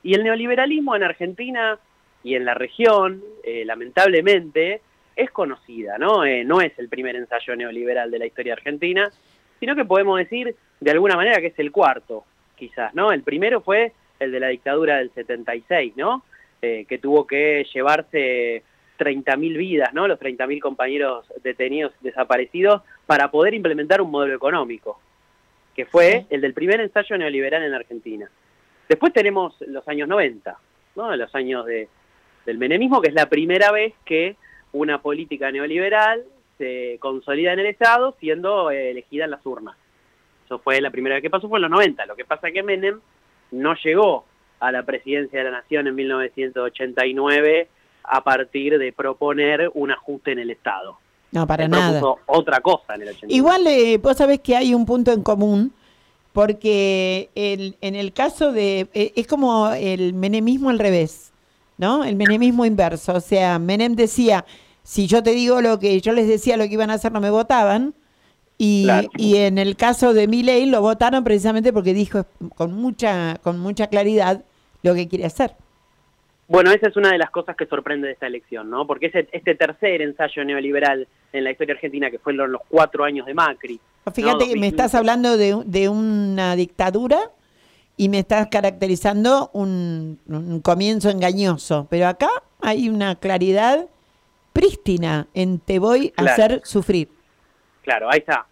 Y 0.04 0.14
el 0.14 0.24
neoliberalismo 0.24 0.96
en 0.96 1.04
Argentina 1.04 1.80
y 2.24 2.36
en 2.36 2.46
la 2.46 2.54
región, 2.54 3.22
eh, 3.44 3.66
lamentablemente, 3.66 4.82
es 5.16 5.32
conocida, 5.32 5.98
¿no? 5.98 6.26
Eh, 6.26 6.44
no 6.44 6.62
es 6.62 6.78
el 6.78 6.90
primer 6.90 7.16
ensayo 7.16 7.56
neoliberal 7.56 8.12
de 8.12 8.20
la 8.20 8.26
historia 8.26 8.54
argentina, 8.54 9.12
sino 9.60 9.76
que 9.76 9.86
podemos 9.86 10.18
decir 10.18 10.56
de 10.80 10.92
alguna 10.92 11.16
manera 11.16 11.40
que 11.40 11.48
es 11.48 11.60
el 11.60 11.72
cuarto, 11.72 12.26
quizás, 12.56 12.94
¿no? 12.94 13.12
El 13.12 13.24
primero 13.24 13.62
fue 13.62 13.94
el 14.20 14.32
de 14.32 14.40
la 14.40 14.48
dictadura 14.48 14.98
del 14.98 15.12
76, 15.14 15.94
¿no? 15.96 16.24
Eh, 16.66 16.86
que 16.88 16.98
tuvo 16.98 17.28
que 17.28 17.68
llevarse 17.74 18.64
30.000 18.98 19.58
vidas, 19.58 19.94
¿no? 19.94 20.08
Los 20.08 20.18
30.000 20.18 20.62
compañeros 20.62 21.26
detenidos 21.44 21.92
desaparecidos 22.00 22.84
para 23.06 23.30
poder 23.32 23.54
implementar 23.54 24.02
un 24.02 24.10
modelo 24.10 24.34
económico, 24.34 24.98
que 25.76 25.86
fue 25.86 26.26
el 26.30 26.40
del 26.40 26.54
primer 26.54 26.80
ensayo 26.80 27.18
neoliberal 27.18 27.64
en 27.64 27.74
Argentina. 27.74 28.30
Después 28.88 29.12
tenemos 29.12 29.60
los 29.68 29.86
años 29.90 30.08
90, 30.08 30.58
¿no? 30.96 31.14
Los 31.18 31.36
años 31.36 31.66
de, 31.66 31.90
del 32.46 32.58
menemismo, 32.58 33.02
que 33.02 33.10
es 33.10 33.14
la 33.14 33.28
primera 33.28 33.74
vez 33.74 33.94
que 34.06 34.38
una 34.72 35.02
política 35.02 35.52
neoliberal 35.52 36.24
se 36.58 36.96
consolida 37.02 37.52
en 37.52 37.60
el 37.60 37.66
Estado 37.66 38.16
siendo 38.22 38.72
eh, 38.72 38.92
elegida 38.92 39.26
en 39.26 39.32
las 39.32 39.46
urnas. 39.46 39.76
Eso 40.46 40.60
fue 40.60 40.80
la 40.80 40.92
primera 40.92 41.16
vez 41.16 41.24
que 41.24 41.30
pasó, 41.30 41.50
fue 41.50 41.58
en 41.58 41.64
los 41.64 41.72
90. 41.72 42.06
Lo 42.06 42.16
que 42.16 42.24
pasa 42.24 42.48
es 42.48 42.54
que 42.54 42.64
Menem 42.64 43.02
no 43.52 43.76
llegó 43.84 44.24
a 44.66 44.72
la 44.72 44.84
presidencia 44.84 45.40
de 45.40 45.46
la 45.46 45.52
Nación 45.52 45.88
en 45.88 45.96
1989 45.96 47.68
a 48.04 48.24
partir 48.24 48.78
de 48.78 48.92
proponer 48.94 49.72
un 49.74 49.92
ajuste 49.92 50.32
en 50.32 50.40
el 50.40 50.50
Estado. 50.50 50.98
No, 51.32 51.48
para 51.48 51.68
nada. 51.68 52.02
otra 52.28 52.60
cosa 52.62 52.96
en 52.96 53.02
el 53.04 53.08
89. 53.10 53.34
Igual 53.36 53.68
eh, 53.68 53.98
vos 53.98 54.18
sabés 54.18 54.40
que 54.40 54.56
hay 54.56 54.74
un 54.74 54.86
punto 54.86 55.12
en 55.12 55.24
común, 55.24 55.74
porque 56.32 57.30
el- 57.36 57.76
en 57.82 57.96
el 57.96 58.14
caso 58.14 58.52
de... 58.52 58.88
eh, 58.94 59.14
es 59.16 59.28
como 59.28 59.70
el 59.74 60.14
menemismo 60.14 60.70
al 60.70 60.80
revés, 60.80 61.32
¿no? 61.78 62.04
El 62.04 62.16
menemismo 62.16 62.66
inverso. 62.66 63.14
O 63.14 63.20
sea, 63.22 63.58
Menem 63.60 63.96
decía, 63.96 64.46
si 64.84 65.08
yo 65.08 65.24
te 65.24 65.32
digo 65.32 65.62
lo 65.62 65.80
que 65.80 66.00
yo 66.02 66.12
les 66.14 66.28
decía 66.28 66.58
lo 66.58 66.66
que 66.68 66.74
iban 66.74 66.90
a 66.92 66.96
hacer, 66.96 67.12
no 67.12 67.22
me 67.22 67.30
votaban. 67.30 67.94
Y, 68.60 68.84
Claro. 68.84 69.10
y 69.18 69.38
en 69.38 69.58
el 69.58 69.76
caso 69.76 70.14
de 70.14 70.28
Milei 70.28 70.68
lo 70.68 70.82
votaron 70.82 71.24
precisamente 71.24 71.74
porque 71.74 71.94
dijo 71.94 72.26
con 72.56 72.74
mucha, 72.74 73.40
con 73.44 73.60
mucha 73.60 73.88
claridad 73.88 74.44
lo 74.84 74.94
que 74.94 75.08
quiere 75.08 75.26
hacer. 75.26 75.52
Bueno, 76.48 76.72
esa 76.72 76.88
es 76.90 76.96
una 76.98 77.12
de 77.12 77.18
las 77.18 77.32
cosas 77.32 77.56
que 77.56 77.66
sorprende 77.66 78.08
de 78.08 78.14
esta 78.14 78.28
elección, 78.28 78.70
¿no? 78.70 78.86
Porque 78.86 79.08
ese, 79.08 79.28
este 79.32 79.56
tercer 79.56 80.02
ensayo 80.02 80.44
neoliberal 80.44 81.08
en 81.32 81.44
la 81.44 81.52
historia 81.52 81.74
argentina, 81.76 82.12
que 82.12 82.20
fueron 82.20 82.52
los 82.52 82.62
cuatro 82.70 83.04
años 83.06 83.26
de 83.26 83.34
Macri. 83.34 83.80
Fíjate 84.14 84.22
¿no? 84.22 84.38
que 84.40 84.60
me 84.60 84.68
2015. 84.68 84.68
estás 84.68 84.96
hablando 84.96 85.38
de, 85.38 85.64
de 85.66 85.90
una 85.90 86.56
dictadura 86.58 87.18
y 87.96 88.10
me 88.10 88.20
estás 88.20 88.48
caracterizando 88.48 89.50
un, 89.54 90.20
un 90.28 90.60
comienzo 90.60 91.10
engañoso, 91.10 91.88
pero 91.90 92.08
acá 92.08 92.30
hay 92.62 92.90
una 92.90 93.16
claridad 93.16 93.86
prístina 94.52 95.28
en 95.34 95.60
te 95.60 95.80
voy 95.80 96.14
a 96.18 96.24
Claro. 96.24 96.32
hacer 96.44 96.62
sufrir. 96.66 97.08
Claro, 97.84 98.10
ahí 98.12 98.20
está. 98.20 98.46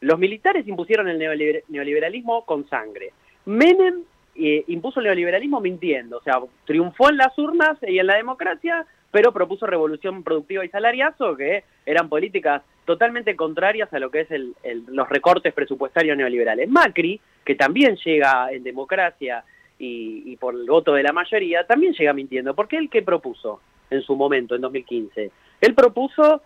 Los 0.00 0.18
militares 0.18 0.66
impusieron 0.66 1.08
el 1.08 1.18
neoliber- 1.18 1.62
neoliberalismo 1.68 2.44
con 2.44 2.68
sangre. 2.68 3.12
Menem 3.46 4.02
eh, 4.38 4.64
impuso 4.68 5.00
el 5.00 5.06
neoliberalismo 5.06 5.60
mintiendo, 5.60 6.18
o 6.18 6.22
sea, 6.22 6.40
triunfó 6.64 7.10
en 7.10 7.16
las 7.16 7.36
urnas 7.38 7.76
y 7.86 7.98
en 7.98 8.06
la 8.06 8.16
democracia, 8.16 8.86
pero 9.10 9.32
propuso 9.32 9.66
revolución 9.66 10.22
productiva 10.22 10.64
y 10.64 10.68
salariazo, 10.68 11.36
que 11.36 11.64
eran 11.86 12.08
políticas 12.08 12.62
totalmente 12.84 13.34
contrarias 13.36 13.92
a 13.92 13.98
lo 13.98 14.10
que 14.10 14.20
es 14.20 14.30
el- 14.30 14.54
el- 14.62 14.84
los 14.88 15.08
recortes 15.08 15.52
presupuestarios 15.54 16.16
neoliberales. 16.16 16.68
Macri, 16.68 17.20
que 17.44 17.54
también 17.54 17.96
llega 18.04 18.50
en 18.52 18.62
democracia 18.62 19.44
y, 19.78 20.22
y 20.26 20.36
por 20.36 20.54
el 20.54 20.66
voto 20.66 20.92
de 20.94 21.02
la 21.02 21.12
mayoría, 21.12 21.64
también 21.66 21.92
llega 21.94 22.12
mintiendo, 22.12 22.54
porque 22.54 22.76
él 22.76 22.88
qué 22.90 23.02
propuso 23.02 23.60
en 23.90 24.02
su 24.02 24.14
momento, 24.16 24.54
en 24.54 24.60
2015. 24.60 25.30
Él 25.60 25.74
propuso 25.74 26.42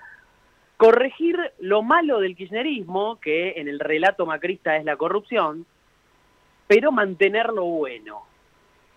corregir 0.77 1.36
lo 1.60 1.82
malo 1.82 2.20
del 2.20 2.36
kirchnerismo, 2.36 3.19
que 3.20 3.55
en 3.56 3.69
el 3.69 3.78
relato 3.81 4.27
macrista 4.27 4.77
es 4.77 4.85
la 4.85 4.97
corrupción, 4.97 5.64
pero 6.74 6.90
mantener 6.92 7.46
lo 7.48 7.64
bueno. 7.64 8.22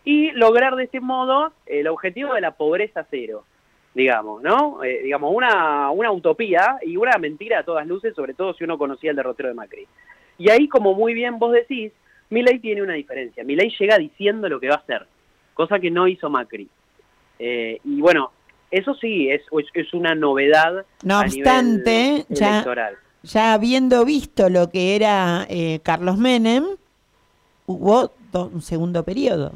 Y 0.05 0.31
lograr 0.31 0.75
de 0.75 0.83
este 0.85 0.99
modo 1.01 1.51
el 1.65 1.87
objetivo 1.87 2.33
de 2.33 2.41
la 2.41 2.51
pobreza 2.51 3.05
cero, 3.09 3.43
digamos, 3.93 4.41
¿no? 4.41 4.83
Eh, 4.83 5.01
digamos, 5.03 5.33
una, 5.35 5.89
una 5.91 6.11
utopía 6.11 6.77
y 6.83 6.95
una 6.95 7.17
mentira 7.17 7.59
a 7.59 7.63
todas 7.63 7.85
luces, 7.87 8.13
sobre 8.15 8.33
todo 8.33 8.53
si 8.53 8.63
uno 8.63 8.77
conocía 8.77 9.09
el 9.11 9.17
derrotero 9.17 9.49
de 9.49 9.55
Macri. 9.55 9.87
Y 10.37 10.49
ahí, 10.51 10.67
como 10.69 10.93
muy 10.93 11.13
bien 11.13 11.37
vos 11.39 11.51
decís, 11.53 11.91
Milei 12.29 12.59
tiene 12.59 12.81
una 12.81 12.93
diferencia. 12.93 13.43
Milei 13.43 13.73
llega 13.77 13.97
diciendo 13.97 14.47
lo 14.47 14.59
que 14.59 14.69
va 14.69 14.75
a 14.75 14.79
hacer, 14.79 15.05
cosa 15.53 15.79
que 15.79 15.91
no 15.91 16.07
hizo 16.07 16.29
Macri. 16.29 16.69
Eh, 17.39 17.79
y 17.83 17.99
bueno, 17.99 18.31
eso 18.71 18.93
sí, 18.95 19.29
es, 19.29 19.41
es- 19.73 19.93
una 19.93 20.15
novedad 20.15 20.85
No 21.03 21.17
a 21.17 21.21
obstante, 21.23 22.25
nivel 22.25 22.25
ya-. 22.29 22.91
Ya 23.23 23.53
habiendo 23.53 24.05
visto 24.05 24.49
lo 24.49 24.69
que 24.69 24.95
era 24.95 25.45
eh, 25.49 25.79
Carlos 25.83 26.17
Menem, 26.17 26.63
hubo 27.65 28.11
un 28.33 28.61
segundo 28.61 29.03
periodo, 29.03 29.51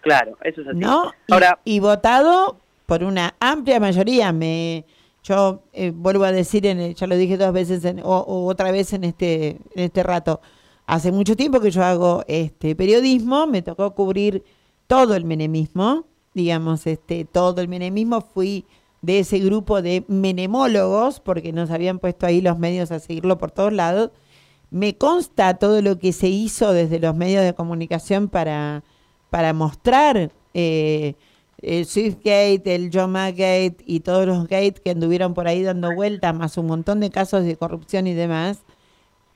Claro, 0.00 0.36
eso 0.42 0.62
es 0.62 0.66
así. 0.68 0.78
¿no? 0.78 1.12
Y- 1.28 1.32
Ahora, 1.32 1.58
y, 1.64 1.78
votado 1.78 2.56
por 2.86 3.04
una 3.04 3.34
amplia 3.38 3.78
mayoría. 3.78 4.32
Me, 4.32 4.84
yo 5.22 5.60
eh, 5.72 5.92
vuelvo 5.94 6.24
a 6.24 6.32
decir, 6.32 6.66
en 6.66 6.80
el- 6.80 6.94
ya 6.96 7.06
lo 7.06 7.16
dije 7.16 7.36
dos 7.36 7.52
veces 7.52 7.84
en- 7.84 8.00
o, 8.00 8.18
o 8.18 8.46
otra 8.46 8.72
vez 8.72 8.92
en 8.92 9.04
este, 9.04 9.50
en 9.74 9.84
este 9.84 10.02
rato. 10.02 10.40
Hace 10.86 11.12
mucho 11.12 11.36
tiempo 11.36 11.60
que 11.60 11.70
yo 11.70 11.84
hago 11.84 12.24
este 12.26 12.74
periodismo, 12.74 13.46
me 13.46 13.62
tocó 13.62 13.94
cubrir 13.94 14.42
todo 14.88 15.14
el 15.14 15.24
menemismo, 15.24 16.04
digamos, 16.34 16.84
este, 16.88 17.24
todo 17.24 17.60
el 17.60 17.68
menemismo. 17.68 18.20
Fui 18.22 18.64
de 19.02 19.20
ese 19.20 19.38
grupo 19.38 19.82
de 19.82 20.04
menemólogos, 20.08 21.20
porque 21.20 21.52
nos 21.52 21.70
habían 21.70 22.00
puesto 22.00 22.26
ahí 22.26 22.40
los 22.40 22.58
medios 22.58 22.90
a 22.90 22.98
seguirlo 22.98 23.38
por 23.38 23.52
todos 23.52 23.72
lados. 23.72 24.10
Me 24.72 24.96
consta 24.96 25.58
todo 25.58 25.82
lo 25.82 25.98
que 25.98 26.14
se 26.14 26.28
hizo 26.28 26.72
desde 26.72 26.98
los 26.98 27.14
medios 27.14 27.44
de 27.44 27.52
comunicación 27.52 28.28
para, 28.28 28.82
para 29.28 29.52
mostrar 29.52 30.32
eh, 30.54 31.14
el 31.60 31.84
Swiftgate, 31.84 32.74
el 32.74 32.90
John 32.90 33.12
McGate 33.12 33.76
y 33.84 34.00
todos 34.00 34.26
los 34.26 34.48
gates 34.48 34.80
que 34.80 34.92
anduvieron 34.92 35.34
por 35.34 35.46
ahí 35.46 35.62
dando 35.62 35.94
vueltas, 35.94 36.34
más 36.34 36.56
un 36.56 36.66
montón 36.66 37.00
de 37.00 37.10
casos 37.10 37.44
de 37.44 37.56
corrupción 37.56 38.06
y 38.06 38.14
demás. 38.14 38.62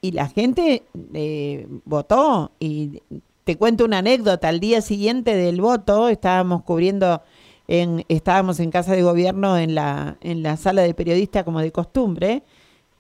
Y 0.01 0.13
la 0.13 0.27
gente 0.29 0.85
eh, 1.13 1.67
votó. 1.85 2.53
Y 2.59 3.03
te 3.45 3.57
cuento 3.59 3.85
una 3.85 3.99
anécdota. 3.99 4.49
Al 4.49 4.59
día 4.59 4.81
siguiente 4.81 5.37
del 5.37 5.61
voto 5.61 6.09
estábamos 6.09 6.63
cubriendo, 6.63 7.21
en, 7.69 8.07
estábamos 8.09 8.59
en 8.59 8.71
casa 8.71 8.93
de 8.93 9.03
gobierno 9.03 9.59
en 9.59 9.75
la, 9.75 10.17
en 10.23 10.43
la 10.43 10.57
sala 10.57 10.81
de 10.81 10.95
periodistas 10.95 11.45
como 11.45 11.61
de 11.61 11.73
costumbre 11.73 12.43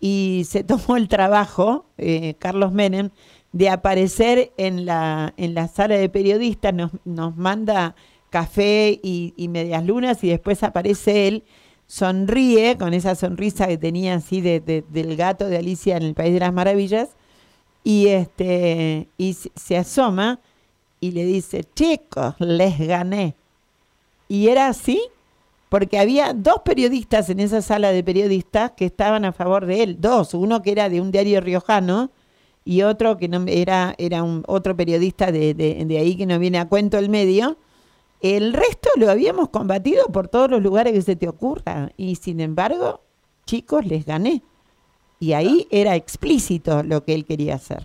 y 0.00 0.42
se 0.48 0.64
tomó 0.64 0.96
el 0.96 1.08
trabajo, 1.08 1.86
eh, 1.98 2.34
Carlos 2.38 2.72
Menem, 2.72 3.10
de 3.52 3.70
aparecer 3.70 4.52
en 4.58 4.84
la, 4.84 5.32
en 5.36 5.54
la 5.54 5.68
sala 5.68 5.96
de 5.96 6.08
periodistas, 6.08 6.74
nos, 6.74 6.90
nos 7.04 7.36
manda 7.36 7.94
café 8.30 9.00
y, 9.02 9.32
medias 9.48 9.84
lunas 9.86 10.22
y 10.24 10.28
después 10.28 10.62
aparece 10.62 11.28
él 11.28 11.44
sonríe 11.86 12.76
con 12.76 12.92
esa 12.92 13.14
sonrisa 13.14 13.68
que 13.68 13.78
tenía 13.78 14.14
así 14.16 14.40
de, 14.40 14.60
de- 14.60 14.84
del 14.90 15.16
gato 15.16 15.46
de 15.48 15.56
Alicia 15.56 15.96
en 15.96 16.02
el 16.02 16.14
País 16.14 16.34
de 16.34 16.40
las 16.40 16.52
Maravillas 16.52 17.10
y 17.84 18.08
este 18.08 19.08
y 19.16 19.34
se 19.34 19.76
asoma 19.76 20.40
y 21.00 21.12
le 21.12 21.24
dice, 21.24 21.62
chicos, 21.74 22.34
les 22.40 22.78
gané. 22.78 23.36
Y 24.28 24.48
era 24.48 24.66
así 24.68 25.00
porque 25.68 25.98
había 25.98 26.32
dos 26.32 26.60
periodistas 26.64 27.28
en 27.30 27.40
esa 27.40 27.60
sala 27.60 27.90
de 27.90 28.04
periodistas 28.04 28.72
que 28.72 28.86
estaban 28.86 29.24
a 29.24 29.32
favor 29.32 29.66
de 29.66 29.82
él, 29.82 30.00
dos, 30.00 30.34
uno 30.34 30.62
que 30.62 30.72
era 30.72 30.88
de 30.88 31.00
un 31.00 31.10
diario 31.10 31.40
riojano 31.40 32.10
y 32.64 32.82
otro 32.82 33.16
que 33.16 33.28
no 33.28 33.44
era 33.46 33.94
era 33.98 34.22
un 34.22 34.42
otro 34.46 34.76
periodista 34.76 35.32
de, 35.32 35.86
ahí 35.98 36.16
que 36.16 36.26
no 36.26 36.38
viene 36.38 36.58
a 36.58 36.68
cuento 36.68 36.98
el 36.98 37.08
medio. 37.08 37.56
El 38.20 38.52
resto 38.52 38.88
lo 38.96 39.10
habíamos 39.10 39.50
combatido 39.50 40.06
por 40.06 40.28
todos 40.28 40.50
los 40.50 40.62
lugares 40.62 40.92
que 40.92 41.02
se 41.02 41.16
te 41.16 41.28
ocurra 41.28 41.90
y 41.96 42.16
sin 42.16 42.40
embargo, 42.40 43.00
chicos, 43.44 43.86
les 43.86 44.06
gané. 44.06 44.42
Y 45.20 45.32
ahí 45.32 45.66
era 45.70 45.94
explícito 45.94 46.82
lo 46.82 47.04
que 47.04 47.14
él 47.14 47.24
quería 47.24 47.54
hacer. 47.54 47.84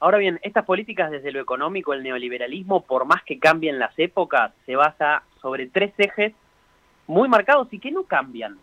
Ahora 0.00 0.18
bien, 0.18 0.38
estas 0.42 0.64
políticas 0.64 1.10
desde 1.10 1.32
lo 1.32 1.40
económico, 1.40 1.92
el 1.92 2.02
neoliberalismo, 2.02 2.82
por 2.82 3.06
más 3.06 3.22
que 3.24 3.38
cambien 3.38 3.78
las 3.78 3.98
épocas, 3.98 4.52
se 4.66 4.76
basa 4.76 5.22
sobre 5.44 5.66
tres 5.66 5.92
ejes 5.98 6.32
muy 7.06 7.28
marcados 7.28 7.68
y 7.70 7.78
que 7.78 7.90
no 7.90 8.04
cambian, 8.04 8.56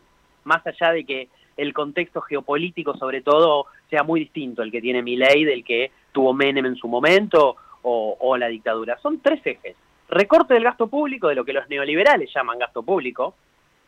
más 0.46 0.66
allá 0.66 0.92
de 0.92 1.06
que 1.06 1.30
el 1.56 1.74
contexto 1.74 2.22
geopolítico, 2.22 2.98
sobre 2.98 3.22
todo, 3.22 3.68
sea 3.92 4.02
muy 4.02 4.22
distinto, 4.22 4.64
el 4.64 4.72
que 4.72 4.82
tiene 4.82 5.04
Milei 5.04 5.46
del 5.46 5.64
que 5.64 5.92
tuvo 6.12 6.34
Menem 6.34 6.66
en 6.66 6.76
su 6.76 6.88
momento 6.88 7.56
o, 7.84 8.18
o 8.20 8.36
la 8.36 8.48
dictadura. 8.48 8.98
Son 8.98 9.20
tres 9.20 9.46
ejes. 9.46 9.76
Recorte 10.10 10.56
del 10.56 10.64
gasto 10.64 10.88
público, 10.88 11.28
de 11.28 11.36
lo 11.36 11.46
que 11.46 11.54
los 11.54 11.70
neoliberales 11.70 12.32
llaman 12.34 12.58
gasto 12.58 12.82
público, 12.82 13.36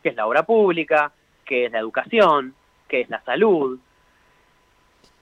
que 0.00 0.10
es 0.10 0.14
la 0.14 0.28
obra 0.28 0.44
pública, 0.44 1.10
que 1.44 1.66
es 1.66 1.72
la 1.72 1.80
educación, 1.80 2.54
que 2.86 3.00
es 3.00 3.10
la 3.10 3.24
salud, 3.24 3.80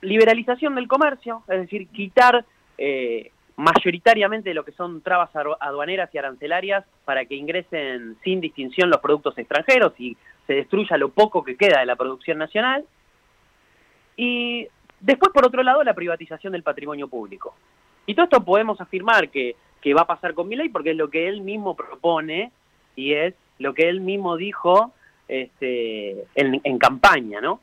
liberalización 0.01 0.75
del 0.75 0.87
comercio, 0.87 1.41
es 1.47 1.61
decir, 1.61 1.87
quitar 1.87 2.45
eh, 2.77 3.31
mayoritariamente 3.55 4.53
lo 4.53 4.65
que 4.65 4.71
son 4.71 5.01
trabas 5.01 5.31
adu- 5.33 5.57
aduaneras 5.59 6.09
y 6.13 6.17
arancelarias 6.17 6.85
para 7.05 7.25
que 7.25 7.35
ingresen 7.35 8.17
sin 8.23 8.41
distinción 8.41 8.89
los 8.89 8.99
productos 8.99 9.37
extranjeros 9.37 9.93
y 9.99 10.17
se 10.47 10.53
destruya 10.53 10.97
lo 10.97 11.09
poco 11.09 11.43
que 11.43 11.55
queda 11.55 11.79
de 11.79 11.85
la 11.85 11.95
producción 11.95 12.37
nacional. 12.37 12.83
Y 14.17 14.67
después, 14.99 15.31
por 15.33 15.45
otro 15.45 15.63
lado, 15.63 15.83
la 15.83 15.93
privatización 15.93 16.53
del 16.53 16.63
patrimonio 16.63 17.07
público. 17.07 17.55
Y 18.05 18.15
todo 18.15 18.25
esto 18.25 18.43
podemos 18.43 18.81
afirmar 18.81 19.29
que, 19.29 19.55
que 19.81 19.93
va 19.93 20.01
a 20.01 20.07
pasar 20.07 20.33
con 20.33 20.47
Milei 20.47 20.69
porque 20.69 20.91
es 20.91 20.97
lo 20.97 21.09
que 21.09 21.27
él 21.27 21.41
mismo 21.41 21.75
propone 21.75 22.51
y 22.95 23.13
es 23.13 23.33
lo 23.59 23.73
que 23.73 23.87
él 23.87 24.01
mismo 24.01 24.35
dijo 24.35 24.91
este, 25.27 26.25
en, 26.35 26.59
en 26.63 26.77
campaña, 26.77 27.39
¿no? 27.39 27.59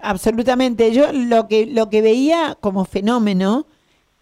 Absolutamente. 0.00 0.92
Yo 0.92 1.12
lo 1.12 1.48
que, 1.48 1.66
lo 1.66 1.88
que 1.88 2.02
veía 2.02 2.56
como 2.60 2.84
fenómeno 2.84 3.66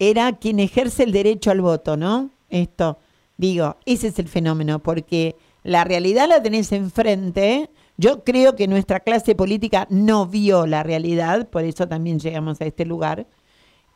era 0.01 0.33
quien 0.33 0.59
ejerce 0.59 1.03
el 1.03 1.11
derecho 1.11 1.51
al 1.51 1.61
voto, 1.61 1.95
¿no? 1.95 2.31
Esto, 2.49 2.97
digo, 3.37 3.77
ese 3.85 4.07
es 4.07 4.17
el 4.17 4.27
fenómeno, 4.27 4.79
porque 4.79 5.35
la 5.61 5.83
realidad 5.83 6.27
la 6.27 6.41
tenés 6.41 6.71
enfrente. 6.71 7.69
Yo 7.97 8.23
creo 8.23 8.55
que 8.55 8.67
nuestra 8.67 9.01
clase 9.01 9.35
política 9.35 9.85
no 9.91 10.25
vio 10.25 10.65
la 10.65 10.81
realidad, 10.81 11.49
por 11.49 11.63
eso 11.65 11.87
también 11.87 12.19
llegamos 12.19 12.59
a 12.61 12.65
este 12.65 12.83
lugar. 12.83 13.27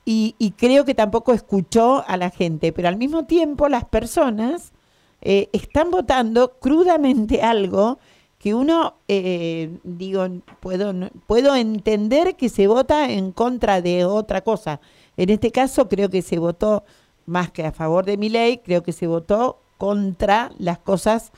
Y, 0.05 0.35
creo 0.57 0.85
que 0.85 0.93
tampoco 0.93 1.33
escuchó 1.33 2.03
a 2.07 2.17
la 2.17 2.29
gente, 2.29 2.71
pero 2.71 2.87
al 2.87 2.97
mismo 2.97 3.25
tiempo 3.25 3.67
las 3.67 3.85
personas 3.85 4.73
eh, 5.21 5.49
están 5.53 5.89
votando 5.89 6.59
crudamente 6.59 7.41
algo 7.41 7.97
que 8.37 8.53
uno, 8.53 8.97
eh, 9.07 9.79
digo, 9.83 10.27
puedo, 10.59 10.93
puedo 11.25 11.55
entender 11.55 12.35
que 12.35 12.49
se 12.49 12.67
vota 12.67 13.09
en 13.09 13.31
contra 13.31 13.81
de 13.81 14.05
otra 14.05 14.41
cosa. 14.41 14.79
En 15.17 15.29
este 15.29 15.51
caso 15.51 15.87
creo 15.87 16.09
que 16.09 16.21
se 16.21 16.39
votó 16.39 16.83
más 17.25 17.51
que 17.51 17.65
a 17.65 17.71
favor 17.71 18.05
de 18.05 18.17
mi 18.17 18.29
ley, 18.29 18.59
creo 18.63 18.83
que 18.83 18.91
se 18.91 19.07
votó 19.07 19.59
contra 19.77 20.51
las 20.57 20.77
cosas 20.79 21.31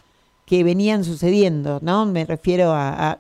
que 0.46 0.64
venían 0.64 1.04
sucediendo, 1.04 1.80
¿no? 1.82 2.06
Me 2.06 2.26
refiero 2.26 2.72
a, 2.74 3.20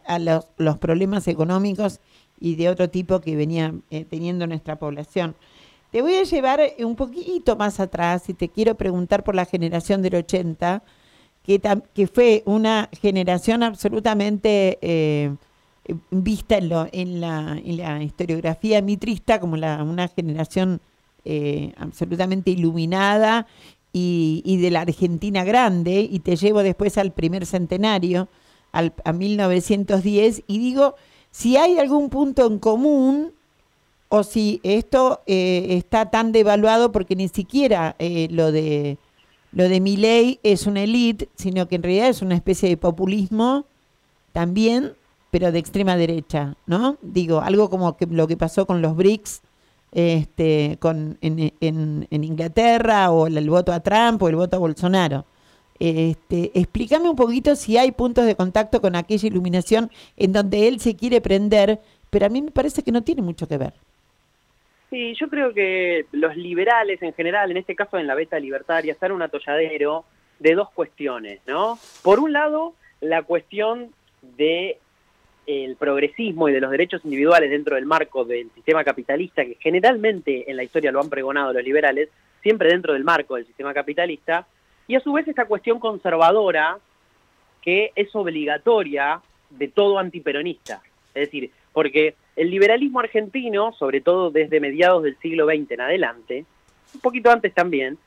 los, 0.58 0.78
problemas 0.78 1.28
económicos 1.28 2.00
y 2.40 2.56
de 2.56 2.70
otro 2.70 2.90
tipo 2.90 3.20
que 3.20 3.36
venía 3.36 3.74
eh, 3.90 4.06
teniendo 4.06 4.48
nuestra 4.48 4.78
población. 4.78 5.36
Te 5.92 6.02
voy 6.02 6.16
a 6.16 6.24
llevar 6.24 6.60
eh, 6.60 6.86
un 6.86 6.96
poquito 6.96 7.56
más 7.56 7.80
atrás 7.80 8.30
y 8.30 8.34
te 8.34 8.50
quiero 8.50 8.76
preguntar 8.76 9.24
por 9.24 9.36
la 9.36 9.46
generación 9.46 10.02
del 10.02 10.16
80, 10.16 10.84
que, 11.44 12.08
fue 12.08 12.44
una 12.46 12.90
generación 13.02 13.64
absolutamente 13.64 14.78
eh, 14.82 15.34
vista 16.12 16.58
en, 16.58 16.70
lo- 16.70 16.88
en 16.92 17.22
la, 17.22 17.58
en 17.64 17.78
la 17.78 18.04
historiografía 18.04 18.82
mitrista 18.82 19.40
como 19.40 19.58
la, 19.58 19.84
una 19.84 20.08
generación 20.08 20.82
eh, 21.26 21.74
absolutamente 21.78 22.52
iluminada 22.52 23.48
y, 23.94 24.58
de 24.62 24.70
la 24.70 24.82
Argentina 24.82 25.44
grande, 25.44 26.08
y 26.10 26.20
te 26.20 26.36
llevo 26.36 26.62
después 26.62 26.98
al 27.00 27.12
primer 27.14 27.46
centenario, 27.48 28.28
al, 28.72 28.94
a 29.04 29.12
1910, 29.12 30.44
y 30.46 30.60
digo, 30.60 30.96
si 31.32 31.58
hay 31.58 31.80
algún 31.80 32.10
punto 32.10 32.46
en 32.46 32.60
común 32.60 33.32
o 34.10 34.24
si 34.24 34.60
esto 34.64 35.22
eh, 35.26 35.66
está 35.70 36.12
tan 36.12 36.32
devaluado 36.32 36.92
porque 36.92 37.16
ni 37.16 37.28
siquiera 37.28 37.96
eh, 38.00 38.28
lo 38.32 38.52
de 38.52 38.98
lo 39.52 39.68
de 39.68 39.80
Milei 39.80 40.40
es 40.44 40.68
una 40.68 40.84
élite, 40.84 41.30
sino 41.36 41.68
que 41.68 41.76
en 41.76 41.84
realidad 41.84 42.10
es 42.10 42.22
una 42.22 42.36
especie 42.36 42.70
de 42.70 42.78
populismo 42.78 43.66
también, 44.32 44.94
pero 45.32 45.52
de 45.52 45.60
extrema 45.60 45.96
derecha, 45.98 46.56
¿no? 46.66 46.98
Digo, 47.02 47.42
algo 47.42 47.70
como 47.70 47.98
que 47.98 48.06
lo 48.06 48.28
que 48.28 48.38
pasó 48.38 48.66
con 48.66 48.82
los 48.82 48.96
BRICS 48.96 49.42
este, 49.92 50.78
con, 50.80 51.18
en, 51.22 51.54
en- 51.62 52.08
en 52.12 52.24
Inglaterra, 52.24 53.10
o 53.12 53.28
el, 53.28 53.50
voto 53.50 53.72
a 53.72 53.80
Trump, 53.80 54.22
o 54.22 54.30
el 54.30 54.36
voto 54.36 54.58
a 54.58 54.60
Bolsonaro. 54.60 55.26
Este, 55.80 56.52
explícame 56.56 57.10
un 57.10 57.16
poquito 57.16 57.56
si 57.56 57.78
hay 57.78 57.92
puntos 57.92 58.26
de 58.26 58.36
contacto 58.36 58.82
con 58.82 58.96
aquella 58.96 59.28
iluminación 59.28 59.92
en 60.18 60.34
donde 60.34 60.68
él 60.68 60.80
se 60.80 60.96
quiere 60.96 61.22
prender, 61.22 61.80
pero 62.10 62.26
a 62.26 62.30
mí 62.30 62.42
me 62.42 62.52
parece 62.52 62.84
que 62.84 62.92
no 62.92 63.04
tiene 63.04 63.22
mucho 63.22 63.48
que 63.48 63.58
ver. 63.58 63.74
Sí, 64.90 65.14
yo 65.20 65.28
creo 65.30 65.54
que 65.54 66.06
los 66.12 66.36
liberales 66.36 67.02
en 67.02 67.14
general, 67.14 67.52
en 67.52 67.58
este 67.58 67.76
caso 67.76 67.98
en 67.98 68.08
la 68.08 68.16
beta 68.16 68.40
libertaria, 68.40 68.94
están 68.94 69.12
un 69.12 69.22
atolladero 69.22 70.06
de 70.40 70.56
dos 70.56 70.70
cuestiones, 70.72 71.42
¿no? 71.48 71.78
Por 72.04 72.20
un 72.20 72.32
lado, 72.34 72.74
la 73.02 73.22
cuestión 73.24 73.92
de 74.38 74.80
el 75.48 75.78
progresismo 75.78 76.50
y 76.50 76.52
de 76.52 76.60
los 76.60 76.70
derechos 76.70 77.04
individuales 77.06 77.50
dentro 77.50 77.76
del 77.76 77.86
marco 77.86 78.26
del 78.26 78.52
sistema 78.52 78.84
capitalista, 78.84 79.46
que 79.46 79.58
generalmente 79.60 80.50
en 80.52 80.58
la 80.58 80.64
historia 80.64 80.92
lo 80.92 81.00
han 81.00 81.10
pregonado 81.10 81.54
los 81.54 81.64
liberales, 81.64 82.10
siempre 82.44 82.70
dentro 82.70 82.94
del 82.94 83.06
marco 83.06 83.36
del 83.36 83.48
sistema 83.48 83.74
capitalista, 83.74 84.46
y 84.88 84.96
a 84.96 85.00
su 85.00 85.14
vez 85.14 85.28
esta 85.28 85.46
cuestión 85.46 85.80
conservadora 85.80 86.78
que 87.62 87.92
es 87.96 88.14
obligatoria 88.14 89.22
de 89.50 89.68
todo 89.70 90.00
antiperonista. 90.00 90.82
Es 91.14 91.28
decir, 91.28 91.52
porque 91.74 92.16
el 92.36 92.50
liberalismo 92.50 93.00
argentino, 93.00 93.74
sobre 93.74 94.02
todo 94.02 94.32
desde 94.32 94.60
mediados 94.60 95.04
del 95.04 95.18
siglo 95.18 95.46
XX 95.46 95.72
en 95.72 95.82
adelante, 95.82 96.46
un 96.94 97.02
poquito 97.02 97.32
antes 97.32 97.54
también, 97.54 97.98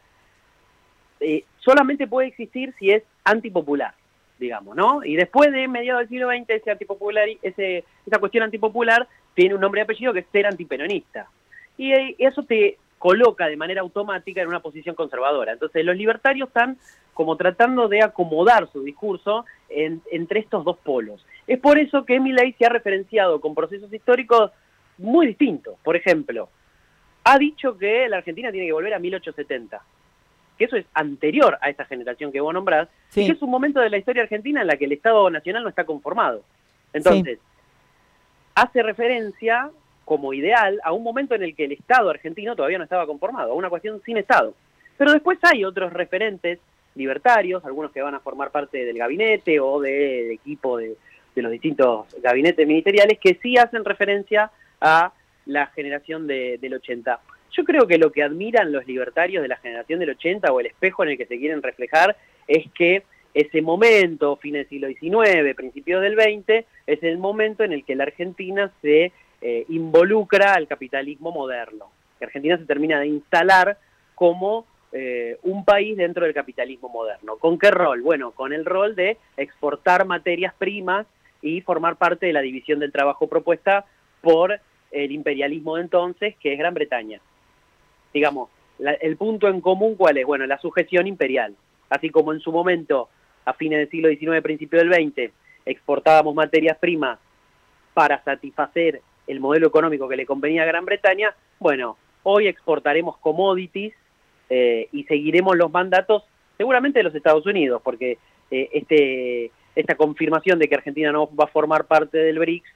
eh, 1.20 1.44
solamente 1.58 2.06
puede 2.06 2.28
existir 2.28 2.74
si 2.78 2.90
es 2.90 3.02
antipopular, 3.24 3.94
digamos, 4.40 4.74
¿no? 4.74 5.04
Y 5.04 5.14
después 5.14 5.52
de 5.52 5.68
mediados 5.68 6.00
del 6.00 6.08
siglo 6.08 6.28
XX, 6.30 6.50
ese 6.50 6.70
antipopular, 6.72 7.28
ese, 7.42 7.84
esa 8.06 8.18
cuestión 8.18 8.42
antipopular 8.42 9.06
tiene 9.34 9.54
un 9.54 9.60
nombre 9.60 9.80
y 9.80 9.84
apellido 9.84 10.12
que 10.12 10.20
es 10.20 10.26
ser 10.32 10.46
antiperonista. 10.46 11.28
Y 11.78 11.92
eh, 11.92 12.16
eso 12.18 12.42
te 12.42 12.78
coloca 12.98 13.46
de 13.46 13.56
manera 13.56 13.80
automática 13.82 14.42
en 14.42 14.48
una 14.48 14.60
posición 14.60 14.94
conservadora. 14.96 15.52
Entonces 15.52 15.84
los 15.84 15.96
libertarios 15.96 16.48
están 16.48 16.76
como 17.14 17.36
tratando 17.36 17.88
de 17.88 18.02
acomodar 18.02 18.68
su 18.72 18.82
discurso 18.82 19.44
en- 19.68 20.02
entre 20.10 20.40
estos 20.40 20.64
dos 20.64 20.78
polos. 20.78 21.24
Es 21.46 21.58
por 21.60 21.78
eso 21.78 22.04
que 22.04 22.18
Milley 22.20 22.52
se 22.54 22.66
ha 22.66 22.68
referenciado 22.70 23.40
con 23.40 23.54
procesos 23.54 23.92
históricos 23.92 24.50
muy 24.98 25.26
distintos. 25.28 25.76
Por 25.84 25.96
ejemplo, 25.96 26.48
ha 27.24 27.38
dicho 27.38 27.76
que 27.78 28.08
la 28.08 28.18
Argentina 28.18 28.50
tiene 28.50 28.66
que 28.66 28.72
volver 28.72 28.94
a 28.94 28.98
1870, 28.98 29.82
que 30.60 30.66
eso 30.66 30.76
es 30.76 30.84
anterior 30.92 31.56
a 31.62 31.70
esta 31.70 31.86
generación 31.86 32.30
que 32.30 32.40
vos 32.40 32.52
nombrás, 32.52 32.86
y 33.22 33.26
que 33.26 33.32
es 33.32 33.40
un 33.42 33.48
momento 33.50 33.80
de 33.80 33.88
la 33.88 33.96
historia 33.96 34.22
argentina 34.24 34.60
en 34.60 34.66
la 34.66 34.76
que 34.76 34.84
el 34.84 34.92
Estado 34.92 35.30
Nacional 35.30 35.62
no 35.62 35.70
está 35.70 35.84
conformado. 35.84 36.42
Entonces, 36.92 37.38
hace 38.54 38.82
referencia 38.82 39.70
como 40.04 40.34
ideal 40.34 40.78
a 40.84 40.92
un 40.92 41.02
momento 41.02 41.34
en 41.34 41.42
el 41.44 41.54
que 41.54 41.64
el 41.64 41.72
Estado 41.72 42.10
argentino 42.10 42.54
todavía 42.56 42.78
no 42.78 42.84
estaba 42.84 43.06
conformado, 43.06 43.52
a 43.52 43.54
una 43.54 43.70
cuestión 43.70 44.02
sin 44.04 44.16
Estado. 44.18 44.54
Pero 44.98 45.12
después 45.12 45.38
hay 45.42 45.64
otros 45.64 45.92
referentes 45.92 46.58
libertarios, 46.94 47.64
algunos 47.64 47.90
que 47.92 48.02
van 48.02 48.14
a 48.14 48.20
formar 48.20 48.50
parte 48.50 48.84
del 48.84 48.98
gabinete 48.98 49.60
o 49.60 49.80
del 49.80 50.32
equipo 50.32 50.76
de, 50.76 50.96
de 51.34 51.42
los 51.42 51.52
distintos 51.52 52.06
gabinetes 52.20 52.66
ministeriales, 52.66 53.18
que 53.18 53.38
sí 53.40 53.56
hacen 53.56 53.84
referencia 53.84 54.50
a 54.80 55.12
la 55.46 55.66
generación 55.68 56.26
de- 56.26 56.58
del 56.60 56.74
80. 56.74 57.18
Yo 57.52 57.64
creo 57.64 57.86
que 57.86 57.98
lo 57.98 58.12
que 58.12 58.22
admiran 58.22 58.72
los 58.72 58.86
libertarios 58.86 59.42
de 59.42 59.48
la 59.48 59.56
generación 59.56 59.98
del 59.98 60.10
80 60.10 60.52
o 60.52 60.60
el 60.60 60.66
espejo 60.66 61.02
en 61.02 61.10
el 61.10 61.18
que 61.18 61.26
se 61.26 61.38
quieren 61.38 61.62
reflejar 61.62 62.16
es 62.46 62.70
que 62.72 63.02
ese 63.34 63.62
momento, 63.62 64.36
fines 64.36 64.68
del 64.68 64.96
siglo 64.96 65.22
XIX, 65.22 65.54
principios 65.54 66.02
del 66.02 66.14
XX, 66.14 66.66
es 66.86 67.02
el 67.02 67.18
momento 67.18 67.64
en 67.64 67.72
el 67.72 67.84
que 67.84 67.94
la 67.94 68.04
Argentina 68.04 68.72
se 68.82 69.12
eh, 69.40 69.64
involucra 69.68 70.54
al 70.54 70.66
capitalismo 70.66 71.30
moderno. 71.30 71.90
Que 72.18 72.24
Argentina 72.26 72.58
se 72.58 72.66
termina 72.66 73.00
de 73.00 73.06
instalar 73.06 73.78
como 74.14 74.66
eh, 74.92 75.38
un 75.44 75.64
país 75.64 75.96
dentro 75.96 76.24
del 76.24 76.34
capitalismo 76.34 76.88
moderno. 76.88 77.36
¿Con 77.36 77.58
qué 77.58 77.70
rol? 77.70 78.02
Bueno, 78.02 78.32
con 78.32 78.52
el 78.52 78.64
rol 78.64 78.96
de 78.96 79.16
exportar 79.36 80.04
materias 80.04 80.52
primas 80.58 81.06
y 81.42 81.60
formar 81.60 81.96
parte 81.96 82.26
de 82.26 82.32
la 82.32 82.40
división 82.40 82.80
del 82.80 82.92
trabajo 82.92 83.28
propuesta 83.28 83.86
por 84.20 84.60
el 84.90 85.12
imperialismo 85.12 85.76
de 85.76 85.82
entonces, 85.82 86.34
que 86.40 86.52
es 86.52 86.58
Gran 86.58 86.74
Bretaña. 86.74 87.20
Digamos, 88.12 88.48
la- 88.78 88.92
el 88.94 89.16
punto 89.16 89.48
en 89.48 89.60
común, 89.60 89.94
¿cuál 89.96 90.18
es? 90.18 90.26
Bueno, 90.26 90.46
la 90.46 90.58
sujeción 90.58 91.06
imperial. 91.06 91.54
Así 91.88 92.10
como 92.10 92.32
en 92.32 92.40
su 92.40 92.52
momento, 92.52 93.08
a 93.44 93.52
fines 93.54 93.78
del 93.78 93.90
siglo 93.90 94.08
XIX, 94.08 94.42
principio 94.42 94.78
del 94.78 94.92
XX, 94.92 95.32
exportábamos 95.66 96.34
materias 96.34 96.78
primas 96.78 97.18
para 97.94 98.22
satisfacer 98.22 99.00
el 99.26 99.40
modelo 99.40 99.66
económico 99.68 100.08
que 100.08 100.16
le 100.16 100.26
convenía 100.26 100.62
a 100.62 100.66
Gran 100.66 100.84
Bretaña, 100.84 101.34
bueno, 101.58 101.96
hoy 102.22 102.46
exportaremos 102.48 103.16
commodities 103.18 103.94
eh, 104.48 104.88
y 104.92 105.04
seguiremos 105.04 105.56
los 105.56 105.70
mandatos 105.70 106.24
seguramente 106.56 106.98
de 106.98 107.04
los 107.04 107.14
Estados 107.14 107.46
Unidos, 107.46 107.80
porque 107.84 108.18
eh, 108.50 108.68
este, 108.72 109.50
esta 109.76 109.94
confirmación 109.94 110.58
de 110.58 110.68
que 110.68 110.74
Argentina 110.74 111.12
no 111.12 111.28
va 111.34 111.44
a 111.44 111.48
formar 111.48 111.84
parte 111.86 112.18
del 112.18 112.38
BRICS 112.38 112.68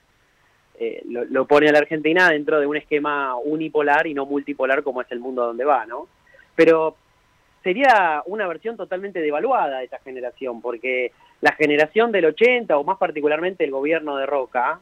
eh, 0.78 1.02
lo, 1.08 1.24
lo 1.24 1.46
pone 1.46 1.68
a 1.68 1.72
la 1.72 1.78
Argentina 1.78 2.30
dentro 2.30 2.58
de 2.58 2.66
un 2.66 2.76
esquema 2.76 3.36
unipolar 3.36 4.06
y 4.06 4.14
no 4.14 4.26
multipolar 4.26 4.82
como 4.82 5.02
es 5.02 5.10
el 5.10 5.20
mundo 5.20 5.46
donde 5.46 5.64
va, 5.64 5.86
¿no? 5.86 6.08
Pero 6.56 6.96
sería 7.64 8.22
una 8.26 8.46
versión 8.46 8.76
totalmente 8.76 9.20
devaluada 9.20 9.78
de 9.78 9.84
esta 9.84 9.98
generación, 10.00 10.60
porque 10.60 11.12
la 11.40 11.52
generación 11.52 12.12
del 12.12 12.26
80, 12.26 12.76
o 12.76 12.84
más 12.84 12.98
particularmente 12.98 13.64
el 13.64 13.70
gobierno 13.70 14.16
de 14.16 14.26
Roca, 14.26 14.80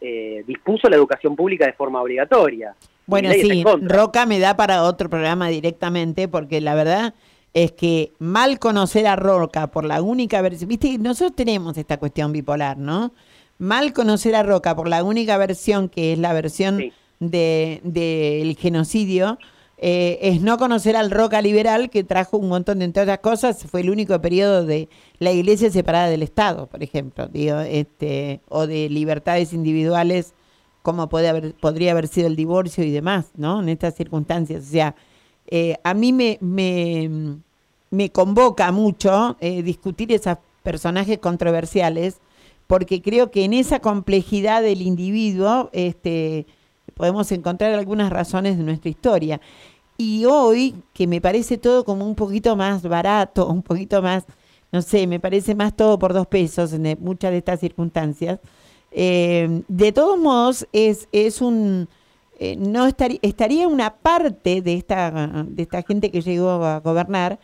eh, 0.00 0.42
dispuso 0.46 0.88
la 0.88 0.96
educación 0.96 1.36
pública 1.36 1.64
de 1.64 1.72
forma 1.72 2.02
obligatoria. 2.02 2.74
Bueno, 3.06 3.30
sí. 3.32 3.64
Roca 3.82 4.26
me 4.26 4.38
da 4.38 4.56
para 4.56 4.82
otro 4.82 5.08
programa 5.08 5.48
directamente, 5.48 6.28
porque 6.28 6.60
la 6.60 6.74
verdad 6.74 7.14
es 7.54 7.72
que 7.72 8.12
mal 8.18 8.58
conocer 8.58 9.06
a 9.06 9.16
Roca 9.16 9.68
por 9.68 9.84
la 9.84 10.02
única 10.02 10.40
versión, 10.42 10.68
viste, 10.68 10.98
nosotros 10.98 11.36
tenemos 11.36 11.76
esta 11.78 11.98
cuestión 11.98 12.32
bipolar, 12.32 12.78
¿no? 12.78 13.12
Mal 13.58 13.92
conocer 13.92 14.34
a 14.34 14.42
Roca 14.42 14.74
por 14.74 14.88
la 14.88 15.04
única 15.04 15.36
versión, 15.36 15.88
que 15.88 16.12
es 16.12 16.18
la 16.18 16.32
versión 16.32 16.92
de 17.20 17.80
del 17.84 18.56
genocidio, 18.56 19.38
eh, 19.78 20.18
es 20.22 20.40
no 20.40 20.58
conocer 20.58 20.96
al 20.96 21.10
Roca 21.10 21.42
liberal, 21.42 21.90
que 21.90 22.04
trajo 22.04 22.36
un 22.36 22.48
montón 22.48 22.78
de, 22.78 22.84
entre 22.84 23.02
otras 23.02 23.18
cosas, 23.18 23.64
fue 23.64 23.80
el 23.80 23.90
único 23.90 24.20
periodo 24.20 24.64
de 24.64 24.88
la 25.18 25.32
iglesia 25.32 25.70
separada 25.70 26.08
del 26.08 26.22
Estado, 26.22 26.66
por 26.66 26.82
ejemplo, 26.82 27.26
digo, 27.28 27.58
este, 27.60 28.40
o 28.48 28.66
de 28.66 28.88
libertades 28.88 29.52
individuales 29.52 30.34
como 30.82 31.08
puede 31.08 31.28
haber, 31.28 31.54
podría 31.54 31.92
haber 31.92 32.08
sido 32.08 32.26
el 32.26 32.36
divorcio 32.36 32.84
y 32.84 32.90
demás, 32.90 33.30
¿no? 33.36 33.60
En 33.60 33.68
estas 33.68 33.94
circunstancias. 33.94 34.64
O 34.64 34.70
sea, 34.70 34.94
eh, 35.46 35.76
a 35.84 35.94
mí 35.94 36.12
me, 36.12 36.38
me, 36.40 37.38
me 37.90 38.10
convoca 38.10 38.70
mucho 38.72 39.36
eh, 39.40 39.62
discutir 39.62 40.12
esos 40.12 40.38
personajes 40.62 41.18
controversiales, 41.18 42.20
porque 42.66 43.02
creo 43.02 43.30
que 43.30 43.44
en 43.44 43.52
esa 43.52 43.80
complejidad 43.80 44.62
del 44.62 44.82
individuo 44.82 45.70
este, 45.72 46.46
podemos 46.94 47.30
encontrar 47.32 47.72
algunas 47.74 48.10
razones 48.10 48.56
de 48.56 48.64
nuestra 48.64 48.90
historia. 48.90 49.40
Y 49.98 50.24
hoy, 50.24 50.74
que 50.92 51.06
me 51.06 51.20
parece 51.20 51.58
todo 51.58 51.84
como 51.84 52.06
un 52.06 52.14
poquito 52.14 52.56
más 52.56 52.82
barato, 52.82 53.46
un 53.48 53.62
poquito 53.62 54.02
más, 54.02 54.24
no 54.70 54.82
sé, 54.82 55.06
me 55.06 55.20
parece 55.20 55.54
más 55.54 55.76
todo 55.76 55.98
por 55.98 56.12
dos 56.12 56.26
pesos 56.26 56.72
en 56.72 56.86
eh, 56.86 56.96
muchas 56.98 57.30
de 57.30 57.38
estas 57.38 57.60
circunstancias, 57.60 58.40
eh, 58.92 59.62
de 59.68 59.92
todos 59.92 60.18
modos, 60.18 60.66
es, 60.72 61.08
es 61.12 61.40
un. 61.40 61.88
eh, 62.38 62.56
no 62.56 62.86
estaría, 62.86 63.18
estaría 63.22 63.68
una 63.68 63.94
parte 63.94 64.60
de 64.60 64.74
esta, 64.74 65.44
de 65.48 65.62
esta 65.62 65.82
gente 65.82 66.10
que 66.10 66.20
llegó 66.20 66.50
a 66.50 66.80
gobernar, 66.80 67.38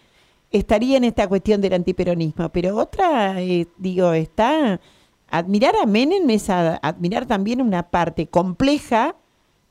estaría 0.51 0.97
en 0.99 1.05
esta 1.05 1.29
cuestión 1.29 1.61
del 1.61 1.75
antiperonismo, 1.75 2.49
pero 2.51 2.77
otra, 2.77 3.41
eh, 3.41 3.67
digo, 3.79 4.13
está. 4.13 4.81
Admirar 5.31 5.75
a 5.77 5.87
Menem 5.87 6.29
es 6.31 6.49
a- 6.51 6.77
admirar 6.77 7.27
también 7.27 7.61
una 7.61 7.83
parte 7.85 8.27
compleja, 8.27 9.15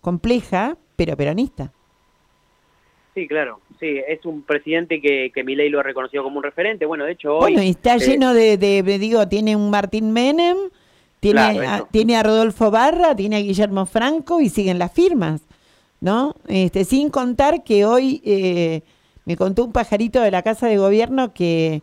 compleja, 0.02 0.78
pero 0.96 1.18
peronista. 1.18 1.72
Sí, 3.16 3.28
claro. 3.28 3.60
Sí, 3.80 4.00
es 4.08 4.24
un 4.26 4.44
presidente 4.44 5.02
que, 5.02 5.32
que 5.34 5.44
Milei 5.44 5.70
lo 5.70 5.80
ha 5.80 5.84
reconocido 5.84 6.24
como 6.24 6.38
un 6.38 6.44
referente. 6.44 6.86
Bueno, 6.86 7.06
de 7.06 7.14
hecho 7.14 7.34
hoy... 7.36 7.54
Bueno, 7.54 7.64
y 7.64 7.70
está 7.70 7.96
eh, 7.96 8.00
lleno 8.00 8.34
de, 8.34 8.58
de, 8.58 8.84
de- 8.84 9.00
digo, 9.00 9.28
tiene 9.28 9.56
un 9.56 9.70
Martín 9.72 10.12
Menem, 10.12 10.58
tiene, 11.20 11.54
Claro, 11.54 11.86
a, 11.86 11.88
tiene 11.90 12.16
a 12.16 12.22
Rodolfo 12.24 12.70
Barra, 12.70 13.16
tiene 13.16 13.38
a 13.38 13.40
Guillermo 13.40 13.88
Franco 13.88 14.40
y 14.40 14.50
siguen 14.50 14.78
las 14.78 14.92
firmas, 14.92 15.42
¿no? 16.00 16.36
Este, 16.48 16.86
sin 16.86 17.10
contar 17.10 17.64
que 17.64 17.86
hoy 17.86 18.22
eh, 18.24 18.82
me 19.26 19.36
contó 19.36 19.64
un 19.66 19.72
pajarito 19.72 20.22
de 20.22 20.30
la 20.30 20.44
Casa 20.44 20.68
de 20.68 20.78
Gobierno 20.78 21.34
que 21.34 21.82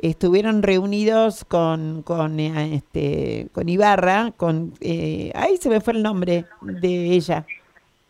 estuvieron 0.00 0.62
reunidos 0.62 1.44
con, 1.44 2.02
con, 2.02 2.38
eh, 2.40 2.74
este, 2.74 3.48
con 3.52 3.68
Ibarra, 3.68 4.32
con, 4.36 4.74
eh, 4.80 5.32
ahí 5.34 5.56
se 5.56 5.68
me 5.68 5.80
fue 5.80 5.94
el 5.94 6.02
nombre 6.02 6.44
de 6.60 7.12
ella, 7.12 7.46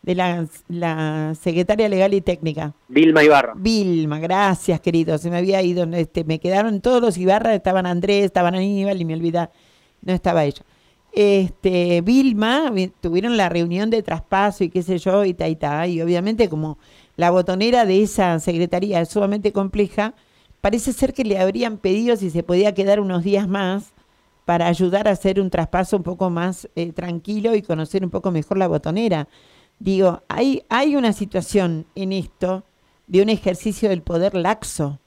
de 0.01 0.15
la, 0.15 0.45
la 0.69 1.33
secretaria 1.39 1.89
legal 1.89 2.13
y 2.13 2.21
técnica. 2.21 2.73
Vilma 2.87 3.23
Ibarra. 3.23 3.53
Vilma, 3.55 4.19
gracias, 4.19 4.79
querido. 4.79 5.17
Se 5.17 5.29
me 5.29 5.37
había 5.37 5.61
ido, 5.61 5.83
este, 5.93 6.23
me 6.23 6.39
quedaron 6.39 6.79
todos 6.81 7.01
los 7.01 7.17
Ibarra, 7.17 7.53
estaban 7.55 7.85
Andrés, 7.85 8.25
estaban 8.25 8.55
Aníbal 8.55 9.01
y 9.01 9.05
me 9.05 9.13
olvidé, 9.15 9.49
no 10.01 10.13
estaba 10.13 10.45
ella. 10.45 10.61
Este, 11.13 12.01
Vilma, 12.01 12.69
vi- 12.69 12.91
tuvieron 13.01 13.37
la 13.37 13.49
reunión 13.49 13.89
de 13.89 14.03
traspaso 14.03 14.63
y 14.63 14.69
qué 14.69 14.83
sé 14.83 14.97
yo, 14.99 15.25
y 15.25 15.33
ta 15.33 15.47
y 15.47 15.55
ta, 15.55 15.87
y 15.87 16.01
obviamente 16.01 16.47
como 16.47 16.77
la 17.15 17.31
botonera 17.31 17.85
de 17.85 18.03
esa 18.03 18.39
secretaría 18.39 19.01
es 19.01 19.09
sumamente 19.09 19.51
compleja, 19.51 20.13
parece 20.61 20.93
ser 20.93 21.13
que 21.13 21.23
le 21.23 21.39
habrían 21.39 21.77
pedido 21.77 22.15
si 22.15 22.29
se 22.29 22.43
podía 22.43 22.73
quedar 22.73 22.99
unos 22.99 23.23
días 23.23 23.47
más 23.47 23.93
para 24.45 24.67
ayudar 24.67 25.07
a 25.07 25.11
hacer 25.11 25.39
un 25.41 25.49
traspaso 25.49 25.97
un 25.97 26.03
poco 26.03 26.29
más 26.29 26.69
eh, 26.75 26.91
tranquilo 26.93 27.53
y 27.55 27.61
conocer 27.61 28.03
un 28.03 28.09
poco 28.09 28.31
mejor 28.31 28.57
la 28.57 28.67
botonera. 28.67 29.27
Digo, 29.79 30.23
hay, 30.29 30.63
hay 30.69 30.95
una 30.95 31.13
situación 31.13 31.85
en 31.95 32.11
esto 32.13 32.63
de 33.07 33.21
un 33.21 33.29
ejercicio 33.29 33.89
del 33.89 34.01
poder 34.01 34.33
laxo. 34.35 34.99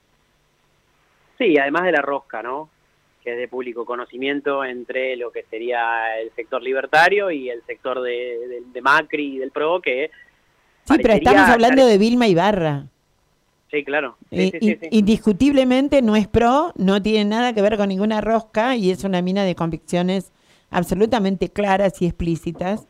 Sí, 1.38 1.56
además 1.58 1.84
de 1.84 1.92
la 1.92 2.02
rosca, 2.02 2.42
¿no? 2.42 2.68
Que 3.24 3.32
es 3.32 3.38
de 3.38 3.48
público 3.48 3.84
conocimiento 3.84 4.64
entre 4.64 5.16
lo 5.16 5.32
que 5.32 5.44
sería 5.50 6.18
el 6.20 6.30
sector 6.36 6.62
libertario 6.62 7.30
y 7.30 7.48
el 7.50 7.62
sector 7.66 8.00
de, 8.02 8.10
de- 8.10 8.62
de 8.72 8.80
Macri 8.82 9.36
y 9.36 9.38
del 9.38 9.50
PRO, 9.50 9.80
que... 9.80 10.10
Sí, 10.84 10.96
pero 11.00 11.14
estamos 11.14 11.48
hablando 11.48 11.86
de 11.86 11.98
Vilma 11.98 12.26
Ibarra. 12.28 12.84
Sí, 13.70 13.84
claro. 13.84 14.16
Sí, 14.30 14.50
sí, 14.50 14.58
sí, 14.60 14.66
in- 14.70 14.78
sí. 14.80 14.86
Indiscutiblemente 14.90 16.02
no 16.02 16.16
es 16.16 16.26
pro, 16.26 16.72
no 16.76 17.00
tiene 17.02 17.24
nada 17.24 17.52
que 17.52 17.62
ver 17.62 17.76
con 17.76 17.88
ninguna 17.88 18.20
rosca 18.20 18.74
y 18.76 18.90
es 18.90 19.04
una 19.04 19.22
mina 19.22 19.44
de 19.44 19.54
convicciones 19.54 20.32
absolutamente 20.70 21.48
claras 21.50 22.00
y 22.02 22.06
explícitas, 22.06 22.86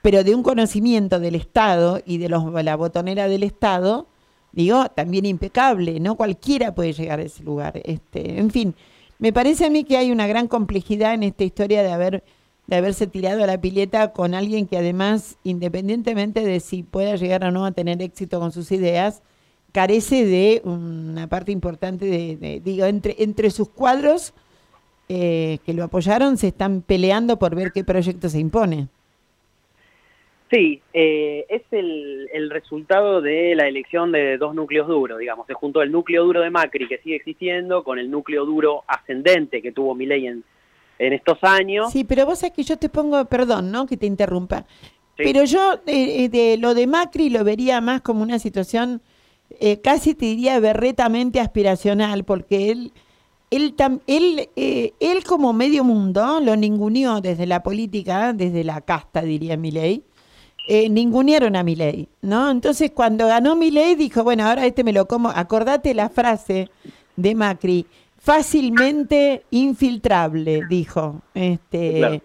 pero 0.00 0.24
de 0.24 0.34
un 0.34 0.42
conocimiento 0.42 1.20
del 1.20 1.34
Estado 1.34 2.00
y 2.04 2.18
de 2.18 2.28
los, 2.28 2.44
la 2.64 2.76
botonera 2.76 3.28
del 3.28 3.42
Estado, 3.42 4.06
digo, 4.52 4.86
también 4.88 5.26
impecable, 5.26 6.00
no 6.00 6.16
cualquiera 6.16 6.74
puede 6.74 6.92
llegar 6.92 7.20
a 7.20 7.22
ese 7.22 7.42
lugar. 7.42 7.80
Este, 7.84 8.38
en 8.38 8.50
fin, 8.50 8.74
me 9.18 9.32
parece 9.32 9.66
a 9.66 9.70
mí 9.70 9.84
que 9.84 9.96
hay 9.96 10.10
una 10.10 10.26
gran 10.26 10.48
complejidad 10.48 11.14
en 11.14 11.22
esta 11.22 11.44
historia 11.44 11.82
de 11.82 11.92
haber 11.92 12.24
de 12.68 12.76
haberse 12.76 13.08
tirado 13.08 13.42
a 13.42 13.46
la 13.48 13.60
pileta 13.60 14.12
con 14.12 14.34
alguien 14.34 14.66
que 14.68 14.78
además, 14.78 15.36
independientemente 15.42 16.44
de 16.44 16.60
si 16.60 16.84
pueda 16.84 17.16
llegar 17.16 17.44
o 17.44 17.50
no 17.50 17.66
a 17.66 17.72
tener 17.72 18.00
éxito 18.00 18.38
con 18.38 18.52
sus 18.52 18.70
ideas, 18.70 19.20
carece 19.72 20.26
de 20.26 20.60
una 20.64 21.26
parte 21.28 21.50
importante 21.50 22.04
de, 22.04 22.36
de- 22.36 22.60
digo, 22.60 22.84
entre, 22.84 23.16
entre 23.18 23.50
sus 23.50 23.68
cuadros 23.70 24.34
eh, 25.08 25.58
que 25.64 25.72
lo 25.72 25.84
apoyaron 25.84 26.36
se 26.36 26.48
están 26.48 26.82
peleando 26.82 27.38
por 27.38 27.54
ver 27.54 27.72
qué 27.72 27.82
proyecto 27.82 28.28
se 28.28 28.38
impone. 28.38 28.88
Sí, 30.50 30.82
eh, 30.92 31.46
es 31.48 31.62
el, 31.70 32.28
el 32.34 32.50
resultado 32.50 33.22
de 33.22 33.54
la 33.54 33.66
elección 33.66 34.12
de 34.12 34.36
dos 34.36 34.54
núcleos 34.54 34.86
duros, 34.86 35.18
digamos. 35.18 35.46
Se 35.46 35.54
juntó 35.54 35.80
el 35.80 35.90
núcleo 35.90 36.24
duro 36.24 36.42
de 36.42 36.50
Macri, 36.50 36.86
que 36.86 36.98
sigue 36.98 37.16
existiendo, 37.16 37.82
con 37.82 37.98
el 37.98 38.10
núcleo 38.10 38.44
duro 38.44 38.84
ascendente 38.86 39.62
que 39.62 39.72
tuvo 39.72 39.94
Milei 39.94 40.26
en, 40.26 40.44
en 40.98 41.12
estos 41.14 41.38
años. 41.42 41.90
Sí, 41.90 42.04
pero 42.04 42.26
vos 42.26 42.40
sabés 42.40 42.52
que 42.52 42.64
yo 42.64 42.76
te 42.76 42.90
pongo, 42.90 43.24
perdón, 43.24 43.72
¿no? 43.72 43.86
Que 43.86 43.96
te 43.96 44.04
interrumpa. 44.04 44.66
Pero 45.16 45.44
yo 45.44 45.80
eh, 45.86 46.24
eh, 46.24 46.28
de 46.28 46.58
lo 46.58 46.74
de 46.74 46.86
Macri 46.86 47.30
lo 47.30 47.44
vería 47.44 47.80
más 47.80 48.02
como 48.02 48.22
una 48.22 48.38
situación 48.38 49.00
eh, 49.60 49.80
casi 49.80 50.14
te 50.14 50.26
diría 50.26 50.58
berretamente 50.60 51.40
aspiracional, 51.40 52.24
porque 52.24 52.70
él, 52.70 52.92
él, 53.50 53.74
él, 54.06 54.48
eh, 54.56 54.92
él 55.00 55.24
como 55.24 55.52
medio 55.52 55.84
mundo 55.84 56.40
lo 56.40 56.56
ninguneó 56.56 57.20
desde 57.20 57.46
la 57.46 57.62
política, 57.62 58.32
desde 58.32 58.64
la 58.64 58.80
casta, 58.80 59.22
diría 59.22 59.56
Milei, 59.56 60.02
eh, 60.68 60.88
ningunearon 60.88 61.56
a 61.56 61.62
Milei, 61.62 62.08
¿no? 62.20 62.50
Entonces 62.50 62.92
cuando 62.92 63.26
ganó 63.26 63.56
Milei 63.56 63.94
dijo, 63.96 64.22
bueno, 64.22 64.46
ahora 64.46 64.64
este 64.66 64.84
me 64.84 64.92
lo 64.92 65.06
como, 65.06 65.28
acordate 65.28 65.94
la 65.94 66.08
frase 66.08 66.70
de 67.16 67.34
Macri, 67.34 67.86
fácilmente 68.16 69.44
infiltrable, 69.50 70.62
dijo. 70.68 71.20
Este. 71.34 72.22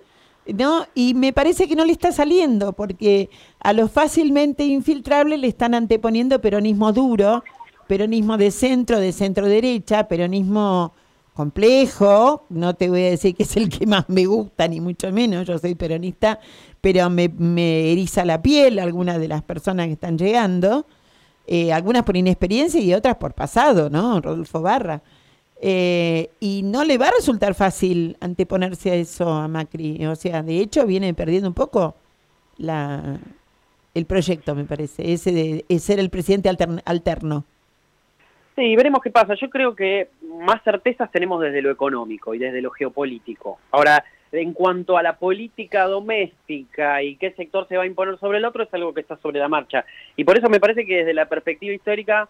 ¿No? 0.54 0.86
Y 0.96 1.14
me 1.14 1.34
parece 1.34 1.68
que 1.68 1.76
no 1.76 1.86
le 1.86 1.92
está 1.92 2.12
saliendo, 2.12 2.74
porque 2.74 3.30
a 3.60 3.74
lo 3.74 3.88
fácilmente 3.88 4.66
infiltrable 4.66 5.38
le 5.38 5.48
están 5.48 5.74
anteponiendo 5.74 6.42
peronismo 6.42 6.94
duro, 6.94 7.44
peronismo 7.88 8.38
de 8.38 8.52
centro, 8.52 9.00
de 9.00 9.12
centro 9.12 9.48
derecha, 9.48 10.08
peronismo 10.08 10.94
complejo, 11.34 12.46
no 12.50 12.76
te 12.76 12.90
voy 12.90 13.04
a 13.04 13.10
decir 13.12 13.36
que 13.36 13.44
es 13.44 13.56
el 13.58 13.70
que 13.70 13.86
más 13.86 14.10
me 14.10 14.26
gusta, 14.26 14.68
ni 14.68 14.82
mucho 14.82 15.12
menos, 15.12 15.48
yo 15.48 15.60
soy 15.60 15.76
peronista, 15.76 16.40
pero 16.82 17.10
me, 17.12 17.30
me 17.30 17.92
eriza 17.92 18.26
la 18.26 18.42
piel 18.42 18.80
algunas 18.80 19.20
de 19.20 19.28
las 19.28 19.44
personas 19.44 19.86
que 19.86 19.94
están 19.94 20.18
llegando, 20.18 20.88
eh, 21.46 21.72
algunas 21.72 22.04
por 22.04 22.18
inexperiencia 22.18 22.82
y 22.82 22.94
otras 22.94 23.18
por 23.18 23.34
pasado, 23.34 23.90
¿no? 23.90 24.20
Rodolfo 24.20 24.62
Barra. 24.62 25.02
Eh, 25.60 26.30
y 26.40 26.62
no 26.64 26.84
le 26.84 26.98
va 27.00 27.08
a 27.08 27.12
resultar 27.12 27.56
fácil 27.56 28.16
anteponerse 28.22 28.92
a 28.92 28.96
eso 28.96 29.30
a 29.30 29.48
Macri. 29.48 30.06
O 30.06 30.16
sea, 30.16 30.44
de 30.44 30.60
hecho 30.60 30.86
viene 30.86 31.14
perdiendo 31.14 31.48
un 31.48 31.56
poco 31.56 31.96
la, 32.58 33.18
el 33.94 34.06
proyecto, 34.06 34.54
me 34.54 34.66
parece, 34.66 35.14
ese 35.14 35.32
de, 35.32 35.66
de 35.68 35.80
ser 35.80 36.00
el 36.00 36.10
presidente 36.10 36.50
altern- 36.50 36.82
alterno. 36.86 37.44
Sí, 38.56 38.76
veremos 38.76 39.02
qué 39.02 39.12
pasa. 39.12 39.36
Yo 39.36 39.50
creo 39.50 39.76
que 39.76 40.10
más 40.44 40.64
certezas 40.64 41.12
tenemos 41.12 41.42
desde 41.42 41.62
lo 41.62 41.72
económico 41.72 42.34
y 42.34 42.40
desde 42.40 42.62
lo 42.62 42.72
geopolítico. 42.72 43.60
Ahora, 43.72 44.04
en 44.32 44.54
cuanto 44.54 44.98
a 44.98 45.04
la 45.04 45.18
política 45.18 45.86
doméstica 45.86 47.02
y 47.02 47.16
qué 47.16 47.32
sector 47.32 47.68
se 47.68 47.78
va 47.78 47.84
a 47.84 47.88
imponer 47.88 48.20
sobre 48.20 48.40
el 48.40 48.46
otro, 48.46 48.64
es 48.64 48.74
algo 48.74 48.94
que 48.94 49.02
está 49.02 49.16
sobre 49.18 49.40
la 49.40 49.48
marcha. 49.48 49.86
Y 50.16 50.24
por 50.24 50.38
eso 50.38 50.50
me 50.50 50.60
parece 50.60 50.86
que 50.86 50.98
desde 50.98 51.14
la 51.14 51.28
perspectiva 51.28 51.74
histórica 51.74 52.28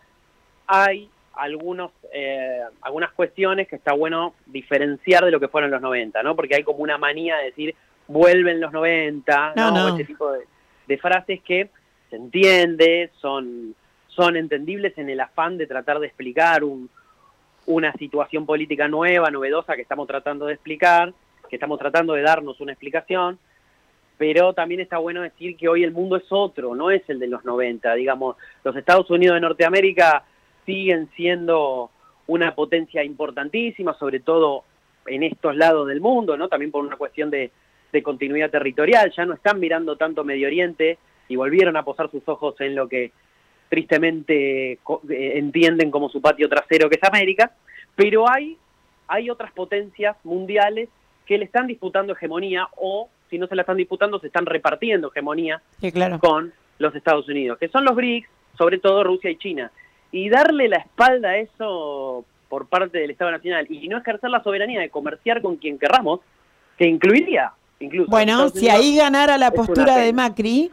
hay 0.67 1.09
algunos, 1.37 1.91
eh, 2.13 2.61
algunas 2.81 3.11
cuestiones 3.11 3.67
que 3.67 3.75
está 3.75 3.93
bueno 3.93 4.33
diferenciar 4.45 5.23
de 5.25 5.31
lo 5.31 5.39
que 5.39 5.47
fueron 5.47 5.71
los 5.71 5.81
90, 5.81 6.23
¿no? 6.23 6.35
Porque 6.35 6.55
hay 6.55 6.63
como 6.63 6.79
una 6.79 6.97
manía 6.97 7.37
de 7.37 7.45
decir, 7.45 7.75
vuelven 8.07 8.59
los 8.59 8.71
90, 8.71 9.53
No, 9.55 9.71
¿no? 9.71 9.95
ese 9.95 10.05
tipo 10.05 10.31
de, 10.31 10.41
de 10.87 10.97
frases 10.97 11.41
que 11.41 11.69
se 12.09 12.15
entiende, 12.15 13.11
son, 13.19 13.75
son 14.07 14.35
entendibles 14.35 14.97
en 14.97 15.09
el 15.09 15.19
afán 15.19 15.57
de 15.57 15.67
tratar 15.67 15.99
de 15.99 16.07
explicar 16.07 16.63
un, 16.63 16.89
una 17.67 17.91
situación 17.93 18.45
política 18.45 18.87
nueva, 18.87 19.29
novedosa 19.29 19.75
que 19.75 19.81
estamos 19.81 20.07
tratando 20.07 20.45
de 20.45 20.53
explicar, 20.53 21.13
que 21.49 21.57
estamos 21.57 21.77
tratando 21.79 22.13
de 22.13 22.21
darnos 22.21 22.59
una 22.61 22.71
explicación, 22.71 23.37
pero 24.17 24.53
también 24.53 24.81
está 24.81 24.97
bueno 24.97 25.21
decir 25.21 25.55
que 25.57 25.67
hoy 25.67 25.83
el 25.83 25.91
mundo 25.91 26.15
es 26.15 26.25
otro, 26.29 26.75
no 26.75 26.89
es 26.89 27.07
el 27.09 27.19
de 27.19 27.27
los 27.27 27.45
90, 27.45 27.93
digamos, 27.93 28.37
los 28.63 28.75
Estados 28.75 29.09
Unidos 29.11 29.35
de 29.35 29.41
Norteamérica 29.41 30.23
siguen 30.67 31.09
siendo 31.15 31.89
una 32.27 32.53
potencia 32.53 33.03
importantísima, 33.03 33.97
sobre 33.97 34.19
todo 34.19 34.63
en 35.07 35.23
estos 35.23 35.55
lados 35.55 35.87
del 35.87 36.01
mundo, 36.01 36.37
¿no? 36.37 36.49
También 36.49 36.71
por 36.71 36.85
una 36.85 36.97
cuestión 36.97 37.31
de, 37.31 37.49
de 37.91 38.03
continuidad 38.03 38.51
territorial, 38.51 39.11
ya 39.15 39.25
no 39.25 39.33
están 39.33 39.59
mirando 39.59 39.95
tanto 39.95 40.23
Medio 40.23 40.45
Oriente 40.47 40.99
y 41.29 41.35
volvieron 41.35 41.75
a 41.77 41.83
posar 41.83 42.11
sus 42.11 42.21
ojos 42.27 42.59
en 42.61 42.75
lo 42.75 42.87
que 42.87 43.11
tristemente 43.69 44.73
eh, 44.73 44.77
entienden 45.09 45.89
como 45.91 46.09
su 46.09 46.21
patio 46.21 46.47
trasero, 46.49 46.89
que 46.89 46.97
es 47.01 47.03
América, 47.03 47.51
pero 47.95 48.29
hay, 48.29 48.57
hay 49.07 49.29
otras 49.29 49.51
potencias 49.51 50.15
mundiales 50.23 50.89
que 51.25 51.37
le 51.37 51.45
están 51.45 51.67
disputando 51.67 52.13
hegemonía 52.13 52.67
o, 52.77 53.09
si 53.29 53.37
no 53.37 53.47
se 53.47 53.55
la 53.55 53.61
están 53.63 53.77
disputando, 53.77 54.19
se 54.19 54.27
están 54.27 54.45
repartiendo 54.45 55.09
hegemonía 55.09 55.61
Sí, 55.81 55.91
claro. 55.91 56.19
con 56.19 56.53
los 56.79 56.95
Estados 56.95 57.27
Unidos, 57.27 57.57
que 57.57 57.67
son 57.67 57.83
los 57.83 57.95
BRICS, 57.95 58.29
sobre 58.57 58.79
todo 58.79 59.03
Rusia 59.03 59.29
y 59.29 59.37
China. 59.37 59.71
Y 60.11 60.29
darle 60.29 60.69
la 60.69 60.77
espalda 60.77 61.29
a 61.29 61.37
eso 61.37 62.25
por 62.49 62.67
parte 62.67 62.97
del 62.97 63.11
Estado 63.11 63.31
Nacional 63.31 63.67
y 63.69 63.87
no 63.89 63.97
ejercer 63.97 64.29
la 64.29 64.41
soberanía 64.41 64.79
de 64.79 64.89
comerciar 64.89 65.41
con 65.41 65.57
quien 65.57 65.77
querramos, 65.77 66.21
que 66.77 66.87
incluiría 66.87 67.51
incluso... 67.79 68.09
Bueno, 68.09 68.49
si 68.49 68.69
ahí 68.69 68.95
ganara 68.95 69.37
la 69.37 69.51
postura 69.51 69.97
de. 69.97 70.13
Macri, 70.13 70.71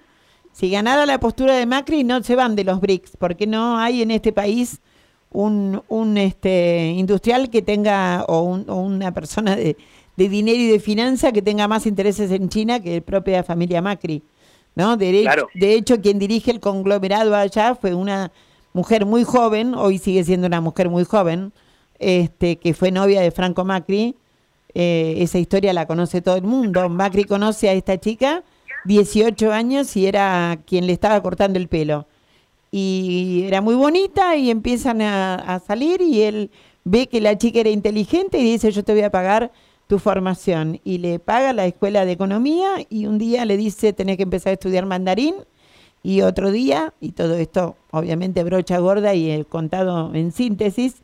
si 0.52 0.70
ganara 0.70 1.04
la 1.04 1.18
postura 1.18 1.54
de 1.56 1.66
Macri, 1.66 2.04
no 2.04 2.22
se 2.22 2.36
van 2.36 2.54
de 2.54 2.62
los 2.64 2.80
BRICS, 2.80 3.16
porque 3.16 3.46
no 3.46 3.76
hay 3.78 4.02
en 4.02 4.12
este 4.12 4.32
país 4.32 4.80
un, 5.32 5.82
un 5.88 6.16
este, 6.16 6.92
industrial 6.96 7.50
que 7.50 7.60
tenga, 7.60 8.24
o, 8.28 8.42
un- 8.42 8.70
o 8.70 8.76
una 8.76 9.12
persona 9.12 9.56
de, 9.56 9.76
de 10.16 10.28
dinero 10.28 10.58
y 10.58 10.68
de 10.68 10.78
finanza 10.78 11.32
que 11.32 11.42
tenga 11.42 11.66
más 11.66 11.86
intereses 11.86 12.30
en 12.30 12.48
China 12.48 12.78
que 12.80 12.94
la 12.96 13.00
propia 13.00 13.42
familia 13.42 13.82
Macri. 13.82 14.22
¿no? 14.76 14.96
De, 14.96 15.22
Claro. 15.22 15.48
de 15.54 15.74
hecho, 15.74 16.00
quien 16.00 16.20
dirige 16.20 16.52
el 16.52 16.60
conglomerado 16.60 17.34
allá 17.34 17.74
fue 17.74 17.94
una 17.94 18.30
mujer 18.74 19.06
muy 19.06 19.24
joven, 19.24 19.74
hoy 19.74 19.98
sigue 19.98 20.22
siendo 20.24 20.46
una 20.46 20.60
mujer 20.60 20.90
muy 20.90 21.04
joven, 21.04 21.52
este, 21.98 22.56
que 22.56 22.74
fue 22.74 22.90
novia 22.90 23.22
de 23.22 23.30
Franco 23.30 23.64
Macri. 23.64 24.16
Eh, 24.74 25.14
esa 25.18 25.38
historia 25.38 25.72
la 25.72 25.86
conoce 25.86 26.20
todo 26.20 26.36
el 26.36 26.42
mundo. 26.42 26.88
Macri 26.90 27.24
conoce 27.24 27.68
a 27.70 27.72
esta 27.72 27.98
chica, 27.98 28.42
18 28.84 29.52
años, 29.52 29.96
y 29.96 30.06
era 30.06 30.58
quien 30.66 30.86
le 30.86 30.92
estaba 30.92 31.22
cortando 31.22 31.58
el 31.58 31.68
pelo. 31.68 32.06
Y 32.72 33.44
era 33.46 33.60
muy 33.60 33.76
bonita 33.76 34.36
y 34.36 34.50
empiezan 34.50 35.00
a, 35.00 35.36
a 35.36 35.60
salir 35.60 36.02
y 36.02 36.22
él 36.22 36.50
ve 36.82 37.06
que 37.06 37.20
la 37.20 37.38
chica 37.38 37.60
era 37.60 37.70
inteligente 37.70 38.38
y 38.38 38.42
dice, 38.42 38.72
yo 38.72 38.82
te 38.82 38.92
voy 38.92 39.02
a 39.02 39.10
pagar 39.10 39.52
tu 39.86 40.00
formación. 40.00 40.80
Y 40.82 40.98
le 40.98 41.20
paga 41.20 41.52
la 41.52 41.66
escuela 41.66 42.04
de 42.04 42.10
economía 42.10 42.70
y 42.90 43.06
un 43.06 43.18
día 43.18 43.44
le 43.44 43.56
dice, 43.56 43.92
tenés 43.92 44.16
que 44.16 44.24
empezar 44.24 44.50
a 44.50 44.54
estudiar 44.54 44.84
mandarín. 44.86 45.36
Y 46.06 46.20
otro 46.20 46.52
día, 46.52 46.92
y 47.00 47.12
todo 47.12 47.34
esto 47.34 47.76
obviamente 47.90 48.44
brocha 48.44 48.76
gorda 48.78 49.14
y 49.14 49.30
el 49.30 49.46
contado 49.46 50.14
en 50.14 50.32
síntesis, 50.32 50.96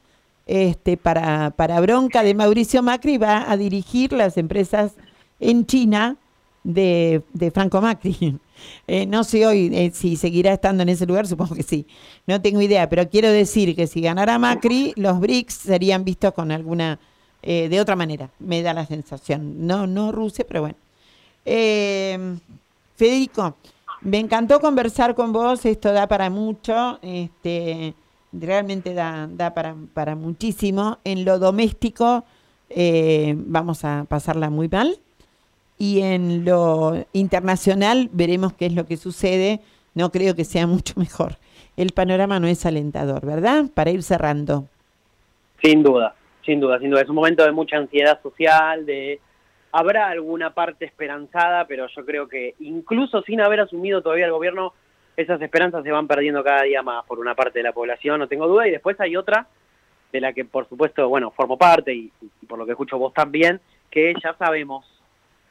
este, 0.47 0.99
para, 0.99 1.53
para 1.53 1.81
bronca 1.81 2.23
de 2.23 2.35
Mauricio 2.35 2.83
Macri 2.83 3.17
va 3.17 3.51
a 3.51 3.57
dirigir 3.57 4.13
las 4.13 4.37
empresas 4.37 4.93
en 5.41 5.65
China 5.65 6.19
de, 6.65 7.23
de 7.33 7.51
Franco 7.51 7.81
Macri. 7.81 8.39
Eh, 8.87 9.07
no 9.07 9.25
sé 9.25 9.47
hoy 9.47 9.71
eh, 9.73 9.91
si 9.95 10.17
seguirá 10.17 10.53
estando 10.53 10.83
en 10.83 10.91
ese 10.91 11.07
lugar, 11.07 11.27
supongo 11.27 11.55
que 11.55 11.63
sí. 11.63 11.87
No 12.27 12.43
tengo 12.43 12.61
idea, 12.61 12.91
pero 12.91 13.09
quiero 13.09 13.31
decir 13.31 13.75
que 13.75 13.87
si 13.87 14.03
ganara 14.03 14.39
Macri, 14.39 14.93
los 14.97 15.19
BRICS 15.19 15.55
serían 15.55 16.05
vistos 16.05 16.35
con 16.35 16.53
alguna, 16.53 17.01
eh, 17.43 17.71
de 17.71 17.81
otra 17.81 17.97
manera, 17.97 18.29
me 18.39 18.61
da 18.61 18.75
la 18.75 18.85
sensación. 18.85 19.67
No, 19.67 19.87
no 19.87 20.13
Rusia, 20.13 20.45
pero 20.47 20.61
bueno. 20.61 20.77
Federico, 22.97 23.57
me 24.03 24.19
encantó 24.19 24.61
conversar 24.61 25.15
con 25.15 25.33
vos, 25.33 25.65
esto 25.67 25.93
da 25.93 26.09
para 26.09 26.31
mucho, 26.31 26.99
este, 27.03 27.95
realmente 28.33 28.95
da, 28.95 29.29
da 29.31 29.53
para, 29.55 29.75
para 29.95 30.15
muchísimo. 30.15 30.99
En 31.05 31.25
lo 31.25 31.39
doméstico 31.39 32.25
eh, 32.71 33.35
vamos 33.37 33.85
a 33.85 34.07
pasarla 34.09 34.49
muy 34.49 34.69
mal 34.69 34.99
y 35.77 36.01
en 36.01 36.45
lo 36.45 37.05
internacional 37.13 38.09
veremos 38.13 38.53
qué 38.55 38.67
es 38.67 38.75
lo 38.75 38.87
que 38.87 38.97
sucede. 38.97 39.61
No 39.95 40.11
creo 40.11 40.35
que 40.35 40.45
sea 40.45 40.67
mucho 40.67 40.95
mejor. 40.97 41.37
El 41.77 41.93
panorama 41.93 42.41
no 42.41 42.47
es 42.47 42.67
alentador, 42.67 43.25
¿verdad? 43.25 43.67
Para 43.75 43.91
ir 43.91 44.03
cerrando. 44.03 44.67
Sin 45.63 45.83
duda, 45.83 46.15
sin 46.45 46.61
duda, 46.61 46.79
sin 46.79 46.91
duda. 46.91 47.03
Es 47.03 47.09
un 47.09 47.15
momento 47.15 47.45
de 47.45 47.53
mucha 47.53 47.77
ansiedad 47.77 48.21
social, 48.23 48.87
de 48.87 49.21
habrá 49.73 50.09
alguna 50.09 50.53
parte 50.55 50.85
esperanzada, 50.85 51.67
pero 51.67 51.87
yo 51.89 52.05
creo 52.05 52.29
que 52.29 52.55
incluso 52.61 53.23
sin 53.23 53.41
haber 53.41 53.61
asumido 53.61 54.03
todavía 54.03 54.27
el 54.27 54.33
gobierno, 54.33 54.73
esas 55.17 55.41
esperanzas 55.41 55.85
se 55.85 55.93
van 55.93 56.07
perdiendo 56.07 56.43
cada 56.43 56.63
día 56.63 56.83
más 56.83 57.05
por 57.05 57.19
una 57.19 57.35
parte 57.35 57.59
de 57.59 57.65
la 57.65 57.73
población, 57.73 58.21
no 58.21 58.29
tengo 58.29 58.49
duda, 58.49 58.67
y 58.67 58.71
después 58.71 58.99
hay 59.01 59.17
otra 59.17 59.47
de 60.13 60.21
la 60.21 60.33
que 60.33 60.45
por 60.45 60.69
supuesto, 60.69 61.09
bueno, 61.09 61.31
formo 61.31 61.57
parte 61.57 61.95
y, 61.95 62.13
por 62.49 62.59
lo 62.59 62.67
que 62.67 62.73
escucho 62.73 62.99
vos 62.99 63.15
también, 63.15 63.61
que 63.91 64.15
ya 64.23 64.35
sabemos 64.35 64.87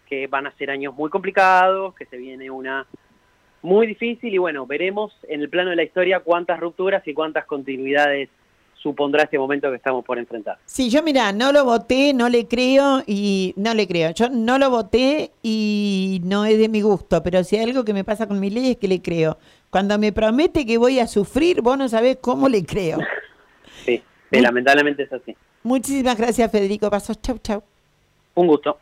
que 0.08 0.28
van 0.28 0.48
a 0.48 0.52
ser 0.52 0.72
años 0.72 0.94
muy 0.96 1.10
complicados, 1.10 1.96
que 1.96 2.06
se 2.06 2.18
viene 2.18 2.50
una 2.50 2.86
muy 3.62 3.88
difícil 3.88 4.34
y 4.34 4.38
bueno, 4.38 4.66
veremos 4.66 5.14
en 5.28 5.42
el 5.42 5.50
plano 5.50 5.70
de 5.70 5.76
la 5.76 5.84
historia 5.84 6.22
cuántas 6.22 6.60
rupturas 6.60 7.06
y 7.08 7.14
cuántas 7.14 7.46
continuidades 7.46 8.30
supondrá 8.82 9.24
este 9.24 9.38
momento 9.38 9.70
que 9.70 9.76
estamos 9.76 10.06
por 10.06 10.18
enfrentar. 10.18 10.58
Sí, 10.66 10.90
yo 10.90 11.04
mira, 11.04 11.32
no 11.32 11.52
lo 11.52 11.66
voté, 11.66 12.14
no 12.14 12.30
le 12.30 12.48
creo 12.48 13.04
y 13.06 13.54
no 13.58 13.74
le 13.74 13.88
creo. 13.88 14.12
Yo 14.12 14.30
no 14.30 14.58
lo 14.58 14.70
voté 14.70 15.32
y 15.44 16.22
no 16.24 16.46
es 16.46 16.58
de 16.58 16.70
mi 16.70 16.82
gusto, 16.82 17.22
pero 17.22 17.44
si 17.44 17.58
hay 17.58 17.64
algo 17.64 17.84
que 17.84 17.94
me 17.94 18.04
pasa 18.04 18.28
con 18.28 18.40
mi 18.40 18.50
ley 18.50 18.72
es 18.72 18.78
que 18.78 18.88
le 18.88 19.02
creo. 19.02 19.38
Cuando 19.70 20.00
me 20.00 20.12
promete 20.12 20.66
que 20.66 20.78
voy 20.78 21.00
a 21.00 21.08
sufrir, 21.08 21.62
vos 21.62 21.78
no 21.78 21.88
sabés 21.90 22.18
cómo 22.22 22.50
le 22.50 22.66
creo. 22.66 23.00
Sí, 23.86 24.04
sí, 24.30 24.42
lamentablemente 24.42 25.04
es 25.04 25.14
así. 25.14 25.36
Muchísimas 25.64 26.18
gracias, 26.18 26.52
Federico 26.52 26.90
Pasos. 26.90 27.20
Chau, 27.22 27.38
chau. 27.38 27.64
Un 28.36 28.48
gusto. 28.48 28.78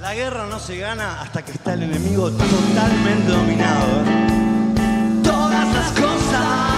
La 0.00 0.12
guerra 0.12 0.46
no 0.46 0.58
se 0.58 0.76
gana 0.76 1.22
hasta 1.22 1.44
que 1.44 1.52
está 1.52 1.74
el 1.74 1.84
enemigo 1.84 2.30
totalmente 2.30 3.30
dominado. 3.30 4.02
¿eh? 4.04 5.22
Todas 5.22 5.72
las 5.72 5.92
cosas 5.92 6.77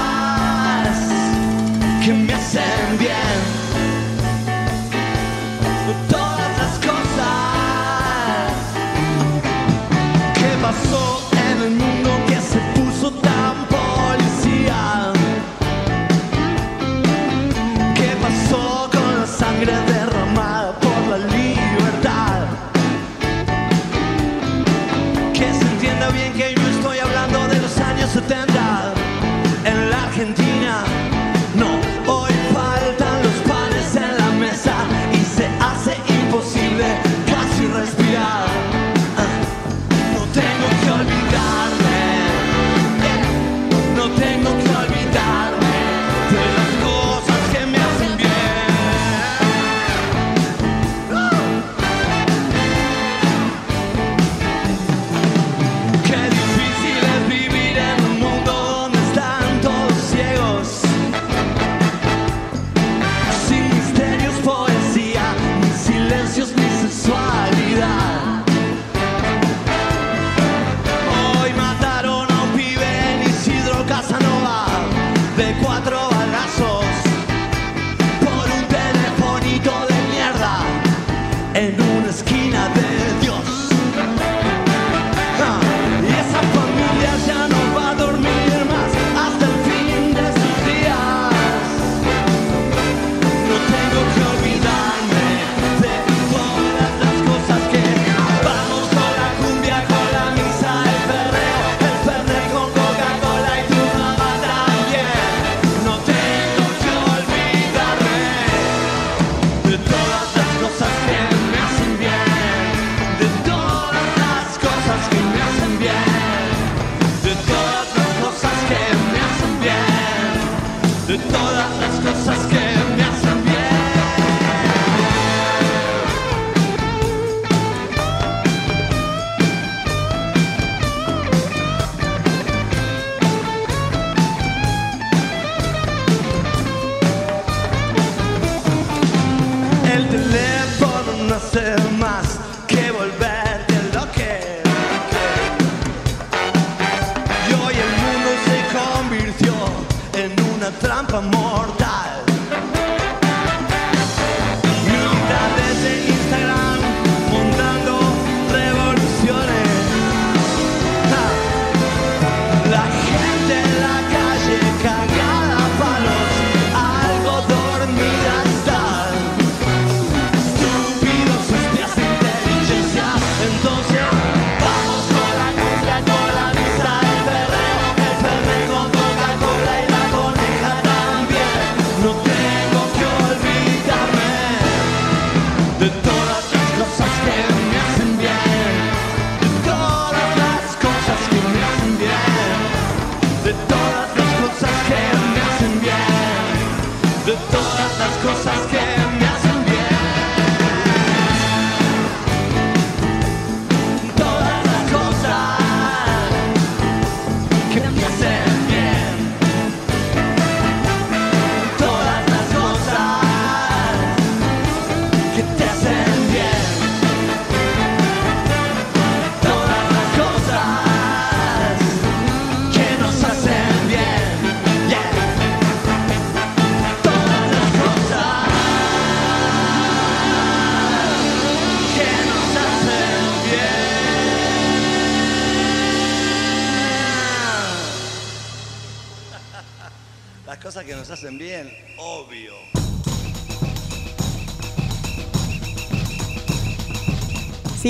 que 2.01 2.13
me 2.13 2.33
hacen 2.33 2.99
bien. 2.99 3.70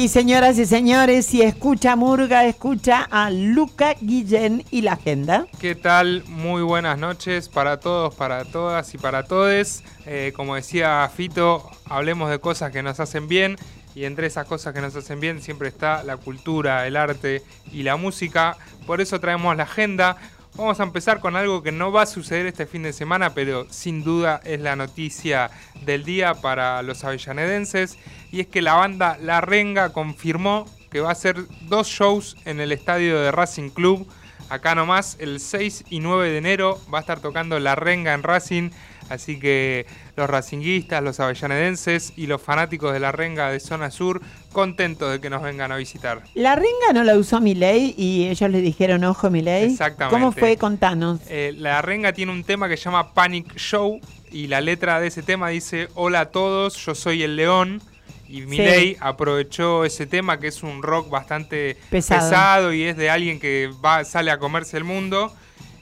Sí, 0.00 0.08
señoras 0.08 0.58
y 0.58 0.64
señores, 0.64 1.26
si 1.26 1.42
escucha 1.42 1.94
Murga, 1.94 2.46
escucha 2.46 3.06
a 3.10 3.28
Luca 3.28 3.96
Guillén 4.00 4.64
y 4.70 4.80
la 4.80 4.94
agenda. 4.94 5.46
¿Qué 5.60 5.74
tal? 5.74 6.24
Muy 6.26 6.62
buenas 6.62 6.98
noches 6.98 7.50
para 7.50 7.80
todos, 7.80 8.14
para 8.14 8.46
todas 8.46 8.94
y 8.94 8.96
para 8.96 9.24
todes. 9.24 9.84
Eh, 10.06 10.32
como 10.34 10.54
decía 10.54 11.06
Fito, 11.14 11.70
hablemos 11.84 12.30
de 12.30 12.38
cosas 12.38 12.72
que 12.72 12.82
nos 12.82 12.98
hacen 12.98 13.28
bien 13.28 13.58
y 13.94 14.04
entre 14.06 14.26
esas 14.26 14.46
cosas 14.46 14.72
que 14.72 14.80
nos 14.80 14.96
hacen 14.96 15.20
bien 15.20 15.42
siempre 15.42 15.68
está 15.68 16.02
la 16.02 16.16
cultura, 16.16 16.86
el 16.86 16.96
arte 16.96 17.42
y 17.70 17.82
la 17.82 17.96
música. 17.96 18.56
Por 18.86 19.02
eso 19.02 19.20
traemos 19.20 19.54
la 19.54 19.64
agenda. 19.64 20.16
Vamos 20.56 20.80
a 20.80 20.82
empezar 20.82 21.20
con 21.20 21.36
algo 21.36 21.62
que 21.62 21.72
no 21.72 21.92
va 21.92 22.02
a 22.02 22.06
suceder 22.06 22.46
este 22.46 22.66
fin 22.66 22.82
de 22.82 22.92
semana, 22.92 23.34
pero 23.34 23.66
sin 23.70 24.02
duda 24.02 24.40
es 24.44 24.60
la 24.60 24.76
noticia 24.76 25.50
del 25.86 26.04
día 26.04 26.34
para 26.34 26.82
los 26.82 27.04
avellanedenses. 27.04 27.96
Y 28.32 28.40
es 28.40 28.46
que 28.48 28.60
la 28.60 28.74
banda 28.74 29.16
La 29.22 29.40
Renga 29.40 29.92
confirmó 29.92 30.66
que 30.90 31.00
va 31.00 31.10
a 31.10 31.12
hacer 31.12 31.36
dos 31.62 31.86
shows 31.86 32.36
en 32.44 32.60
el 32.60 32.72
estadio 32.72 33.20
de 33.20 33.30
Racing 33.30 33.70
Club. 33.70 34.06
Acá 34.48 34.74
nomás, 34.74 35.16
el 35.20 35.38
6 35.38 35.84
y 35.88 36.00
9 36.00 36.30
de 36.30 36.38
enero 36.38 36.80
va 36.92 36.98
a 36.98 37.02
estar 37.02 37.20
tocando 37.20 37.58
La 37.60 37.76
Renga 37.76 38.12
en 38.12 38.24
Racing. 38.24 38.70
Así 39.10 39.38
que 39.40 39.86
los 40.16 40.30
racinguistas, 40.30 41.02
los 41.02 41.18
avellanedenses 41.18 42.12
y 42.16 42.28
los 42.28 42.40
fanáticos 42.40 42.92
de 42.92 43.00
La 43.00 43.10
Renga 43.10 43.50
de 43.50 43.58
Zona 43.58 43.90
Sur, 43.90 44.22
contentos 44.52 45.10
de 45.10 45.20
que 45.20 45.28
nos 45.28 45.42
vengan 45.42 45.72
a 45.72 45.76
visitar. 45.76 46.22
La 46.34 46.54
renga 46.54 46.92
no 46.94 47.02
la 47.02 47.16
usó 47.16 47.40
Milei 47.40 47.94
y 47.98 48.28
ellos 48.28 48.48
le 48.50 48.60
dijeron, 48.60 49.02
ojo 49.04 49.28
Milei. 49.28 49.64
Exactamente. 49.72 50.14
¿Cómo 50.16 50.32
fue? 50.32 50.56
Contanos. 50.56 51.20
Eh, 51.28 51.52
la 51.58 51.82
Renga 51.82 52.12
tiene 52.12 52.30
un 52.30 52.44
tema 52.44 52.68
que 52.68 52.76
se 52.76 52.84
llama 52.84 53.12
Panic 53.12 53.56
Show 53.56 54.00
y 54.30 54.46
la 54.46 54.60
letra 54.60 55.00
de 55.00 55.08
ese 55.08 55.22
tema 55.22 55.48
dice 55.48 55.88
Hola 55.94 56.20
a 56.20 56.26
todos, 56.30 56.76
yo 56.76 56.94
soy 56.94 57.22
el 57.24 57.36
león. 57.36 57.82
Y 58.28 58.42
Milei 58.42 58.96
aprovechó 59.00 59.84
ese 59.84 60.06
tema 60.06 60.38
que 60.38 60.46
es 60.46 60.62
un 60.62 60.84
rock 60.84 61.10
bastante 61.10 61.76
Pesado. 61.90 62.30
pesado, 62.30 62.72
y 62.72 62.84
es 62.84 62.96
de 62.96 63.10
alguien 63.10 63.40
que 63.40 63.70
va, 63.84 64.04
sale 64.04 64.30
a 64.30 64.38
comerse 64.38 64.76
el 64.76 64.84
mundo. 64.84 65.34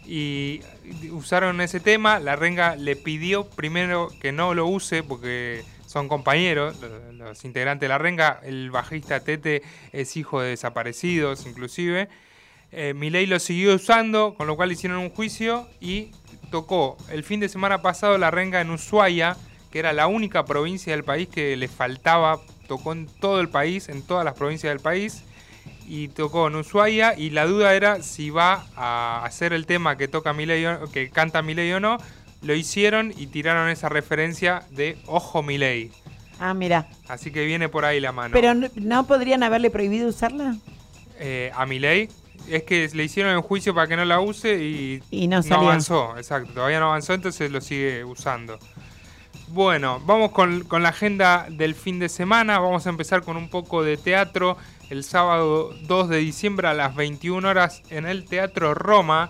Y 0.06 0.62
usaron 1.12 1.60
ese 1.60 1.80
tema, 1.80 2.18
la 2.18 2.36
renga 2.36 2.76
le 2.76 2.96
pidió 2.96 3.44
primero 3.44 4.10
que 4.20 4.32
no 4.32 4.54
lo 4.54 4.66
use 4.66 5.02
porque 5.02 5.64
son 5.86 6.08
compañeros, 6.08 6.76
los, 7.14 7.44
integrantes 7.44 7.80
de 7.80 7.88
la 7.88 7.98
renga, 7.98 8.40
el 8.44 8.70
bajista 8.70 9.20
Tete 9.20 9.62
es 9.92 10.16
hijo 10.16 10.40
de 10.40 10.50
desaparecidos 10.50 11.46
inclusive. 11.46 12.08
Eh, 12.70 12.94
lo 13.26 13.38
siguió 13.38 13.74
usando, 13.74 14.34
con 14.34 14.46
lo 14.46 14.56
cual 14.56 14.70
hicieron 14.70 14.98
un 14.98 15.10
juicio 15.10 15.66
y 15.80 16.10
tocó 16.50 16.98
el 17.10 17.24
fin 17.24 17.40
de 17.40 17.48
semana 17.48 17.80
pasado 17.80 18.18
la 18.18 18.30
renga 18.30 18.60
en 18.60 18.70
Ushuaia, 18.70 19.36
que 19.70 19.78
era 19.78 19.92
la 19.92 20.06
única 20.06 20.44
provincia 20.44 20.92
del 20.92 21.04
país 21.04 21.28
que 21.28 21.56
le 21.56 21.68
faltaba, 21.68 22.40
tocó 22.66 22.92
en 22.92 23.06
todo 23.06 23.40
el 23.40 23.48
país, 23.48 23.88
en 23.88 24.02
todas 24.02 24.24
las 24.24 24.34
provincias 24.34 24.70
del 24.70 24.80
país, 24.80 25.24
y 25.88 26.08
tocó 26.08 26.48
en 26.48 26.56
Ushuaia, 26.56 27.14
y 27.18 27.30
la 27.30 27.46
duda 27.46 27.74
era 27.74 28.02
si 28.02 28.30
va 28.30 28.66
a 28.76 29.24
hacer 29.24 29.52
el 29.52 29.66
tema 29.66 29.96
que 29.96 30.06
toca 30.08 30.32
Milei 30.32 30.66
o- 30.66 30.90
que 30.90 31.10
canta 31.10 31.42
Milei 31.42 31.72
o 31.72 31.80
no. 31.80 31.98
Lo 32.42 32.54
hicieron 32.54 33.12
y 33.16 33.26
tiraron 33.28 33.68
esa 33.68 33.88
referencia 33.88 34.62
de 34.70 34.96
Ojo 35.06 35.42
Milei. 35.42 35.90
Ah, 36.38 36.54
mira. 36.54 36.88
Así 37.08 37.32
que 37.32 37.44
viene 37.44 37.68
por 37.68 37.84
ahí 37.84 37.98
la 37.98 38.12
mano. 38.12 38.32
Pero 38.32 38.54
no, 38.54 38.68
¿no 38.76 39.06
podrían 39.06 39.42
haberle 39.42 39.70
prohibido 39.70 40.08
usarla? 40.08 40.56
Eh, 41.18 41.50
a 41.56 41.66
Milei 41.66 42.08
es 42.48 42.62
que 42.62 42.88
le 42.94 43.02
hicieron 43.04 43.32
el 43.32 43.40
juicio 43.40 43.74
para 43.74 43.88
que 43.88 43.96
no 43.96 44.04
la 44.04 44.20
use 44.20 44.54
y, 44.62 45.02
Y 45.10 45.26
no 45.26 45.42
salió. 45.42 45.68
avanzó, 45.68 46.16
exacto, 46.16 46.52
todavía 46.54 46.78
no 46.78 46.86
avanzó, 46.86 47.12
entonces 47.14 47.50
lo 47.50 47.60
sigue 47.60 48.04
usando. 48.04 48.58
Bueno, 49.48 50.00
vamos 50.04 50.30
con, 50.30 50.62
con 50.64 50.82
la 50.82 50.90
agenda 50.90 51.46
del 51.50 51.74
fin 51.74 51.98
de 51.98 52.08
semana, 52.08 52.58
vamos 52.58 52.86
a 52.86 52.90
empezar 52.90 53.22
con 53.22 53.36
un 53.36 53.48
poco 53.48 53.82
de 53.82 53.96
teatro. 53.96 54.56
El 54.90 55.04
sábado 55.04 55.74
2 55.82 56.08
de 56.08 56.16
diciembre 56.16 56.66
a 56.66 56.72
las 56.72 56.96
21 56.96 57.46
horas 57.46 57.82
en 57.90 58.06
el 58.06 58.24
Teatro 58.24 58.72
Roma 58.72 59.28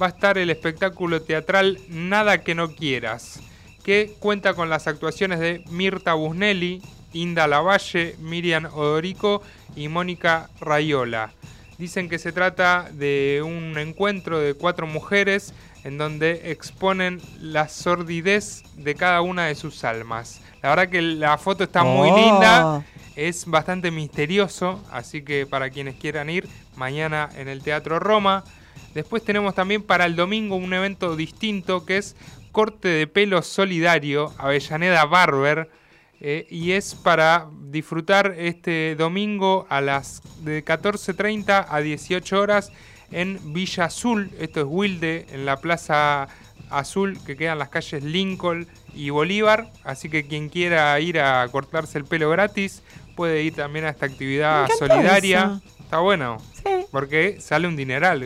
va 0.00 0.06
a 0.06 0.08
estar 0.08 0.38
el 0.38 0.48
espectáculo 0.48 1.20
teatral 1.20 1.78
Nada 1.90 2.40
que 2.42 2.54
no 2.54 2.70
quieras, 2.74 3.40
que 3.84 4.14
cuenta 4.18 4.54
con 4.54 4.70
las 4.70 4.86
actuaciones 4.86 5.40
de 5.40 5.62
Mirta 5.68 6.14
Busnelli, 6.14 6.80
Inda 7.12 7.46
Lavalle, 7.46 8.16
Miriam 8.18 8.64
Odorico 8.72 9.42
y 9.76 9.88
Mónica 9.88 10.48
Rayola. 10.58 11.32
Dicen 11.76 12.08
que 12.08 12.18
se 12.18 12.32
trata 12.32 12.88
de 12.90 13.42
un 13.44 13.76
encuentro 13.76 14.38
de 14.38 14.54
cuatro 14.54 14.86
mujeres 14.86 15.52
en 15.84 15.98
donde 15.98 16.50
exponen 16.50 17.20
la 17.38 17.68
sordidez 17.68 18.62
de 18.76 18.94
cada 18.94 19.20
una 19.20 19.46
de 19.46 19.54
sus 19.54 19.84
almas. 19.84 20.40
La 20.64 20.70
verdad 20.70 20.88
que 20.88 21.02
la 21.02 21.36
foto 21.36 21.62
está 21.62 21.84
muy 21.84 22.08
Oh. 22.10 22.16
linda, 22.16 22.82
es 23.16 23.44
bastante 23.44 23.90
misterioso, 23.90 24.82
así 24.90 25.20
que 25.20 25.44
para 25.44 25.68
quienes 25.68 25.94
quieran 25.96 26.30
ir, 26.30 26.48
mañana 26.74 27.28
en 27.36 27.48
el 27.48 27.62
Teatro 27.62 27.98
Roma. 27.98 28.44
Después 28.94 29.22
tenemos 29.22 29.54
también 29.54 29.82
para 29.82 30.06
el 30.06 30.16
domingo 30.16 30.56
un 30.56 30.72
evento 30.72 31.16
distinto 31.16 31.84
que 31.84 31.98
es 31.98 32.16
corte 32.50 32.88
de 32.88 33.06
pelo 33.06 33.42
solidario, 33.42 34.32
Avellaneda 34.38 35.04
Barber. 35.04 35.68
eh, 36.20 36.46
y 36.48 36.72
es 36.72 36.94
para 36.94 37.46
disfrutar 37.64 38.34
este 38.38 38.94
domingo 38.96 39.66
a 39.68 39.82
las 39.82 40.22
de 40.42 40.64
14.30 40.64 41.66
a 41.68 41.80
18 41.80 42.40
horas 42.40 42.72
en 43.10 43.52
Villa 43.52 43.84
Azul. 43.84 44.30
Esto 44.40 44.60
es 44.60 44.66
Wilde, 44.66 45.26
en 45.30 45.44
la 45.44 45.58
Plaza 45.58 46.28
Azul, 46.70 47.18
que 47.26 47.36
quedan 47.36 47.58
las 47.58 47.68
calles 47.68 48.02
Lincoln 48.02 48.66
y 48.94 49.10
Bolívar. 49.10 49.70
Así 49.84 50.08
que 50.08 50.26
quien 50.26 50.48
quiera 50.48 50.98
ir 51.00 51.20
a 51.20 51.46
cortarse 51.48 51.98
el 51.98 52.04
pelo 52.04 52.30
gratis 52.30 52.82
puede 53.16 53.42
ir 53.42 53.54
también 53.54 53.84
a 53.84 53.90
esta 53.90 54.06
actividad 54.06 54.68
solidaria. 54.78 55.60
eso. 55.62 55.74
Está 55.84 55.98
bueno. 56.00 56.38
Porque 56.90 57.40
sale 57.40 57.68
un 57.68 57.76
dineral 57.76 58.24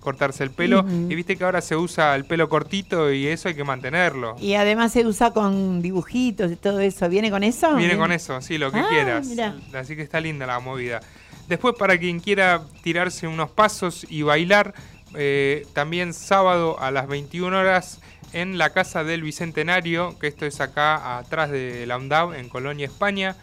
cortarse 0.00 0.42
el 0.42 0.50
pelo. 0.50 0.84
Y 1.08 1.14
viste 1.14 1.36
que 1.36 1.44
ahora 1.44 1.60
se 1.60 1.76
usa 1.76 2.14
el 2.16 2.24
pelo 2.24 2.48
cortito 2.48 3.12
y 3.12 3.26
eso 3.28 3.48
hay 3.48 3.54
que 3.54 3.62
mantenerlo. 3.64 4.36
Y 4.40 4.54
además 4.54 4.92
se 4.92 5.06
usa 5.06 5.32
con 5.32 5.80
dibujitos 5.82 6.50
y 6.50 6.56
todo 6.56 6.80
eso. 6.80 7.08
¿Viene 7.08 7.30
con 7.30 7.44
eso? 7.44 7.74
Viene 7.76 7.96
con 7.96 8.10
eso, 8.12 8.40
sí, 8.40 8.58
lo 8.58 8.72
que 8.72 8.80
Ah, 8.80 8.86
quieras. 8.88 9.26
mirá. 9.26 9.54
Así 9.74 9.94
que 9.96 10.02
está 10.02 10.20
linda 10.20 10.46
la 10.46 10.58
movida. 10.60 11.00
Después, 11.48 11.74
para 11.78 11.96
quien 11.98 12.20
quiera 12.20 12.62
tirarse 12.82 13.26
unos 13.28 13.50
pasos 13.50 14.04
y 14.08 14.22
bailar, 14.22 14.74
eh, 15.14 15.66
también 15.72 16.12
sábado 16.12 16.78
a 16.80 16.90
las 16.90 17.06
21 17.08 17.56
horas 17.58 18.00
en 18.32 18.58
la 18.58 18.70
Casa 18.70 19.04
del 19.04 19.22
Bicentenario, 19.22 20.18
que 20.18 20.26
esto 20.26 20.46
es 20.46 20.60
acá 20.60 21.18
atrás 21.18 21.50
de 21.50 21.86
la 21.86 21.96
UNDAV, 21.96 22.34
en 22.34 22.48
Colonia, 22.48 22.86
España. 22.86 23.36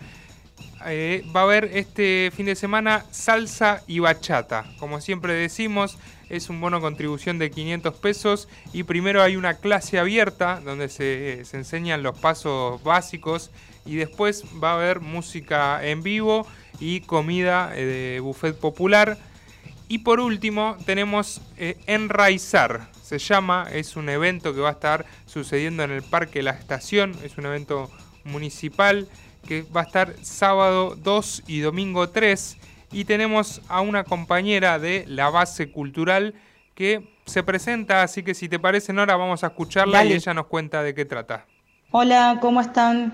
Eh, 0.86 1.26
va 1.36 1.42
a 1.42 1.44
haber 1.44 1.66
este 1.74 2.32
fin 2.36 2.46
de 2.46 2.56
semana 2.56 3.06
salsa 3.12 3.84
y 3.88 4.00
bachata. 4.00 4.66
Como 4.80 5.02
siempre 5.02 5.34
decimos, 5.34 5.98
es 6.30 6.50
un 6.50 6.62
bono 6.62 6.82
contribución 6.82 7.40
de 7.40 7.52
500 7.52 7.94
pesos 7.96 8.48
y 8.74 8.84
primero 8.84 9.24
hay 9.24 9.36
una 9.36 9.56
clase 9.56 9.98
abierta 9.98 10.62
donde 10.64 10.90
se, 10.90 11.44
se 11.46 11.58
enseñan 11.58 12.04
los 12.04 12.18
pasos 12.18 12.82
básicos 12.84 13.50
y 13.86 13.96
después 13.96 14.44
va 14.62 14.72
a 14.72 14.76
haber 14.76 15.00
música 15.00 15.86
en 15.86 16.04
vivo 16.04 16.46
y 16.80 17.02
comida 17.02 17.72
eh, 17.76 17.86
de 17.86 18.20
buffet 18.20 18.56
popular. 18.58 19.18
Y 19.88 20.00
por 20.00 20.20
último 20.20 20.78
tenemos 20.86 21.42
eh, 21.58 21.78
Enraizar, 21.88 22.90
se 23.08 23.20
llama, 23.20 23.68
es 23.72 23.96
un 23.96 24.10
evento 24.10 24.54
que 24.54 24.60
va 24.60 24.68
a 24.68 24.74
estar 24.74 25.06
sucediendo 25.26 25.82
en 25.84 25.92
el 25.92 26.04
Parque 26.04 26.44
La 26.44 26.52
Estación, 26.52 27.16
es 27.24 27.38
un 27.38 27.46
evento 27.46 27.90
municipal 28.26 29.08
que 29.48 29.62
va 29.62 29.82
a 29.82 29.84
estar 29.86 30.14
sábado 30.24 30.98
2 30.98 31.44
y 31.48 31.62
domingo 31.62 32.10
3 32.10 32.58
y 32.92 33.06
tenemos 33.06 33.62
a 33.70 33.80
una 33.80 34.04
compañera 34.04 34.78
de 34.78 35.06
la 35.08 35.30
base 35.30 35.72
cultural 35.72 36.34
que 36.76 37.08
se 37.26 37.44
presenta, 37.44 38.04
así 38.04 38.24
que 38.24 38.34
si 38.34 38.50
te 38.50 38.60
parece 38.60 38.92
Nora 38.92 39.16
vamos 39.16 39.46
a 39.46 39.48
escucharla 39.48 40.04
y 40.04 40.12
ella 40.12 40.34
nos 40.34 40.48
cuenta 40.48 40.84
de 40.84 40.94
qué 40.94 41.06
trata. 41.06 41.46
Hola, 41.92 42.40
¿cómo 42.42 42.60
están? 42.60 43.14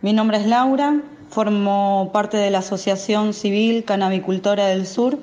Mi 0.00 0.14
nombre 0.14 0.38
es 0.38 0.46
Laura, 0.46 1.02
formo 1.28 2.08
parte 2.14 2.38
de 2.38 2.48
la 2.50 2.60
Asociación 2.60 3.34
Civil 3.34 3.84
Canabicultora 3.84 4.68
del 4.68 4.86
Sur. 4.86 5.18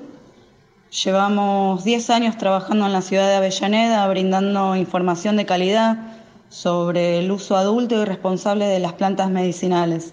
Llevamos 0.92 1.84
10 1.84 2.10
años 2.10 2.36
trabajando 2.36 2.84
en 2.84 2.92
la 2.92 3.00
ciudad 3.00 3.26
de 3.26 3.36
Avellaneda, 3.36 4.06
brindando 4.08 4.76
información 4.76 5.38
de 5.38 5.46
calidad 5.46 5.96
sobre 6.50 7.18
el 7.18 7.32
uso 7.32 7.56
adulto 7.56 7.94
y 7.94 8.04
responsable 8.04 8.66
de 8.66 8.78
las 8.78 8.92
plantas 8.92 9.30
medicinales. 9.30 10.12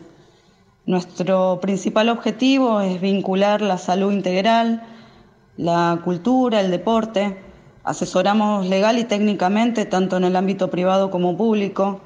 Nuestro 0.85 1.59
principal 1.61 2.07
objetivo 2.07 2.79
es 2.79 3.01
vincular 3.01 3.61
la 3.61 3.77
salud 3.77 4.13
integral, 4.13 4.81
la 5.57 5.99
cultura, 6.01 6.61
el 6.61 6.71
deporte. 6.71 7.43
Asesoramos 7.83 8.65
legal 8.65 8.99
y 8.99 9.03
técnicamente 9.03 9.83
tanto 9.83 10.15
en 10.15 10.23
el 10.23 10.37
ámbito 10.37 10.69
privado 10.69 11.11
como 11.11 11.35
público. 11.35 11.99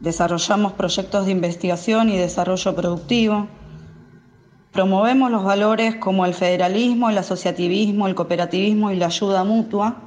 Desarrollamos 0.00 0.72
proyectos 0.72 1.26
de 1.26 1.30
investigación 1.30 2.10
y 2.10 2.16
desarrollo 2.16 2.74
productivo. 2.74 3.46
Promovemos 4.76 5.30
los 5.30 5.42
valores 5.42 5.96
como 5.96 6.26
el 6.26 6.34
federalismo, 6.34 7.08
el 7.08 7.16
asociativismo, 7.16 8.08
el 8.08 8.14
cooperativismo 8.14 8.90
y 8.90 8.96
la 8.96 9.06
ayuda 9.06 9.42
mutua. 9.42 10.02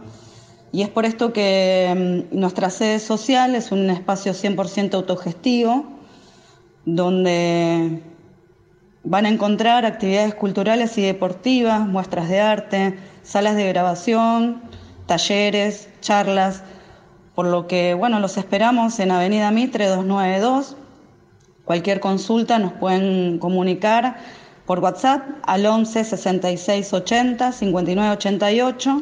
Y 0.72 0.84
es 0.84 0.90
por 0.90 1.06
esto 1.06 1.34
que 1.34 2.28
mm, 2.32 2.40
nuestra 2.40 2.70
sede 2.70 3.00
social 3.00 3.56
es 3.56 3.72
un 3.72 3.90
espacio 3.90 4.32
100% 4.34 4.94
autogestivo, 4.94 5.86
donde 6.86 8.04
van 9.04 9.26
a 9.26 9.30
encontrar 9.30 9.88
actividades 9.88 10.36
culturales 10.36 10.96
y 11.00 11.02
deportivas, 11.02 11.88
muestras 11.88 12.30
de 12.30 12.40
arte, 12.40 13.00
salas 13.24 13.56
de 13.56 13.68
grabación, 13.70 14.62
talleres, 15.08 15.90
charlas, 16.00 16.62
por 17.34 17.48
lo 17.48 17.66
que, 17.66 17.96
bueno, 17.96 18.20
los 18.20 18.38
esperamos 18.38 19.00
en 19.00 19.10
Avenida 19.10 19.50
Mitre 19.50 19.88
292. 19.88 20.76
Cualquier 21.66 22.00
consulta 22.00 22.60
nos 22.60 22.74
pueden 22.74 23.40
comunicar 23.40 24.18
por 24.70 24.80
WhatsApp 24.82 25.24
al 25.48 25.66
11 25.66 26.04
66 26.04 26.94
80 26.94 27.54
59 27.54 28.12
88 28.12 29.02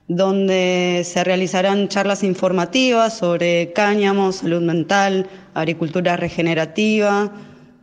donde 0.09 1.03
se 1.05 1.23
realizarán 1.23 1.87
charlas 1.87 2.23
informativas 2.23 3.15
sobre 3.15 3.71
cáñamo, 3.73 4.31
salud 4.31 4.61
mental, 4.61 5.29
agricultura 5.53 6.17
regenerativa, 6.17 7.31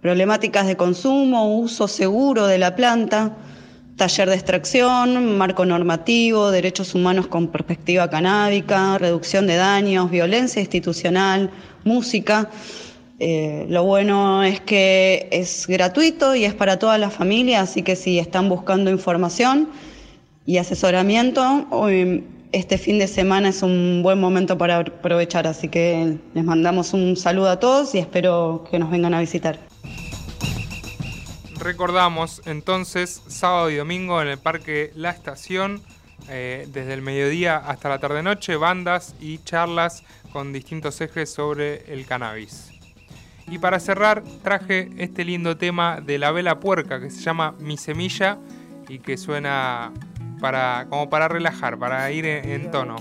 problemáticas 0.02 0.66
de 0.66 0.76
consumo, 0.76 1.56
uso 1.56 1.86
seguro 1.86 2.48
de 2.48 2.58
la 2.58 2.74
planta, 2.74 3.36
taller 3.94 4.28
de 4.28 4.34
extracción, 4.34 5.38
marco 5.38 5.64
normativo, 5.64 6.50
derechos 6.50 6.96
humanos 6.96 7.28
con 7.28 7.46
perspectiva 7.46 8.10
canábica, 8.10 8.98
reducción 8.98 9.46
de 9.46 9.54
daños, 9.54 10.10
violencia 10.10 10.60
institucional, 10.60 11.48
música. 11.84 12.50
Eh, 13.20 13.66
lo 13.68 13.84
bueno 13.84 14.42
es 14.42 14.60
que 14.60 15.28
es 15.30 15.68
gratuito 15.68 16.34
y 16.34 16.44
es 16.44 16.54
para 16.54 16.80
toda 16.80 16.98
la 16.98 17.08
familia, 17.08 17.60
así 17.60 17.82
que 17.82 17.94
si 17.94 18.18
están 18.18 18.48
buscando 18.48 18.90
información 18.90 19.68
y 20.46 20.58
asesoramiento, 20.58 21.66
eh, 21.90 22.24
este 22.52 22.78
fin 22.78 22.98
de 22.98 23.08
semana 23.08 23.48
es 23.48 23.62
un 23.62 24.00
buen 24.02 24.20
momento 24.20 24.56
para 24.56 24.78
aprovechar, 24.78 25.46
así 25.46 25.68
que 25.68 26.18
les 26.32 26.44
mandamos 26.44 26.94
un 26.94 27.16
saludo 27.16 27.50
a 27.50 27.58
todos 27.58 27.94
y 27.94 27.98
espero 27.98 28.64
que 28.70 28.78
nos 28.78 28.90
vengan 28.90 29.12
a 29.12 29.20
visitar. 29.20 29.58
Recordamos 31.58 32.42
entonces 32.46 33.22
sábado 33.26 33.70
y 33.70 33.76
domingo 33.76 34.22
en 34.22 34.28
el 34.28 34.38
Parque 34.38 34.92
La 34.94 35.10
Estación, 35.10 35.82
eh, 36.28 36.68
desde 36.72 36.94
el 36.94 37.02
mediodía 37.02 37.56
hasta 37.56 37.88
la 37.88 37.98
tarde-noche, 37.98 38.56
bandas 38.56 39.16
y 39.20 39.38
charlas 39.38 40.04
con 40.32 40.52
distintos 40.52 41.00
ejes 41.00 41.32
sobre 41.32 41.92
el 41.92 42.06
cannabis. 42.06 42.70
Y 43.48 43.58
para 43.58 43.80
cerrar, 43.80 44.22
traje 44.42 44.90
este 44.98 45.24
lindo 45.24 45.56
tema 45.56 46.00
de 46.00 46.18
la 46.18 46.30
vela 46.30 46.60
puerca 46.60 47.00
que 47.00 47.10
se 47.10 47.20
llama 47.20 47.54
Mi 47.58 47.76
Semilla 47.76 48.38
y 48.88 48.98
que 48.98 49.16
suena 49.16 49.92
para, 50.40 50.86
como 50.88 51.08
para 51.08 51.28
relajar, 51.28 51.78
para 51.78 52.10
ir 52.10 52.26
en, 52.26 52.48
en 52.48 52.70
tono. 52.70 52.96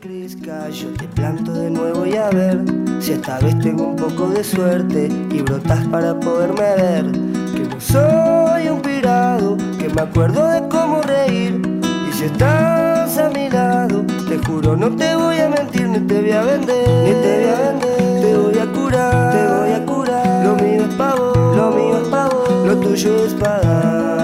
crezca, 0.00 0.68
yo 0.70 0.88
te 0.94 1.06
planto 1.08 1.52
de 1.52 1.70
nuevo 1.70 2.06
y 2.06 2.16
a 2.16 2.30
ver 2.30 2.60
si 3.00 3.12
esta 3.12 3.38
vez 3.38 3.58
tengo 3.60 3.88
un 3.88 3.96
poco 3.96 4.28
de 4.28 4.44
suerte 4.44 5.08
y 5.30 5.42
brotas 5.42 5.86
para 5.88 6.18
poderme 6.18 6.74
ver. 6.76 7.12
Que 7.54 7.60
no 7.68 7.80
soy 7.80 8.68
un 8.68 8.80
pirado, 8.82 9.56
que 9.78 9.88
me 9.88 10.02
acuerdo 10.02 10.48
de 10.48 10.68
cómo 10.68 11.02
reír. 11.02 11.60
Y 12.08 12.12
si 12.12 12.24
estás 12.24 13.18
a 13.18 13.30
mi 13.30 13.48
lado, 13.48 14.04
te 14.28 14.38
juro 14.38 14.76
no 14.76 14.94
te 14.94 15.14
voy 15.14 15.38
a 15.38 15.48
mentir, 15.48 15.88
ni 15.88 16.00
te 16.00 16.20
voy 16.20 16.32
a 16.32 16.42
vender, 16.42 16.88
ni 16.88 17.12
te 17.22 17.40
voy 17.40 17.48
a 17.48 17.70
vender. 17.70 18.20
Te 18.20 18.36
voy 18.36 18.58
a 18.58 18.72
curar, 18.72 19.32
te 19.32 19.54
voy 19.54 19.72
a 19.72 19.86
curar. 19.86 20.44
Lo 20.44 20.54
mío 20.56 20.84
es 20.88 20.94
pavo, 20.94 21.32
lo 21.56 21.70
mío 21.70 21.98
es 22.02 22.08
pavo, 22.08 22.44
lo 22.66 22.76
tuyo 22.80 23.24
es 23.26 23.34
pagar. 23.34 24.23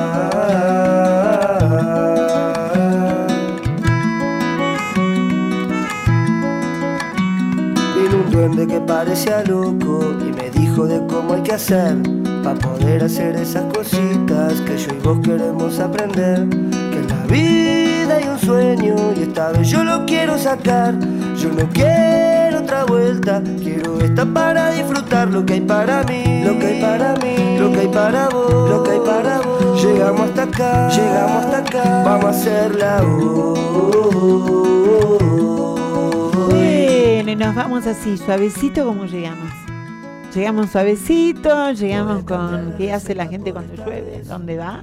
Duende 8.51 8.67
que 8.67 8.81
parecía 8.81 9.45
loco 9.45 10.01
y 10.21 10.33
me 10.33 10.51
dijo 10.51 10.85
de 10.85 11.07
cómo 11.07 11.35
hay 11.35 11.43
que 11.43 11.53
hacer 11.53 11.97
para 12.43 12.59
poder 12.59 13.05
hacer 13.05 13.37
esas 13.37 13.63
cositas 13.73 14.61
que 14.63 14.77
yo 14.77 14.93
y 14.93 14.99
vos 14.99 15.19
queremos 15.23 15.79
aprender. 15.79 16.49
Que 16.49 16.99
en 16.99 17.09
la 17.09 17.27
vida 17.27 18.17
hay 18.17 18.25
un 18.25 18.39
sueño 18.41 18.97
y 19.17 19.23
esta 19.23 19.53
vez 19.53 19.69
yo 19.69 19.85
lo 19.85 20.05
quiero 20.05 20.37
sacar. 20.37 20.99
Yo 21.37 21.49
no 21.51 21.69
quiero 21.73 22.59
otra 22.59 22.85
vuelta, 22.87 23.41
quiero 23.63 24.01
esta 24.01 24.27
para 24.27 24.73
disfrutar 24.73 25.29
lo 25.29 25.47
que 25.47 25.53
hay 25.55 25.61
para 25.61 26.03
mí, 26.03 26.43
lo 26.45 26.59
que 26.59 26.67
hay 26.67 26.81
para 26.81 27.15
mí, 27.19 27.57
lo 27.57 27.71
que 27.71 27.81
hay 27.81 27.89
para 27.89 28.29
vos, 28.31 28.69
lo 28.69 28.83
que 28.83 28.91
hay 28.91 29.01
para 29.01 29.41
vos. 29.43 29.85
Llegamos 29.85 30.29
hasta 30.29 30.43
acá, 30.43 30.89
llegamos 30.89 31.45
hasta 31.45 31.59
acá, 31.59 32.03
vamos 32.05 32.25
a 32.25 32.31
hacerla. 32.31 33.01
Bueno, 37.31 37.44
y 37.44 37.47
nos 37.47 37.55
vamos 37.55 37.86
así, 37.86 38.16
suavecito 38.16 38.85
como 38.85 39.05
llegamos. 39.05 39.52
Llegamos 40.35 40.70
suavecito, 40.70 41.70
llegamos 41.70 42.24
con 42.24 42.74
qué 42.77 42.93
hace 42.93 43.15
la 43.15 43.28
gente 43.28 43.52
cuando 43.52 43.73
llueve, 43.77 44.24
dónde 44.27 44.57
va. 44.57 44.82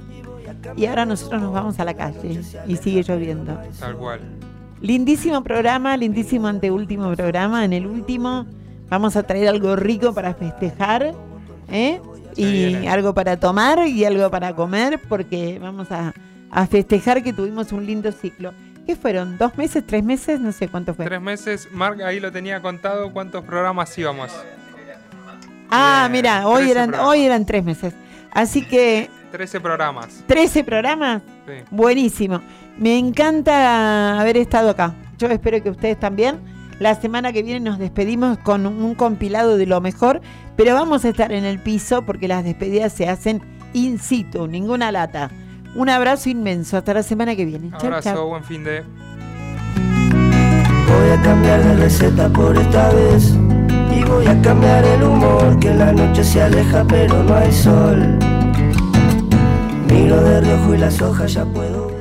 Y 0.74 0.86
ahora 0.86 1.04
nosotros 1.04 1.42
nos 1.42 1.52
vamos 1.52 1.78
a 1.78 1.84
la 1.84 1.92
calle 1.92 2.40
y 2.66 2.76
sigue 2.76 3.02
lloviendo. 3.02 3.60
Tal 3.78 3.98
cual. 3.98 4.20
Lindísimo 4.80 5.42
programa, 5.42 5.94
lindísimo 5.98 6.48
anteúltimo 6.48 7.14
programa. 7.14 7.66
En 7.66 7.74
el 7.74 7.86
último 7.86 8.46
vamos 8.88 9.14
a 9.16 9.24
traer 9.24 9.48
algo 9.48 9.76
rico 9.76 10.14
para 10.14 10.32
festejar, 10.32 11.14
¿eh? 11.70 12.00
Y 12.34 12.86
algo 12.86 13.12
para 13.12 13.38
tomar 13.38 13.86
y 13.86 14.06
algo 14.06 14.30
para 14.30 14.56
comer, 14.56 14.98
porque 15.06 15.58
vamos 15.60 15.92
a, 15.92 16.14
a 16.50 16.66
festejar 16.66 17.22
que 17.22 17.34
tuvimos 17.34 17.72
un 17.72 17.84
lindo 17.84 18.10
ciclo. 18.10 18.54
¿Qué 18.88 18.96
fueron? 18.96 19.36
¿Dos 19.36 19.54
meses? 19.58 19.84
¿Tres 19.86 20.02
meses? 20.02 20.40
No 20.40 20.50
sé 20.50 20.66
cuánto 20.66 20.94
fue. 20.94 21.04
Tres 21.04 21.20
meses, 21.20 21.68
Mark 21.72 22.02
ahí 22.02 22.20
lo 22.20 22.32
tenía 22.32 22.62
contado 22.62 23.12
cuántos 23.12 23.44
programas 23.44 23.98
íbamos. 23.98 24.32
Ah, 25.70 26.08
mira, 26.10 26.48
hoy 26.48 26.62
13 26.62 26.70
eran, 26.70 26.88
programas. 26.88 27.10
hoy 27.10 27.20
eran 27.26 27.44
tres 27.44 27.64
meses. 27.64 27.92
Así 28.32 28.64
que 28.64 29.10
13 29.30 29.60
programas. 29.60 30.24
13 30.26 30.64
programas. 30.64 31.20
Sí. 31.46 31.52
Buenísimo. 31.70 32.40
Me 32.78 32.96
encanta 32.96 34.18
haber 34.18 34.38
estado 34.38 34.70
acá. 34.70 34.94
Yo 35.18 35.26
espero 35.26 35.62
que 35.62 35.68
ustedes 35.68 36.00
también. 36.00 36.40
La 36.78 36.94
semana 36.94 37.30
que 37.30 37.42
viene 37.42 37.60
nos 37.60 37.78
despedimos 37.78 38.38
con 38.38 38.66
un 38.66 38.94
compilado 38.94 39.58
de 39.58 39.66
lo 39.66 39.82
mejor, 39.82 40.22
pero 40.56 40.72
vamos 40.72 41.04
a 41.04 41.10
estar 41.10 41.30
en 41.32 41.44
el 41.44 41.58
piso 41.58 42.06
porque 42.06 42.26
las 42.26 42.42
despedidas 42.42 42.94
se 42.94 43.06
hacen 43.06 43.42
in 43.74 43.98
situ, 43.98 44.46
ninguna 44.46 44.90
lata. 44.90 45.30
Un 45.74 45.88
abrazo 45.88 46.28
inmenso. 46.28 46.76
Hasta 46.76 46.94
la 46.94 47.02
semana 47.02 47.36
que 47.36 47.44
viene. 47.44 47.70
Chau, 47.78 47.86
Abrazo, 47.86 48.14
chau. 48.14 48.28
buen 48.28 48.44
fin 48.44 48.64
de. 48.64 48.82
Voy 50.88 51.10
a 51.10 51.22
cambiar 51.22 51.62
de 51.62 51.76
receta 51.76 52.28
por 52.30 52.56
esta 52.56 52.88
vez 52.90 53.34
Y 53.94 54.02
voy 54.04 54.26
a 54.26 54.40
cambiar 54.40 54.82
el 54.86 55.02
humor 55.02 55.58
Que 55.60 55.74
la 55.74 55.92
noche 55.92 56.24
se 56.24 56.42
aleja 56.42 56.82
pero 56.88 57.22
no 57.22 57.34
hay 57.34 57.52
sol 57.52 58.18
Miro 59.90 60.18
de 60.22 60.40
reojo 60.40 60.74
y 60.74 60.78
las 60.78 61.00
hojas 61.02 61.34
ya 61.34 61.44
puedo 61.44 61.97